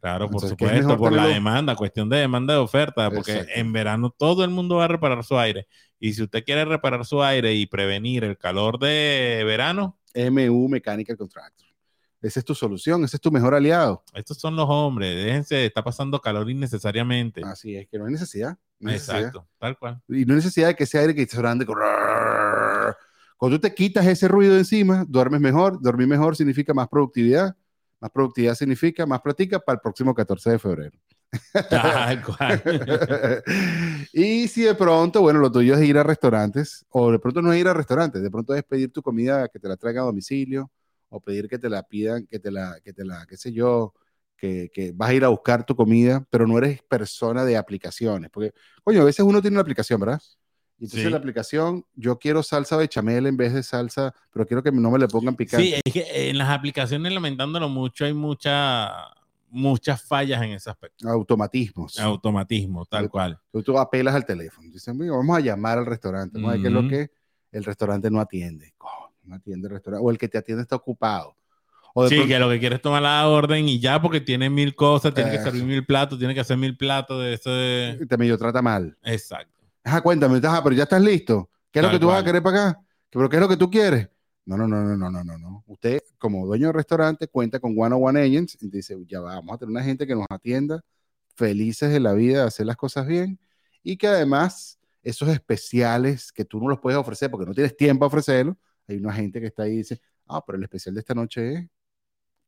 Claro, 0.00 0.30
por 0.30 0.36
Entonces, 0.36 0.56
¿qué 0.56 0.64
es 0.64 0.80
supuesto, 0.80 0.96
por 0.96 1.12
la 1.12 1.26
demanda, 1.26 1.76
cuestión 1.76 2.08
de 2.08 2.16
demanda 2.16 2.54
de 2.54 2.60
oferta, 2.60 3.10
porque 3.10 3.32
Exacto. 3.32 3.52
en 3.54 3.72
verano 3.72 4.14
todo 4.16 4.44
el 4.44 4.50
mundo 4.50 4.76
va 4.76 4.86
a 4.86 4.88
reparar 4.88 5.22
su 5.24 5.38
aire. 5.38 5.66
Y 5.98 6.14
si 6.14 6.22
usted 6.22 6.42
quiere 6.42 6.64
reparar 6.64 7.04
su 7.04 7.22
aire 7.22 7.52
y 7.54 7.66
prevenir 7.66 8.24
el 8.24 8.38
calor 8.38 8.78
de 8.78 9.42
verano, 9.44 9.98
MU 10.14 10.68
Mechanical 10.68 11.18
Contractor. 11.18 11.68
Esa 12.22 12.40
es 12.40 12.44
tu 12.44 12.54
solución, 12.54 13.02
ese 13.04 13.16
es 13.16 13.20
tu 13.20 13.30
mejor 13.30 13.54
aliado. 13.54 14.02
estos 14.14 14.38
son 14.38 14.54
los 14.54 14.66
hombres, 14.68 15.24
déjense, 15.24 15.64
está 15.64 15.82
pasando 15.82 16.20
calor 16.20 16.50
innecesariamente. 16.50 17.42
Así 17.44 17.76
es, 17.76 17.88
que 17.88 17.98
no 17.98 18.06
hay 18.06 18.12
necesidad. 18.12 18.58
no 18.78 18.90
hay 18.90 18.96
necesidad. 18.96 19.18
Exacto, 19.20 19.48
tal 19.58 19.78
cual. 19.78 20.02
Y 20.08 20.24
no 20.24 20.32
hay 20.32 20.36
necesidad 20.36 20.68
de 20.68 20.76
que 20.76 20.84
ese 20.84 20.98
aire 20.98 21.14
que 21.14 21.22
esté 21.22 21.36
sonando. 21.36 21.64
Cuando 23.40 23.56
tú 23.56 23.62
te 23.62 23.74
quitas 23.74 24.06
ese 24.06 24.28
ruido 24.28 24.58
encima, 24.58 25.06
duermes 25.08 25.40
mejor. 25.40 25.80
Dormir 25.80 26.06
mejor 26.06 26.36
significa 26.36 26.74
más 26.74 26.88
productividad. 26.88 27.56
Más 27.98 28.10
productividad 28.10 28.54
significa 28.54 29.06
más 29.06 29.22
platica 29.22 29.58
para 29.58 29.76
el 29.76 29.80
próximo 29.80 30.14
14 30.14 30.50
de 30.50 30.58
febrero. 30.58 30.98
Y 34.12 34.46
si 34.46 34.60
de 34.60 34.74
pronto, 34.74 35.22
bueno, 35.22 35.38
lo 35.38 35.50
tuyo 35.50 35.74
es 35.74 35.88
ir 35.88 35.96
a 35.96 36.02
restaurantes, 36.02 36.84
o 36.90 37.10
de 37.10 37.18
pronto 37.18 37.40
no 37.40 37.50
es 37.50 37.58
ir 37.58 37.68
a 37.68 37.72
restaurantes, 37.72 38.20
de 38.20 38.30
pronto 38.30 38.54
es 38.54 38.62
pedir 38.62 38.92
tu 38.92 39.00
comida 39.00 39.48
que 39.48 39.58
te 39.58 39.68
la 39.68 39.78
traigan 39.78 40.02
a 40.02 40.06
domicilio, 40.08 40.70
o 41.08 41.18
pedir 41.18 41.48
que 41.48 41.58
te 41.58 41.70
la 41.70 41.82
pidan, 41.82 42.26
que 42.26 42.40
te 42.40 42.50
la, 42.50 42.78
que 42.84 42.92
te 42.92 43.06
la, 43.06 43.24
qué 43.24 43.38
sé 43.38 43.54
yo, 43.54 43.94
que, 44.36 44.68
que 44.70 44.92
vas 44.92 45.08
a 45.08 45.14
ir 45.14 45.24
a 45.24 45.28
buscar 45.28 45.64
tu 45.64 45.74
comida, 45.74 46.22
pero 46.28 46.46
no 46.46 46.58
eres 46.58 46.82
persona 46.82 47.46
de 47.46 47.56
aplicaciones, 47.56 48.28
porque, 48.30 48.52
coño, 48.84 49.00
a 49.00 49.04
veces 49.04 49.24
uno 49.24 49.40
tiene 49.40 49.54
una 49.54 49.62
aplicación, 49.62 49.98
¿verdad? 49.98 50.20
Y 50.80 50.84
entonces 50.84 51.04
Sí. 51.04 51.10
la 51.10 51.18
aplicación, 51.18 51.84
yo 51.94 52.18
quiero 52.18 52.42
salsa 52.42 52.76
bechamel 52.78 53.26
en 53.26 53.36
vez 53.36 53.52
de 53.52 53.62
salsa, 53.62 54.14
pero 54.32 54.46
quiero 54.46 54.62
que 54.62 54.72
no 54.72 54.90
me 54.90 54.98
le 54.98 55.08
pongan 55.08 55.36
picante. 55.36 55.64
Sí, 55.66 55.74
es 55.84 55.92
que 55.92 56.30
en 56.30 56.38
las 56.38 56.48
aplicaciones, 56.48 57.12
lamentándolo 57.12 57.68
mucho, 57.68 58.06
hay 58.06 58.14
mucha, 58.14 58.90
muchas 59.50 60.02
fallas 60.02 60.40
en 60.42 60.52
ese 60.52 60.70
aspecto. 60.70 61.06
Automatismos. 61.08 61.98
Automatismo, 62.00 62.86
tal 62.86 63.10
cual. 63.10 63.38
Tú, 63.52 63.62
tú 63.62 63.78
apelas 63.78 64.14
al 64.14 64.24
teléfono. 64.24 64.68
Dicen, 64.72 64.96
"Mira, 64.96 65.12
vamos 65.12 65.36
a 65.36 65.40
llamar 65.40 65.76
al 65.78 65.86
restaurante. 65.86 66.38
Vamos 66.38 66.48
a 66.48 66.52
ver 66.54 66.62
qué 66.62 66.68
es 66.68 66.72
lo 66.74 66.88
que 66.88 67.10
el 67.52 67.64
restaurante 67.64 68.10
no 68.10 68.18
atiende. 68.20 68.72
Coño, 68.78 69.12
no 69.24 69.34
atiende 69.36 69.68
el 69.68 69.74
restaurante. 69.74 70.04
O 70.06 70.10
el 70.10 70.16
que 70.16 70.28
te 70.28 70.38
atiende 70.38 70.62
está 70.62 70.76
ocupado. 70.76 71.36
O 71.92 72.04
de 72.04 72.08
Sí, 72.08 72.14
pronto- 72.14 72.28
que 72.32 72.38
lo 72.38 72.48
que 72.48 72.58
quieres 72.60 72.76
es 72.76 72.82
tomar 72.82 73.02
la 73.02 73.28
orden 73.28 73.68
y 73.68 73.80
ya, 73.80 74.00
porque 74.00 74.20
tiene 74.22 74.48
mil 74.48 74.74
cosas, 74.76 75.12
tiene 75.12 75.28
que 75.30 75.36
Eso. 75.36 75.44
servir 75.46 75.64
mil 75.64 75.84
platos, 75.84 76.18
tiene 76.18 76.32
que 76.32 76.40
hacer 76.40 76.56
mil 76.56 76.74
platos 76.76 77.20
de 77.20 77.34
ese. 77.34 78.06
te 78.06 78.16
medio 78.16 78.38
trata 78.38 78.62
mal. 78.62 78.96
Exacto. 79.02 79.59
Ajá, 79.84 80.00
cuéntame, 80.00 80.38
ajá, 80.38 80.62
pero 80.62 80.74
ya 80.74 80.84
estás 80.84 81.02
listo. 81.02 81.50
¿Qué 81.70 81.78
es 81.78 81.84
lo 81.84 81.90
que 81.90 81.98
tú 81.98 82.08
vas 82.08 82.20
a 82.20 82.24
querer 82.24 82.42
para 82.42 82.70
acá? 82.70 82.80
¿Pero 83.10 83.28
qué 83.28 83.36
es 83.36 83.42
lo 83.42 83.48
que 83.48 83.56
tú 83.56 83.70
quieres? 83.70 84.08
No, 84.44 84.56
no, 84.56 84.66
no, 84.66 84.82
no, 84.82 84.96
no, 84.96 85.10
no, 85.10 85.24
no, 85.24 85.38
no. 85.38 85.64
Usted, 85.66 86.02
como 86.18 86.46
dueño 86.46 86.68
del 86.68 86.74
restaurante, 86.74 87.28
cuenta 87.28 87.60
con 87.60 87.74
One 87.76 87.94
on 87.94 88.08
One 88.08 88.20
Agents 88.20 88.58
y 88.60 88.68
dice, 88.68 88.96
ya 89.06 89.20
va, 89.20 89.36
vamos 89.36 89.54
a 89.54 89.58
tener 89.58 89.70
una 89.70 89.84
gente 89.84 90.06
que 90.06 90.14
nos 90.14 90.26
atienda, 90.28 90.80
felices 91.36 91.92
de 91.92 92.00
la 92.00 92.12
vida 92.12 92.40
de 92.42 92.46
hacer 92.48 92.66
las 92.66 92.76
cosas 92.76 93.06
bien 93.06 93.38
y 93.82 93.96
que 93.96 94.08
además 94.08 94.78
esos 95.02 95.28
especiales 95.28 96.32
que 96.32 96.44
tú 96.44 96.60
no 96.60 96.68
los 96.68 96.80
puedes 96.80 96.98
ofrecer 96.98 97.30
porque 97.30 97.46
no 97.46 97.54
tienes 97.54 97.76
tiempo 97.76 98.04
a 98.04 98.08
ofrecerlo, 98.08 98.56
hay 98.88 98.96
una 98.96 99.12
gente 99.12 99.40
que 99.40 99.46
está 99.46 99.62
ahí 99.64 99.72
y 99.72 99.76
dice, 99.78 100.00
ah, 100.26 100.44
pero 100.44 100.58
el 100.58 100.64
especial 100.64 100.94
de 100.94 101.00
esta 101.00 101.14
noche 101.14 101.54
es... 101.54 101.66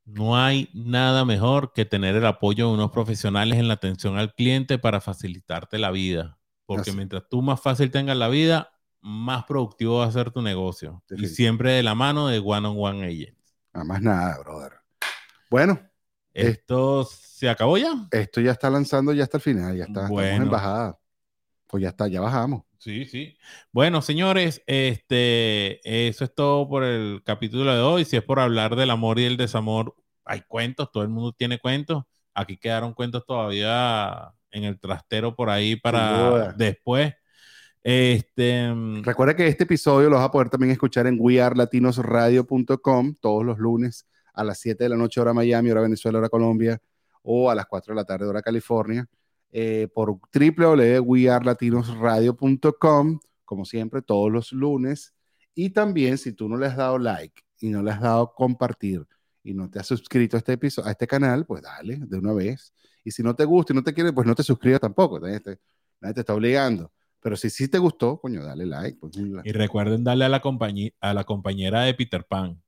No 0.04 0.36
hay 0.36 0.68
nada 0.74 1.24
mejor 1.24 1.72
que 1.72 1.84
tener 1.84 2.16
el 2.16 2.26
apoyo 2.26 2.66
de 2.66 2.74
unos 2.74 2.90
profesionales 2.90 3.58
en 3.58 3.68
la 3.68 3.74
atención 3.74 4.18
al 4.18 4.34
cliente 4.34 4.76
para 4.76 5.00
facilitarte 5.00 5.78
la 5.78 5.92
vida. 5.92 6.40
Porque 6.66 6.90
Así. 6.90 6.96
mientras 6.96 7.24
tú 7.28 7.42
más 7.42 7.60
fácil 7.60 7.90
tengas 7.90 8.16
la 8.16 8.28
vida, 8.28 8.70
más 9.00 9.44
productivo 9.44 9.98
va 9.98 10.06
a 10.06 10.12
ser 10.12 10.30
tu 10.30 10.42
negocio. 10.42 11.02
Y 11.10 11.26
siempre 11.26 11.72
de 11.72 11.82
la 11.82 11.94
mano 11.94 12.28
de 12.28 12.38
One 12.38 12.68
on 12.68 12.76
One 12.78 13.04
Agents. 13.06 13.54
Nada 13.74 13.84
más 13.84 14.00
nada, 14.02 14.38
brother. 14.38 14.72
Bueno, 15.50 15.80
Eh. 16.34 16.48
¿Esto 16.48 17.04
se 17.04 17.48
acabó 17.50 17.76
ya? 17.76 17.92
esto 18.10 18.40
ya 18.40 18.52
está 18.52 18.70
lanzando 18.70 19.12
ya 19.12 19.24
hasta 19.24 19.36
el 19.36 19.42
final, 19.42 19.76
ya 19.76 19.84
está, 19.84 20.08
Bueno. 20.08 20.44
en 20.44 20.50
bajada. 20.50 20.98
Pues 21.66 21.82
ya 21.82 21.90
está, 21.90 22.06
ya 22.08 22.20
bajamos. 22.22 22.62
Sí, 22.78 23.04
sí. 23.04 23.36
Bueno, 23.70 24.00
señores, 24.02 24.62
este, 24.66 26.06
eso 26.08 26.24
es 26.24 26.34
todo 26.34 26.68
por 26.68 26.84
el 26.84 27.22
capítulo 27.24 27.72
de 27.74 27.80
hoy. 27.80 28.04
Si 28.04 28.16
es 28.16 28.22
por 28.22 28.40
hablar 28.40 28.76
del 28.76 28.90
amor 28.90 29.18
y 29.18 29.24
el 29.24 29.36
desamor, 29.36 29.94
hay 30.24 30.40
cuentos, 30.42 30.90
todo 30.90 31.02
el 31.02 31.08
mundo 31.10 31.32
tiene 31.32 31.58
cuentos. 31.58 32.04
Aquí 32.34 32.56
quedaron 32.56 32.94
cuentos 32.94 33.24
todavía 33.26 34.32
en 34.52 34.64
el 34.64 34.78
trastero 34.78 35.34
por 35.34 35.50
ahí 35.50 35.76
para 35.76 36.52
después. 36.52 37.12
Este, 37.82 38.72
mm, 38.72 39.02
Recuerda 39.02 39.34
que 39.34 39.48
este 39.48 39.64
episodio 39.64 40.08
lo 40.08 40.16
vas 40.16 40.26
a 40.26 40.30
poder 40.30 40.48
también 40.48 40.70
escuchar 40.70 41.08
en 41.08 41.16
wearlatinosradio.com 41.18 43.16
todos 43.20 43.44
los 43.44 43.58
lunes 43.58 44.06
a 44.34 44.44
las 44.44 44.60
7 44.60 44.84
de 44.84 44.90
la 44.90 44.96
noche 44.96 45.20
hora 45.20 45.34
Miami, 45.34 45.70
hora 45.70 45.80
Venezuela, 45.80 46.18
hora 46.18 46.28
Colombia, 46.28 46.78
o 47.22 47.50
a 47.50 47.54
las 47.54 47.66
4 47.66 47.94
de 47.94 48.00
la 48.00 48.04
tarde 48.04 48.26
hora 48.26 48.42
California, 48.42 49.06
eh, 49.50 49.88
por 49.94 50.18
www.wearlatinosradio.com, 50.32 53.20
como 53.44 53.64
siempre, 53.64 54.02
todos 54.02 54.30
los 54.30 54.52
lunes. 54.52 55.14
Y 55.54 55.70
también, 55.70 56.18
si 56.18 56.32
tú 56.32 56.48
no 56.48 56.56
le 56.56 56.66
has 56.66 56.76
dado 56.76 56.98
like 56.98 57.42
y 57.60 57.70
no 57.70 57.82
le 57.82 57.90
has 57.90 58.00
dado 58.00 58.32
compartir 58.34 59.06
y 59.42 59.54
no 59.54 59.68
te 59.70 59.80
has 59.80 59.86
suscrito 59.86 60.36
a 60.36 60.38
este 60.38 60.54
episodio, 60.54 60.88
a 60.88 60.92
este 60.92 61.06
canal, 61.06 61.44
pues 61.44 61.62
dale 61.62 61.98
de 61.98 62.16
una 62.16 62.32
vez. 62.32 62.72
Y 63.04 63.10
si 63.10 63.22
no 63.22 63.34
te 63.34 63.44
gusta 63.44 63.72
y 63.72 63.76
no 63.76 63.82
te 63.82 63.92
quiere, 63.94 64.12
pues 64.12 64.26
no 64.26 64.34
te 64.34 64.42
suscribas 64.42 64.80
tampoco. 64.80 65.20
Nadie 65.20 65.40
te, 65.40 65.58
nadie 66.00 66.14
te 66.14 66.20
está 66.20 66.34
obligando. 66.34 66.92
Pero 67.20 67.36
si 67.36 67.50
sí 67.50 67.68
te 67.68 67.78
gustó, 67.78 68.18
coño, 68.18 68.44
dale 68.44 68.66
like. 68.66 68.98
Pues, 68.98 69.16
like. 69.16 69.48
y 69.48 69.52
recuerden 69.52 70.04
darle 70.04 70.24
a 70.24 70.28
la, 70.28 70.42
compañi- 70.42 70.94
a 71.00 71.14
la 71.14 71.24
compañera 71.24 71.82
de 71.82 71.94
Peter 71.94 72.24
Pan. 72.24 72.60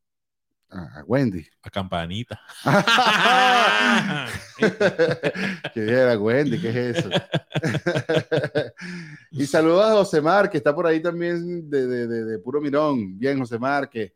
A 0.70 1.04
Wendy. 1.06 1.46
A 1.62 1.70
Campanita. 1.70 2.40
que 5.72 5.80
era 5.80 6.18
Wendy, 6.18 6.60
¿qué 6.60 6.68
es 6.68 6.76
eso? 6.98 7.08
y 9.30 9.46
saludos 9.46 9.84
a 9.84 9.92
José 9.92 10.20
Mar, 10.20 10.50
que 10.50 10.56
está 10.58 10.74
por 10.74 10.86
ahí 10.86 11.00
también 11.00 11.70
de, 11.70 11.86
de, 11.86 12.06
de, 12.08 12.24
de 12.24 12.38
puro 12.40 12.60
mirón. 12.60 13.16
Bien, 13.18 13.38
José 13.38 13.58
Mar, 13.58 13.88
que 13.88 14.14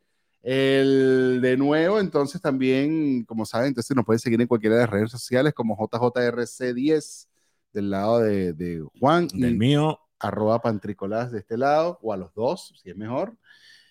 el 0.51 1.41
de 1.43 1.59
nuevo, 1.59 2.01
entonces 2.01 2.41
también, 2.41 3.23
como 3.27 3.45
saben, 3.45 3.69
entonces 3.69 3.95
nos 3.95 4.07
pueden 4.07 4.19
seguir 4.19 4.41
en 4.41 4.47
cualquiera 4.47 4.77
de 4.77 4.81
las 4.81 4.91
redes 4.91 5.11
sociales 5.11 5.53
como 5.53 5.77
JJRC10 5.77 7.27
del 7.75 7.91
lado 7.91 8.21
de, 8.21 8.55
de 8.55 8.83
Juan. 8.99 9.29
Del 9.29 9.59
mío. 9.59 10.01
Arroba 10.19 10.63
Pantricolás 10.63 11.31
de 11.33 11.41
este 11.41 11.59
lado, 11.59 11.99
o 12.01 12.15
a 12.15 12.17
los 12.17 12.33
dos, 12.33 12.73
si 12.83 12.89
es 12.89 12.97
mejor. 12.97 13.37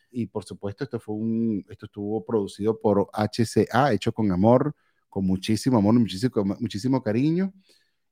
Y 0.09 0.25
por 0.25 0.45
supuesto, 0.45 0.84
esto 0.84 0.99
fue 0.99 1.13
un, 1.13 1.63
esto 1.69 1.85
estuvo 1.85 2.25
producido 2.25 2.79
por 2.79 3.07
HCA, 3.13 3.93
hecho 3.93 4.11
con 4.11 4.31
amor, 4.31 4.75
con 5.09 5.27
muchísimo 5.27 5.77
amor, 5.77 5.93
muchísimo, 5.93 6.43
muchísimo 6.59 7.03
cariño. 7.03 7.53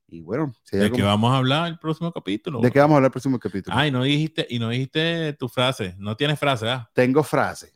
Y 0.06 0.20
bueno, 0.20 0.54
si 0.62 0.76
¿de 0.76 0.92
qué 0.92 1.02
vamos 1.02 1.32
a 1.32 1.38
hablar 1.38 1.66
el 1.66 1.80
próximo 1.80 2.12
capítulo? 2.12 2.60
¿De 2.60 2.70
qué 2.70 2.78
vamos 2.78 2.94
a 2.94 2.96
hablar 2.98 3.08
el 3.08 3.12
próximo 3.12 3.40
capítulo? 3.40 3.76
Ah, 3.76 3.88
y 3.88 3.90
no 3.90 4.04
dijiste, 4.04 4.46
y 4.48 4.60
no 4.60 4.68
dijiste 4.68 5.32
tu 5.32 5.48
frase. 5.48 5.96
No 5.98 6.16
tienes 6.16 6.38
frase, 6.38 6.68
¿ah? 6.68 6.88
Tengo 6.94 7.24
frase. 7.24 7.75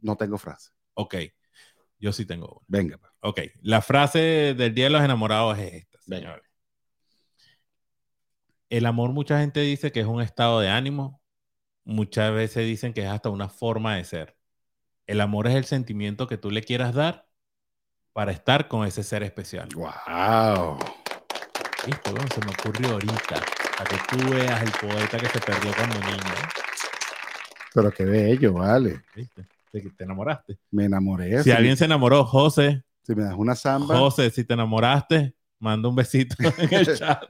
No 0.00 0.16
tengo 0.16 0.38
frase. 0.38 0.70
Ok. 0.94 1.14
Yo 1.98 2.12
sí 2.12 2.24
tengo 2.26 2.46
una. 2.46 2.64
Venga. 2.68 2.98
pues. 2.98 3.12
Ok. 3.20 3.40
La 3.62 3.82
frase 3.82 4.54
del 4.54 4.74
Día 4.74 4.84
de 4.84 4.90
los 4.90 5.02
Enamorados 5.02 5.58
es 5.58 5.74
esta, 5.74 6.00
señores. 6.00 6.44
El 8.70 8.86
amor, 8.86 9.12
mucha 9.12 9.40
gente 9.40 9.60
dice 9.60 9.92
que 9.92 10.00
es 10.00 10.06
un 10.06 10.20
estado 10.20 10.60
de 10.60 10.68
ánimo. 10.68 11.22
Muchas 11.84 12.32
veces 12.32 12.66
dicen 12.66 12.92
que 12.92 13.02
es 13.02 13.08
hasta 13.08 13.30
una 13.30 13.48
forma 13.48 13.96
de 13.96 14.04
ser. 14.04 14.36
El 15.06 15.22
amor 15.22 15.46
es 15.46 15.54
el 15.54 15.64
sentimiento 15.64 16.26
que 16.26 16.36
tú 16.36 16.50
le 16.50 16.62
quieras 16.62 16.94
dar 16.94 17.26
para 18.12 18.30
estar 18.30 18.68
con 18.68 18.86
ese 18.86 19.02
ser 19.02 19.22
especial. 19.22 19.68
¡Wow! 19.74 20.78
Esto 21.86 22.10
bueno, 22.10 22.26
se 22.34 22.44
me 22.44 22.52
ocurrió 22.52 22.90
ahorita. 22.90 23.40
Para 23.78 23.90
que 23.90 23.96
tú 24.08 24.30
veas 24.34 24.60
el 24.60 24.70
poeta 24.72 25.18
que 25.18 25.28
se 25.28 25.40
perdió 25.40 25.72
cuando 25.74 25.98
niño. 26.00 26.34
Pero 27.72 27.90
qué 27.92 28.04
bello, 28.04 28.52
vale. 28.52 29.02
¿Viste? 29.14 29.46
De 29.72 29.82
que 29.82 29.90
te 29.90 30.04
enamoraste. 30.04 30.58
Me 30.70 30.84
enamoré. 30.84 31.42
Si 31.42 31.50
alguien 31.50 31.76
se 31.76 31.84
enamoró, 31.84 32.24
José, 32.24 32.84
Si 33.02 33.14
me 33.14 33.22
das 33.22 33.34
una 33.34 33.54
samba. 33.54 33.96
José, 33.98 34.30
si 34.30 34.44
te 34.44 34.54
enamoraste, 34.54 35.34
manda 35.60 35.88
un 35.88 35.94
besito 35.96 36.34
en 36.58 36.72
el 36.74 36.86
chat. 36.98 37.22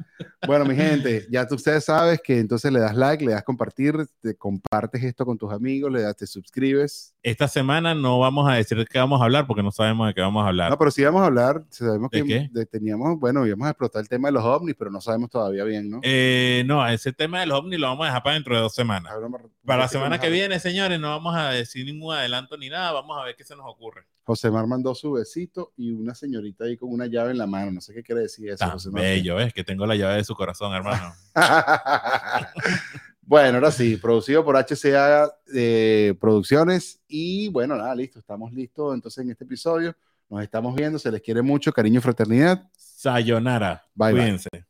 Bueno, 0.46 0.64
mi 0.64 0.74
gente, 0.76 1.26
ya 1.30 1.46
tú 1.46 1.56
ustedes 1.56 1.84
sabes 1.84 2.20
que 2.22 2.38
entonces 2.38 2.70
le 2.72 2.78
das 2.80 2.94
like, 2.94 3.24
le 3.24 3.32
das 3.32 3.42
compartir, 3.42 4.06
te 4.20 4.36
compartes 4.36 5.02
esto 5.02 5.26
con 5.26 5.36
tus 5.36 5.52
amigos, 5.52 5.90
le 5.90 6.02
das, 6.02 6.16
te 6.16 6.26
suscribes. 6.26 7.14
Esta 7.22 7.48
semana 7.48 7.94
no 7.94 8.18
vamos 8.20 8.48
a 8.48 8.54
decir 8.54 8.78
de 8.78 8.86
qué 8.86 8.98
vamos 8.98 9.20
a 9.20 9.24
hablar 9.24 9.46
porque 9.46 9.62
no 9.62 9.70
sabemos 9.72 10.06
de 10.08 10.14
qué 10.14 10.20
vamos 10.20 10.44
a 10.44 10.48
hablar. 10.48 10.70
No, 10.70 10.78
pero 10.78 10.90
sí 10.90 11.02
vamos 11.04 11.22
a 11.22 11.26
hablar, 11.26 11.64
sabemos 11.70 12.10
¿De 12.10 12.22
que 12.24 12.50
qué? 12.54 12.66
teníamos, 12.66 13.18
bueno, 13.18 13.46
íbamos 13.46 13.66
a 13.66 13.70
explotar 13.70 14.00
el 14.02 14.08
tema 14.08 14.28
de 14.28 14.32
los 14.32 14.44
ovnis, 14.44 14.76
pero 14.78 14.90
no 14.90 15.00
sabemos 15.00 15.30
todavía 15.30 15.64
bien, 15.64 15.90
¿no? 15.90 16.00
Eh, 16.02 16.62
no, 16.66 16.86
ese 16.86 17.12
tema 17.12 17.40
de 17.40 17.46
los 17.46 17.58
ovnis 17.58 17.78
lo 17.80 17.88
vamos 17.88 18.04
a 18.04 18.06
dejar 18.08 18.22
para 18.22 18.34
dentro 18.34 18.54
de 18.54 18.62
dos 18.62 18.74
semanas. 18.74 19.12
Hablamos- 19.12 19.42
Para 19.64 19.80
la 19.82 19.88
semana 19.88 20.20
que 20.20 20.30
viene, 20.30 20.58
señores, 20.60 20.98
no 21.00 21.08
vamos 21.10 21.34
a 21.36 21.50
decir 21.50 21.84
ningún 21.84 22.14
adelanto 22.14 22.56
ni 22.56 22.68
nada. 22.68 22.92
Vamos 22.92 23.18
a 23.20 23.24
ver 23.24 23.34
qué 23.36 23.44
se 23.44 23.56
nos 23.56 23.66
ocurre. 23.66 24.06
José 24.28 24.50
Mar 24.50 24.66
mandó 24.66 24.94
su 24.94 25.12
besito 25.12 25.72
y 25.74 25.90
una 25.90 26.14
señorita 26.14 26.64
ahí 26.64 26.76
con 26.76 26.92
una 26.92 27.06
llave 27.06 27.30
en 27.30 27.38
la 27.38 27.46
mano. 27.46 27.72
No 27.72 27.80
sé 27.80 27.94
qué 27.94 28.02
quiere 28.02 28.20
decir 28.20 28.46
eso, 28.50 28.58
Tan 28.58 28.72
José 28.72 28.90
Mar. 28.90 29.00
bello, 29.00 29.36
¿ves? 29.36 29.54
Que 29.54 29.64
tengo 29.64 29.86
la 29.86 29.96
llave 29.96 30.16
de 30.16 30.24
su 30.24 30.34
corazón, 30.34 30.74
hermano. 30.74 31.14
bueno, 33.22 33.54
ahora 33.56 33.70
sí, 33.70 33.96
producido 33.96 34.44
por 34.44 34.56
HCA 34.56 35.32
eh, 35.54 36.14
Producciones. 36.20 37.00
Y 37.08 37.48
bueno, 37.48 37.74
nada, 37.74 37.94
listo, 37.94 38.18
estamos 38.18 38.52
listos 38.52 38.94
entonces 38.94 39.24
en 39.24 39.30
este 39.30 39.44
episodio. 39.44 39.96
Nos 40.28 40.42
estamos 40.42 40.76
viendo, 40.76 40.98
se 40.98 41.10
les 41.10 41.22
quiere 41.22 41.40
mucho, 41.40 41.72
cariño 41.72 42.00
y 42.00 42.02
fraternidad. 42.02 42.68
Sayonara. 42.76 43.82
Bye, 43.94 44.12
bye. 44.12 44.20
Cuídense. 44.20 44.66